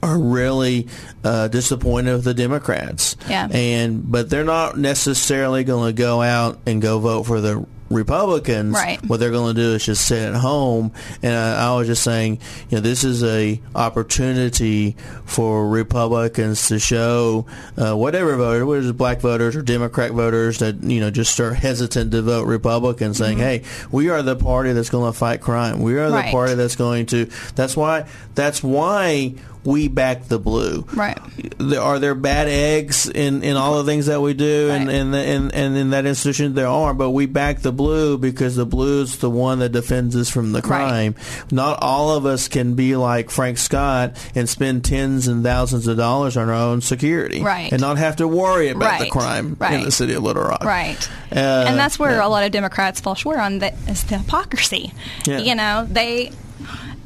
are 0.03 0.19
really 0.19 0.89
uh, 1.25 1.49
disappointed 1.49 2.13
with 2.15 2.25
the 2.25 2.35
Democrats. 2.35 3.17
Yeah. 3.29 3.49
And 3.53 4.11
but 4.11 4.31
they're 4.31 4.45
not 4.45 4.79
necessarily 4.79 5.65
going 5.65 5.95
to 5.95 5.99
go 6.03 6.23
out 6.23 6.59
and 6.67 6.81
go 6.81 6.99
vote 6.99 7.25
for 7.25 7.41
the 7.41 7.67
Republicans. 7.91 8.73
Right. 8.73 9.05
What 9.05 9.19
they're 9.19 9.33
going 9.33 9.53
to 9.57 9.61
do 9.61 9.75
is 9.75 9.85
just 9.85 10.07
sit 10.07 10.23
at 10.23 10.37
home. 10.37 10.93
And 11.25 11.35
I, 11.35 11.71
I 11.73 11.77
was 11.77 11.89
just 11.89 12.05
saying, 12.05 12.39
you 12.69 12.77
know, 12.77 12.81
this 12.83 13.03
is 13.03 13.25
a 13.25 13.61
opportunity 13.75 14.93
for 15.25 15.69
Republicans 15.69 16.69
to 16.69 16.79
show 16.79 17.47
uh, 17.77 17.95
whatever 17.97 18.37
voter, 18.37 18.65
whether 18.65 18.81
it's 18.89 18.93
black 18.97 19.21
voters 19.21 19.57
or 19.57 19.63
Democrat 19.63 20.13
voters 20.13 20.59
that 20.59 20.83
you 20.85 21.01
know 21.01 21.11
just 21.11 21.39
are 21.41 21.53
hesitant 21.53 22.13
to 22.13 22.23
vote 22.23 22.47
Republican, 22.47 23.13
saying, 23.15 23.39
"Hey, 23.39 23.63
we 23.91 24.09
are 24.11 24.23
the 24.23 24.37
party 24.37 24.73
that's 24.73 24.91
going 24.91 25.13
to 25.13 25.19
fight 25.19 25.41
crime. 25.41 25.81
We 25.81 25.95
are 25.99 26.09
the 26.09 26.11
Mm-hmm. 26.11 26.15
Right. 26.27 26.31
party 26.33 26.55
that's 26.55 26.77
going 26.77 27.07
to." 27.07 27.29
That's 27.57 27.77
why. 27.77 28.07
That's 28.35 28.63
why 28.63 29.35
we 29.65 29.89
back 29.89 30.25
the 30.29 30.39
blue. 30.39 30.87
Right. 30.95 31.19
There, 31.59 31.81
are 31.81 31.99
there 31.99 32.15
bad 32.15 32.49
eggs 32.49 33.09
in, 33.09 33.43
in 33.43 33.57
all 33.57 33.79
the 33.83 33.85
things 33.85 34.07
that 34.07 34.21
we 34.21 34.33
do 34.35 34.71
and 34.71 34.87
Right. 34.87 34.95
and, 34.97 35.15
and 35.15 35.55
and 35.55 35.77
in 35.77 35.91
that 35.91 36.07
institution 36.07 36.55
there 36.55 36.67
are, 36.69 36.95
but 36.95 37.11
we 37.11 37.27
back 37.27 37.61
the 37.61 37.73
blue 37.73 38.17
because 38.19 38.57
the 38.57 38.65
blue 38.67 39.03
is 39.03 39.19
the 39.19 39.29
one 39.31 39.59
that 39.59 39.71
defends 39.71 40.17
us 40.17 40.31
from 40.31 40.53
the 40.53 40.63
crime. 40.63 41.15
Not 41.51 41.79
all 41.83 42.11
of 42.17 42.25
us 42.27 42.49
can 42.49 42.75
be 42.75 42.97
like 42.97 43.31
Frank 43.31 43.59
Scott 43.59 44.17
and 44.35 44.49
spend 44.49 44.85
tens 44.85 45.29
and 45.29 45.43
thousands 45.45 45.87
of 45.87 45.97
dollars 45.97 46.37
on 46.37 46.49
our 46.49 46.55
own 46.55 46.81
security, 46.81 47.43
Right. 47.43 47.71
And 47.73 47.81
not 47.81 47.99
have 47.99 48.17
to 48.17 48.29
worry 48.29 48.69
about 48.71 48.99
the 48.99 49.05
Right. 49.05 49.11
crime 49.13 49.57
in 49.71 49.85
the 49.85 49.93
city 49.93 50.15
of 50.15 50.23
Little 50.23 50.43
Rock, 50.45 50.65
Right. 50.65 50.97
Uh, 51.31 51.65
and 51.69 51.79
that's 51.79 51.99
where 51.99 52.13
yeah. 52.13 52.27
a 52.27 52.29
lot 52.29 52.45
of 52.45 52.51
Democrats 52.53 53.01
fall 53.01 53.15
short 53.15 53.39
on 53.39 53.59
that 53.61 53.75
is 53.89 54.03
the 54.05 54.19
hypocrisy. 54.19 54.93
Yeah. 55.27 55.39
You 55.39 55.55
know, 55.55 55.87
they 55.91 56.33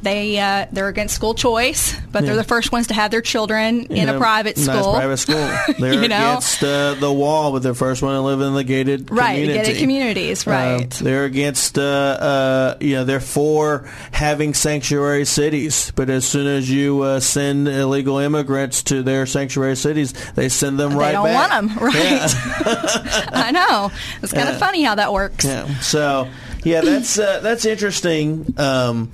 they 0.05 0.39
uh, 0.39 0.67
they're 0.71 0.87
against 0.87 1.15
school 1.15 1.33
choice, 1.33 1.93
but 2.11 2.21
Yeah. 2.23 2.27
they're 2.27 2.35
the 2.37 2.43
first 2.45 2.71
ones 2.71 2.87
to 2.87 2.93
have 2.93 3.11
their 3.11 3.21
children 3.21 3.87
in 3.87 3.95
You 3.97 4.03
a 4.03 4.05
know, 4.05 4.17
private 4.19 4.55
nice 4.55 4.65
school. 4.65 4.93
private 4.93 5.17
school. 5.17 5.35
They're 5.79 5.93
You 6.01 6.07
know? 6.07 6.15
against 6.31 6.63
uh, 6.63 6.93
the 6.93 7.11
wall, 7.11 7.51
but 7.51 7.63
they're 7.63 7.73
the 7.73 7.77
first 7.77 8.01
one 8.01 8.13
to 8.15 8.21
live 8.21 8.39
in 8.39 8.53
the 8.53 8.63
gated 8.63 9.11
Right, 9.11 9.33
community. 9.41 9.59
gated 9.59 9.77
communities, 9.81 10.47
Uh, 10.47 10.51
right. 10.51 10.89
they're 10.91 11.25
against, 11.25 11.77
uh, 11.77 11.81
uh, 11.81 12.77
you 12.79 12.95
know, 12.95 13.03
they're 13.03 13.19
for 13.19 13.89
having 14.11 14.53
sanctuary 14.53 15.25
cities, 15.25 15.91
but 15.95 16.09
as 16.09 16.23
soon 16.25 16.47
as 16.47 16.69
you 16.69 17.01
uh, 17.01 17.19
send 17.19 17.67
illegal 17.67 18.19
immigrants 18.19 18.83
to 18.83 19.03
their 19.03 19.25
sanctuary 19.25 19.75
cities, 19.75 20.13
they 20.35 20.47
send 20.47 20.79
them 20.79 20.93
right 20.95 21.13
back. 21.13 21.23
they 21.23 21.31
don't 21.33 21.49
back. 21.49 21.51
want 21.51 21.69
them, 21.79 21.83
right? 21.83 21.95
Yeah. 21.95 23.29
I 23.33 23.51
know. 23.51 23.91
It's 24.21 24.31
kind 24.33 24.47
of 24.49 24.57
funny 24.59 24.83
how 24.83 24.95
that 24.95 25.11
works. 25.11 25.43
Yeah. 25.43 25.67
So 25.79 26.27
yeah, 26.63 26.81
that's 26.81 27.17
uh, 27.19 27.39
that's 27.41 27.65
interesting. 27.65 28.53
Um, 28.57 29.11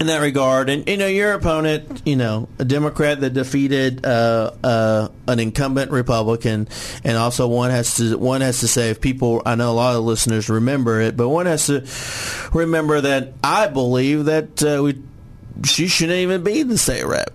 in 0.00 0.08
that 0.08 0.18
regard, 0.18 0.70
and 0.70 0.88
you 0.88 0.96
know 0.96 1.06
your 1.06 1.32
opponent, 1.32 2.02
you 2.04 2.16
know 2.16 2.48
a 2.58 2.64
Democrat 2.64 3.20
that 3.20 3.30
defeated 3.30 4.04
uh, 4.04 4.50
uh, 4.62 5.08
an 5.28 5.38
incumbent 5.38 5.92
Republican, 5.92 6.68
and 7.04 7.16
also 7.16 7.46
one 7.46 7.70
has 7.70 7.96
to 7.96 8.18
one 8.18 8.40
has 8.40 8.60
to 8.60 8.68
say 8.68 8.90
if 8.90 9.00
people, 9.00 9.42
I 9.46 9.54
know 9.54 9.70
a 9.70 9.74
lot 9.74 9.96
of 9.96 10.04
listeners 10.04 10.48
remember 10.48 11.00
it, 11.00 11.16
but 11.16 11.28
one 11.28 11.46
has 11.46 11.66
to 11.66 11.86
remember 12.56 13.00
that 13.02 13.34
I 13.42 13.68
believe 13.68 14.24
that 14.26 14.62
uh, 14.62 14.82
we 14.82 15.00
she 15.64 15.86
shouldn't 15.86 16.18
even 16.18 16.42
be 16.42 16.62
the 16.64 16.78
state 16.78 17.06
rep. 17.06 17.32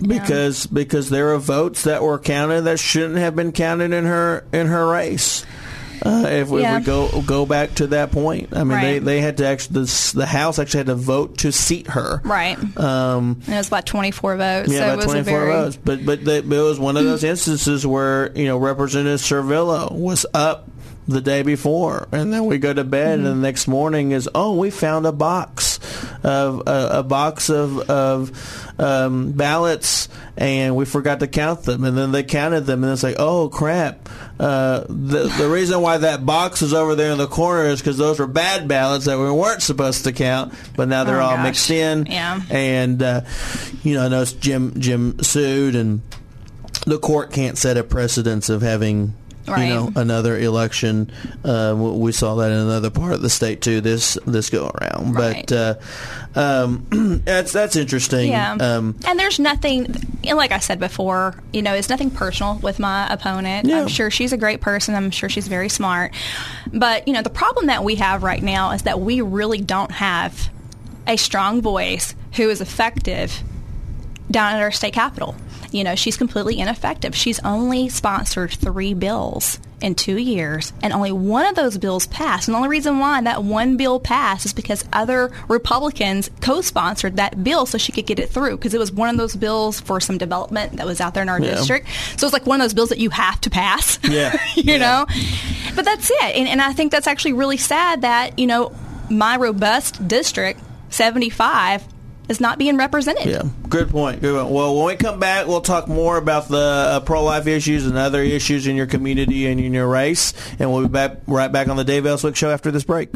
Because 0.00 0.66
because 0.66 1.10
there 1.10 1.34
are 1.34 1.38
votes 1.38 1.84
that 1.84 2.02
were 2.02 2.18
counted 2.18 2.62
that 2.62 2.78
shouldn't 2.78 3.18
have 3.18 3.36
been 3.36 3.52
counted 3.52 3.92
in 3.92 4.06
her 4.06 4.44
in 4.50 4.66
her 4.66 4.86
race. 4.88 5.44
Uh, 6.04 6.26
if, 6.28 6.48
we- 6.48 6.64
if 6.64 6.78
we 6.80 6.84
go 6.84 7.22
go 7.22 7.46
back 7.46 7.74
to 7.76 7.88
that 7.88 8.10
point, 8.12 8.48
I 8.56 8.64
mean, 8.64 8.80
they, 8.80 8.92
Right. 8.94 9.04
they 9.04 9.20
had 9.20 9.36
to 9.38 9.46
actually 9.46 9.82
the, 9.84 10.12
the 10.16 10.26
House 10.26 10.58
actually 10.58 10.78
had 10.78 10.86
to 10.86 10.94
vote 10.94 11.38
to 11.38 11.52
seat 11.52 11.88
her. 11.88 12.20
Right. 12.24 12.56
Um, 12.78 13.40
And 13.46 13.54
it 13.54 13.58
was 13.58 13.68
about 13.68 13.86
24 13.86 14.36
votes. 14.36 14.72
yeah, 14.72 14.78
so 14.78 14.84
it 14.84 14.86
about 14.86 14.96
was 14.96 15.04
twenty 15.06 15.22
four 15.24 15.40
very, 15.40 15.52
votes, 15.52 15.76
but 15.76 16.04
but, 16.06 16.24
they, 16.24 16.40
but 16.40 16.56
it 16.56 16.62
was 16.62 16.78
one 16.80 16.96
of 16.96 17.04
those 17.04 17.24
instances 17.24 17.86
where 17.86 18.32
you 18.36 18.46
know 18.46 18.58
Representative 18.58 19.20
Sorvillo 19.20 19.92
was 19.92 20.24
up 20.34 20.68
the 21.08 21.20
day 21.20 21.42
before, 21.42 22.06
and 22.12 22.32
then 22.32 22.46
we 22.46 22.58
go 22.58 22.72
to 22.72 22.84
bed, 22.84 23.18
and 23.18 23.26
the 23.26 23.34
next 23.34 23.66
morning 23.66 24.12
is 24.12 24.28
oh 24.34 24.54
we 24.56 24.70
found 24.70 25.06
a 25.06 25.12
box 25.12 25.80
of 26.22 26.62
a, 26.66 26.88
a 26.98 27.02
box 27.02 27.50
of 27.50 27.78
of 27.90 28.59
um, 28.80 29.32
ballots, 29.32 30.08
and 30.38 30.74
we 30.74 30.84
forgot 30.86 31.20
to 31.20 31.26
count 31.26 31.64
them, 31.64 31.84
and 31.84 31.96
then 31.98 32.12
they 32.12 32.22
counted 32.22 32.62
them, 32.62 32.82
and 32.82 32.92
it's 32.92 33.02
like 33.02 33.16
oh 33.18 33.48
crap. 33.50 34.08
Uh, 34.38 34.84
the 34.88 35.28
the 35.36 35.48
reason 35.50 35.82
why 35.82 35.98
that 35.98 36.24
box 36.24 36.62
is 36.62 36.72
over 36.72 36.94
there 36.94 37.12
in 37.12 37.18
the 37.18 37.26
corner 37.26 37.64
is 37.64 37.80
because 37.80 37.98
those 37.98 38.18
were 38.18 38.26
bad 38.26 38.66
ballots 38.68 39.04
that 39.04 39.18
we 39.18 39.30
weren't 39.30 39.62
supposed 39.62 40.04
to 40.04 40.12
count, 40.12 40.54
but 40.76 40.88
now 40.88 41.04
they're 41.04 41.20
Oh, 41.20 41.26
all 41.26 41.36
gosh. 41.36 41.44
mixed 41.44 41.70
in. 41.70 42.06
Yeah. 42.06 42.40
And 42.48 43.02
uh, 43.02 43.20
you 43.82 43.94
know, 43.94 44.06
I 44.06 44.08
know 44.08 44.24
Jim 44.24 44.80
Jim 44.80 45.22
sued, 45.22 45.76
and 45.76 46.00
the 46.86 46.98
court 46.98 47.32
can't 47.32 47.58
set 47.58 47.76
a 47.76 47.84
precedence 47.84 48.48
of 48.48 48.62
having. 48.62 49.14
Right. 49.48 49.68
You 49.68 49.74
know, 49.74 49.92
another 49.96 50.38
election. 50.38 51.10
Uh, 51.44 51.74
we 51.76 52.12
saw 52.12 52.36
that 52.36 52.52
in 52.52 52.58
another 52.58 52.90
part 52.90 53.14
of 53.14 53.22
the 53.22 53.30
state 53.30 53.62
too. 53.62 53.80
This 53.80 54.16
this 54.26 54.50
go 54.50 54.70
around, 54.70 55.14
Right. 55.14 55.44
but 55.48 55.52
uh, 55.52 55.74
um, 56.38 56.86
that's 57.24 57.52
that's 57.52 57.74
interesting. 57.74 58.28
Yeah. 58.30 58.52
Um, 58.52 58.96
and 59.06 59.18
there's 59.18 59.38
nothing, 59.40 59.86
and 60.24 60.36
like 60.36 60.52
I 60.52 60.58
said 60.58 60.78
before, 60.78 61.34
you 61.52 61.62
know, 61.62 61.74
it's 61.74 61.88
nothing 61.88 62.10
personal 62.10 62.56
with 62.62 62.78
my 62.78 63.08
opponent. 63.12 63.66
Yeah. 63.66 63.80
I'm 63.80 63.88
sure 63.88 64.10
she's 64.10 64.32
a 64.32 64.36
great 64.36 64.60
person. 64.60 64.94
I'm 64.94 65.10
sure 65.10 65.28
she's 65.28 65.48
very 65.48 65.68
smart. 65.70 66.14
But, 66.72 67.08
you 67.08 67.14
know, 67.14 67.22
the 67.22 67.30
problem 67.30 67.66
that 67.66 67.82
we 67.82 67.96
have 67.96 68.22
right 68.22 68.42
now 68.42 68.70
is 68.72 68.82
that 68.82 69.00
we 69.00 69.20
really 69.20 69.60
don't 69.60 69.90
have 69.90 70.50
a 71.08 71.16
strong 71.16 71.60
voice 71.62 72.14
who 72.34 72.48
is 72.50 72.60
effective 72.60 73.42
down 74.30 74.54
at 74.54 74.62
our 74.62 74.70
state 74.70 74.92
capitol. 74.92 75.34
You 75.72 75.84
know, 75.84 75.94
she's 75.94 76.16
completely 76.16 76.58
ineffective. 76.58 77.14
She's 77.14 77.38
only 77.40 77.88
sponsored 77.88 78.50
three 78.52 78.94
bills 78.94 79.58
in 79.80 79.94
two 79.94 80.18
years, 80.18 80.72
and 80.82 80.92
only 80.92 81.10
one 81.12 81.46
of 81.46 81.54
those 81.54 81.78
bills 81.78 82.06
passed. 82.08 82.48
And 82.48 82.54
the 82.54 82.56
only 82.58 82.68
reason 82.68 82.98
why 82.98 83.22
that 83.22 83.44
one 83.44 83.76
bill 83.78 83.98
passed 83.98 84.44
is 84.44 84.52
because 84.52 84.84
other 84.92 85.30
Republicans 85.48 86.28
co-sponsored 86.42 87.16
that 87.16 87.42
bill 87.42 87.64
so 87.64 87.78
she 87.78 87.90
could 87.92 88.04
get 88.06 88.18
it 88.18 88.28
through. 88.28 88.56
Because 88.58 88.74
it 88.74 88.78
was 88.78 88.92
one 88.92 89.08
of 89.08 89.16
those 89.16 89.34
bills 89.36 89.80
for 89.80 90.00
some 90.00 90.18
development 90.18 90.72
that 90.76 90.84
was 90.86 91.00
out 91.00 91.14
there 91.14 91.22
in 91.22 91.28
our 91.30 91.40
Yeah. 91.40 91.54
district. 91.54 91.88
So 92.18 92.26
it's 92.26 92.34
like 92.34 92.46
one 92.46 92.60
of 92.60 92.64
those 92.64 92.74
bills 92.74 92.90
that 92.90 92.98
you 92.98 93.08
have 93.10 93.40
to 93.42 93.50
pass. 93.50 93.98
Yeah. 94.02 94.36
you 94.54 94.64
Yeah. 94.74 94.78
know. 94.78 95.06
But 95.74 95.84
that's 95.86 96.10
it. 96.10 96.36
And, 96.36 96.46
and 96.48 96.60
I 96.60 96.72
think 96.74 96.92
that's 96.92 97.06
actually 97.06 97.32
really 97.34 97.56
sad 97.56 98.02
that 98.02 98.38
you 98.38 98.46
know 98.46 98.72
my 99.08 99.36
robust 99.36 100.06
district, 100.06 100.60
seventy 100.90 101.30
five, 101.30 101.82
is 102.30 102.40
not 102.40 102.58
being 102.58 102.76
represented. 102.76 103.26
yeah, 103.26 103.42
good 103.68 103.90
point. 103.90 104.20
Good 104.20 104.40
point. 104.40 104.54
Well, 104.54 104.76
when 104.76 104.86
we 104.86 104.96
come 104.96 105.18
back, 105.20 105.46
we'll 105.46 105.60
talk 105.60 105.88
more 105.88 106.16
about 106.16 106.48
the 106.48 106.56
uh, 106.56 107.00
pro-life 107.00 107.46
issues 107.46 107.86
and 107.86 107.98
other 107.98 108.22
issues 108.22 108.66
in 108.66 108.76
your 108.76 108.86
community 108.86 109.46
and 109.46 109.60
in 109.60 109.74
your 109.74 109.88
race, 109.88 110.32
and 110.58 110.72
we'll 110.72 110.82
be 110.82 110.88
back 110.88 111.18
right 111.26 111.50
back 111.50 111.68
on 111.68 111.76
the 111.76 111.84
Dave 111.84 112.06
Elswick 112.06 112.36
Show 112.36 112.50
after 112.50 112.70
this 112.70 112.84
break. 112.84 113.10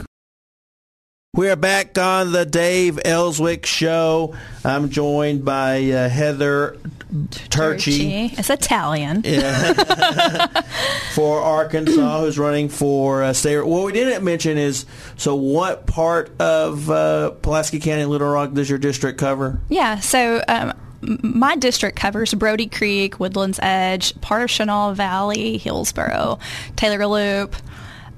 We 1.34 1.50
are 1.50 1.56
back 1.56 1.98
on 1.98 2.30
the 2.30 2.46
Dave 2.46 3.00
Elswick 3.04 3.66
Show. 3.66 4.36
I'm 4.64 4.88
joined 4.88 5.44
by 5.44 5.82
uh, 5.90 6.08
Heather 6.08 6.76
Turchi. 7.12 8.38
It's 8.38 8.50
Italian. 8.50 9.24
for 11.14 11.40
Arkansas, 11.40 12.20
who's 12.20 12.38
running 12.38 12.68
for 12.68 13.24
uh, 13.24 13.32
state. 13.32 13.66
What 13.66 13.84
we 13.84 13.90
didn't 13.90 14.22
mention 14.22 14.58
is 14.58 14.86
so 15.16 15.34
what 15.34 15.88
part 15.88 16.30
of 16.40 16.88
uh, 16.88 17.30
Pulaski 17.42 17.80
County, 17.80 18.04
Little 18.04 18.28
Rock, 18.28 18.52
does 18.52 18.70
your 18.70 18.78
district 18.78 19.18
cover? 19.18 19.58
Yeah, 19.68 19.98
so 19.98 20.40
um, 20.46 20.72
my 21.00 21.56
district 21.56 21.96
covers 21.98 22.32
Brodie 22.32 22.68
Creek, 22.68 23.18
Woodlands 23.18 23.58
Edge, 23.60 24.20
part 24.20 24.42
of 24.42 24.50
Chenal 24.50 24.94
Valley, 24.94 25.58
Hillsboro, 25.58 26.38
Taylor 26.76 27.04
Loop, 27.08 27.56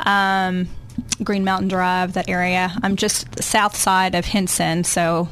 um, 0.01 0.69
Green 1.23 1.45
Mountain 1.45 1.69
Drive, 1.69 2.15
that 2.15 2.29
area. 2.29 2.73
I'm 2.83 2.97
just 2.97 3.43
south 3.43 3.77
side 3.77 4.15
of 4.15 4.25
Henson, 4.25 4.85
so 4.85 5.29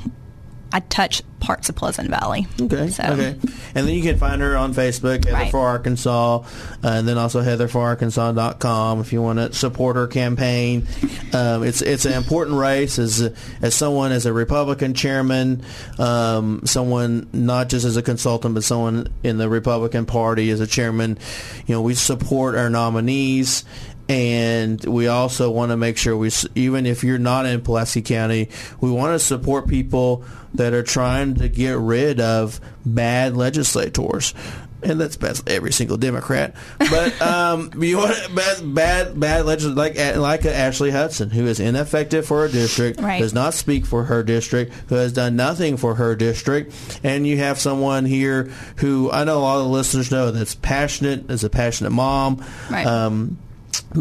I 0.73 0.81
touch 0.81 1.23
parts 1.41 1.69
of 1.69 1.77
Pleasant 1.77 2.09
Valley. 2.09 2.47
Okay. 2.61 2.89
So, 2.89 3.03
Okay. 3.05 3.37
And 3.75 3.87
then 3.87 3.95
you 3.95 4.03
can 4.03 4.17
find 4.19 4.41
her 4.41 4.57
on 4.57 4.73
Facebook, 4.73 5.25
Heather 5.27 5.33
Right. 5.37 5.51
for 5.51 5.61
Arkansas, 5.61 6.39
uh, 6.39 6.43
and 6.83 7.07
then 7.07 7.19
also 7.19 7.43
heatherforarkansas.com 7.43 9.01
if 9.01 9.13
you 9.13 9.21
want 9.23 9.39
to 9.39 9.53
support 9.53 9.97
her 9.97 10.07
campaign. 10.07 10.87
Um, 11.35 11.63
it's 11.65 11.83
it's 11.83 12.07
an 12.07 12.15
important 12.15 12.57
race 12.59 12.99
as 12.99 13.31
as 13.61 13.75
someone 13.75 14.11
as 14.13 14.25
a 14.27 14.33
Republican 14.33 14.95
chairman, 14.95 15.63
um, 15.99 16.63
someone 16.65 17.29
not 17.33 17.69
just 17.69 17.85
as 17.85 17.97
a 17.97 18.03
consultant, 18.03 18.55
but 18.55 18.65
someone 18.65 19.09
in 19.23 19.37
the 19.37 19.49
Republican 19.49 20.07
Party 20.07 20.51
as 20.51 20.61
a 20.61 20.67
chairman. 20.67 21.19
You 21.67 21.75
know, 21.75 21.83
we 21.83 21.95
support 21.95 22.55
our 22.57 22.71
nominees. 22.71 23.65
And 24.09 24.85
we 24.85 25.09
also 25.09 25.51
want 25.51 25.71
to 25.71 25.77
make 25.77 25.97
sure 25.97 26.17
we, 26.17 26.31
even 26.55 26.85
if 26.85 27.03
you're 27.05 27.19
not 27.19 27.47
in 27.47 27.63
Pulaski 27.63 28.03
County, 28.03 28.51
we 28.81 28.91
want 28.91 29.15
to 29.15 29.19
support 29.19 29.67
people 29.67 30.25
that 30.55 30.75
are 30.75 30.83
trying 30.83 31.37
to 31.37 31.49
get 31.49 31.79
rid 31.79 32.21
of 32.21 32.61
bad 32.85 33.35
legislators. 33.37 34.35
And 34.83 35.01
that's 35.01 35.17
best 35.17 35.49
every 35.49 35.73
single 35.73 35.97
Democrat. 35.97 36.55
But 36.79 37.19
um, 37.23 37.71
you 37.83 37.97
want 37.97 38.15
bad, 38.35 38.75
bad, 38.75 39.19
bad 39.19 39.47
legislators 39.47 39.79
like 39.79 40.17
like 40.19 40.45
Ashley 40.45 40.91
Hudson, 40.91 41.31
who 41.31 41.47
is 41.47 41.59
ineffective 41.59 42.27
for 42.27 42.43
her 42.43 42.49
district, 42.53 43.01
Right. 43.01 43.19
does 43.23 43.33
not 43.33 43.55
speak 43.55 43.87
for 43.87 44.05
her 44.05 44.23
district, 44.23 44.75
who 44.91 44.97
has 44.97 45.15
done 45.15 45.37
nothing 45.37 45.79
for 45.79 45.95
her 45.95 46.15
district, 46.15 46.75
and 47.03 47.27
you 47.27 47.39
have 47.39 47.59
someone 47.59 48.05
here 48.05 48.51
who 48.77 49.11
I 49.11 49.25
know 49.25 49.39
a 49.39 49.41
lot 49.41 49.57
of 49.61 49.65
the 49.65 49.71
listeners 49.71 50.11
know 50.11 50.31
that's 50.31 50.55
passionate, 50.55 51.31
is 51.31 51.45
a 51.45 51.49
passionate 51.49 51.93
mom, 51.93 52.45
Right. 52.71 52.87
um, 52.87 53.39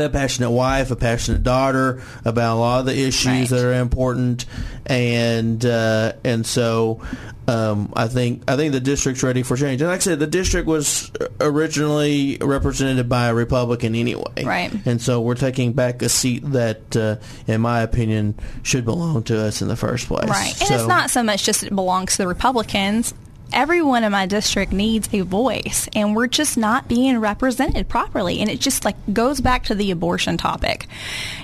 a 0.01 0.09
passionate 0.09 0.51
wife, 0.51 0.91
a 0.91 0.95
passionate 0.95 1.43
daughter 1.43 2.01
about 2.25 2.55
a 2.55 2.59
lot 2.59 2.79
of 2.81 2.85
the 2.87 2.97
issues 2.99 3.25
Right. 3.25 3.49
that 3.49 3.63
are 3.65 3.73
important, 3.73 4.45
and 4.85 5.65
uh, 5.65 6.13
and 6.23 6.45
so 6.45 7.01
um, 7.47 7.91
I 7.95 8.07
think 8.07 8.43
I 8.49 8.55
think 8.55 8.71
the 8.73 8.79
district's 8.79 9.23
ready 9.23 9.43
for 9.43 9.57
change. 9.57 9.81
And 9.81 9.89
like 9.89 9.97
I 9.97 9.99
said, 9.99 10.19
the 10.19 10.27
district 10.27 10.67
was 10.67 11.11
originally 11.41 12.37
represented 12.41 13.07
by 13.09 13.27
a 13.27 13.33
Republican 13.33 13.95
anyway, 13.95 14.43
Right. 14.43 14.71
And 14.85 15.01
so 15.01 15.21
we're 15.21 15.35
taking 15.35 15.73
back 15.73 16.01
a 16.01 16.09
seat 16.09 16.43
that, 16.51 16.95
uh, 16.95 17.15
in 17.47 17.61
my 17.61 17.81
opinion, 17.81 18.35
should 18.63 18.85
belong 18.85 19.23
to 19.23 19.39
us 19.39 19.61
in 19.61 19.67
the 19.67 19.75
first 19.75 20.07
place. 20.07 20.29
Right. 20.29 20.57
And 20.59 20.67
So- 20.69 20.75
it's 20.75 20.87
not 20.87 21.09
so 21.09 21.23
much 21.23 21.43
just 21.43 21.63
it 21.63 21.75
belongs 21.75 22.13
to 22.13 22.17
the 22.19 22.27
Republicans. 22.27 23.13
Everyone 23.53 24.03
in 24.03 24.11
my 24.11 24.25
district 24.25 24.73
needs 24.73 25.07
a 25.13 25.21
voice, 25.21 25.87
and 25.93 26.15
we're 26.15 26.27
just 26.27 26.57
not 26.57 26.87
being 26.87 27.19
represented 27.19 27.87
properly. 27.87 28.39
And 28.39 28.49
it 28.49 28.59
just 28.59 28.83
like 28.83 28.95
goes 29.13 29.41
back 29.41 29.65
to 29.65 29.75
the 29.75 29.91
abortion 29.91 30.37
topic. 30.37 30.87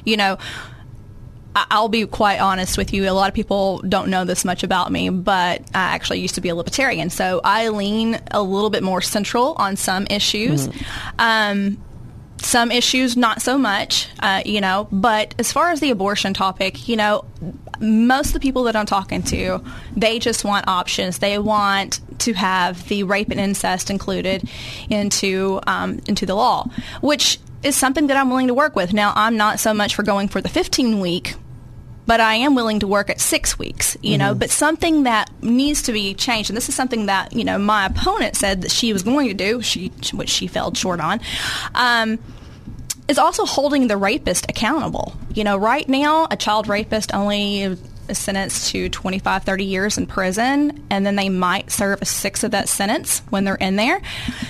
You 0.06 0.18
know, 0.18 0.38
I'll 1.56 1.90
be 1.90 2.06
quite 2.06 2.40
honest 2.40 2.78
with 2.78 2.94
you. 2.94 3.10
A 3.10 3.12
lot 3.12 3.28
of 3.28 3.34
people 3.34 3.80
don't 3.88 4.10
know 4.10 4.26
this 4.26 4.46
much 4.46 4.64
about 4.64 4.92
me, 4.92 5.10
but 5.10 5.62
I 5.74 5.96
actually 5.96 6.20
used 6.20 6.36
to 6.36 6.42
be 6.42 6.50
a 6.50 6.56
libertarian, 6.56 7.10
so 7.10 7.42
I 7.44 7.70
lean 7.70 8.20
a 8.32 8.42
little 8.42 8.70
bit 8.70 8.84
more 8.84 9.02
central 9.02 9.54
on 9.58 9.76
some 9.76 10.08
issues. 10.10 10.70
Um, 11.18 11.78
some 12.42 12.72
issues 12.72 13.18
not 13.18 13.42
so 13.42 13.58
much 13.58 14.08
uh, 14.22 14.42
you 14.46 14.62
know 14.62 14.88
but 14.94 15.36
as 15.40 15.52
far 15.52 15.72
as 15.72 15.82
the 15.82 15.92
abortion 15.92 16.34
topic 16.34 16.88
you 16.88 16.96
know 16.96 17.26
most 17.80 18.28
of 18.28 18.34
the 18.34 18.40
people 18.40 18.64
that 18.64 18.76
i'm 18.76 18.86
talking 18.86 19.24
to 19.24 19.64
they 19.96 20.20
just 20.20 20.44
want 20.44 20.68
options. 20.68 21.20
They 21.20 21.38
want 21.40 22.00
to 22.20 22.34
have 22.34 22.88
the 22.90 23.04
rape 23.04 23.30
and 23.30 23.40
incest 23.40 23.90
included 23.90 24.50
into 24.90 25.60
um, 25.68 26.02
into 26.08 26.26
the 26.26 26.36
law 26.36 26.68
which 27.02 27.40
is 27.64 27.76
something 27.76 28.08
that 28.08 28.18
i'm 28.18 28.30
willing 28.30 28.48
to 28.48 28.54
work 28.54 28.76
with. 28.76 28.94
Now 28.94 29.14
i'm 29.16 29.38
not 29.38 29.60
so 29.60 29.74
much 29.74 29.96
for 29.96 30.04
going 30.04 30.28
for 30.28 30.42
the 30.42 30.50
15 30.50 31.00
week 31.00 31.36
but 32.10 32.20
I 32.20 32.34
am 32.34 32.56
willing 32.56 32.80
to 32.80 32.88
work 32.88 33.12
at 33.12 33.22
six 33.22 33.60
weeks, 33.60 33.96
you 34.02 34.18
know, 34.18 34.34
but 34.34 34.50
something 34.50 35.04
that 35.04 35.30
needs 35.44 35.84
to 35.84 35.92
be 35.92 36.16
changed. 36.16 36.50
And 36.50 36.58
this 36.58 36.68
is 36.68 36.74
something 36.74 37.06
that, 37.06 37.34
you 37.34 37.44
know, 37.44 37.60
my 37.60 37.86
opponent 37.86 38.36
said 38.36 38.64
that 38.64 38.72
she 38.72 38.92
was 38.94 39.04
going 39.04 39.28
to 39.28 39.36
do, 39.36 39.62
she, 39.62 39.92
which 40.12 40.30
she 40.30 40.48
fell 40.48 40.74
short 40.74 41.02
on, 41.02 41.22
um, 41.76 42.18
is 43.10 43.18
also 43.18 43.46
holding 43.46 43.88
the 43.88 43.98
rapist 43.98 44.46
accountable. 44.50 45.14
You 45.34 45.44
know, 45.44 45.58
right 45.58 45.88
now, 45.90 46.28
a 46.30 46.38
child 46.38 46.70
rapist 46.70 47.14
only 47.14 47.64
is 47.64 48.18
sentenced 48.18 48.72
to 48.72 48.90
25, 48.90 49.44
30 49.44 49.66
years 49.66 49.98
in 49.98 50.06
prison, 50.08 50.86
and 50.90 51.06
then 51.06 51.16
they 51.16 51.30
might 51.30 51.72
serve 51.72 52.02
a 52.02 52.06
sixth 52.06 52.44
of 52.44 52.52
that 52.52 52.70
sentence 52.70 53.22
when 53.30 53.44
they're 53.44 53.56
in 53.56 53.76
there. 53.76 54.02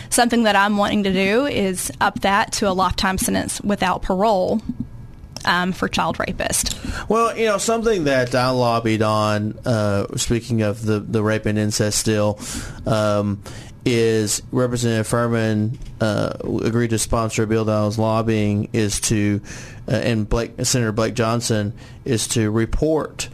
Something 0.09 0.43
that 0.43 0.55
I'm 0.55 0.77
wanting 0.77 1.03
to 1.03 1.13
do 1.13 1.45
is 1.45 1.91
up 1.99 2.21
that 2.21 2.51
to 2.53 2.69
a 2.69 2.71
lifetime 2.71 3.17
sentence 3.17 3.59
without 3.61 4.01
parole 4.01 4.61
um, 5.45 5.71
for 5.71 5.87
child 5.87 6.19
rapist. 6.19 6.77
Well, 7.07 7.37
you 7.37 7.45
know, 7.45 7.57
something 7.57 8.05
that 8.05 8.35
I 8.35 8.49
lobbied 8.49 9.01
on, 9.01 9.57
uh, 9.65 10.17
speaking 10.17 10.61
of 10.61 10.85
the, 10.85 10.99
the 10.99 11.23
rape 11.23 11.45
and 11.45 11.57
incest 11.57 11.97
still, 11.97 12.39
um, 12.85 13.41
is 13.93 14.41
Representative 14.51 15.07
Furman 15.07 15.77
uh, 16.01 16.33
agreed 16.43 16.91
to 16.91 16.99
sponsor 16.99 17.43
a 17.43 17.47
bill 17.47 17.65
that 17.65 17.75
I 17.75 17.85
was 17.85 17.99
lobbying 17.99 18.69
is 18.73 18.99
to, 19.01 19.41
uh, 19.87 19.91
and 19.91 20.27
Blake, 20.27 20.53
Senator 20.63 20.91
Blake 20.91 21.13
Johnson, 21.13 21.73
is 22.05 22.27
to 22.29 22.49
report. 22.51 23.29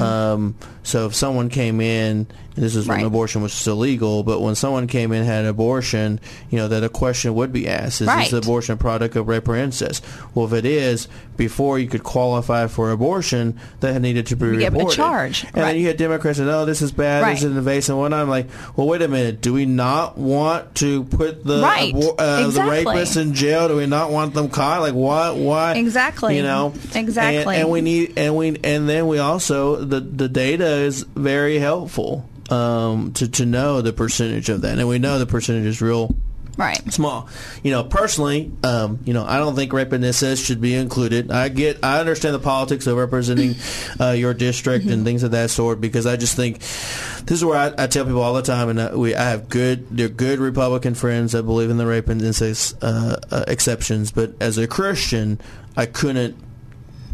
Um, 0.00 0.56
so 0.88 1.06
if 1.06 1.14
someone 1.14 1.48
came 1.50 1.80
in, 1.80 2.26
and 2.56 2.64
this 2.64 2.74
is 2.74 2.88
when 2.88 2.98
Right. 2.98 3.06
abortion 3.06 3.40
was 3.42 3.52
still 3.52 3.76
legal, 3.76 4.22
but 4.24 4.40
when 4.40 4.54
someone 4.56 4.86
came 4.88 5.12
in 5.12 5.18
and 5.20 5.26
had 5.28 5.44
an 5.44 5.50
abortion, 5.50 6.18
you 6.50 6.58
know, 6.58 6.66
that 6.68 6.82
a 6.82 6.88
question 6.88 7.34
would 7.34 7.52
be 7.52 7.68
asked, 7.68 8.00
is 8.00 8.08
Right. 8.08 8.28
this 8.30 8.44
abortion 8.44 8.72
a 8.72 8.76
product 8.76 9.14
of 9.14 9.28
rape 9.28 9.46
or 9.48 9.54
incest? 9.54 10.04
Well, 10.34 10.46
if 10.46 10.52
it 10.52 10.64
is, 10.64 11.06
before 11.36 11.78
you 11.78 11.86
could 11.86 12.02
qualify 12.02 12.66
for 12.66 12.90
abortion, 12.90 13.54
that 13.78 14.00
needed 14.02 14.26
to 14.26 14.36
be 14.36 14.46
You 14.46 14.58
get 14.58 14.74
a 14.74 14.86
charge. 14.86 15.44
And 15.54 15.62
then 15.62 15.76
you 15.76 15.86
had 15.86 15.96
Democrats 15.98 16.38
saying, 16.38 16.50
oh, 16.50 16.64
this 16.64 16.82
is 16.82 16.90
bad, 16.90 17.22
Right. 17.22 17.34
this 17.36 17.44
is 17.44 17.56
invasive, 17.56 17.90
and 17.94 18.00
whatnot. 18.00 18.22
I'm 18.22 18.28
like, 18.30 18.48
well, 18.74 18.88
wait 18.88 19.02
a 19.02 19.08
minute. 19.08 19.40
Do 19.40 19.52
we 19.52 19.64
not 19.66 20.18
want 20.18 20.74
to 20.76 21.04
put 21.04 21.44
the 21.44 21.60
Right. 21.60 21.94
abor- 21.94 22.14
uh, 22.18 22.44
Exactly. 22.46 22.82
the 22.84 22.90
rapists 22.90 23.16
in 23.20 23.34
jail? 23.34 23.68
Do 23.68 23.76
we 23.76 23.86
not 23.86 24.10
want 24.10 24.34
them 24.34 24.48
caught? 24.48 24.80
Like, 24.80 24.94
why? 24.94 25.30
Why? 25.30 25.74
Exactly. 25.74 26.36
You 26.36 26.42
know? 26.42 26.72
Exactly. 26.94 27.54
And, 27.54 27.62
and 27.64 27.70
we 27.70 27.82
need, 27.82 28.14
and 28.16 28.34
we, 28.36 28.56
and 28.64 28.88
then 28.88 29.06
we 29.06 29.18
also, 29.18 29.76
the, 29.76 30.00
the 30.00 30.28
data 30.28 30.77
is 30.80 31.02
very 31.02 31.58
helpful 31.58 32.28
um, 32.50 33.12
to, 33.14 33.28
to 33.28 33.46
know 33.46 33.82
the 33.82 33.92
percentage 33.92 34.48
of 34.48 34.62
that. 34.62 34.78
And 34.78 34.88
we 34.88 34.98
know 34.98 35.18
the 35.18 35.26
percentage 35.26 35.66
is 35.66 35.82
real 35.82 36.14
Right. 36.58 36.92
small. 36.92 37.28
You 37.62 37.70
know, 37.70 37.84
personally, 37.84 38.50
um, 38.64 38.98
you 39.04 39.14
know, 39.14 39.24
I 39.24 39.38
don't 39.38 39.54
think 39.54 39.72
rape 39.72 39.92
and 39.92 40.04
incest 40.04 40.44
should 40.44 40.60
be 40.60 40.74
included. 40.74 41.30
I 41.30 41.50
get, 41.50 41.84
I 41.84 42.00
understand 42.00 42.34
the 42.34 42.40
politics 42.40 42.88
of 42.88 42.96
representing 42.96 43.54
uh, 44.00 44.10
your 44.10 44.34
district 44.34 44.86
and 44.86 45.04
things 45.04 45.22
of 45.22 45.30
that 45.30 45.50
sort 45.50 45.80
because 45.80 46.04
I 46.04 46.16
just 46.16 46.34
think 46.34 46.58
this 46.58 47.30
is 47.30 47.44
where 47.44 47.56
I, 47.56 47.84
I 47.84 47.86
tell 47.86 48.04
people 48.04 48.22
all 48.22 48.34
the 48.34 48.42
time, 48.42 48.70
and 48.70 48.80
uh, 48.80 48.90
we, 48.96 49.14
I 49.14 49.30
have 49.30 49.48
good, 49.48 49.86
they're 49.96 50.08
good 50.08 50.40
Republican 50.40 50.94
friends 50.94 51.30
that 51.30 51.44
believe 51.44 51.70
in 51.70 51.76
the 51.76 51.86
rape 51.86 52.08
and 52.08 52.20
incest 52.20 52.76
uh, 52.82 53.18
uh, 53.30 53.44
exceptions, 53.46 54.10
but 54.10 54.32
as 54.40 54.58
a 54.58 54.66
Christian, 54.66 55.40
I 55.76 55.86
couldn't 55.86 56.34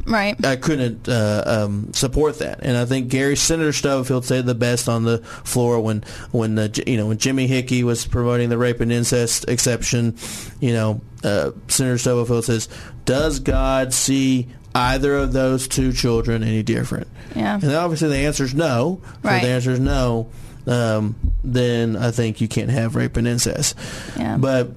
Right. 0.07 0.43
I 0.45 0.57
couldn't 0.57 1.09
uh, 1.09 1.43
um, 1.47 1.93
support 1.95 2.39
that, 2.41 2.61
and 2.63 2.77
I 2.77 2.85
think 2.85 3.09
Gary 3.09 3.37
Senator 3.37 3.73
Stubblefield 3.73 4.25
said 4.25 4.45
the 4.47 4.55
best 4.55 4.89
on 4.89 5.05
the 5.05 5.19
floor 5.19 5.81
when 5.81 6.05
when 6.31 6.55
the, 6.57 6.83
you 6.87 6.97
know 6.97 7.07
when 7.07 7.19
Jimmy 7.19 7.47
Hickey 7.47 7.85
was 7.85 8.07
promoting 8.07 8.49
the 8.51 8.59
rape 8.59 8.81
and 8.81 8.93
incest 8.93 9.49
exception. 9.49 10.17
You 10.61 10.73
know, 10.75 11.01
uh, 11.23 11.53
Senator 11.69 11.97
Stubblefield 11.99 12.45
says, 12.45 12.69
"Does 13.07 13.41
God 13.41 13.95
see 13.95 14.49
either 14.75 15.17
of 15.17 15.33
those 15.33 15.69
two 15.69 15.93
children 15.93 16.43
any 16.43 16.63
different?" 16.63 17.09
Yeah. 17.35 17.55
and 17.61 17.73
obviously 17.75 18.09
the 18.11 18.19
answer 18.19 18.45
is 18.45 18.55
no. 18.55 19.01
So 19.03 19.11
Right. 19.23 19.43
the 19.43 19.49
answer 19.49 19.71
is 19.73 19.81
no. 19.81 20.29
Um, 20.67 21.15
then 21.43 21.97
I 21.97 22.11
think 22.11 22.41
you 22.41 22.49
can't 22.49 22.71
have 22.71 22.95
rape 22.95 23.17
and 23.17 23.27
incest. 23.27 23.77
Yeah. 24.19 24.37
But 24.39 24.71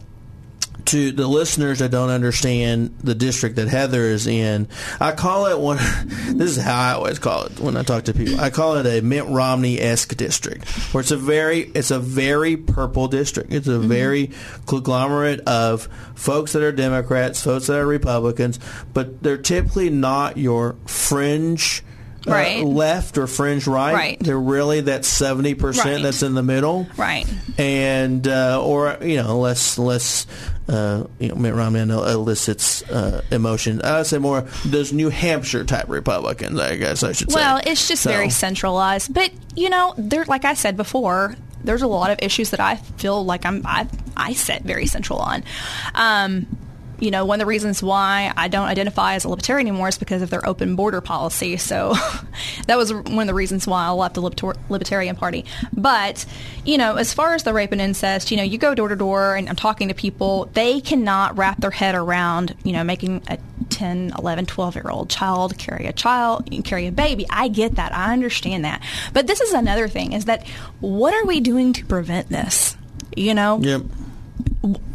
to 0.88 1.12
the 1.12 1.28
listeners 1.28 1.80
that 1.80 1.92
don't 1.92 2.10
understand 2.10 2.98
the 3.04 3.16
district 3.16 3.56
that 3.58 3.68
Heather 3.68 4.04
is 4.04 4.28
in, 4.28 4.68
I 5.00 5.12
call 5.14 5.46
it 5.48 5.60
one. 5.60 5.78
This 6.38 6.58
is 6.58 6.64
how 6.64 6.80
I 6.80 6.92
always 6.94 7.20
call 7.20 7.46
it 7.46 7.60
when 7.60 7.78
I 7.78 7.84
talk 7.84 8.04
to 8.06 8.14
people. 8.14 8.40
I 8.40 8.50
call 8.52 8.76
it 8.76 8.86
a 8.86 9.02
Mitt 9.02 9.26
Romney 9.26 9.80
esque 9.80 10.16
district, 10.16 10.68
where 10.94 11.02
it's 11.02 11.10
a 11.12 11.18
very 11.18 11.62
it's 11.74 11.90
a 11.90 12.00
very 12.00 12.58
purple 12.58 13.08
district. 13.08 13.54
It's 13.54 13.68
a 13.68 13.72
Mm-hmm. 13.72 13.88
very 13.88 14.32
conglomerate 14.66 15.40
of 15.42 15.88
folks 16.16 16.54
that 16.54 16.62
are 16.64 16.72
Democrats, 16.72 17.42
folks 17.44 17.68
that 17.68 17.78
are 17.78 17.86
Republicans, 17.86 18.60
but 18.94 19.22
they're 19.24 19.38
typically 19.38 19.90
not 19.90 20.38
your 20.38 20.76
fringe. 20.86 21.84
Uh, 22.28 22.32
Right. 22.32 22.64
left 22.66 23.18
or 23.18 23.28
fringe 23.28 23.66
right. 23.68 23.94
Right. 23.94 24.18
They're 24.20 24.40
really 24.40 24.82
that 24.82 25.06
seventy 25.06 25.54
percent 25.54 25.86
Right. 25.88 26.04
that's 26.04 26.24
in 26.24 26.34
the 26.34 26.44
middle 26.44 26.88
Right. 26.98 27.26
and 27.58 28.28
uh, 28.28 28.62
or 28.64 28.98
you 29.02 29.18
know 29.24 29.40
less 29.40 29.78
less 29.78 30.28
uh, 30.70 31.06
you 31.20 31.30
know 31.30 31.36
Mitt 31.36 31.54
Romney 31.56 31.80
elicits 31.80 32.84
uh, 32.90 33.22
emotion. 33.32 33.82
I 33.84 33.98
would 34.00 34.08
say 34.08 34.18
more 34.18 34.42
those 34.66 34.92
New 34.94 35.10
Hampshire 35.10 35.64
type 35.64 35.86
Republicans. 35.88 36.60
I 36.60 36.76
guess 36.76 37.04
I 37.04 37.14
should 37.14 37.32
say. 37.32 37.36
Well, 37.40 37.62
it's 37.66 37.88
just 37.88 38.04
So- 38.04 38.10
very 38.12 38.30
centralized. 38.30 39.14
But 39.14 39.32
you 39.56 39.70
know, 39.70 39.94
there, 39.98 40.26
like 40.26 40.44
I 40.46 40.54
said 40.54 40.76
before, 40.78 41.36
there's 41.64 41.82
a 41.82 41.88
lot 41.88 42.12
of 42.12 42.20
issues 42.22 42.50
that 42.52 42.60
I 42.60 42.76
feel 42.98 43.24
like 43.26 43.46
I'm 43.46 43.62
I 43.66 43.88
I 44.16 44.34
set 44.34 44.64
very 44.64 44.88
central 44.88 45.20
on. 45.20 45.44
Um, 45.96 46.48
you 47.00 47.12
know, 47.12 47.26
one 47.26 47.40
of 47.40 47.46
the 47.46 47.48
reasons 47.48 47.84
why 47.84 48.34
I 48.36 48.48
don't 48.48 48.68
identify 48.68 49.16
as 49.16 49.24
a 49.24 49.30
libertarian 49.30 49.68
anymore 49.68 49.90
is 49.90 49.98
because 49.98 50.22
of 50.22 50.30
their 50.30 50.46
open 50.48 50.76
border 50.76 51.02
policy. 51.02 51.58
So 51.58 51.94
that 52.68 52.78
was 52.78 52.94
one 52.94 53.20
of 53.20 53.28
the 53.28 53.34
reasons 53.34 53.68
why 53.68 53.86
I 53.86 53.90
left 53.92 54.16
the 54.16 54.22
Libertarian 54.22 55.16
Party. 55.16 55.46
But, 55.74 56.26
you 56.66 56.78
know, 56.78 56.96
as 56.96 57.14
far 57.14 57.34
as 57.36 57.44
the 57.44 57.54
rape 57.54 57.72
and 57.72 57.82
incest, 57.82 58.32
you 58.32 58.38
know, 58.38 58.44
you 58.44 58.58
go 58.58 58.74
door 58.74 58.88
to 58.88 58.96
door 58.96 59.36
and 59.36 59.48
I'm 59.48 59.56
talking 59.56 59.90
to 59.90 59.94
people, 59.94 60.50
they 60.54 60.82
cannot 60.82 61.38
wrap 61.38 61.60
their 61.60 61.72
head 61.72 61.96
around, 61.96 62.56
you 62.64 62.74
know, 62.74 62.84
making 62.84 63.22
a 63.28 63.38
10, 63.70 64.14
11, 64.18 64.46
12 64.46 64.76
year 64.76 64.90
old 64.90 65.10
child 65.10 65.58
carry 65.58 65.86
a 65.86 65.94
child, 65.94 66.50
carry 66.64 66.88
a 66.88 66.92
baby. 66.92 67.26
I 67.30 67.48
get 67.48 67.76
that. 67.76 67.94
I 67.94 68.14
understand 68.14 68.66
that. 68.66 68.82
But 69.14 69.28
this 69.28 69.42
is 69.42 69.54
another 69.54 69.88
thing 69.88 70.14
is 70.14 70.26
that 70.26 70.48
what 70.80 71.14
are 71.14 71.26
we 71.26 71.40
doing 71.40 71.74
to 71.74 71.86
prevent 71.86 72.30
this? 72.30 72.76
You 73.16 73.34
know? 73.34 73.60
Yep. 73.62 73.82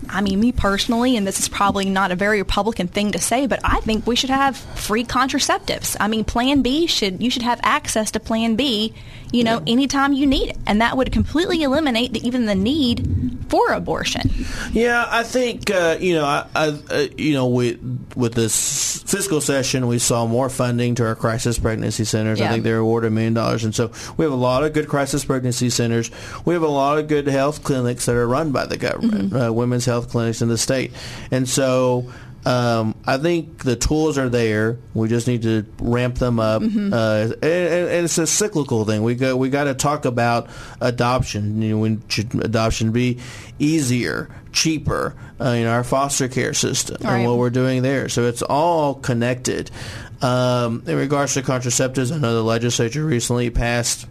I 0.08 0.20
mean, 0.20 0.40
me 0.40 0.52
personally, 0.52 1.16
and 1.16 1.26
this 1.26 1.40
is 1.40 1.48
probably 1.48 1.84
not 1.86 2.12
a 2.12 2.16
very 2.16 2.38
Republican 2.38 2.88
thing 2.88 3.12
to 3.12 3.18
say, 3.18 3.46
but 3.46 3.60
I 3.64 3.80
think 3.80 4.06
we 4.06 4.16
should 4.16 4.30
have 4.30 4.56
free 4.56 5.04
contraceptives. 5.04 5.96
I 6.00 6.08
mean, 6.08 6.24
Plan 6.24 6.62
B 6.62 6.86
should 6.86 7.22
you 7.22 7.30
should 7.30 7.42
have 7.42 7.60
access 7.62 8.10
to 8.12 8.20
Plan 8.20 8.56
B, 8.56 8.94
you 9.32 9.44
know, 9.44 9.62
yeah. 9.64 9.72
anytime 9.72 10.12
you 10.12 10.26
need 10.26 10.50
it, 10.50 10.58
and 10.66 10.80
that 10.80 10.96
would 10.96 11.12
completely 11.12 11.62
eliminate 11.62 12.12
the, 12.12 12.26
even 12.26 12.46
the 12.46 12.54
need 12.54 13.38
for 13.48 13.72
abortion. 13.72 14.30
Yeah, 14.72 15.06
I 15.08 15.22
think 15.22 15.70
uh, 15.70 15.96
you 16.00 16.14
know, 16.14 16.24
I, 16.24 16.46
I 16.54 16.66
uh, 16.90 17.06
you 17.16 17.34
know, 17.34 17.48
with 17.48 18.12
with 18.16 18.34
this 18.34 19.02
fiscal 19.02 19.40
session, 19.40 19.86
we 19.86 19.98
saw 19.98 20.26
more 20.26 20.48
funding 20.48 20.94
to 20.96 21.06
our 21.06 21.14
crisis 21.14 21.58
pregnancy 21.58 22.04
centers. 22.04 22.38
Yeah. 22.38 22.46
I 22.46 22.48
think 22.50 22.64
they're 22.64 22.78
awarded 22.78 23.08
a 23.08 23.10
million 23.10 23.34
dollars, 23.34 23.64
and 23.64 23.74
so 23.74 23.92
we 24.16 24.24
have 24.24 24.32
a 24.32 24.36
lot 24.36 24.64
of 24.64 24.72
good 24.72 24.88
crisis 24.88 25.24
pregnancy 25.24 25.70
centers. 25.70 26.10
We 26.44 26.54
have 26.54 26.62
a 26.62 26.68
lot 26.68 26.98
of 26.98 27.08
good 27.08 27.26
health 27.26 27.62
clinics 27.62 28.06
that 28.06 28.16
are 28.16 28.26
run 28.26 28.52
by 28.52 28.66
the 28.66 28.76
government, 28.76 29.30
mm-hmm. 29.30 29.36
uh, 29.36 29.52
women's 29.52 29.84
health 29.84 29.91
clinics 30.00 30.42
in 30.42 30.48
the 30.48 30.58
state, 30.58 30.92
and 31.30 31.48
so. 31.48 32.10
Um, 32.44 32.96
I 33.06 33.18
think 33.18 33.62
the 33.62 33.76
tools 33.76 34.18
are 34.18 34.28
there. 34.28 34.76
We 34.94 35.06
just 35.06 35.28
need 35.28 35.42
to 35.42 35.64
ramp 35.78 36.16
them 36.16 36.40
up. 36.40 36.60
Mm-hmm. 36.60 36.92
Uh, 36.92 37.34
and, 37.34 37.44
and, 37.44 38.04
it's 38.04 38.18
a 38.18 38.26
cyclical 38.26 38.84
thing. 38.84 39.04
We 39.04 39.14
go. 39.14 39.36
We 39.36 39.48
got 39.48 39.64
to 39.64 39.74
talk 39.74 40.06
about 40.06 40.50
adoption. 40.80 41.62
You 41.62 41.76
know, 41.76 41.78
when 41.82 42.02
should 42.08 42.34
adoption 42.44 42.90
be 42.90 43.20
easier, 43.60 44.28
cheaper? 44.50 45.14
Uh, 45.42 45.50
in 45.54 45.66
our 45.66 45.82
foster 45.82 46.28
care 46.28 46.54
system 46.54 46.96
right. 47.02 47.16
and 47.16 47.26
what 47.26 47.36
we're 47.36 47.50
doing 47.50 47.82
there. 47.82 48.08
So 48.08 48.26
it's 48.28 48.42
all 48.42 48.94
connected. 48.94 49.72
Um, 50.20 50.84
in 50.86 50.96
regards 50.96 51.34
to 51.34 51.42
contraceptives, 51.42 52.12
I 52.12 52.18
know 52.18 52.34
the 52.34 52.44
legislature 52.44 53.04
recently 53.04 53.50
passed 53.50 54.06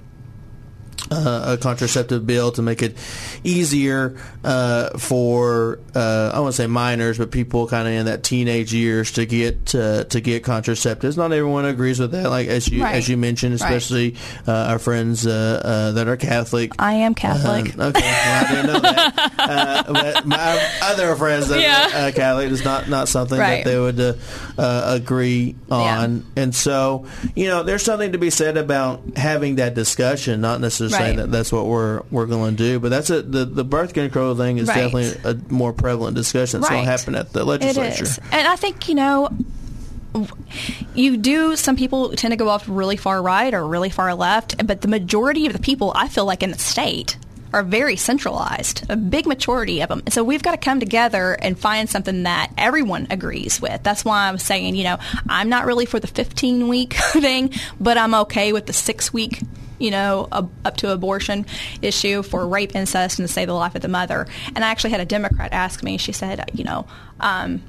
uh, 1.12 1.58
a 1.58 1.58
contraceptive 1.58 2.26
bill 2.26 2.52
to 2.54 2.62
make 2.62 2.82
it 2.82 2.96
easier 3.44 4.18
uh, 4.44 4.98
for 4.98 5.80
uh, 5.94 6.32
I 6.34 6.40
won't 6.40 6.54
say 6.54 6.68
minors, 6.68 7.18
but 7.18 7.32
people 7.32 7.68
kind 7.68 7.88
of 7.88 7.94
in 7.94 8.06
that 8.06 8.24
teenage 8.24 8.74
years 8.74 9.12
to 9.14 9.26
get 9.26 9.76
uh, 9.76 10.06
to 10.06 10.22
get 10.22 10.44
contraceptives. 10.44 11.18
Not 11.18 11.34
everyone 11.34 11.66
agrees 11.66 12.00
with 12.00 12.12
that, 12.12 12.30
like 12.30 12.48
as 12.48 12.68
you 12.68 12.84
right. 12.84 12.96
as 12.96 13.10
you 13.10 13.18
mentioned, 13.18 13.54
especially 13.54 14.12
right. 14.12 14.48
Uh, 14.48 14.72
our 14.72 14.80
friends 14.80 15.28
uh, 15.28 15.92
that 15.96 16.08
are 16.08 16.18
Catholic. 16.18 16.72
I 16.80 16.94
am 16.94 17.14
Catholic. 17.14 17.78
okay, 17.78 17.78
well, 17.78 18.46
I 18.46 18.52
didn't 18.52 18.74
know 18.74 18.80
that. 18.80 19.86
but 19.88 20.26
my 20.26 20.70
other 20.82 21.16
friends 21.16 21.50
that 21.50 21.60
yeah. 21.60 22.08
are 22.08 22.12
Catholic 22.12 22.52
is 22.52 22.64
not 22.64 22.90
not 22.90 23.08
something 23.08 23.38
right. 23.38 23.64
that 23.64 23.70
they 23.70 23.80
would 23.80 24.20
agree 24.58 25.56
on, 25.70 26.18
yeah. 26.18 26.44
and 26.44 26.56
so 26.56 27.06
you 27.36 27.48
know, 27.48 27.64
there's 27.64 27.84
something 27.84 28.12
to 28.14 28.18
be 28.18 28.30
said 28.30 28.58
about 28.58 29.02
having 29.18 29.56
that 29.56 29.74
discussion, 29.74 30.42
not 30.42 30.62
necessarily 30.62 31.01
saying 31.06 31.18
that 31.18 31.32
that's 31.32 31.52
what 31.52 31.66
we're 31.66 32.02
we're 32.12 32.26
going 32.26 32.56
to 32.56 32.64
do. 32.64 32.80
But 32.80 32.90
that's 32.90 33.10
a, 33.10 33.22
the 33.22 33.46
the 33.46 33.64
birth 33.64 33.94
control 33.94 34.36
thing 34.36 34.58
is 34.58 34.68
right. 34.68 34.76
definitely 34.76 35.22
a 35.24 35.36
more 35.52 35.74
prevalent 35.74 36.16
discussion. 36.16 36.62
That's 36.62 36.72
right. 36.72 36.78
what 36.78 36.86
happened 36.86 37.16
at 37.16 37.34
the 37.34 37.44
legislature. 37.44 38.04
It 38.04 38.10
is. 38.10 38.20
And 38.32 38.48
I 38.48 38.56
think 38.56 38.88
you 38.90 38.96
know 38.96 39.30
you 40.94 41.18
do 41.18 41.56
some 41.56 41.76
people 41.76 42.10
tend 42.10 42.32
to 42.32 42.36
go 42.36 42.50
off 42.50 42.66
really 42.68 42.98
far 42.98 43.22
right 43.22 43.54
or 43.54 43.66
really 43.66 43.90
far 43.90 44.14
left 44.14 44.56
but 44.66 44.82
the 44.82 44.88
majority 44.88 45.46
of 45.46 45.54
the 45.54 45.60
people 45.60 45.94
i 45.96 46.08
feel 46.08 46.26
like 46.26 46.44
in 46.44 46.52
the 46.52 46.60
state 46.60 47.18
are 47.54 47.64
very 47.64 47.96
centralized 47.96 48.84
a 48.90 48.96
big 48.96 49.26
majority 49.26 49.82
of 49.82 49.90
them 49.90 50.02
so 50.10 50.24
we've 50.24 50.44
got 50.44 50.52
to 50.52 50.58
come 50.58 50.80
together 50.80 51.34
and 51.34 51.58
find 51.58 51.90
something 51.90 52.24
that 52.24 52.52
everyone 52.58 53.08
agrees 53.10 53.62
with 53.62 53.82
that's 53.84 54.04
why 54.04 54.28
i'm 54.28 54.38
saying 54.38 54.76
you 54.76 54.84
know 54.84 54.98
i'm 55.30 55.50
not 55.50 55.66
really 55.66 55.86
for 55.86 56.00
the 56.00 56.08
15 56.08 56.68
week 56.68 56.94
thing 57.14 57.52
but 57.80 57.98
i'm 57.98 58.14
okay 58.14 58.52
with 58.52 58.66
the 58.66 58.74
six 58.74 59.14
week 59.14 59.42
you 59.82 59.92
know, 59.92 60.28
a, 60.32 60.48
up 60.66 60.78
to 60.78 60.92
abortion 60.92 61.46
issue 61.82 62.24
for 62.24 62.48
rape, 62.48 62.76
incest, 62.76 63.20
and 63.20 63.28
to 63.28 63.34
save 63.34 63.48
the 63.48 63.54
life 63.54 63.76
of 63.76 63.82
the 63.82 63.88
mother. 63.88 64.28
And 64.56 64.64
I 64.64 64.70
actually 64.70 64.92
had 64.92 65.02
a 65.02 65.06
Democrat 65.06 65.52
ask 65.52 65.84
me. 65.84 65.98
She 65.98 66.12
said, 66.12 66.50
you 66.54 66.64
know. 66.64 66.86
Um, 67.20 67.62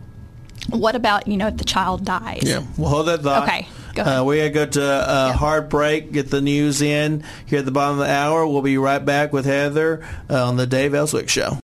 what 0.70 0.94
about 0.94 1.26
you 1.26 1.36
know 1.36 1.48
if 1.48 1.56
the 1.56 1.64
child 1.64 2.04
dies? 2.04 2.42
Yeah, 2.42 2.62
well, 2.78 2.90
hold 2.90 3.08
that 3.08 3.22
thought. 3.22 3.48
Okay, 3.48 3.66
go 3.94 4.02
ahead. 4.02 4.20
Uh, 4.20 4.24
we 4.24 4.36
gotta 4.38 4.50
go 4.50 4.66
to 4.66 4.82
a 4.82 4.98
uh, 4.98 5.32
hard 5.32 5.68
break. 5.68 6.12
Get 6.12 6.30
the 6.30 6.40
news 6.40 6.80
in 6.82 7.24
here 7.46 7.58
at 7.58 7.64
the 7.64 7.72
bottom 7.72 7.98
of 7.98 8.06
the 8.06 8.12
hour. 8.12 8.46
We'll 8.46 8.62
be 8.62 8.78
right 8.78 9.04
back 9.04 9.32
with 9.32 9.44
Heather 9.44 10.06
uh, 10.30 10.46
on 10.46 10.56
the 10.56 10.66
Dave 10.66 10.94
Elswick 10.94 11.28
Show. 11.28 11.61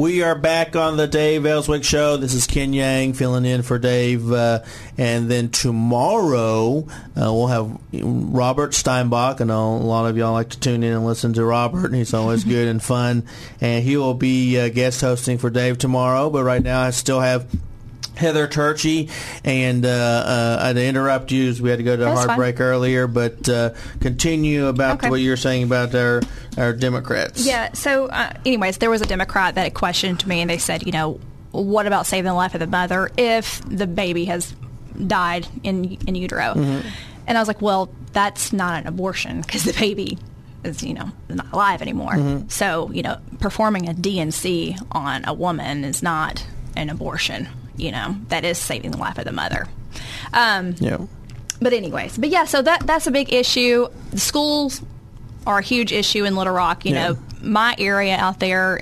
We 0.00 0.22
are 0.22 0.34
back 0.34 0.76
on 0.76 0.96
the 0.96 1.06
Dave 1.06 1.44
Elswick 1.44 1.84
Show. 1.84 2.16
This 2.16 2.32
is 2.32 2.46
Ken 2.46 2.72
Yang 2.72 3.12
filling 3.12 3.44
in 3.44 3.60
for 3.60 3.78
Dave. 3.78 4.32
Uh, 4.32 4.60
and 4.96 5.30
then 5.30 5.50
tomorrow, 5.50 6.86
uh, 7.14 7.30
we'll 7.30 7.48
have 7.48 7.78
Robert 7.92 8.70
Steinbuch. 8.70 9.42
I 9.42 9.44
know 9.44 9.74
a 9.74 9.84
lot 9.84 10.08
of 10.08 10.16
y'all 10.16 10.32
like 10.32 10.48
to 10.48 10.58
tune 10.58 10.82
in 10.84 10.94
and 10.94 11.04
listen 11.04 11.34
to 11.34 11.44
Robert, 11.44 11.84
and 11.84 11.96
he's 11.96 12.14
always 12.14 12.44
good 12.44 12.66
and 12.66 12.82
fun. 12.82 13.24
And 13.60 13.84
he 13.84 13.98
will 13.98 14.14
be 14.14 14.58
uh, 14.58 14.70
guest 14.70 15.02
hosting 15.02 15.36
for 15.36 15.50
Dave 15.50 15.76
tomorrow. 15.76 16.30
But 16.30 16.44
right 16.44 16.62
now, 16.62 16.80
I 16.80 16.92
still 16.92 17.20
have 17.20 17.46
Heather 18.20 18.46
Turchi, 18.46 19.10
and 19.44 19.84
uh, 19.84 19.88
uh, 19.88 20.58
I 20.60 20.66
had 20.68 20.76
to 20.76 20.84
interrupt 20.84 21.32
you 21.32 21.48
as 21.48 21.60
we 21.60 21.70
had 21.70 21.78
to 21.78 21.82
go 21.82 21.96
to 21.96 22.06
a 22.06 22.14
hard 22.14 22.26
fine. 22.26 22.36
break 22.36 22.60
earlier, 22.60 23.06
but 23.06 23.48
uh, 23.48 23.70
continue 24.00 24.66
about 24.66 24.98
okay. 24.98 25.10
what 25.10 25.20
you 25.20 25.30
were 25.30 25.36
saying 25.36 25.64
about 25.64 25.94
our, 25.94 26.20
our 26.58 26.72
Democrats. 26.72 27.46
Yeah, 27.46 27.72
so 27.72 28.06
uh, 28.06 28.32
anyways, 28.44 28.78
there 28.78 28.90
was 28.90 29.00
a 29.00 29.06
Democrat 29.06 29.54
that 29.54 29.72
questioned 29.74 30.26
me, 30.26 30.40
and 30.40 30.50
they 30.50 30.58
said, 30.58 30.86
you 30.86 30.92
know, 30.92 31.18
what 31.50 31.86
about 31.86 32.06
saving 32.06 32.26
the 32.26 32.34
life 32.34 32.54
of 32.54 32.60
the 32.60 32.66
mother 32.66 33.10
if 33.16 33.60
the 33.66 33.86
baby 33.86 34.26
has 34.26 34.54
died 35.06 35.48
in, 35.62 35.96
in 36.06 36.14
utero? 36.14 36.54
Mm-hmm. 36.54 36.88
And 37.26 37.38
I 37.38 37.40
was 37.40 37.48
like, 37.48 37.62
well, 37.62 37.90
that's 38.12 38.52
not 38.52 38.80
an 38.80 38.86
abortion 38.86 39.40
because 39.40 39.64
the 39.64 39.72
baby 39.72 40.18
is 40.64 40.82
you 40.82 40.94
know 40.94 41.10
not 41.28 41.52
alive 41.52 41.82
anymore. 41.82 42.12
Mm-hmm. 42.12 42.48
So 42.48 42.90
you 42.92 43.02
know, 43.02 43.18
performing 43.38 43.88
a 43.88 43.94
D&C 43.94 44.76
on 44.92 45.24
a 45.26 45.32
woman 45.32 45.84
is 45.84 46.02
not 46.02 46.44
an 46.76 46.90
abortion 46.90 47.48
you 47.80 47.90
know, 47.92 48.16
that 48.28 48.44
is 48.44 48.58
saving 48.58 48.90
the 48.92 48.98
life 48.98 49.18
of 49.18 49.24
the 49.24 49.32
mother. 49.32 49.66
Um, 50.32 50.74
yeah. 50.78 50.98
But 51.60 51.72
anyways, 51.72 52.16
but 52.18 52.30
yeah, 52.30 52.44
so 52.44 52.62
that 52.62 52.86
that's 52.86 53.06
a 53.06 53.10
big 53.10 53.32
issue. 53.32 53.88
The 54.12 54.20
schools 54.20 54.82
are 55.46 55.58
a 55.58 55.62
huge 55.62 55.92
issue 55.92 56.24
in 56.24 56.36
Little 56.36 56.52
Rock. 56.52 56.84
You 56.84 56.94
yeah. 56.94 57.08
know, 57.08 57.18
my 57.42 57.74
area 57.78 58.16
out 58.16 58.40
there 58.40 58.80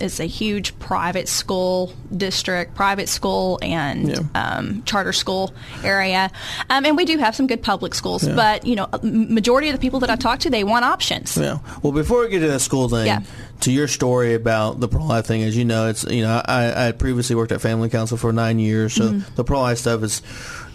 is 0.00 0.20
a 0.20 0.24
huge 0.24 0.78
private 0.78 1.28
school 1.28 1.92
district, 2.14 2.74
private 2.74 3.08
school 3.08 3.58
and 3.62 4.08
yeah. 4.08 4.18
um, 4.34 4.82
charter 4.84 5.12
school 5.12 5.54
area, 5.82 6.30
um, 6.68 6.84
and 6.84 6.96
we 6.96 7.04
do 7.04 7.18
have 7.18 7.34
some 7.34 7.46
good 7.46 7.62
public 7.62 7.94
schools. 7.94 8.26
Yeah. 8.26 8.34
But 8.34 8.66
you 8.66 8.76
know, 8.76 8.88
majority 9.02 9.68
of 9.68 9.74
the 9.74 9.80
people 9.80 10.00
that 10.00 10.10
I 10.10 10.16
talk 10.16 10.40
to, 10.40 10.50
they 10.50 10.64
want 10.64 10.84
options. 10.84 11.36
Yeah. 11.36 11.58
Well, 11.82 11.92
before 11.92 12.22
we 12.22 12.28
get 12.28 12.40
to 12.40 12.48
that 12.48 12.60
school 12.60 12.88
thing, 12.88 13.24
to 13.60 13.72
your 13.72 13.88
story 13.88 14.34
about 14.34 14.80
the 14.80 14.88
pro 14.88 15.04
life 15.04 15.26
thing, 15.26 15.42
as 15.42 15.56
you 15.56 15.64
know, 15.64 15.88
it's 15.88 16.04
you 16.04 16.22
know, 16.22 16.42
I, 16.44 16.88
I 16.88 16.92
previously 16.92 17.36
worked 17.36 17.52
at 17.52 17.60
Family 17.60 17.88
Council 17.88 18.16
for 18.16 18.32
nine 18.32 18.58
years, 18.58 18.92
so 18.94 19.04
mm-hmm. 19.04 19.34
the 19.36 19.44
pro 19.44 19.60
life 19.60 19.78
stuff 19.78 20.02
is 20.02 20.20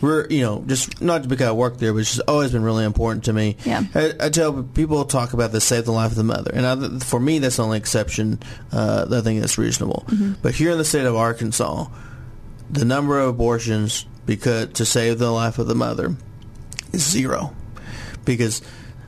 we're 0.01 0.27
you 0.27 0.41
know 0.41 0.63
just 0.65 1.01
not 1.01 1.27
because 1.27 1.47
I 1.47 1.51
work 1.51 1.77
there, 1.77 1.93
but 1.93 1.99
it's 1.99 2.15
just 2.15 2.27
always 2.27 2.51
been 2.51 2.63
really 2.63 2.85
important 2.85 3.25
to 3.25 3.33
me. 3.33 3.57
Yeah. 3.65 3.83
I, 3.95 4.13
I 4.19 4.29
tell 4.29 4.63
people 4.63 5.05
talk 5.05 5.33
about 5.33 5.51
the 5.51 5.61
save 5.61 5.85
the 5.85 5.91
life 5.91 6.11
of 6.11 6.17
the 6.17 6.23
mother, 6.23 6.51
and 6.53 6.65
I, 6.65 6.99
for 7.05 7.19
me 7.19 7.39
that's 7.39 7.57
the 7.57 7.63
only 7.63 7.77
exception. 7.77 8.39
Uh, 8.71 9.07
I 9.11 9.21
think 9.21 9.41
that's 9.41 9.57
reasonable. 9.57 10.03
Mm-hmm. 10.07 10.33
But 10.41 10.55
here 10.55 10.71
in 10.71 10.77
the 10.77 10.85
state 10.85 11.05
of 11.05 11.15
Arkansas, 11.15 11.87
the 12.69 12.85
number 12.85 13.19
of 13.19 13.29
abortions 13.29 14.05
because 14.25 14.73
to 14.73 14.85
save 14.85 15.19
the 15.19 15.31
life 15.31 15.57
of 15.57 15.67
the 15.67 15.75
mother 15.75 16.15
is 16.93 17.09
zero, 17.09 17.55
because 18.25 18.61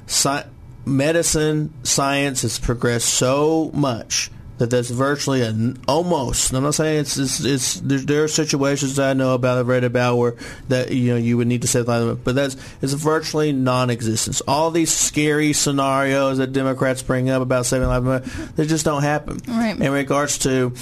sci- 0.08 0.46
medicine 0.86 1.74
science 1.84 2.42
has 2.42 2.58
progressed 2.58 3.10
so 3.10 3.70
much 3.74 4.32
that 4.60 4.70
that's 4.70 4.90
virtually 4.90 5.42
an 5.42 5.80
almost. 5.88 6.54
I'm 6.54 6.64
not 6.64 6.76
saying 6.76 7.00
it's 7.00 7.18
it's, 7.18 7.40
it's 7.44 7.80
there, 7.80 8.00
there, 8.00 8.24
are 8.26 8.28
situations 8.28 8.98
that 8.98 9.10
I 9.10 9.14
know 9.14 9.34
about, 9.34 9.58
I've 9.58 9.68
read 9.68 9.86
about 9.86 10.18
where 10.18 10.36
that 10.68 10.92
you 10.92 11.12
know 11.12 11.18
you 11.18 11.38
would 11.38 11.48
need 11.48 11.62
to 11.64 11.68
say 11.68 11.82
that, 11.82 12.20
but 12.24 12.36
that's 12.36 12.58
it's 12.82 12.94
virtually 12.94 13.54
non-existence. 13.54 14.42
All 14.42 14.70
these 14.70 14.92
scary 14.92 15.54
scenarios 15.54 16.38
that 16.38 16.52
Democrats 16.52 17.02
bring 17.02 17.30
up 17.30 17.42
about 17.42 17.66
saving 17.66 17.88
life, 17.88 18.56
they 18.56 18.66
just 18.66 18.84
don't 18.84 19.02
happen. 19.02 19.40
Right. 19.48 19.80
In 19.80 19.92
regards 19.94 20.40
to, 20.40 20.74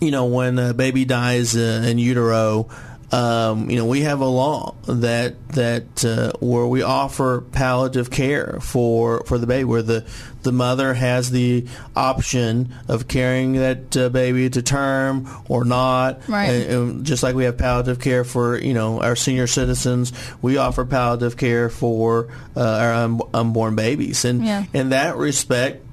you 0.00 0.10
know, 0.10 0.26
when 0.26 0.58
a 0.58 0.74
baby 0.74 1.04
dies 1.04 1.56
uh, 1.56 1.84
in 1.86 1.98
utero. 1.98 2.68
Um, 3.12 3.68
you 3.70 3.76
know, 3.76 3.86
we 3.86 4.02
have 4.02 4.20
a 4.20 4.26
law 4.26 4.74
that 4.86 5.34
that 5.50 6.04
uh, 6.04 6.32
where 6.40 6.66
we 6.66 6.82
offer 6.82 7.40
palliative 7.40 8.10
care 8.10 8.58
for 8.60 9.24
for 9.24 9.36
the 9.38 9.46
baby, 9.46 9.64
where 9.64 9.82
the 9.82 10.06
the 10.42 10.52
mother 10.52 10.94
has 10.94 11.30
the 11.30 11.66
option 11.96 12.74
of 12.88 13.08
carrying 13.08 13.54
that 13.54 13.96
uh, 13.96 14.08
baby 14.08 14.48
to 14.48 14.62
term 14.62 15.28
or 15.48 15.64
not. 15.64 16.26
Right. 16.28 16.46
And, 16.46 16.70
and 16.72 17.04
just 17.06 17.22
like 17.22 17.34
we 17.34 17.44
have 17.44 17.58
palliative 17.58 17.98
care 18.00 18.24
for 18.24 18.58
you 18.58 18.74
know 18.74 19.00
our 19.02 19.16
senior 19.16 19.46
citizens, 19.48 20.12
we 20.40 20.56
offer 20.56 20.84
palliative 20.84 21.36
care 21.36 21.68
for 21.68 22.28
uh, 22.56 22.60
our 22.60 22.92
un- 22.94 23.20
unborn 23.34 23.74
babies, 23.76 24.24
and 24.24 24.44
Yeah. 24.44 24.64
in 24.72 24.90
that 24.90 25.16
respect 25.16 25.84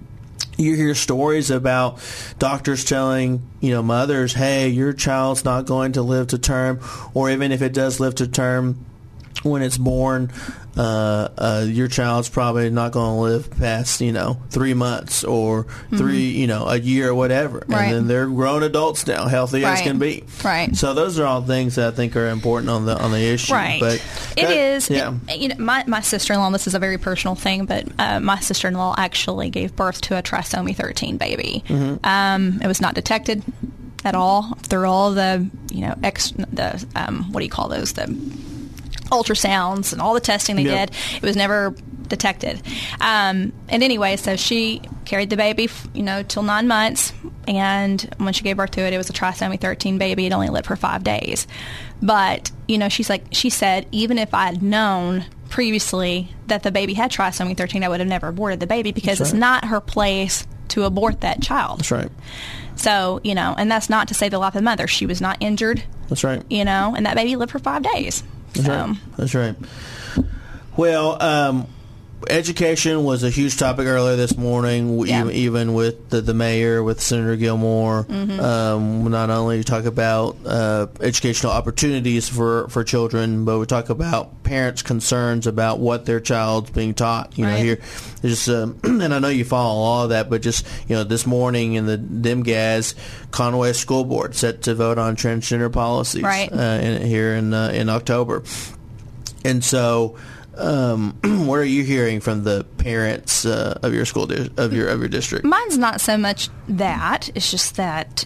you 0.58 0.76
hear 0.76 0.96
stories 0.96 1.50
about 1.52 2.00
doctors 2.40 2.84
telling 2.84 3.42
you 3.62 3.72
know 3.72 3.84
mothers, 3.84 4.34
"Hey, 4.34 4.70
your 4.70 4.94
child's 4.94 5.46
not 5.46 5.66
going 5.66 5.94
to 5.94 6.02
live 6.02 6.28
to 6.28 6.38
term," 6.38 6.80
or 7.14 7.30
even 7.30 7.52
if 7.52 7.62
it 7.62 7.74
does 7.74 8.00
live 8.00 8.16
to 8.16 8.28
term, 8.28 8.78
when 9.44 9.62
it's 9.62 9.78
born, 9.78 10.32
uh, 10.78 11.28
uh, 11.38 11.66
your 11.68 11.88
child's 11.88 12.30
probably 12.30 12.70
not 12.70 12.92
going 12.92 13.16
to 13.16 13.22
live 13.22 13.52
past 13.60 14.00
you 14.02 14.12
know 14.12 14.38
three 14.50 14.74
months 14.74 15.24
or 15.24 15.66
3 15.96 16.18
you 16.18 16.48
know 16.48 16.68
a 16.68 16.78
year 16.78 17.10
or 17.10 17.16
whatever, 17.16 17.60
Mm-hmm. 17.62 17.74
Right. 17.74 17.84
and 17.86 17.94
then 17.94 18.08
they're 18.08 18.28
grown 18.28 18.64
adults 18.64 19.08
now, 19.08 19.28
healthy 19.28 19.64
as 19.66 19.82
can 19.82 20.00
be. 20.00 20.24
Right. 20.44 20.76
So 20.76 20.94
those 20.94 21.18
are 21.20 21.26
all 21.26 21.42
things 21.42 21.76
that 21.76 21.94
I 21.94 21.96
think 21.96 22.16
are 22.16 22.28
important 22.30 22.70
on 22.70 22.86
the 22.86 22.98
on 22.98 23.12
the 23.12 23.20
issue. 23.22 23.54
Right. 23.54 23.80
But 23.80 24.04
it 24.38 24.50
is. 24.50 24.90
Yeah. 24.90 25.16
it- 25.28 25.40
you 25.40 25.48
know, 25.50 25.56
my, 25.60 25.84
my 25.88 26.02
sister-in-law, 26.02 26.50
this 26.52 26.68
is 26.68 26.76
a 26.76 26.80
very 26.80 26.98
personal 26.98 27.36
thing, 27.36 27.66
but 27.66 27.86
uh, 28.00 28.20
my 28.20 28.40
sister-in-law 28.40 28.96
actually 28.98 29.50
gave 29.50 29.76
birth 29.76 30.02
to 30.02 30.18
a 30.18 30.22
trisomy 30.24 30.76
13 30.76 31.18
baby. 31.18 31.64
Mm-hmm. 31.68 32.06
Um, 32.06 32.60
it 32.62 32.68
was 32.68 32.82
not 32.82 32.96
detected 32.96 33.44
at 34.04 34.16
all 34.16 34.54
through 34.64 34.88
all 34.88 35.12
the, 35.14 35.48
you 35.72 35.82
know, 35.82 35.96
ex, 36.04 36.32
the, 36.32 36.86
um, 36.96 37.32
what 37.32 37.40
do 37.42 37.46
you 37.46 37.52
call 37.52 37.68
those? 37.68 37.94
The 37.94 38.08
ultrasounds 39.10 39.94
and 39.94 40.02
all 40.02 40.14
the 40.14 40.20
testing 40.20 40.56
they 40.56 40.64
Yep. 40.64 40.90
did. 40.90 40.98
It 41.18 41.24
was 41.24 41.36
never 41.36 41.74
detected. 42.08 42.62
Um, 43.02 43.52
and 43.70 43.84
anyway, 43.84 44.16
so 44.16 44.36
she 44.36 44.82
carried 45.06 45.30
the 45.30 45.38
baby, 45.38 45.70
you 45.94 46.04
know, 46.04 46.24
till 46.24 46.44
nine 46.44 46.68
months. 46.68 47.14
And 47.48 48.02
when 48.18 48.34
she 48.34 48.44
gave 48.44 48.58
birth 48.58 48.72
to 48.72 48.82
it, 48.82 48.94
it 48.94 48.98
was 48.98 49.10
a 49.10 49.14
trisomy 49.14 49.60
13 49.60 49.98
baby. 49.98 50.26
It 50.26 50.34
only 50.34 50.50
lived 50.50 50.68
for 50.68 50.76
five 50.76 51.04
days. 51.04 51.48
But, 52.02 52.52
you 52.68 52.78
know, 52.78 52.90
she's 52.90 53.10
like, 53.10 53.26
she 53.32 53.50
said, 53.50 53.88
even 53.92 54.18
if 54.18 54.34
I'd 54.34 54.62
known 54.62 55.26
previously 55.50 56.30
that 56.48 56.64
the 56.64 56.72
baby 56.72 56.94
had 56.94 57.12
trisomy 57.12 57.58
13, 57.58 57.84
I 57.84 57.90
would 57.90 58.00
have 58.00 58.08
never 58.10 58.28
aborted 58.28 58.60
the 58.60 58.68
baby 58.68 58.92
because 58.92 59.18
That's 59.20 59.32
it's 59.32 59.40
not 59.40 59.66
her 59.66 59.82
place 59.82 60.46
to 60.70 60.84
abort 60.84 61.22
that 61.22 61.42
child. 61.42 61.80
That's 61.80 61.92
right. 61.92 62.10
So, 62.76 63.20
you 63.24 63.34
know, 63.34 63.56
and 63.58 63.72
that's 63.72 63.90
not 63.90 64.10
to 64.10 64.14
say 64.14 64.30
the 64.30 64.38
life 64.40 64.50
of 64.54 64.60
the 64.60 64.62
mother. 64.62 64.86
She 64.88 65.06
was 65.06 65.20
not 65.20 65.38
injured, 65.40 65.82
That's 66.10 66.24
right. 66.24 66.44
you 66.50 66.64
know, 66.64 66.94
and 66.96 67.06
that 67.06 67.16
baby 67.16 67.36
lived 67.36 67.52
for 67.52 67.60
five 67.60 67.82
days. 67.82 68.24
That's 68.58 68.68
so, 68.68 68.88
right. 68.88 68.98
That's 69.18 69.36
right. 69.36 69.56
Well, 70.76 71.22
um, 71.22 71.68
education 72.30 73.04
was 73.04 73.24
a 73.24 73.30
huge 73.30 73.58
topic 73.58 73.86
earlier 73.88 74.16
this 74.16 74.38
morning, 74.38 75.00
Yeah. 75.06 75.22
even, 75.22 75.32
even 75.34 75.74
with 75.74 76.10
the, 76.10 76.22
the 76.22 76.34
mayor, 76.34 76.84
with 76.84 77.02
Senator 77.02 77.36
Gilmore. 77.36 78.04
Mm-hmm. 78.06 78.40
Um, 78.40 79.10
not 79.12 79.30
only 79.30 79.64
talk 79.64 79.86
about 79.86 80.38
uh, 80.46 80.88
educational 81.02 81.52
opportunities 81.52 82.28
for, 82.30 82.68
for 82.70 82.84
children, 82.84 83.46
but 83.46 83.60
we 83.60 83.66
talk 83.66 83.90
about 83.90 84.44
parents' 84.44 84.82
concerns 84.82 85.48
about 85.48 85.80
what 85.80 86.06
their 86.06 86.20
child's 86.20 86.70
being 86.72 86.94
taught. 86.94 87.38
You 87.38 87.46
know, 87.46 87.56
here, 87.56 87.80
just 88.22 88.48
um, 88.50 88.80
and 88.84 89.14
I 89.14 89.20
know 89.20 89.30
you 89.30 89.46
follow 89.46 89.80
all 89.82 90.04
of 90.04 90.10
that, 90.10 90.30
but 90.30 90.42
just 90.42 90.66
you 90.88 90.96
know, 90.96 91.04
this 91.04 91.26
morning 91.26 91.74
in 91.74 91.86
the 91.86 91.98
DMGAS, 91.98 92.96
Conway 93.32 93.74
School 93.74 94.04
Board 94.06 94.36
set 94.36 94.64
to 94.64 94.76
vote 94.76 94.98
on 94.98 95.16
transgender 95.16 95.72
policies 95.72 96.24
Right. 96.24 96.52
uh, 96.52 96.56
in, 96.82 97.02
here 97.06 97.34
in 97.36 97.54
uh, 97.54 97.70
in 97.70 97.90
October. 97.90 98.44
And 99.46 99.64
so, 99.64 100.18
um, 100.58 101.18
what 101.48 101.60
are 101.60 101.66
you 101.66 101.84
hearing 101.84 102.20
from 102.20 102.44
the 102.44 102.66
parents 102.78 103.46
uh, 103.46 103.80
of 103.84 103.94
your 103.94 104.06
school 104.06 104.28
di- 104.28 104.50
of 104.58 104.74
your 104.74 104.90
of 104.90 105.00
your 105.00 105.10
district? 105.10 105.46
Mine's 105.46 105.78
not 105.78 106.02
so 106.02 106.18
much 106.18 106.50
that. 106.68 107.30
It's 107.36 107.52
just 107.52 107.76
that, 107.78 108.26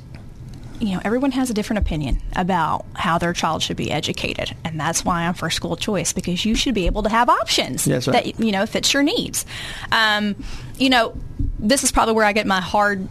you 0.80 0.96
know, 0.96 1.02
everyone 1.04 1.32
has 1.32 1.50
a 1.50 1.54
different 1.54 1.80
opinion 1.80 2.22
about 2.36 2.86
how 2.96 3.18
their 3.18 3.34
child 3.34 3.62
should 3.62 3.78
be 3.78 3.92
educated. 3.92 4.56
And 4.64 4.80
that's 4.80 5.06
why 5.06 5.24
I'm 5.24 5.34
for 5.34 5.50
school 5.50 5.76
choice, 5.76 6.14
because 6.14 6.46
you 6.46 6.56
should 6.56 6.74
be 6.74 6.86
able 6.86 7.04
to 7.04 7.10
have 7.10 7.30
options 7.30 7.88
right. 7.88 8.04
that, 8.06 8.40
you 8.40 8.52
know, 8.52 8.66
fits 8.66 8.94
your 8.94 9.04
needs. 9.04 9.46
Um, 9.92 10.36
you 10.78 10.90
know, 10.90 11.16
this 11.60 11.84
is 11.84 11.92
probably 11.92 12.16
where 12.16 12.26
I 12.26 12.34
get 12.34 12.48
my 12.48 12.62
hard 12.62 13.08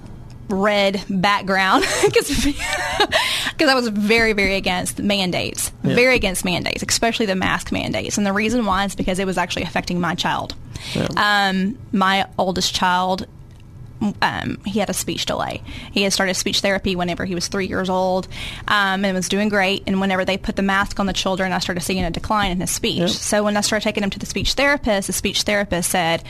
red 0.52 1.02
background 1.08 1.84
because 2.04 2.30
I 3.60 3.74
was 3.74 3.88
very 3.88 4.32
very 4.32 4.54
against 4.56 4.98
mandates 4.98 5.72
Yeah. 5.82 5.94
very 5.94 6.14
against 6.16 6.44
mandates 6.44 6.82
especially 6.86 7.26
the 7.26 7.34
mask 7.36 7.72
mandates 7.72 8.18
and 8.18 8.26
the 8.26 8.32
reason 8.32 8.64
why 8.66 8.84
is 8.84 8.94
because 8.94 9.18
it 9.18 9.26
was 9.26 9.38
actually 9.38 9.62
affecting 9.64 10.00
my 10.00 10.14
child 10.14 10.54
um, 11.16 11.78
my 11.92 12.26
oldest 12.38 12.74
child 12.74 13.26
um, 14.22 14.56
he 14.64 14.78
had 14.78 14.88
a 14.88 14.94
speech 14.94 15.26
delay. 15.26 15.62
He 15.92 16.04
had 16.04 16.14
started 16.14 16.32
speech 16.32 16.60
therapy 16.60 16.96
whenever 16.96 17.26
he 17.26 17.34
was 17.34 17.48
three 17.48 17.66
years 17.66 17.90
old 17.90 18.28
um, 18.66 19.04
and 19.04 19.14
was 19.14 19.28
doing 19.28 19.50
great. 19.50 19.82
And 19.86 20.00
whenever 20.00 20.24
they 20.24 20.38
put 20.38 20.56
the 20.56 20.62
mask 20.62 20.98
on 20.98 21.04
the 21.04 21.12
children, 21.12 21.52
I 21.52 21.58
started 21.58 21.82
seeing 21.82 22.02
a 22.02 22.10
decline 22.10 22.50
in 22.50 22.60
his 22.62 22.70
speech. 22.70 23.10
So 23.10 23.44
when 23.44 23.58
I 23.58 23.60
started 23.60 23.84
taking 23.84 24.02
him 24.02 24.08
to 24.08 24.18
the 24.18 24.24
speech 24.24 24.54
therapist, 24.54 25.08
the 25.08 25.12
speech 25.12 25.42
therapist 25.42 25.90
said, 25.90 26.22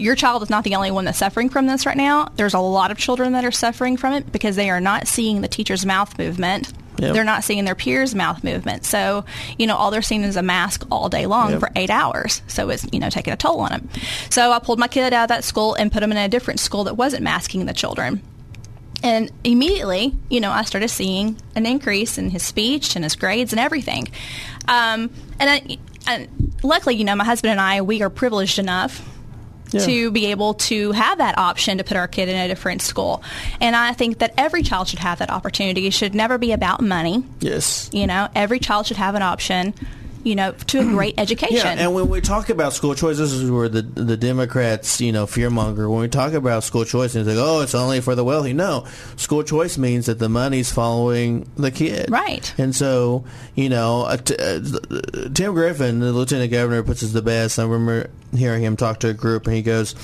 your 0.00 0.14
child 0.14 0.42
is 0.42 0.50
not 0.50 0.64
the 0.64 0.74
only 0.76 0.90
one 0.90 1.04
that's 1.04 1.18
suffering 1.18 1.48
from 1.48 1.66
this 1.66 1.84
right 1.86 1.96
now. 1.96 2.28
There's 2.36 2.54
a 2.54 2.58
lot 2.60 2.90
of 2.90 2.98
children 2.98 3.32
that 3.32 3.44
are 3.44 3.50
suffering 3.50 3.96
from 3.96 4.12
it 4.14 4.30
because 4.32 4.56
they 4.56 4.70
are 4.70 4.80
not 4.80 5.06
seeing 5.06 5.40
the 5.40 5.48
teacher's 5.48 5.84
mouth 5.84 6.18
movement. 6.18 6.72
Yep. 6.98 7.14
They're 7.14 7.24
not 7.24 7.44
seeing 7.44 7.64
their 7.64 7.76
peers' 7.76 8.14
mouth 8.14 8.42
movement. 8.42 8.84
So, 8.84 9.24
you 9.56 9.68
know, 9.68 9.76
all 9.76 9.90
they're 9.92 10.02
seeing 10.02 10.24
is 10.24 10.36
a 10.36 10.42
mask 10.42 10.84
all 10.90 11.08
day 11.08 11.26
long 11.26 11.50
Yep. 11.52 11.60
for 11.60 11.70
eight 11.76 11.90
hours. 11.90 12.42
So 12.48 12.70
it's, 12.70 12.86
you 12.92 12.98
know, 12.98 13.08
taking 13.08 13.32
a 13.32 13.36
toll 13.36 13.60
on 13.60 13.70
them. 13.70 13.88
So 14.30 14.50
I 14.50 14.58
pulled 14.58 14.80
my 14.80 14.88
kid 14.88 15.12
out 15.12 15.24
of 15.24 15.28
that 15.28 15.44
school 15.44 15.74
and 15.74 15.92
put 15.92 16.02
him 16.02 16.10
in 16.10 16.18
a 16.18 16.28
different 16.28 16.58
school 16.58 16.84
that 16.84 16.96
wasn't 16.96 17.22
masking 17.22 17.66
the 17.66 17.72
children. 17.74 18.20
And 19.04 19.30
immediately, 19.44 20.12
you 20.28 20.40
know, 20.40 20.50
I 20.50 20.62
started 20.64 20.88
seeing 20.88 21.36
an 21.54 21.66
increase 21.66 22.18
in 22.18 22.30
his 22.30 22.42
speech 22.42 22.96
and 22.96 23.04
his 23.04 23.14
grades 23.14 23.52
and 23.52 23.60
everything. 23.60 24.08
Um, 24.66 25.10
and, 25.38 25.48
I, 25.48 25.78
and 26.08 26.52
luckily, 26.64 26.96
you 26.96 27.04
know, 27.04 27.14
my 27.14 27.24
husband 27.24 27.52
and 27.52 27.60
I, 27.60 27.80
we 27.82 28.02
are 28.02 28.10
privileged 28.10 28.58
enough 28.58 29.00
Yeah. 29.70 29.84
to 29.84 30.10
be 30.10 30.26
able 30.26 30.54
to 30.54 30.92
have 30.92 31.18
that 31.18 31.36
option 31.36 31.78
to 31.78 31.84
put 31.84 31.96
our 31.96 32.08
kid 32.08 32.28
in 32.28 32.36
a 32.36 32.48
different 32.48 32.82
school. 32.82 33.22
And 33.60 33.76
I 33.76 33.92
think 33.92 34.18
that 34.18 34.32
every 34.38 34.62
child 34.62 34.88
should 34.88 34.98
have 35.00 35.18
that 35.18 35.30
opportunity. 35.30 35.86
It 35.86 35.92
should 35.92 36.14
never 36.14 36.38
be 36.38 36.52
about 36.52 36.80
money. 36.80 37.24
Yes. 37.40 37.90
You 37.92 38.06
know, 38.06 38.28
every 38.34 38.60
child 38.60 38.86
should 38.86 38.96
have 38.96 39.14
an 39.14 39.22
option, 39.22 39.74
you 40.24 40.34
know, 40.34 40.52
to 40.52 40.80
a 40.80 40.84
great 40.84 41.14
education. 41.18 41.56
Yeah, 41.56 41.74
and 41.78 41.94
when 41.94 42.08
we 42.08 42.20
talk 42.20 42.48
about 42.48 42.72
school 42.72 42.94
choice, 42.94 43.18
this 43.18 43.32
is 43.32 43.50
where 43.50 43.68
the 43.68 43.82
the 43.82 44.16
Democrats, 44.16 45.00
you 45.00 45.12
know, 45.12 45.26
fearmonger. 45.26 45.90
When 45.90 46.00
we 46.00 46.08
talk 46.08 46.32
about 46.32 46.64
school 46.64 46.84
choice, 46.84 47.14
it's 47.14 47.28
like, 47.28 47.36
oh, 47.38 47.60
it's 47.60 47.74
only 47.74 48.00
for 48.00 48.14
the 48.14 48.24
wealthy. 48.24 48.52
No, 48.52 48.86
school 49.16 49.42
choice 49.42 49.78
means 49.78 50.06
that 50.06 50.18
the 50.18 50.28
money's 50.28 50.72
following 50.72 51.48
the 51.56 51.70
kid, 51.70 52.10
Right. 52.10 52.52
And 52.58 52.74
so, 52.74 53.24
you 53.54 53.68
know, 53.68 54.02
uh, 54.02 54.16
t- 54.16 54.36
uh, 54.36 54.60
Tim 55.34 55.54
Griffin, 55.54 56.00
the 56.00 56.12
lieutenant 56.12 56.50
governor, 56.50 56.82
puts 56.82 57.02
it 57.02 57.08
the 57.08 57.22
best. 57.22 57.58
I 57.58 57.62
remember 57.64 58.10
hearing 58.34 58.62
him 58.62 58.76
talk 58.76 59.00
to 59.00 59.08
a 59.08 59.14
group, 59.14 59.46
and 59.46 59.54
he 59.56 59.62
goes, 59.62 59.94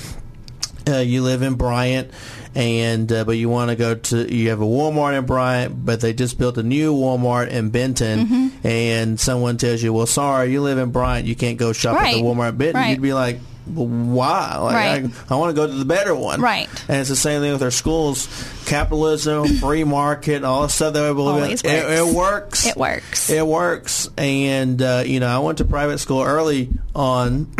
uh, 0.87 0.97
"You 0.97 1.23
live 1.23 1.41
in 1.41 1.55
Bryant." 1.55 2.11
And 2.55 3.11
uh, 3.11 3.25
but 3.25 3.33
you 3.33 3.49
want 3.49 3.69
to 3.71 3.75
go 3.75 3.95
to 3.95 4.33
you 4.33 4.49
have 4.49 4.61
a 4.61 4.65
Walmart 4.65 5.17
in 5.17 5.25
Bryant, 5.25 5.85
but 5.85 5.99
they 5.99 6.13
just 6.13 6.37
built 6.39 6.57
a 6.57 6.63
new 6.63 6.93
Walmart 6.93 7.49
in 7.49 7.69
Benton, 7.69 8.25
Mm-hmm. 8.27 8.67
and 8.67 9.19
someone 9.19 9.57
tells 9.57 9.83
you, 9.83 9.91
"Well, 9.91 10.05
sorry, 10.05 10.51
you 10.53 10.61
live 10.61 10.77
in 10.77 10.91
Bryant, 10.91 11.27
you 11.27 11.35
can't 11.35 11.57
go 11.57 11.73
shop 11.73 11.97
at 11.97 12.13
the 12.13 12.21
Walmart 12.21 12.49
in 12.51 12.57
Benton." 12.57 12.81
Right. 12.81 12.91
You'd 12.91 13.01
be 13.01 13.13
like, 13.13 13.39
"Why? 13.65 14.57
Like, 14.57 14.73
Right. 14.75 15.05
I, 15.29 15.33
I 15.33 15.37
want 15.37 15.55
to 15.55 15.59
go 15.61 15.67
to 15.67 15.73
the 15.73 15.85
better 15.85 16.13
one." 16.15 16.41
Right. 16.41 16.69
And 16.87 16.99
it's 17.01 17.09
the 17.09 17.15
same 17.15 17.41
thing 17.41 17.51
with 17.53 17.63
our 17.63 17.71
schools: 17.71 18.27
capitalism, 18.65 19.47
free 19.59 19.83
market, 19.83 20.43
all 20.43 20.63
the 20.63 20.69
stuff 20.69 20.93
that 20.93 21.07
we 21.07 21.13
believe 21.15 21.43
Always 21.43 21.61
in. 21.61 21.71
It, 21.71 21.85
it 21.99 22.05
works. 22.15 22.15
works. 22.15 22.67
It 22.67 22.77
works. 22.77 23.29
It 23.29 23.47
works. 23.47 24.09
And 24.17 24.81
uh, 24.81 25.03
you 25.05 25.19
know, 25.19 25.27
I 25.27 25.39
went 25.39 25.57
to 25.59 25.65
private 25.65 25.97
school 25.99 26.21
early 26.23 26.69
on 26.93 27.43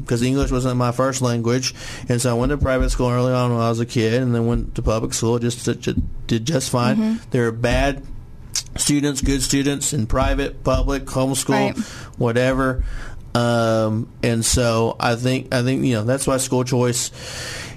because 0.00 0.22
English 0.22 0.50
wasn't 0.50 0.76
my 0.76 0.92
first 0.92 1.22
language, 1.22 1.74
and 2.08 2.20
so 2.20 2.30
I 2.30 2.38
went 2.38 2.50
to 2.50 2.58
private 2.58 2.90
school 2.90 3.08
early 3.10 3.32
on 3.32 3.52
when 3.52 3.60
I 3.60 3.68
was 3.68 3.80
a 3.80 3.86
kid, 3.86 4.22
and 4.22 4.34
then 4.34 4.46
went 4.46 4.74
to 4.76 4.82
public 4.82 5.14
school. 5.14 5.38
Just 5.38 5.64
to, 5.66 5.74
to- 5.74 6.02
did 6.26 6.44
just 6.44 6.70
fine. 6.70 6.96
Mm-hmm. 6.96 7.30
There 7.30 7.46
are 7.48 7.52
bad 7.52 8.04
students, 8.76 9.20
good 9.20 9.42
students 9.42 9.92
in 9.92 10.06
private, 10.06 10.62
public, 10.62 11.04
homeschool, 11.06 11.48
Right. 11.74 11.78
whatever. 12.18 12.84
Um, 13.34 14.08
and 14.22 14.44
so 14.44 14.96
I 14.98 15.14
think 15.16 15.54
I 15.54 15.62
think 15.62 15.84
you 15.84 15.94
know 15.94 16.04
that's 16.04 16.26
why 16.26 16.36
school 16.38 16.64
choice. 16.64 17.10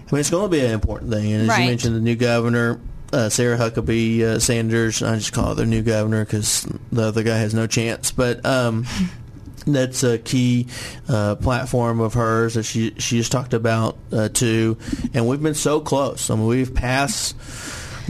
I 0.07 0.15
mean, 0.15 0.19
it's 0.19 0.29
going 0.29 0.43
to 0.43 0.49
be 0.49 0.63
an 0.63 0.71
important 0.71 1.11
thing. 1.11 1.31
And 1.31 1.43
as 1.43 1.47
Right. 1.49 1.61
you 1.63 1.69
mentioned, 1.69 1.95
the 1.95 1.99
new 1.99 2.15
governor, 2.15 2.79
uh, 3.11 3.29
Sarah 3.29 3.57
Huckabee 3.57 4.21
uh, 4.21 4.39
Sanders. 4.39 5.01
I 5.01 5.15
just 5.15 5.33
call 5.33 5.49
her 5.49 5.55
the 5.55 5.65
new 5.65 5.81
governor 5.81 6.23
because 6.25 6.67
the 6.91 7.03
other 7.03 7.23
guy 7.23 7.37
has 7.37 7.53
no 7.53 7.65
chance. 7.67 8.11
But 8.11 8.45
um, 8.45 8.85
that's 9.67 10.03
a 10.03 10.17
key 10.17 10.67
uh, 11.07 11.35
platform 11.35 11.99
of 11.99 12.13
hers 12.15 12.55
that 12.55 12.63
she 12.63 12.93
she 12.97 13.17
just 13.17 13.31
talked 13.31 13.53
about 13.53 13.97
uh, 14.11 14.29
too. 14.29 14.77
And 15.13 15.27
we've 15.27 15.41
been 15.41 15.53
so 15.55 15.79
close. 15.79 16.29
I 16.29 16.35
mean, 16.35 16.45
we've 16.47 16.73
passed 16.73 17.35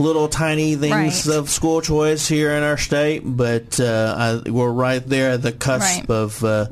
little 0.00 0.28
tiny 0.28 0.74
things 0.74 1.26
Right. 1.26 1.36
of 1.36 1.48
school 1.48 1.80
choice 1.80 2.26
here 2.26 2.50
in 2.52 2.62
our 2.64 2.76
state, 2.78 3.20
but 3.24 3.78
uh, 3.78 4.40
I, 4.46 4.50
we're 4.50 4.68
right 4.72 5.06
there 5.06 5.32
at 5.32 5.42
the 5.42 5.52
cusp 5.52 5.82
Right. 6.08 6.10
of 6.10 6.42
uh, 6.44 6.66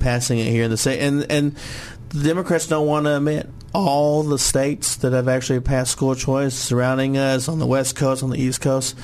passing 0.00 0.38
it 0.38 0.46
here 0.46 0.64
in 0.64 0.70
the 0.70 0.76
state. 0.76 1.00
And 1.00 1.30
and 1.30 1.56
the 2.08 2.24
Democrats 2.24 2.66
don't 2.66 2.86
want 2.86 3.06
to 3.06 3.16
admit 3.16 3.48
all 3.72 4.22
the 4.22 4.38
states 4.38 4.96
that 4.96 5.12
have 5.12 5.28
actually 5.28 5.60
passed 5.60 5.92
school 5.92 6.14
choice 6.14 6.54
surrounding 6.54 7.16
us 7.16 7.48
on 7.48 7.58
the 7.58 7.66
West 7.66 7.94
Coast, 7.94 8.22
on 8.22 8.30
the 8.30 8.38
East 8.38 8.60
Coast. 8.60 8.96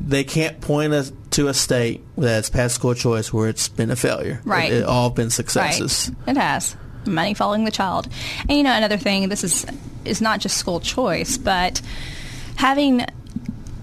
They 0.00 0.24
can't 0.24 0.60
point 0.60 0.92
us 0.92 1.12
to 1.32 1.48
a 1.48 1.54
state 1.54 2.04
that's 2.16 2.50
passed 2.50 2.74
school 2.74 2.94
choice 2.94 3.32
where 3.32 3.48
it's 3.48 3.68
been 3.68 3.90
a 3.90 3.96
failure. 3.96 4.40
Right. 4.44 4.72
It, 4.72 4.78
it 4.78 4.84
all 4.84 5.10
been 5.10 5.30
successes. 5.30 6.10
Right. 6.26 6.36
It 6.36 6.40
has. 6.40 6.76
Money 7.06 7.34
following 7.34 7.64
the 7.64 7.70
child. 7.70 8.08
And 8.48 8.58
you 8.58 8.62
know, 8.62 8.72
another 8.72 8.96
thing, 8.96 9.28
this 9.28 9.44
is 9.44 9.66
is 10.04 10.20
not 10.20 10.40
just 10.40 10.56
school 10.56 10.80
choice, 10.80 11.38
but 11.38 11.80
having 12.56 13.04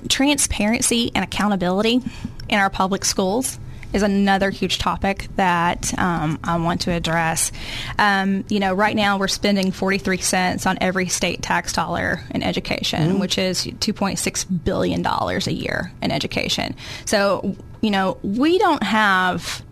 transparency 0.10 1.12
and 1.16 1.24
accountability 1.24 2.02
in 2.50 2.60
our 2.60 2.70
public 2.70 3.06
schools 3.06 3.58
is 3.96 4.04
another 4.04 4.50
huge 4.50 4.78
topic 4.78 5.28
that 5.38 5.98
um, 5.98 6.38
I 6.44 6.58
want 6.58 6.82
to 6.82 6.92
address. 6.92 7.52
Um, 7.98 8.44
you 8.50 8.60
know, 8.60 8.74
right 8.74 8.96
now 8.96 9.18
we're 9.18 9.30
spending 9.30 9.72
43 9.72 10.18
cents 10.18 10.66
on 10.66 10.78
every 10.82 11.08
state 11.08 11.42
tax 11.42 11.72
dollar 11.72 12.22
in 12.32 12.44
education, 12.44 13.20
which 13.20 13.38
is 13.38 13.66
2.6 13.66 14.64
billion 14.66 15.02
dollars 15.02 15.48
a 15.48 15.54
year 15.54 15.94
in 16.02 16.12
education. 16.12 16.76
So, 17.06 17.56
you 17.82 17.90
know, 17.90 18.18
we 18.22 18.58
don't 18.58 18.84
have 18.84 19.64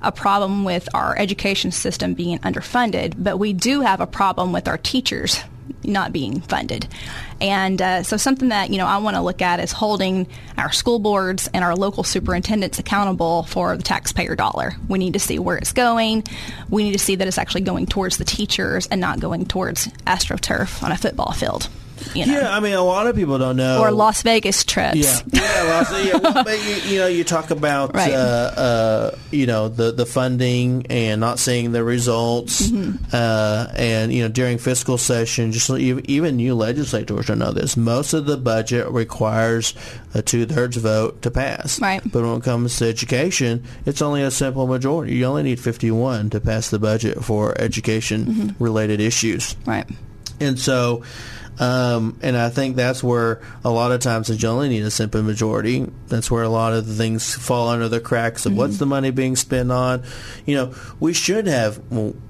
a 0.00 0.10
problem 0.10 0.64
with 0.64 0.88
our 0.94 1.18
education 1.18 1.70
system 1.70 2.14
being 2.14 2.38
underfunded, 2.38 3.14
but 3.18 3.38
we 3.38 3.52
do 3.52 3.82
have 3.82 4.00
a 4.00 4.06
problem 4.06 4.52
with 4.52 4.68
our 4.68 4.78
teachers 4.78 5.40
not 5.84 6.12
being 6.12 6.40
funded. 6.40 6.86
And 7.40 7.80
uh, 7.80 8.02
so 8.02 8.16
something 8.16 8.48
that, 8.48 8.70
you 8.70 8.78
know, 8.78 8.86
I 8.86 8.98
want 8.98 9.16
to 9.16 9.22
look 9.22 9.42
at 9.42 9.60
is 9.60 9.72
holding 9.72 10.26
our 10.56 10.72
school 10.72 10.98
boards 10.98 11.48
and 11.52 11.64
our 11.64 11.76
local 11.76 12.02
superintendents 12.04 12.78
accountable 12.78 13.44
for 13.44 13.76
the 13.76 13.82
taxpayer 13.82 14.36
dollar. 14.36 14.74
We 14.88 14.98
need 14.98 15.12
to 15.12 15.20
see 15.20 15.38
where 15.38 15.56
it's 15.56 15.72
going. 15.72 16.24
We 16.70 16.84
need 16.84 16.92
to 16.92 16.98
see 16.98 17.16
that 17.16 17.28
it's 17.28 17.38
actually 17.38 17.62
going 17.62 17.86
towards 17.86 18.16
the 18.16 18.24
teachers 18.24 18.86
and 18.86 19.00
not 19.00 19.20
going 19.20 19.46
towards 19.46 19.88
AstroTurf 20.06 20.82
on 20.82 20.92
a 20.92 20.96
football 20.96 21.32
field. 21.32 21.68
You 22.14 22.26
know? 22.26 22.32
Yeah, 22.40 22.54
I 22.56 22.60
mean, 22.60 22.74
a 22.74 22.82
lot 22.82 23.06
of 23.06 23.16
people 23.16 23.38
don't 23.38 23.56
know. 23.56 23.80
Or 23.80 23.90
Las 23.90 24.22
Vegas 24.22 24.64
trips. 24.64 24.96
Yeah, 24.96 25.18
yeah, 25.32 25.62
well, 25.64 25.84
so, 25.84 25.98
yeah 25.98 26.16
well, 26.16 26.44
but 26.44 26.58
you, 26.64 26.74
you 26.92 26.98
know, 26.98 27.06
you 27.06 27.24
talk 27.24 27.50
about 27.50 27.94
Right. 27.94 28.12
uh, 28.12 28.16
uh, 28.56 29.18
you 29.30 29.46
know 29.46 29.68
the 29.68 29.92
the 29.92 30.06
funding 30.06 30.86
and 30.90 31.20
not 31.20 31.38
seeing 31.38 31.72
the 31.72 31.82
results, 31.84 32.68
Mm-hmm. 32.68 33.04
uh, 33.12 33.66
and 33.76 34.12
you 34.12 34.22
know 34.22 34.28
during 34.28 34.58
fiscal 34.58 34.98
session, 34.98 35.52
just 35.52 35.70
even 35.70 36.38
you 36.38 36.54
legislators 36.54 37.26
don't 37.26 37.38
know 37.38 37.52
this. 37.52 37.76
Most 37.76 38.12
of 38.12 38.26
the 38.26 38.36
budget 38.36 38.88
requires 38.90 39.74
a 40.14 40.22
two 40.22 40.46
thirds 40.46 40.76
vote 40.76 41.22
to 41.22 41.30
pass. 41.30 41.80
Right. 41.80 42.00
But 42.04 42.22
when 42.24 42.36
it 42.38 42.42
comes 42.44 42.76
to 42.78 42.88
education, 42.88 43.64
it's 43.84 44.00
only 44.02 44.22
a 44.22 44.30
simple 44.30 44.66
majority. 44.66 45.14
You 45.14 45.24
only 45.26 45.42
need 45.42 45.60
fifty 45.60 45.90
one 45.90 46.30
to 46.30 46.40
pass 46.40 46.70
the 46.70 46.78
budget 46.78 47.24
for 47.24 47.58
education 47.60 48.26
Mm-hmm. 48.26 48.62
related 48.64 49.00
issues. 49.00 49.56
Right. 49.66 49.86
And 50.40 50.58
so, 50.58 51.02
um, 51.58 52.18
and 52.22 52.36
I 52.36 52.48
think 52.50 52.76
that's 52.76 53.02
where 53.02 53.40
a 53.64 53.70
lot 53.70 53.92
of 53.92 54.00
times 54.00 54.28
that 54.28 54.42
you 54.42 54.48
only 54.48 54.68
need 54.68 54.82
a 54.82 54.90
simple 54.90 55.22
majority. 55.22 55.86
That's 56.08 56.30
where 56.30 56.42
a 56.42 56.48
lot 56.48 56.72
of 56.72 56.86
the 56.86 56.94
things 56.94 57.34
fall 57.34 57.68
under 57.68 57.88
the 57.88 58.00
cracks 58.00 58.44
of 58.44 58.52
Mm-hmm. 58.52 58.58
what's 58.60 58.78
the 58.78 58.86
money 58.86 59.10
being 59.10 59.36
spent 59.36 59.70
on. 59.72 60.02
You 60.46 60.56
know, 60.56 60.74
we 61.00 61.12
should 61.12 61.46
have 61.46 61.80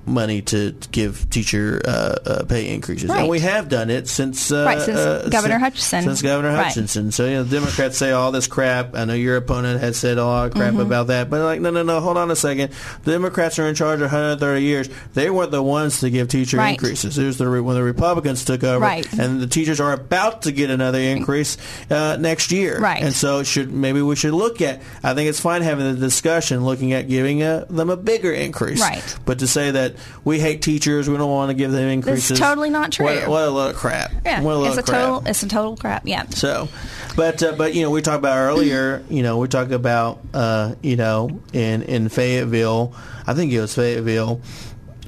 money 0.07 0.43
to 0.43 0.73
give 0.93 1.29
teacher 1.31 1.81
uh, 1.85 2.17
uh, 2.25 2.45
pay 2.45 2.73
increases, 2.73 3.11
and 3.11 3.29
we 3.29 3.41
have 3.41 3.69
done 3.69 3.91
it 3.91 4.09
since 4.09 4.51
uh, 4.53 4.65
Right, 4.67 4.81
since 4.81 4.99
uh, 4.99 5.29
Governor 5.31 5.59
Hutchinson. 5.59 6.03
Since 6.05 6.23
Governor 6.23 6.55
Right. 6.55 6.65
Hutchinson. 6.67 7.11
So 7.13 7.25
you 7.27 7.33
know, 7.35 7.43
the 7.45 7.57
Democrats 7.59 7.99
say 7.99 8.13
all 8.13 8.33
this 8.33 8.47
crap. 8.47 8.95
I 8.95 9.05
know 9.05 9.15
your 9.15 9.37
opponent 9.37 9.81
has 9.81 9.97
said 9.97 10.19
a 10.19 10.25
lot 10.25 10.47
of 10.47 10.53
crap 10.55 10.73
Mm-hmm. 10.73 10.81
about 10.81 11.09
that, 11.09 11.31
but 11.31 11.41
like, 11.45 11.61
no, 11.61 11.71
no, 11.71 11.83
no, 11.83 12.01
hold 12.01 12.17
on 12.17 12.31
a 12.31 12.37
second. 12.37 12.73
The 13.05 13.13
Democrats 13.13 13.59
are 13.59 13.67
in 13.67 13.75
charge 13.75 13.97
of 14.01 14.11
130 14.13 14.63
years. 14.63 14.89
They 15.15 15.31
weren't 15.31 15.51
the 15.51 15.63
ones 15.63 16.01
to 16.01 16.11
give 16.11 16.29
teacher 16.29 16.57
Right. 16.59 16.71
increases. 16.71 17.19
It 17.19 17.25
was 17.25 17.39
the 17.39 17.47
when 17.63 17.75
the 17.77 17.83
Republicans 17.83 18.45
took 18.45 18.63
over, 18.65 18.81
Right. 18.85 19.07
And 19.19 19.41
the 19.41 19.47
teachers 19.47 19.81
are 19.81 19.93
about 19.93 20.43
to 20.43 20.53
get 20.53 20.71
another 20.71 20.99
increase 20.99 21.57
uh, 21.91 22.17
next 22.19 22.53
year. 22.53 22.79
Right. 22.79 23.03
And 23.03 23.15
so 23.15 23.39
it 23.41 23.45
should 23.45 23.73
maybe 23.73 24.03
we 24.03 24.17
should 24.17 24.35
look 24.35 24.61
at. 24.61 24.81
I 25.03 25.15
think 25.15 25.29
it's 25.29 25.41
fine 25.41 25.63
having 25.63 25.95
the 25.95 25.99
discussion, 26.01 26.65
looking 26.65 26.93
at 26.93 27.09
giving 27.09 27.43
a, 27.43 27.67
them 27.69 27.91
a 27.91 27.97
bigger 27.97 28.33
increase. 28.33 28.81
Right. 28.81 29.17
But 29.25 29.39
to 29.41 29.47
say 29.47 29.71
that 29.73 29.95
we 30.25 30.41
hate 30.41 30.63
teachers, 30.63 31.09
we 31.09 31.17
don't 31.17 31.31
want 31.31 31.51
to 31.51 31.55
give 31.55 31.73
them 31.73 31.89
increases. 31.89 32.39
totally 32.39 32.71
not 32.71 32.93
true. 32.93 33.07
What, 33.07 33.29
what 33.29 33.43
a 33.49 33.51
load 33.51 33.71
of 33.71 33.77
crap. 33.77 34.13
Yeah. 34.25 34.43
What 34.43 34.55
a 34.55 34.59
load 34.59 34.67
It's 34.69 34.77
a 34.77 34.81
of 34.81 34.87
crap. 34.87 35.01
total. 35.01 35.27
It's 35.27 35.43
a 35.43 35.49
total 35.49 35.77
crap. 35.77 36.03
Yeah. 36.07 36.27
So, 36.31 36.69
but 37.17 37.43
uh, 37.43 37.53
but 37.57 37.75
you 37.75 37.83
know 37.83 37.91
we 37.91 38.03
talked 38.03 38.19
about 38.19 38.37
earlier. 38.39 39.03
You 39.09 39.23
know 39.23 39.39
we 39.39 39.49
talked 39.49 39.73
about 39.73 40.21
uh, 40.35 40.75
you 40.83 40.97
know 40.97 41.41
in 41.53 41.83
in 41.83 42.09
Fayetteville. 42.09 42.95
I 43.27 43.35
think 43.35 43.53
it 43.53 43.61
was 43.61 43.75
Fayetteville 43.75 44.41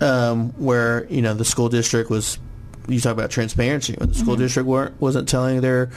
um, 0.00 0.50
where 0.52 1.06
you 1.06 1.22
know 1.22 1.34
the 1.34 1.44
school 1.44 1.68
district 1.68 2.10
was. 2.10 2.38
You 2.88 3.00
talk 3.00 3.12
about 3.12 3.30
transparency. 3.30 3.94
When 3.98 4.08
the 4.08 4.14
school 4.14 4.34
Mm-hmm. 4.34 4.42
district 4.42 4.66
weren't, 4.68 5.00
wasn't 5.00 5.28
telling 5.28 5.60
their 5.60 5.90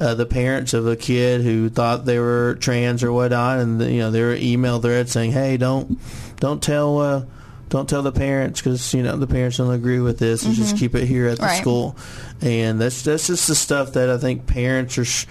uh, 0.00 0.14
the 0.14 0.26
parents 0.26 0.74
of 0.74 0.86
a 0.86 0.94
kid 0.96 1.40
who 1.42 1.68
thought 1.70 2.04
they 2.04 2.18
were 2.18 2.56
trans 2.60 3.02
or 3.02 3.12
whatnot, 3.12 3.58
and 3.60 3.80
the, 3.80 3.90
you 3.90 3.98
know 4.00 4.10
their 4.10 4.34
email 4.34 4.80
thread 4.80 5.08
saying, 5.08 5.32
"Hey, 5.32 5.56
don't 5.56 5.98
don't 6.40 6.62
tell." 6.62 6.98
Uh, 6.98 7.24
don't 7.70 7.88
tell 7.88 8.02
the 8.02 8.12
parents 8.12 8.60
because 8.60 8.94
you 8.94 9.02
know 9.02 9.16
the 9.16 9.26
parents 9.26 9.56
don't 9.56 9.72
agree 9.72 9.98
with 9.98 10.18
this, 10.18 10.44
and 10.44 10.54
just 10.54 10.76
keep 10.76 10.94
it 10.94 11.06
here 11.06 11.26
at 11.26 11.38
the 11.38 11.42
Mm-hmm. 11.44 11.50
Right. 11.50 11.60
school. 11.60 11.96
And 12.40 12.80
that's 12.80 13.02
that's 13.02 13.26
just 13.26 13.48
the 13.48 13.54
stuff 13.56 13.94
that 13.94 14.10
I 14.10 14.18
think 14.18 14.46
parents 14.46 14.96
are. 14.98 15.04
Sh- 15.04 15.26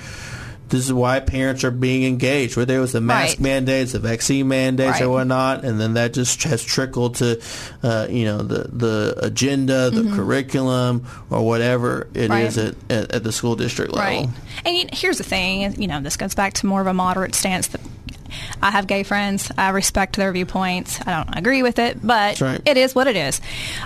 this 0.69 0.85
is 0.85 0.93
why 0.93 1.19
parents 1.19 1.63
are 1.63 1.71
being 1.71 2.03
engaged. 2.03 2.57
Whether 2.57 2.77
it 2.77 2.79
was 2.79 2.93
the 2.93 3.01
mask 3.01 3.33
Right. 3.37 3.39
mandates, 3.41 3.91
the 3.91 3.99
vaccine 3.99 4.47
mandates, 4.47 5.01
or 5.01 5.09
whatnot, 5.09 5.63
and 5.63 5.79
then 5.79 5.93
that 5.95 6.13
just 6.13 6.41
has 6.43 6.63
trickled 6.63 7.15
to, 7.15 7.39
uh, 7.83 8.07
you 8.09 8.25
know, 8.25 8.39
the 8.39 8.69
the 8.71 9.15
agenda, 9.21 9.89
the 9.91 10.03
curriculum, 10.15 11.05
or 11.29 11.45
whatever 11.45 12.07
it 12.13 12.31
is 12.31 12.57
Mm-hmm. 12.57 12.65
Right. 12.65 12.75
at, 12.89 13.03
at, 13.03 13.11
at 13.15 13.23
the 13.23 13.31
school 13.31 13.55
district 13.55 13.93
level. 13.93 14.25
Right. 14.25 14.29
And 14.65 14.89
here's 14.93 15.17
the 15.19 15.23
thing, 15.23 15.79
you 15.81 15.87
know, 15.87 16.01
this 16.01 16.17
goes 16.17 16.33
back 16.35 16.53
to 16.53 16.65
more 16.65 16.81
of 16.81 16.87
a 16.87 16.93
moderate 16.93 17.35
stance 17.35 17.67
that 17.67 17.81
I 18.61 18.71
have 18.71 18.87
gay 18.87 19.03
friends. 19.03 19.51
I 19.57 19.69
respect 19.69 20.15
their 20.15 20.31
viewpoints. 20.31 20.99
I 21.05 21.23
don't 21.23 21.37
agree 21.37 21.61
with 21.61 21.77
it, 21.77 21.99
but 22.01 22.41
right. 22.41 22.59
it 22.65 22.77
is 22.77 22.95
what 22.95 23.05
it 23.07 23.15
is. 23.15 23.39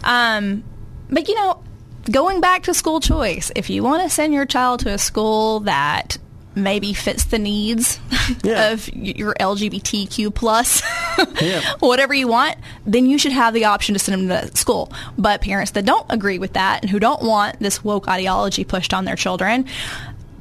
Um, 0.04 0.64
but 1.10 1.28
you 1.28 1.36
know, 1.36 1.62
going 2.10 2.40
back 2.40 2.64
to 2.64 2.74
school 2.74 3.02
choice, 3.02 3.52
if 3.56 3.70
you 3.70 3.84
want 3.84 4.04
to 4.04 4.10
send 4.10 4.34
your 4.34 4.46
child 4.46 4.82
to 4.82 4.90
a 4.94 4.98
school 4.98 5.62
that 5.62 6.18
maybe 6.64 6.94
fits 6.94 7.26
the 7.26 7.40
needs 7.40 8.00
Yeah. 8.44 8.72
of 8.72 8.88
your 8.94 9.34
LGBTQ 9.36 10.34
plus, 10.34 10.82
Yeah. 11.42 11.62
whatever 11.80 12.14
you 12.14 12.28
want, 12.28 12.58
then 12.86 13.06
you 13.06 13.18
should 13.18 13.32
have 13.32 13.54
the 13.54 13.66
option 13.66 13.94
to 13.94 14.00
send 14.00 14.30
them 14.30 14.48
to 14.50 14.58
school. 14.58 14.92
But 15.18 15.42
parents 15.42 15.72
that 15.72 15.86
don't 15.86 16.06
agree 16.10 16.40
with 16.40 16.54
that 16.54 16.82
and 16.82 16.90
who 16.90 17.00
don't 17.00 17.22
want 17.24 17.60
this 17.60 17.84
woke 17.84 18.08
ideology 18.08 18.64
pushed 18.64 18.94
on 18.94 19.06
their 19.06 19.16
children, 19.16 19.66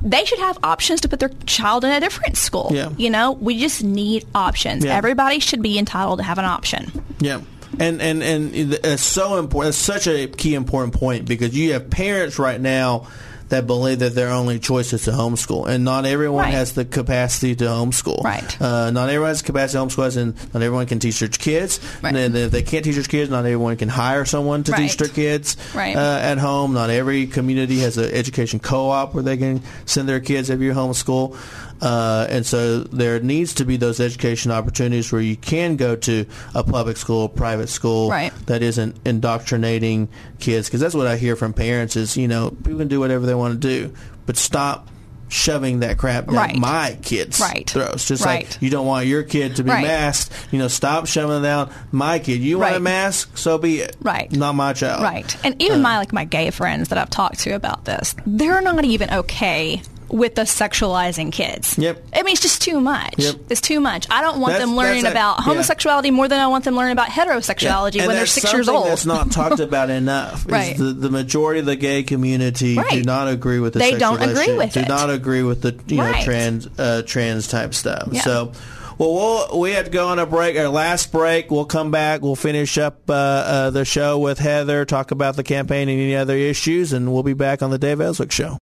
they 0.03 0.25
should 0.25 0.39
have 0.41 0.59
options 0.63 1.01
to 1.03 1.09
put 1.09 1.21
their 1.21 1.31
child 1.47 1.85
in 1.85 1.91
a 1.91 2.01
different 2.01 2.37
school. 2.37 2.69
Yeah. 2.73 2.91
You 2.97 3.11
know, 3.11 3.33
we 3.33 3.59
just 3.59 3.83
need 3.83 4.27
options. 4.35 4.85
Yeah. 4.85 4.97
Everybody 4.97 5.39
should 5.41 5.63
be 5.63 5.79
entitled 5.79 6.19
to 6.19 6.23
have 6.25 6.39
an 6.39 6.45
option. 6.45 6.91
Yeah. 7.21 7.41
And, 7.79 8.01
and 8.01 8.23
and 8.23 8.55
it's 8.55 9.03
so 9.03 9.39
important. 9.39 9.71
It's 9.71 9.79
such 9.79 10.07
a 10.07 10.29
key 10.29 10.55
important 10.55 10.95
point 10.95 11.27
because 11.27 11.55
you 11.57 11.73
have 11.75 11.91
parents 11.91 12.39
right 12.39 12.61
now 12.61 13.09
that 13.49 13.67
believe 13.67 14.01
that 14.01 14.15
their 14.15 14.31
only 14.31 14.59
choice 14.59 14.93
is 14.93 15.05
to 15.05 15.13
homeschool, 15.13 15.69
and 15.69 15.85
not 15.85 16.05
everyone 16.05 16.45
Right. 16.45 16.55
has 16.55 16.73
the 16.73 16.85
capacity 16.85 17.55
to 17.57 17.65
homeschool. 17.65 18.25
Right. 18.25 18.61
Uh, 18.61 18.91
not 18.91 19.09
everyone 19.09 19.29
has 19.29 19.43
the 19.43 19.47
capacity 19.47 19.79
to 19.79 19.85
homeschool, 19.87 20.07
as 20.07 20.17
in 20.17 20.35
not 20.53 20.63
everyone 20.63 20.87
can 20.87 20.99
teach 20.99 21.21
their 21.21 21.29
kids. 21.29 21.79
Right. 22.03 22.15
And 22.17 22.35
if 22.37 22.51
they 22.51 22.63
can't 22.63 22.85
teach 22.85 22.97
their 22.97 23.05
kids, 23.05 23.31
not 23.31 23.41
everyone 23.45 23.77
can 23.77 23.89
hire 23.89 24.25
someone 24.25 24.65
to 24.65 24.73
teach 24.73 24.97
their 24.97 25.09
kids 25.09 25.57
Right. 25.75 25.95
uh, 25.97 26.19
at 26.23 26.39
home. 26.39 26.75
Not 26.75 26.91
every 26.91 27.27
community 27.27 27.79
has 27.81 27.97
an 27.99 28.11
education 28.13 28.59
co-op 28.59 29.15
where 29.15 29.23
they 29.23 29.37
can 29.37 29.63
send 29.85 30.09
their 30.09 30.21
kids 30.21 30.51
if 30.51 30.61
you 30.61 30.73
homeschool. 30.73 31.37
Uh, 31.81 32.27
and 32.31 32.45
so 32.47 32.81
there 32.81 33.21
needs 33.21 33.55
to 33.55 33.65
be 33.65 33.77
those 33.77 34.01
education 34.01 34.51
opportunities 34.51 35.13
where 35.13 35.21
you 35.21 35.37
can 35.37 35.77
go 35.77 35.97
to 35.97 36.25
a 36.55 36.65
public 36.65 36.97
school, 36.97 37.29
private 37.29 37.69
school 37.69 38.11
Right. 38.11 38.33
that 38.47 38.63
isn't 38.63 38.97
indoctrinating 39.05 40.09
kids. 40.39 40.69
Because 40.69 40.81
that's 40.81 40.95
what 40.95 41.07
I 41.07 41.17
hear 41.17 41.37
from 41.37 41.53
parents 41.53 41.97
is, 41.97 42.17
you 42.17 42.29
know, 42.29 42.51
people 42.51 42.79
can 42.79 42.89
do 42.89 43.01
whatever 43.01 43.27
they 43.27 43.35
want 43.35 43.61
to 43.61 43.69
do, 43.69 43.93
but 44.25 44.37
stop 44.37 44.89
shoving 45.29 45.81
that 45.81 45.99
crap 45.99 46.27
down 46.27 46.37
Right. 46.37 46.57
my 46.57 46.97
kids' 47.03 47.41
Right. 47.41 47.69
throats. 47.69 48.07
Just 48.07 48.25
Right. 48.25 48.47
like 48.49 48.59
you 48.63 48.71
don't 48.71 48.87
want 48.87 49.07
your 49.07 49.25
kid 49.25 49.57
to 49.57 49.65
be 49.65 49.71
Right. 49.71 49.85
masked, 49.85 50.33
you 50.53 50.59
know, 50.61 50.69
stop 50.69 51.07
shoving 51.09 51.39
it 51.39 51.43
down 51.43 51.69
my 51.91 52.21
kid. 52.21 52.41
You 52.43 52.61
want 52.61 52.77
a 52.77 52.81
mask, 52.81 53.37
so 53.37 53.59
be 53.59 53.81
it. 53.81 53.97
Right. 54.01 54.31
Not 54.31 54.55
my 54.55 54.73
child. 54.73 55.03
Right. 55.03 55.37
And 55.43 55.61
even 55.61 55.83
my 55.83 55.99
like 55.99 56.13
my 56.13 56.25
gay 56.25 56.51
friends 56.51 56.91
that 56.91 56.99
I've 56.99 57.11
talked 57.11 57.41
to 57.41 57.51
about 57.57 57.85
this, 57.87 58.15
they're 58.25 58.61
not 58.61 58.85
even 58.85 59.11
okay 59.13 59.83
with 60.09 60.35
the 60.37 60.43
sexualizing 60.43 61.33
kids. 61.33 61.77
Yep. 61.79 62.05
I 62.15 62.23
mean, 62.23 62.33
it's 62.33 62.43
just 62.43 62.63
too 62.63 62.81
much. 62.81 63.15
Yep. 63.19 63.35
It's 63.51 63.61
too 63.61 63.81
much. 63.81 64.07
I 64.11 64.21
don't 64.23 64.39
want 64.41 64.53
That's- 64.53 64.69
them 64.69 64.77
learning 64.77 65.07
a- 65.07 65.11
about 65.11 65.39
yeah. 65.39 65.45
homosexuality 65.45 66.11
more 66.11 66.29
than 66.29 66.41
I 66.41 66.47
want 66.47 66.65
them 66.65 66.77
learning 66.77 66.93
about 66.93 67.09
heterosexuality 67.09 67.99
And 67.99 68.07
when 68.07 68.17
they're 68.17 68.27
six 68.27 68.53
years 68.53 68.69
old. 68.69 68.87
That's 68.87 69.07
not 69.07 69.31
talked 69.33 69.61
about 69.61 69.91
enough. 69.91 70.41
is 70.47 70.53
Right. 70.53 70.77
The, 70.77 70.85
the 70.93 71.11
majority 71.11 71.61
of 71.61 71.67
the 71.67 71.77
gay 71.77 72.03
community 72.03 72.77
do 72.77 73.03
not 73.03 73.29
agree 73.29 73.59
with 73.61 73.73
the 73.73 73.79
They 73.81 73.97
don't 73.99 74.23
agree 74.23 74.57
with 74.57 74.75
do 74.75 74.81
it. 74.81 74.89
not 74.89 75.11
agree 75.11 75.43
with 75.43 75.63
the 75.63 75.79
you 75.89 75.97
know 75.99 76.13
trans 76.23 76.69
uh, 76.79 77.03
trans 77.05 77.49
type 77.49 77.75
stuff. 77.75 78.09
Yeah. 78.13 78.21
So. 78.23 78.53
Well, 78.99 79.13
we'll, 79.13 79.61
we 79.61 79.73
have 79.73 79.85
to 79.85 79.91
go 79.91 80.09
on 80.09 80.19
a 80.19 80.25
break, 80.25 80.57
our 80.57 80.69
last 80.71 81.13
break. 81.13 81.51
We'll 81.51 81.67
come 81.67 81.91
back. 81.91 82.23
We'll 82.23 82.35
finish 82.35 82.79
up 82.79 83.03
uh, 83.11 83.13
uh, 83.13 83.71
the 83.71 83.85
show 83.85 84.19
with 84.19 84.39
Heather, 84.39 84.87
talk 84.87 85.11
about 85.11 85.37
the 85.37 85.43
campaign 85.45 85.91
and 85.91 86.01
any 86.01 86.17
other 86.17 86.35
issues, 86.35 86.95
and 86.95 87.13
we'll 87.13 87.23
be 87.23 87.35
back 87.35 87.63
on 87.63 87.71
the 87.71 87.77
Dave 87.77 88.01
Elswick 88.01 88.33
Show. 88.33 88.57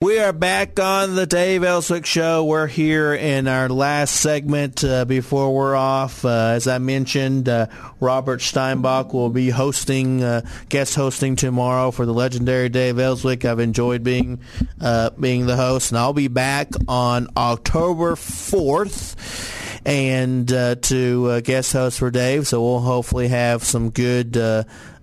We 0.00 0.18
are 0.18 0.34
back 0.34 0.78
on 0.80 1.14
the 1.14 1.24
Dave 1.24 1.62
Elswick 1.64 2.04
Show. 2.04 2.44
We're 2.44 2.66
here 2.66 3.14
in 3.14 3.48
our 3.48 3.70
last 3.70 4.16
segment 4.16 4.84
uh, 4.84 5.06
before 5.06 5.54
we're 5.54 5.74
off. 5.76 6.24
Uh, 6.26 6.52
as 6.54 6.68
I 6.68 6.76
mentioned, 6.76 7.48
uh, 7.48 7.68
Robert 8.00 8.40
Steinbuch 8.40 9.14
will 9.14 9.30
be 9.30 9.48
hosting, 9.48 10.22
uh, 10.22 10.42
guest 10.68 10.94
hosting 10.94 11.36
tomorrow 11.36 11.90
for 11.90 12.04
the 12.04 12.12
legendary 12.12 12.68
Dave 12.68 12.98
Elswick. 12.98 13.46
I've 13.46 13.60
enjoyed 13.60 14.02
being 14.02 14.40
uh, 14.78 15.10
being 15.10 15.46
the 15.46 15.56
host, 15.56 15.92
and 15.92 15.98
I'll 15.98 16.12
be 16.12 16.28
back 16.28 16.68
on 16.86 17.28
October 17.34 18.14
fourth 18.16 19.80
and 19.86 20.52
uh, 20.52 20.74
to 20.74 21.40
guest 21.42 21.72
host 21.72 21.98
for 21.98 22.10
Dave. 22.10 22.46
So 22.46 22.62
we'll 22.62 22.80
hopefully 22.80 23.28
have 23.28 23.64
some 23.64 23.88
good 23.88 24.36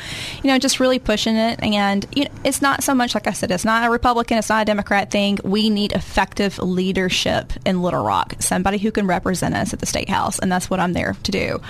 you 0.42 0.50
know 0.50 0.58
just 0.58 0.80
really 0.80 1.00
pushing 1.00 1.36
it. 1.36 1.60
And 1.62 2.06
you 2.16 2.26
know, 2.26 2.32
it's 2.44 2.62
not 2.62 2.84
so 2.84 2.96
much 2.96 3.14
like 3.14 3.28
i 3.28 3.32
said 3.32 3.52
it's 3.52 3.66
not 3.66 3.86
a 3.86 3.90
republican 3.90 4.38
it's 4.38 4.50
not 4.50 4.62
a 4.62 4.66
democrat 4.66 5.12
thing. 5.12 5.40
We 5.44 5.70
need 5.70 5.92
effective 5.92 6.58
leadership 6.60 7.54
in 7.66 7.82
little 7.82 8.04
rock 8.04 8.36
somebody 8.40 8.78
who 8.78 8.92
can 8.92 9.08
represent 9.08 9.56
us 9.56 9.74
at 9.74 9.80
the 9.80 9.86
state 9.86 10.10
house. 10.10 10.40
And 10.40 10.52
that's 10.52 10.70
what 10.70 10.80
i'm 10.80 10.94
there 10.94 11.16
to 11.24 11.32
do. 11.32 11.62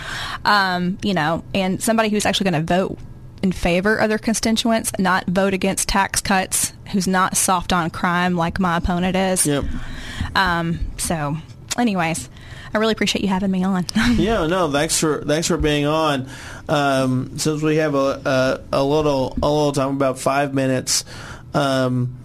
Um, 0.44 0.98
you 1.02 1.14
know 1.14 1.44
and 1.54 1.82
somebody 1.82 2.10
who's 2.10 2.26
actually 2.26 2.52
going 2.52 2.66
to 2.66 2.74
vote 2.74 3.00
in 3.42 3.52
favor 3.52 3.96
of 3.96 4.10
their 4.10 4.18
constituents 4.18 4.92
not 4.98 5.26
vote 5.28 5.54
against 5.54 5.88
tax 5.88 6.22
cuts 6.22 6.74
who's 6.92 7.08
not 7.08 7.38
soft 7.38 7.74
on 7.74 7.90
crime 7.90 8.36
like 8.36 8.60
my 8.60 8.78
opponent 8.78 9.16
is 9.16 9.46
yep. 9.46 9.64
um, 10.36 10.80
so 10.98 11.36
anyways 11.78 12.30
i 12.74 12.78
really 12.78 12.94
appreciate 12.94 13.22
you 13.22 13.28
having 13.28 13.52
me 13.52 13.64
on 13.64 13.86
Yeah, 14.16 14.48
no, 14.48 14.72
thanks 14.72 15.00
for 15.00 15.24
thanks 15.24 15.48
for 15.48 15.58
being 15.58 15.86
on. 15.86 16.30
Um, 16.68 17.38
since 17.38 17.62
we 17.62 17.78
have 17.78 17.96
a, 17.96 18.62
a 18.72 18.80
a 18.80 18.84
little 18.84 19.38
a 19.42 19.50
little 19.50 19.72
time, 19.72 19.90
about 19.96 20.20
five 20.20 20.54
minutes. 20.54 21.06
Um, 21.54 22.18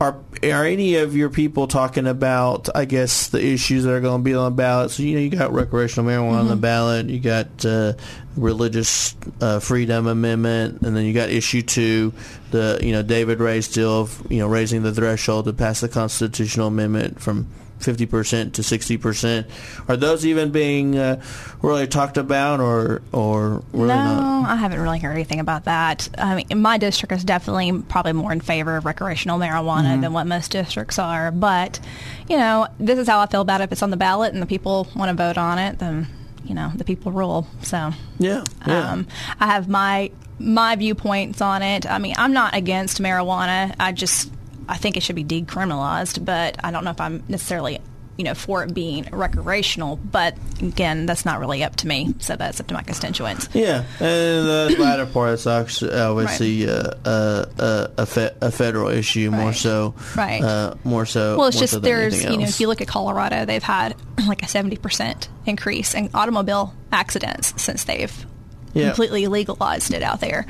are 0.00 0.18
are 0.42 0.64
any 0.64 0.96
of 0.96 1.16
your 1.16 1.30
people 1.30 1.66
talking 1.66 2.06
about? 2.06 2.68
I 2.74 2.84
guess 2.84 3.28
the 3.28 3.44
issues 3.44 3.84
that 3.84 3.92
are 3.92 4.00
going 4.00 4.20
to 4.20 4.24
be 4.24 4.34
on 4.34 4.52
the 4.52 4.56
ballot. 4.56 4.90
So 4.90 5.02
you 5.02 5.14
know, 5.14 5.20
you 5.20 5.30
got 5.30 5.52
recreational 5.52 6.10
marijuana 6.10 6.40
on 6.40 6.48
the 6.48 6.56
ballot. 6.56 7.06
You 7.06 7.20
got 7.20 7.64
uh, 7.64 7.94
religious 8.36 9.14
uh, 9.40 9.60
freedom 9.60 10.06
amendment, 10.06 10.82
and 10.82 10.96
then 10.96 11.04
you 11.04 11.12
got 11.12 11.30
issue 11.30 11.62
two, 11.62 12.12
the 12.50 12.78
you 12.82 12.92
know 12.92 13.02
David 13.02 13.40
Ray's 13.40 13.68
deal 13.68 14.00
of 14.00 14.26
you 14.30 14.38
know 14.38 14.48
raising 14.48 14.82
the 14.82 14.92
threshold 14.92 15.46
to 15.46 15.52
pass 15.52 15.80
the 15.80 15.88
constitutional 15.88 16.68
amendment 16.68 17.20
from 17.20 17.46
50% 17.84 18.52
to 18.54 18.62
60%. 18.62 19.48
Are 19.88 19.96
those 19.96 20.24
even 20.26 20.50
being 20.50 20.96
uh, 20.98 21.22
really 21.62 21.86
talked 21.86 22.16
about 22.16 22.60
or 22.60 23.02
or 23.12 23.62
really 23.72 23.88
no, 23.88 23.94
not? 23.94 24.48
I 24.50 24.56
haven't 24.56 24.80
really 24.80 24.98
heard 24.98 25.12
anything 25.12 25.40
about 25.40 25.64
that. 25.64 26.08
I 26.18 26.36
mean, 26.36 26.60
my 26.62 26.78
district 26.78 27.12
is 27.12 27.24
definitely 27.24 27.82
probably 27.82 28.12
more 28.14 28.32
in 28.32 28.40
favor 28.40 28.76
of 28.76 28.84
recreational 28.84 29.38
marijuana 29.38 29.84
Mm-hmm. 29.84 30.00
than 30.02 30.12
what 30.12 30.26
most 30.26 30.50
districts 30.50 30.98
are. 30.98 31.30
But, 31.30 31.80
you 32.28 32.36
know, 32.36 32.66
this 32.78 32.98
is 32.98 33.06
how 33.08 33.20
I 33.20 33.26
feel 33.26 33.40
about 33.42 33.60
it. 33.60 33.64
If 33.64 33.72
it's 33.72 33.82
on 33.82 33.90
the 33.90 33.96
ballot 33.96 34.32
and 34.32 34.40
the 34.42 34.46
people 34.46 34.88
want 34.96 35.10
to 35.10 35.14
vote 35.14 35.36
on 35.38 35.58
it, 35.58 35.78
then, 35.78 36.06
you 36.44 36.54
know, 36.54 36.70
the 36.74 36.84
people 36.84 37.12
rule. 37.12 37.46
So, 37.62 37.92
Yeah. 38.18 38.44
yeah. 38.66 38.90
um, 38.92 39.06
I 39.38 39.46
have 39.46 39.68
my 39.68 40.10
my 40.38 40.74
viewpoints 40.76 41.40
on 41.40 41.62
it. 41.62 41.88
I 41.88 41.98
mean, 41.98 42.14
I'm 42.18 42.32
not 42.32 42.54
against 42.54 43.00
marijuana. 43.00 43.74
I 43.78 43.92
just 43.92 44.30
I 44.68 44.76
think 44.76 44.96
it 44.96 45.02
should 45.02 45.16
be 45.16 45.24
decriminalized, 45.24 46.24
but 46.24 46.56
I 46.62 46.70
don't 46.70 46.84
know 46.84 46.90
if 46.90 47.00
I'm 47.00 47.22
necessarily 47.28 47.80
you 48.16 48.24
know 48.24 48.34
for 48.34 48.62
it 48.62 48.74
being 48.74 49.08
recreational. 49.10 49.96
But 49.96 50.36
again, 50.60 51.06
that's 51.06 51.24
not 51.24 51.40
really 51.40 51.64
up 51.64 51.76
to 51.76 51.86
me. 51.86 52.14
So 52.20 52.36
that's 52.36 52.60
up 52.60 52.66
to 52.68 52.74
my 52.74 52.82
constituents. 52.82 53.48
Yeah, 53.52 53.84
and 54.00 54.46
the 54.46 54.76
latter 54.78 55.06
part 55.06 55.34
is 55.34 55.46
actually 55.46 55.94
obviously 55.94 56.68
uh, 56.68 56.92
uh, 57.04 57.46
uh, 57.58 57.86
a, 57.98 58.06
fe- 58.06 58.34
a 58.40 58.50
federal 58.50 58.88
issue 58.88 59.30
more 59.30 59.52
so. 59.52 59.94
Right. 60.16 60.42
Uh, 60.42 60.74
more 60.84 61.06
so. 61.06 61.38
Well, 61.38 61.48
it's 61.48 61.58
just 61.58 61.74
so 61.74 61.78
there's 61.80 62.22
you 62.22 62.36
know 62.36 62.44
if 62.44 62.60
you 62.60 62.68
look 62.68 62.80
at 62.80 62.88
Colorado, 62.88 63.44
they've 63.44 63.62
had 63.62 63.96
like 64.26 64.42
a 64.42 64.48
seventy 64.48 64.76
percent 64.76 65.28
increase 65.46 65.94
in 65.94 66.10
automobile 66.14 66.74
accidents 66.92 67.60
since 67.60 67.84
they've 67.84 68.26
Yeah. 68.74 68.88
completely 68.88 69.26
legalized 69.28 69.94
it 69.94 70.02
out 70.02 70.20
there. 70.20 70.46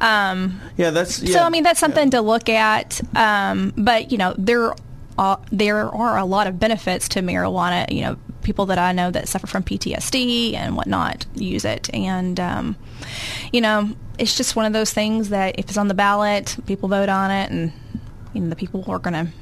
Um, 0.00 0.60
yeah, 0.76 0.90
that's. 0.90 1.20
Yeah, 1.20 1.34
So 1.34 1.42
I 1.44 1.50
mean 1.50 1.62
that's 1.62 1.80
something 1.80 2.10
to 2.10 2.20
look 2.20 2.48
at. 2.48 3.00
Um, 3.16 3.72
but 3.76 4.10
you 4.12 4.18
know 4.18 4.34
there 4.36 4.74
are, 5.16 5.40
there 5.52 5.88
are 5.88 6.18
a 6.18 6.24
lot 6.24 6.46
of 6.46 6.58
benefits 6.58 7.08
to 7.10 7.20
marijuana. 7.20 7.90
You 7.92 8.02
know 8.02 8.16
people 8.42 8.66
that 8.66 8.78
I 8.78 8.92
know 8.92 9.10
that 9.10 9.28
suffer 9.28 9.46
from 9.46 9.62
PTSD 9.62 10.54
and 10.54 10.76
whatnot 10.76 11.26
use 11.34 11.64
it, 11.64 11.88
and 11.94 12.38
um, 12.40 12.76
you 13.52 13.60
know 13.60 13.90
it's 14.18 14.36
just 14.36 14.56
one 14.56 14.66
of 14.66 14.72
those 14.72 14.92
things 14.92 15.30
that 15.30 15.58
if 15.58 15.66
it's 15.66 15.76
on 15.78 15.88
the 15.88 15.94
ballot, 15.94 16.56
people 16.66 16.88
vote 16.88 17.08
on 17.08 17.30
it, 17.30 17.50
and 17.50 17.72
you 18.32 18.40
know 18.40 18.48
the 18.48 18.56
people 18.56 18.84
are 18.88 18.98
going 18.98 19.26
to 19.26 19.32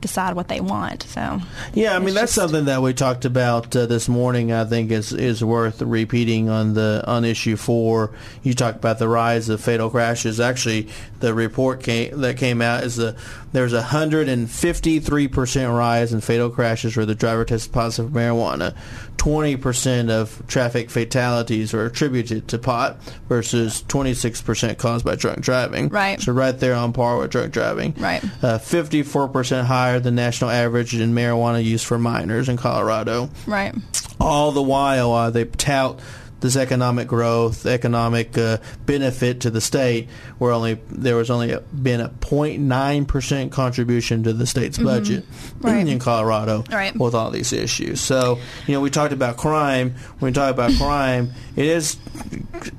decide 0.00 0.34
what 0.36 0.48
they 0.48 0.60
want. 0.60 1.02
So 1.04 1.40
Yeah, 1.74 1.96
I 1.96 1.98
mean 1.98 2.14
that's 2.14 2.32
just- 2.32 2.34
something 2.34 2.66
that 2.66 2.82
we 2.82 2.92
talked 2.94 3.24
about 3.24 3.74
uh, 3.74 3.86
this 3.86 4.08
morning. 4.08 4.52
I 4.52 4.64
think 4.64 4.90
is 4.90 5.12
is 5.12 5.42
worth 5.42 5.82
repeating 5.82 6.48
on 6.48 6.74
the 6.74 7.02
on 7.06 7.24
issue 7.24 7.56
four. 7.56 8.10
You 8.42 8.54
talked 8.54 8.76
about 8.78 8.98
the 8.98 9.08
rise 9.08 9.48
of 9.48 9.60
fatal 9.60 9.90
crashes. 9.90 10.38
Actually, 10.40 10.88
the 11.20 11.34
report 11.34 11.82
came, 11.82 12.20
that 12.20 12.36
came 12.36 12.60
out 12.60 12.84
is 12.84 12.96
the 12.96 13.16
there's 13.52 13.72
a 13.72 13.82
hundred 13.82 14.28
and 14.28 14.50
fifty 14.50 14.98
three 15.00 15.28
percent 15.28 15.72
rise 15.72 16.12
in 16.12 16.20
fatal 16.20 16.50
crashes 16.50 16.96
where 16.96 17.06
the 17.06 17.14
driver 17.14 17.44
tested 17.44 17.72
positive 17.72 18.12
for 18.12 18.18
marijuana. 18.18 18.76
Twenty 19.16 19.56
percent 19.56 20.10
of 20.10 20.42
traffic 20.46 20.90
fatalities 20.90 21.72
are 21.72 21.86
attributed 21.86 22.48
to 22.48 22.58
pot 22.58 22.98
versus 23.28 23.82
twenty 23.88 24.12
six 24.12 24.42
percent 24.42 24.78
caused 24.78 25.04
by 25.04 25.14
drunk 25.16 25.40
driving. 25.40 25.88
Right. 25.88 26.20
So 26.20 26.32
right 26.32 26.58
there 26.58 26.74
on 26.74 26.92
par 26.92 27.18
with 27.18 27.30
drunk 27.30 27.52
driving. 27.52 27.94
Right. 27.98 28.22
Uh, 28.42 28.58
54% 28.58 29.64
higher 29.64 29.86
higher 29.86 30.00
than 30.00 30.14
national 30.14 30.50
average 30.50 30.94
in 30.94 31.14
marijuana 31.14 31.62
use 31.62 31.82
for 31.82 31.98
minors 31.98 32.48
in 32.48 32.56
Colorado. 32.56 33.30
Right. 33.46 33.74
All 34.20 34.52
the 34.52 34.62
while, 34.62 35.12
uh, 35.12 35.30
they 35.30 35.44
tout 35.44 36.00
this 36.46 36.56
economic 36.56 37.08
growth, 37.08 37.66
economic 37.66 38.38
uh, 38.38 38.58
benefit 38.86 39.40
to 39.40 39.50
the 39.50 39.60
state, 39.60 40.08
where 40.38 40.52
only 40.52 40.74
there 40.88 41.16
was 41.16 41.28
only 41.30 41.50
a, 41.52 41.60
been 41.60 42.00
a 42.00 42.08
0.9 42.08 43.06
percent 43.08 43.52
contribution 43.52 44.22
to 44.22 44.32
the 44.32 44.46
state's 44.46 44.78
budget 44.78 45.24
Mm-hmm. 45.28 45.66
Right. 45.66 45.86
in 45.86 45.98
Colorado 45.98 46.64
Right. 46.70 46.96
with 46.96 47.14
all 47.14 47.30
these 47.30 47.52
issues. 47.52 48.00
So, 48.00 48.38
you 48.66 48.74
know, 48.74 48.80
we 48.80 48.90
talked 48.90 49.12
about 49.12 49.36
crime. 49.36 49.94
When 50.18 50.30
we 50.30 50.34
talk 50.34 50.50
about 50.50 50.72
crime, 50.78 51.32
it 51.56 51.64
is, 51.66 51.96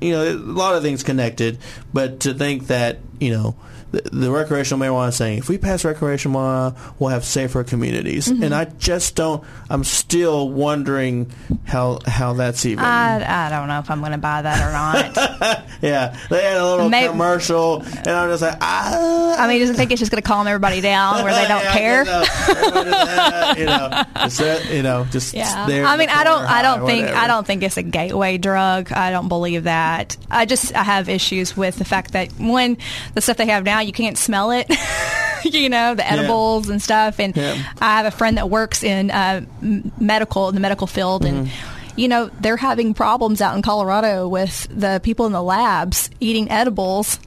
you 0.00 0.12
know, 0.12 0.24
a 0.24 0.34
lot 0.34 0.74
of 0.74 0.82
things 0.82 1.02
connected. 1.02 1.58
But 1.92 2.20
to 2.20 2.34
think 2.34 2.68
that, 2.68 2.98
you 3.20 3.30
know, 3.32 3.56
the, 3.90 4.02
the 4.12 4.30
recreational 4.30 4.78
marijuana 4.84 5.12
saying 5.12 5.38
if 5.38 5.48
we 5.48 5.56
pass 5.58 5.84
recreational 5.84 6.40
marijuana, 6.40 6.76
we'll 6.98 7.10
have 7.10 7.24
safer 7.24 7.64
communities, 7.64 8.28
Mm-hmm. 8.28 8.42
and 8.42 8.54
I 8.54 8.66
just 8.66 9.16
don't. 9.16 9.42
I'm 9.70 9.84
still 9.84 10.48
wondering 10.50 11.30
how 11.64 11.98
how 12.06 12.34
that's 12.34 12.64
even. 12.66 12.84
I, 12.84 13.46
I 13.46 13.50
don't 13.50 13.68
know 13.68 13.78
if 13.78 13.90
I'm 13.90 14.00
going 14.00 14.12
to 14.12 14.18
buy 14.18 14.42
that 14.42 14.60
or 14.66 14.72
not. 14.72 15.64
yeah, 15.82 16.16
they 16.30 16.42
had 16.42 16.56
a 16.58 16.64
little 16.68 16.88
Maybe- 16.88 17.08
commercial, 17.10 17.82
and 17.82 18.08
I'm 18.08 18.28
just 18.30 18.42
like, 18.42 18.56
ah. 18.60 19.36
I 19.38 19.46
mean, 19.48 19.60
does 19.60 19.70
it 19.70 19.76
think 19.76 19.90
it's 19.92 20.00
just 20.00 20.10
going 20.10 20.22
to 20.22 20.26
calm 20.26 20.46
everybody 20.46 20.80
down 20.80 21.22
where 21.24 21.32
they 21.32 21.46
don't 21.48 21.62
Yeah, 21.62 21.72
care? 21.72 21.98
You 21.98 22.04
know, 22.10 22.24
everybody 22.48 22.90
does 22.90 23.06
that, 23.08 23.58
you 23.58 23.64
know, 23.66 24.04
just 24.28 24.40
you 24.70 24.82
know, 24.82 25.04
just 25.10 25.34
Yeah, 25.34 25.66
there 25.66 25.84
I 25.86 25.96
mean, 25.96 26.08
I 26.10 26.24
don't, 26.24 26.42
I 26.44 26.62
don't 26.62 26.86
think, 26.86 27.02
whatever. 27.02 27.18
I 27.20 27.26
don't 27.26 27.46
think 27.46 27.62
it's 27.62 27.76
a 27.76 27.82
gateway 27.82 28.38
drug. 28.38 28.92
I 28.92 29.10
don't 29.10 29.28
believe 29.28 29.64
that. 29.64 30.16
I 30.30 30.44
just, 30.44 30.74
I 30.74 30.82
have 30.82 31.08
issues 31.08 31.56
with 31.56 31.76
the 31.76 31.84
fact 31.84 32.12
that 32.12 32.32
when 32.38 32.76
the 33.14 33.20
stuff 33.20 33.36
they 33.36 33.46
have 33.46 33.64
now, 33.64 33.77
you 33.80 33.92
can't 33.92 34.18
smell 34.18 34.50
it. 34.50 34.70
you 35.44 35.68
know, 35.68 35.94
the 35.94 36.10
edibles 36.10 36.68
and 36.68 36.82
stuff. 36.82 37.20
And 37.20 37.36
Yeah. 37.36 37.62
I 37.80 37.96
have 37.98 38.06
a 38.06 38.10
friend 38.10 38.36
that 38.36 38.50
works 38.50 38.82
in 38.82 39.10
uh, 39.10 39.44
medical, 39.60 40.48
in 40.48 40.54
the 40.54 40.60
medical 40.60 40.86
field, 40.86 41.24
and. 41.24 41.46
Mm-hmm. 41.48 41.74
You 41.98 42.06
know, 42.06 42.30
they're 42.38 42.56
having 42.56 42.94
problems 42.94 43.40
out 43.40 43.56
in 43.56 43.62
Colorado 43.62 44.28
with 44.28 44.68
the 44.70 45.00
people 45.02 45.26
in 45.26 45.32
the 45.32 45.42
labs 45.42 46.10
eating 46.20 46.48
edibles 46.48 47.18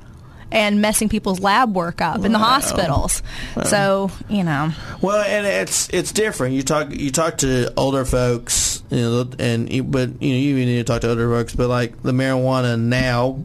and 0.49 0.81
messing 0.81 1.09
people's 1.09 1.41
lab 1.41 1.75
work 1.75 1.99
up 1.99 2.23
in 2.23 2.31
the 2.31 2.39
hospitals. 2.39 3.21
So, 3.65 4.11
you 4.29 4.45
know. 4.45 4.71
Well, 5.01 5.21
and 5.27 5.45
it's 5.45 5.89
it's 5.89 6.13
different. 6.13 6.55
You 6.55 6.63
talk 6.63 6.89
you 6.91 7.11
talk 7.11 7.39
to 7.39 7.73
older 7.75 8.05
folks, 8.05 8.81
you 8.89 9.01
know, 9.01 9.29
and 9.39 9.67
but 9.91 10.21
you 10.21 10.29
know 10.29 10.39
you 10.39 10.55
even 10.55 10.65
need 10.67 10.77
to 10.77 10.83
talk 10.85 11.01
to 11.01 11.09
older 11.09 11.29
folks. 11.29 11.53
But 11.53 11.67
like 11.67 12.01
the 12.01 12.13
marijuana 12.13 12.79
now 12.79 13.43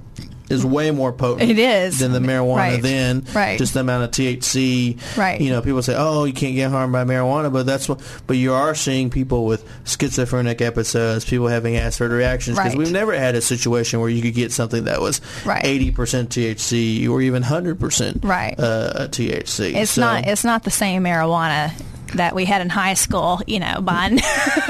is 0.49 0.65
way 0.65 0.91
more 0.91 1.13
potent. 1.13 1.51
It 1.51 1.59
is. 1.59 1.99
than 1.99 2.13
the 2.13 2.19
marijuana 2.21 2.57
Right. 2.57 2.83
then. 2.83 3.25
Right. 3.35 3.59
Just 3.59 3.75
the 3.75 3.81
amount 3.81 4.05
of 4.05 4.11
THC. 4.13 4.97
Right. 5.17 5.41
You 5.41 5.51
know, 5.51 5.61
people 5.63 5.83
say, 5.83 5.95
"Oh, 5.97 6.25
you 6.25 6.33
can't 6.33 6.55
get 6.55 6.71
harmed 6.71 6.93
by 6.93 7.05
marijuana," 7.05 7.53
but 7.53 7.67
that's 7.67 7.89
what. 7.89 8.01
But 8.27 8.37
you 8.37 8.53
are 8.53 8.75
seeing 8.75 9.11
people 9.11 9.45
with 9.47 9.65
schizophrenic 9.85 10.61
episodes, 10.61 11.25
people 11.25 11.49
having 11.49 11.77
acid 11.77 12.11
reactions 12.11 12.57
because 12.57 12.73
Right. 12.73 12.79
we've 12.79 12.93
never 12.93 13.17
had 13.17 13.35
a 13.35 13.41
situation 13.41 14.01
where 14.01 14.09
you 14.09 14.23
could 14.23 14.35
get 14.35 14.53
something 14.53 14.85
that 14.85 15.01
was 15.01 15.21
eighty 15.63 15.91
percent 15.91 16.31
THC 16.31 17.09
or 17.09 17.21
even 17.23 17.43
hundred 17.43 17.81
percent 17.81 18.21
Right. 18.23 18.55
uh, 18.59 19.09
THC. 19.09 19.75
It's 19.75 19.93
So- 19.93 20.01
not. 20.03 20.27
It's 20.27 20.45
not 20.45 20.65
the 20.65 20.71
same 20.71 21.05
marijuana 21.05 21.73
that 22.17 22.35
we 22.35 22.45
had 22.45 22.61
in 22.61 22.69
high 22.69 22.95
school. 22.95 23.41
You 23.47 23.61
know, 23.61 23.81
buying. 23.81 24.17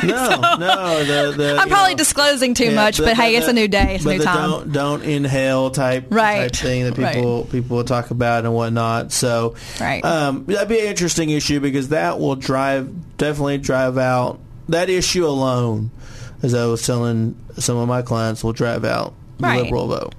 No, 0.03 0.41
no. 0.59 1.05
The, 1.05 1.35
the, 1.37 1.57
I'm 1.59 1.69
probably 1.69 1.95
know, 1.95 1.99
disclosing 1.99 2.55
too 2.55 2.67
yeah, 2.67 2.75
much, 2.75 2.97
the- 2.99 3.05
but 3.05 3.17
hey, 3.17 3.37
it's 3.37 3.49
a 3.49 3.53
new 3.53 3.69
day. 3.69 3.97
It's 3.97 4.05
a 4.05 4.09
new 4.09 4.19
the 4.19 4.25
time. 4.25 4.51
Don't 4.51 4.73
don't 4.73 5.03
inhale 5.03 5.71
type 5.71 6.07
Right, 6.11 6.53
type 6.53 6.63
thing 6.63 6.85
that 6.85 6.95
people 6.97 7.45
people 7.45 7.77
will 7.79 7.85
talk 7.85 8.11
about 8.11 8.45
and 8.45 8.55
whatnot. 8.55 9.13
So 9.13 9.55
Right. 9.81 10.05
um, 10.05 10.45
that'd 10.47 10.69
be 10.69 10.81
an 10.81 10.87
interesting 10.87 11.31
issue 11.31 11.61
because 11.61 11.89
that 11.89 12.19
will 12.21 12.37
drive 12.37 13.17
definitely 13.17 13.59
drive 13.59 13.99
out 13.99 14.39
that 14.69 14.89
issue 14.91 15.27
alone. 15.27 15.91
As 16.43 16.53
I 16.55 16.67
was 16.67 16.85
telling 16.85 17.35
some 17.59 17.79
of 17.79 17.89
my 17.89 18.03
clients, 18.03 18.45
will 18.45 18.53
drive 18.53 18.85
out 18.85 19.15
the 19.39 19.45
Right. 19.47 19.63
liberal 19.65 19.87
vote. 19.89 20.15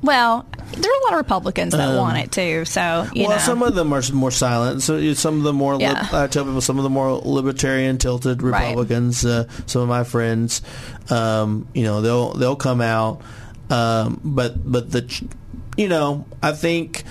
Well, 0.00 0.46
there 0.76 0.90
are 0.92 1.00
a 1.00 1.04
lot 1.04 1.12
of 1.14 1.18
Republicans 1.18 1.72
that 1.72 1.96
want 1.96 2.18
it 2.18 2.30
too. 2.30 2.64
So 2.64 3.06
you 3.14 3.24
Um, 3.24 3.28
well, 3.30 3.38
know, 3.38 3.44
some 3.44 3.62
of 3.62 3.74
them 3.74 3.92
are 3.92 4.02
more 4.12 4.30
silent. 4.30 4.82
So 4.82 5.12
some 5.14 5.38
of 5.38 5.42
the 5.42 5.52
more, 5.52 5.76
Yeah. 5.80 6.02
lib- 6.02 6.14
I 6.14 6.26
tell 6.28 6.44
people, 6.44 6.60
some 6.60 6.78
of 6.78 6.84
the 6.84 6.90
more 6.90 7.20
libertarian 7.24 7.98
tilted 7.98 8.42
Right. 8.42 8.68
Republicans. 8.68 9.24
Uh, 9.24 9.44
some 9.66 9.82
of 9.82 9.88
my 9.88 10.04
friends, 10.04 10.62
um, 11.10 11.66
you 11.74 11.82
know, 11.84 12.00
they'll 12.00 12.32
they'll 12.34 12.56
come 12.56 12.80
out, 12.80 13.22
um, 13.70 14.20
but 14.22 14.70
but 14.70 14.92
the, 14.92 15.04
you 15.76 15.88
know, 15.88 16.26
I 16.42 16.52
think. 16.52 17.02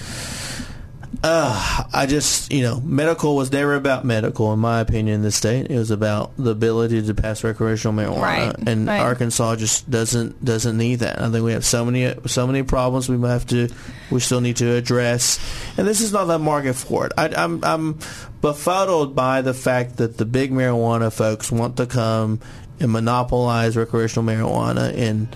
Uh, 1.30 1.84
I 1.94 2.06
just, 2.06 2.54
you 2.54 2.62
know, 2.62 2.80
medical 2.80 3.36
was 3.36 3.52
never 3.52 3.76
about 3.76 4.06
medical, 4.06 4.54
in 4.54 4.60
my 4.60 4.80
opinion, 4.80 5.16
in 5.16 5.22
the 5.24 5.32
state. 5.32 5.70
It 5.70 5.78
was 5.78 5.92
about 5.92 6.32
the 6.38 6.52
ability 6.52 7.02
to 7.02 7.14
pass 7.14 7.44
recreational 7.44 7.94
marijuana, 7.98 8.22
Right, 8.22 8.56
and 8.68 8.88
right. 8.88 9.02
Arkansas 9.02 9.58
just 9.58 9.90
doesn't 9.92 10.44
doesn't 10.44 10.78
need 10.78 11.00
that. 11.00 11.22
I 11.22 11.30
think 11.30 11.44
we 11.44 11.52
have 11.52 11.66
so 11.66 11.84
many 11.84 12.14
so 12.28 12.48
many 12.48 12.64
problems 12.64 13.10
we 13.10 13.20
have 13.28 13.46
to 13.48 13.68
we 14.10 14.22
still 14.22 14.40
need 14.40 14.56
to 14.58 14.74
address, 14.76 15.38
and 15.78 15.86
this 15.86 16.00
is 16.00 16.14
not 16.14 16.26
the 16.26 16.40
market 16.40 16.76
for 16.76 17.06
it. 17.08 17.12
I, 17.18 17.28
I'm 17.36 17.62
I'm 17.62 18.00
befuddled 18.40 19.14
by 19.14 19.42
the 19.42 19.54
fact 19.54 19.98
that 19.98 20.18
the 20.18 20.26
big 20.26 20.52
marijuana 20.54 21.12
folks 21.12 21.52
want 21.52 21.76
to 21.78 21.88
come 21.88 22.40
and 22.80 22.90
monopolize 22.92 23.76
recreational 23.76 24.26
marijuana 24.26 24.94
in 24.94 25.28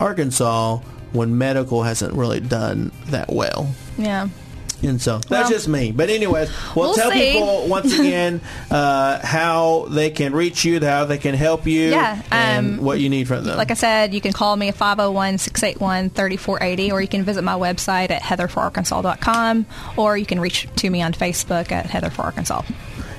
Arkansas 0.00 0.78
when 1.12 1.38
medical 1.38 1.84
hasn't 1.84 2.14
really 2.14 2.40
done 2.40 2.90
that 3.10 3.32
well. 3.32 3.72
yeah. 3.96 4.28
And 4.82 5.00
so 5.00 5.18
that's 5.18 5.30
Well, 5.30 5.48
just 5.48 5.68
me. 5.68 5.90
But 5.92 6.10
anyways, 6.10 6.50
well, 6.74 6.88
we'll 6.88 6.94
tell 6.94 7.10
see. 7.10 7.32
people 7.32 7.66
once 7.68 7.98
again 7.98 8.40
uh, 8.70 9.24
how 9.24 9.86
they 9.88 10.10
can 10.10 10.34
reach 10.34 10.64
you, 10.64 10.80
how 10.80 11.04
they 11.06 11.18
can 11.18 11.34
help 11.34 11.66
you, 11.66 11.90
Yeah, 11.90 12.20
and 12.30 12.78
um, 12.78 12.84
what 12.84 13.00
you 13.00 13.08
need 13.08 13.26
from 13.26 13.44
them. 13.44 13.56
Like 13.56 13.70
I 13.70 13.74
said, 13.74 14.12
you 14.12 14.20
can 14.20 14.32
call 14.32 14.56
me 14.56 14.68
at 14.68 14.76
501-681-3480 14.76 16.92
or 16.92 17.00
you 17.00 17.08
can 17.08 17.22
visit 17.24 17.42
my 17.42 17.54
website 17.54 18.10
at 18.10 18.22
heatherforarkansas.com 18.22 19.66
or 19.96 20.16
you 20.16 20.26
can 20.26 20.40
reach 20.40 20.68
to 20.76 20.90
me 20.90 21.02
on 21.02 21.12
Facebook 21.12 21.72
at 21.72 21.86
Heather 21.86 22.10
for 22.10 22.22
Arkansas. 22.22 22.62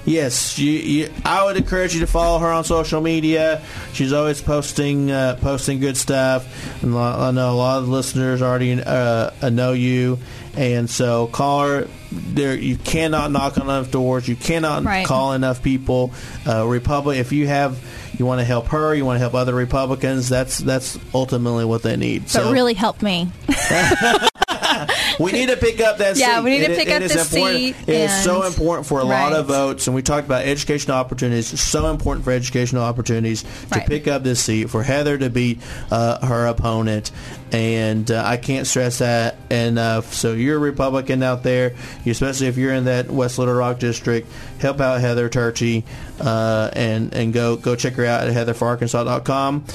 Yes, 0.06 0.58
you, 0.58 0.72
you, 0.72 1.14
I 1.26 1.44
would 1.44 1.58
encourage 1.58 1.94
you 1.94 2.00
to 2.00 2.08
follow 2.08 2.40
her 2.40 2.48
on 2.48 2.64
social 2.64 3.02
media. 3.02 3.62
She's 3.92 4.14
always 4.14 4.42
posting 4.42 5.12
uh, 5.12 5.38
posting 5.42 5.82
good 5.82 5.98
stuff, 5.98 6.82
and 6.82 6.98
I 6.98 7.32
know 7.32 7.52
a 7.52 7.54
lot 7.54 7.80
of 7.80 7.88
the 7.88 7.92
listeners 7.92 8.42
already 8.42 8.82
uh, 8.82 9.50
know 9.50 9.74
you, 9.74 10.18
and 10.58 10.90
so 10.90 11.28
call 11.28 11.68
her. 11.68 11.88
There, 12.12 12.56
you 12.56 12.78
cannot 12.78 13.32
knock 13.32 13.58
on 13.58 13.64
enough 13.64 13.92
doors. 13.92 14.28
You 14.28 14.36
cannot 14.36 14.84
Right. 14.86 15.06
call 15.06 15.34
enough 15.34 15.62
people. 15.62 16.12
Uh, 16.48 16.66
Republic, 16.66 17.20
if 17.20 17.32
you 17.32 17.48
have, 17.48 17.78
you 18.18 18.26
want 18.26 18.40
to 18.40 18.46
help 18.46 18.68
her, 18.68 18.96
you 18.96 19.06
want 19.06 19.16
to 19.18 19.20
help 19.20 19.36
other 19.36 19.54
Republicans. 19.54 20.30
That's 20.30 20.58
that's 20.58 20.98
ultimately 21.14 21.66
what 21.66 21.84
they 21.84 21.98
need. 21.98 22.30
So, 22.30 22.50
it 22.50 22.54
really 22.54 22.74
helped 22.74 23.02
me. 23.04 23.30
We 25.20 25.32
need 25.32 25.50
to 25.50 25.58
pick 25.58 25.80
up 25.82 25.98
that 26.00 26.16
seat. 26.18 26.22
Yeah, 26.22 26.42
we 26.42 26.52
need 26.52 26.66
to 26.66 26.72
It- 26.72 26.78
pick 26.78 26.88
it 26.88 26.94
up 26.94 27.02
is 27.02 27.14
the 27.14 27.20
important. 27.22 27.58
seat 27.60 27.76
It 27.88 27.96
is 27.96 28.24
so 28.24 28.44
important 28.44 28.88
for 28.88 29.00
a 29.00 29.04
lot 29.04 29.34
of 29.34 29.48
votes, 29.48 29.88
and 29.88 29.96
we 29.96 30.02
talked 30.02 30.26
about 30.28 30.44
educational 30.46 30.98
opportunities. 30.98 31.54
It's 31.54 31.62
so 31.62 31.88
important 31.90 32.24
for 32.26 32.32
educational 32.32 32.84
opportunities 32.84 33.44
to 33.72 33.80
pick 33.82 34.08
up 34.08 34.24
this 34.24 34.40
seat 34.44 34.70
for 34.70 34.84
Heather 34.84 35.18
to 35.18 35.30
beat 35.30 35.60
uh, 35.92 36.26
her 36.26 36.46
opponent, 36.48 37.12
and 37.52 38.10
uh, 38.12 38.24
I 38.26 38.38
can't 38.38 38.68
stress 38.68 39.00
that 39.00 39.36
enough. 39.50 40.14
So 40.14 40.34
you're 40.34 40.58
a 40.58 40.60
Republican 40.60 41.24
out 41.24 41.44
there, 41.44 41.74
especially 42.06 42.48
if 42.48 42.58
you're 42.58 42.74
in 42.74 42.86
that 42.86 43.10
West 43.10 43.40
Little 43.40 43.54
Rock 43.54 43.80
district. 43.80 44.28
Help 44.60 44.82
out 44.82 45.00
Heather 45.02 45.30
Turchi, 45.30 45.84
uh, 46.20 46.72
and 46.74 47.14
and 47.14 47.32
go 47.32 47.56
go 47.58 47.76
check 47.76 47.94
her 47.94 48.06
out 48.06 48.28
at 48.28 48.34
heatherforarkansas.com. 48.48 49.66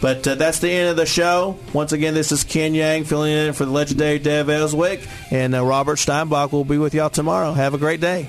But 0.00 0.26
uh, 0.26 0.34
that's 0.34 0.58
the 0.58 0.70
end 0.70 0.90
of 0.90 0.96
the 0.96 1.06
show. 1.06 1.58
Once 1.72 1.92
again, 1.92 2.14
this 2.14 2.32
is 2.32 2.42
Ken 2.44 2.74
Yang 2.74 3.04
filling 3.04 3.32
in 3.32 3.52
for 3.52 3.64
the 3.64 3.70
legendary 3.70 4.18
Dave 4.18 4.48
Elswick, 4.48 4.91
and 5.30 5.54
uh, 5.54 5.64
Robert 5.64 5.98
Steinbuch 5.98 6.52
will 6.52 6.64
be 6.64 6.78
with 6.78 6.94
y'all 6.94 7.10
tomorrow. 7.10 7.52
Have 7.52 7.74
a 7.74 7.78
great 7.78 8.00
day. 8.00 8.28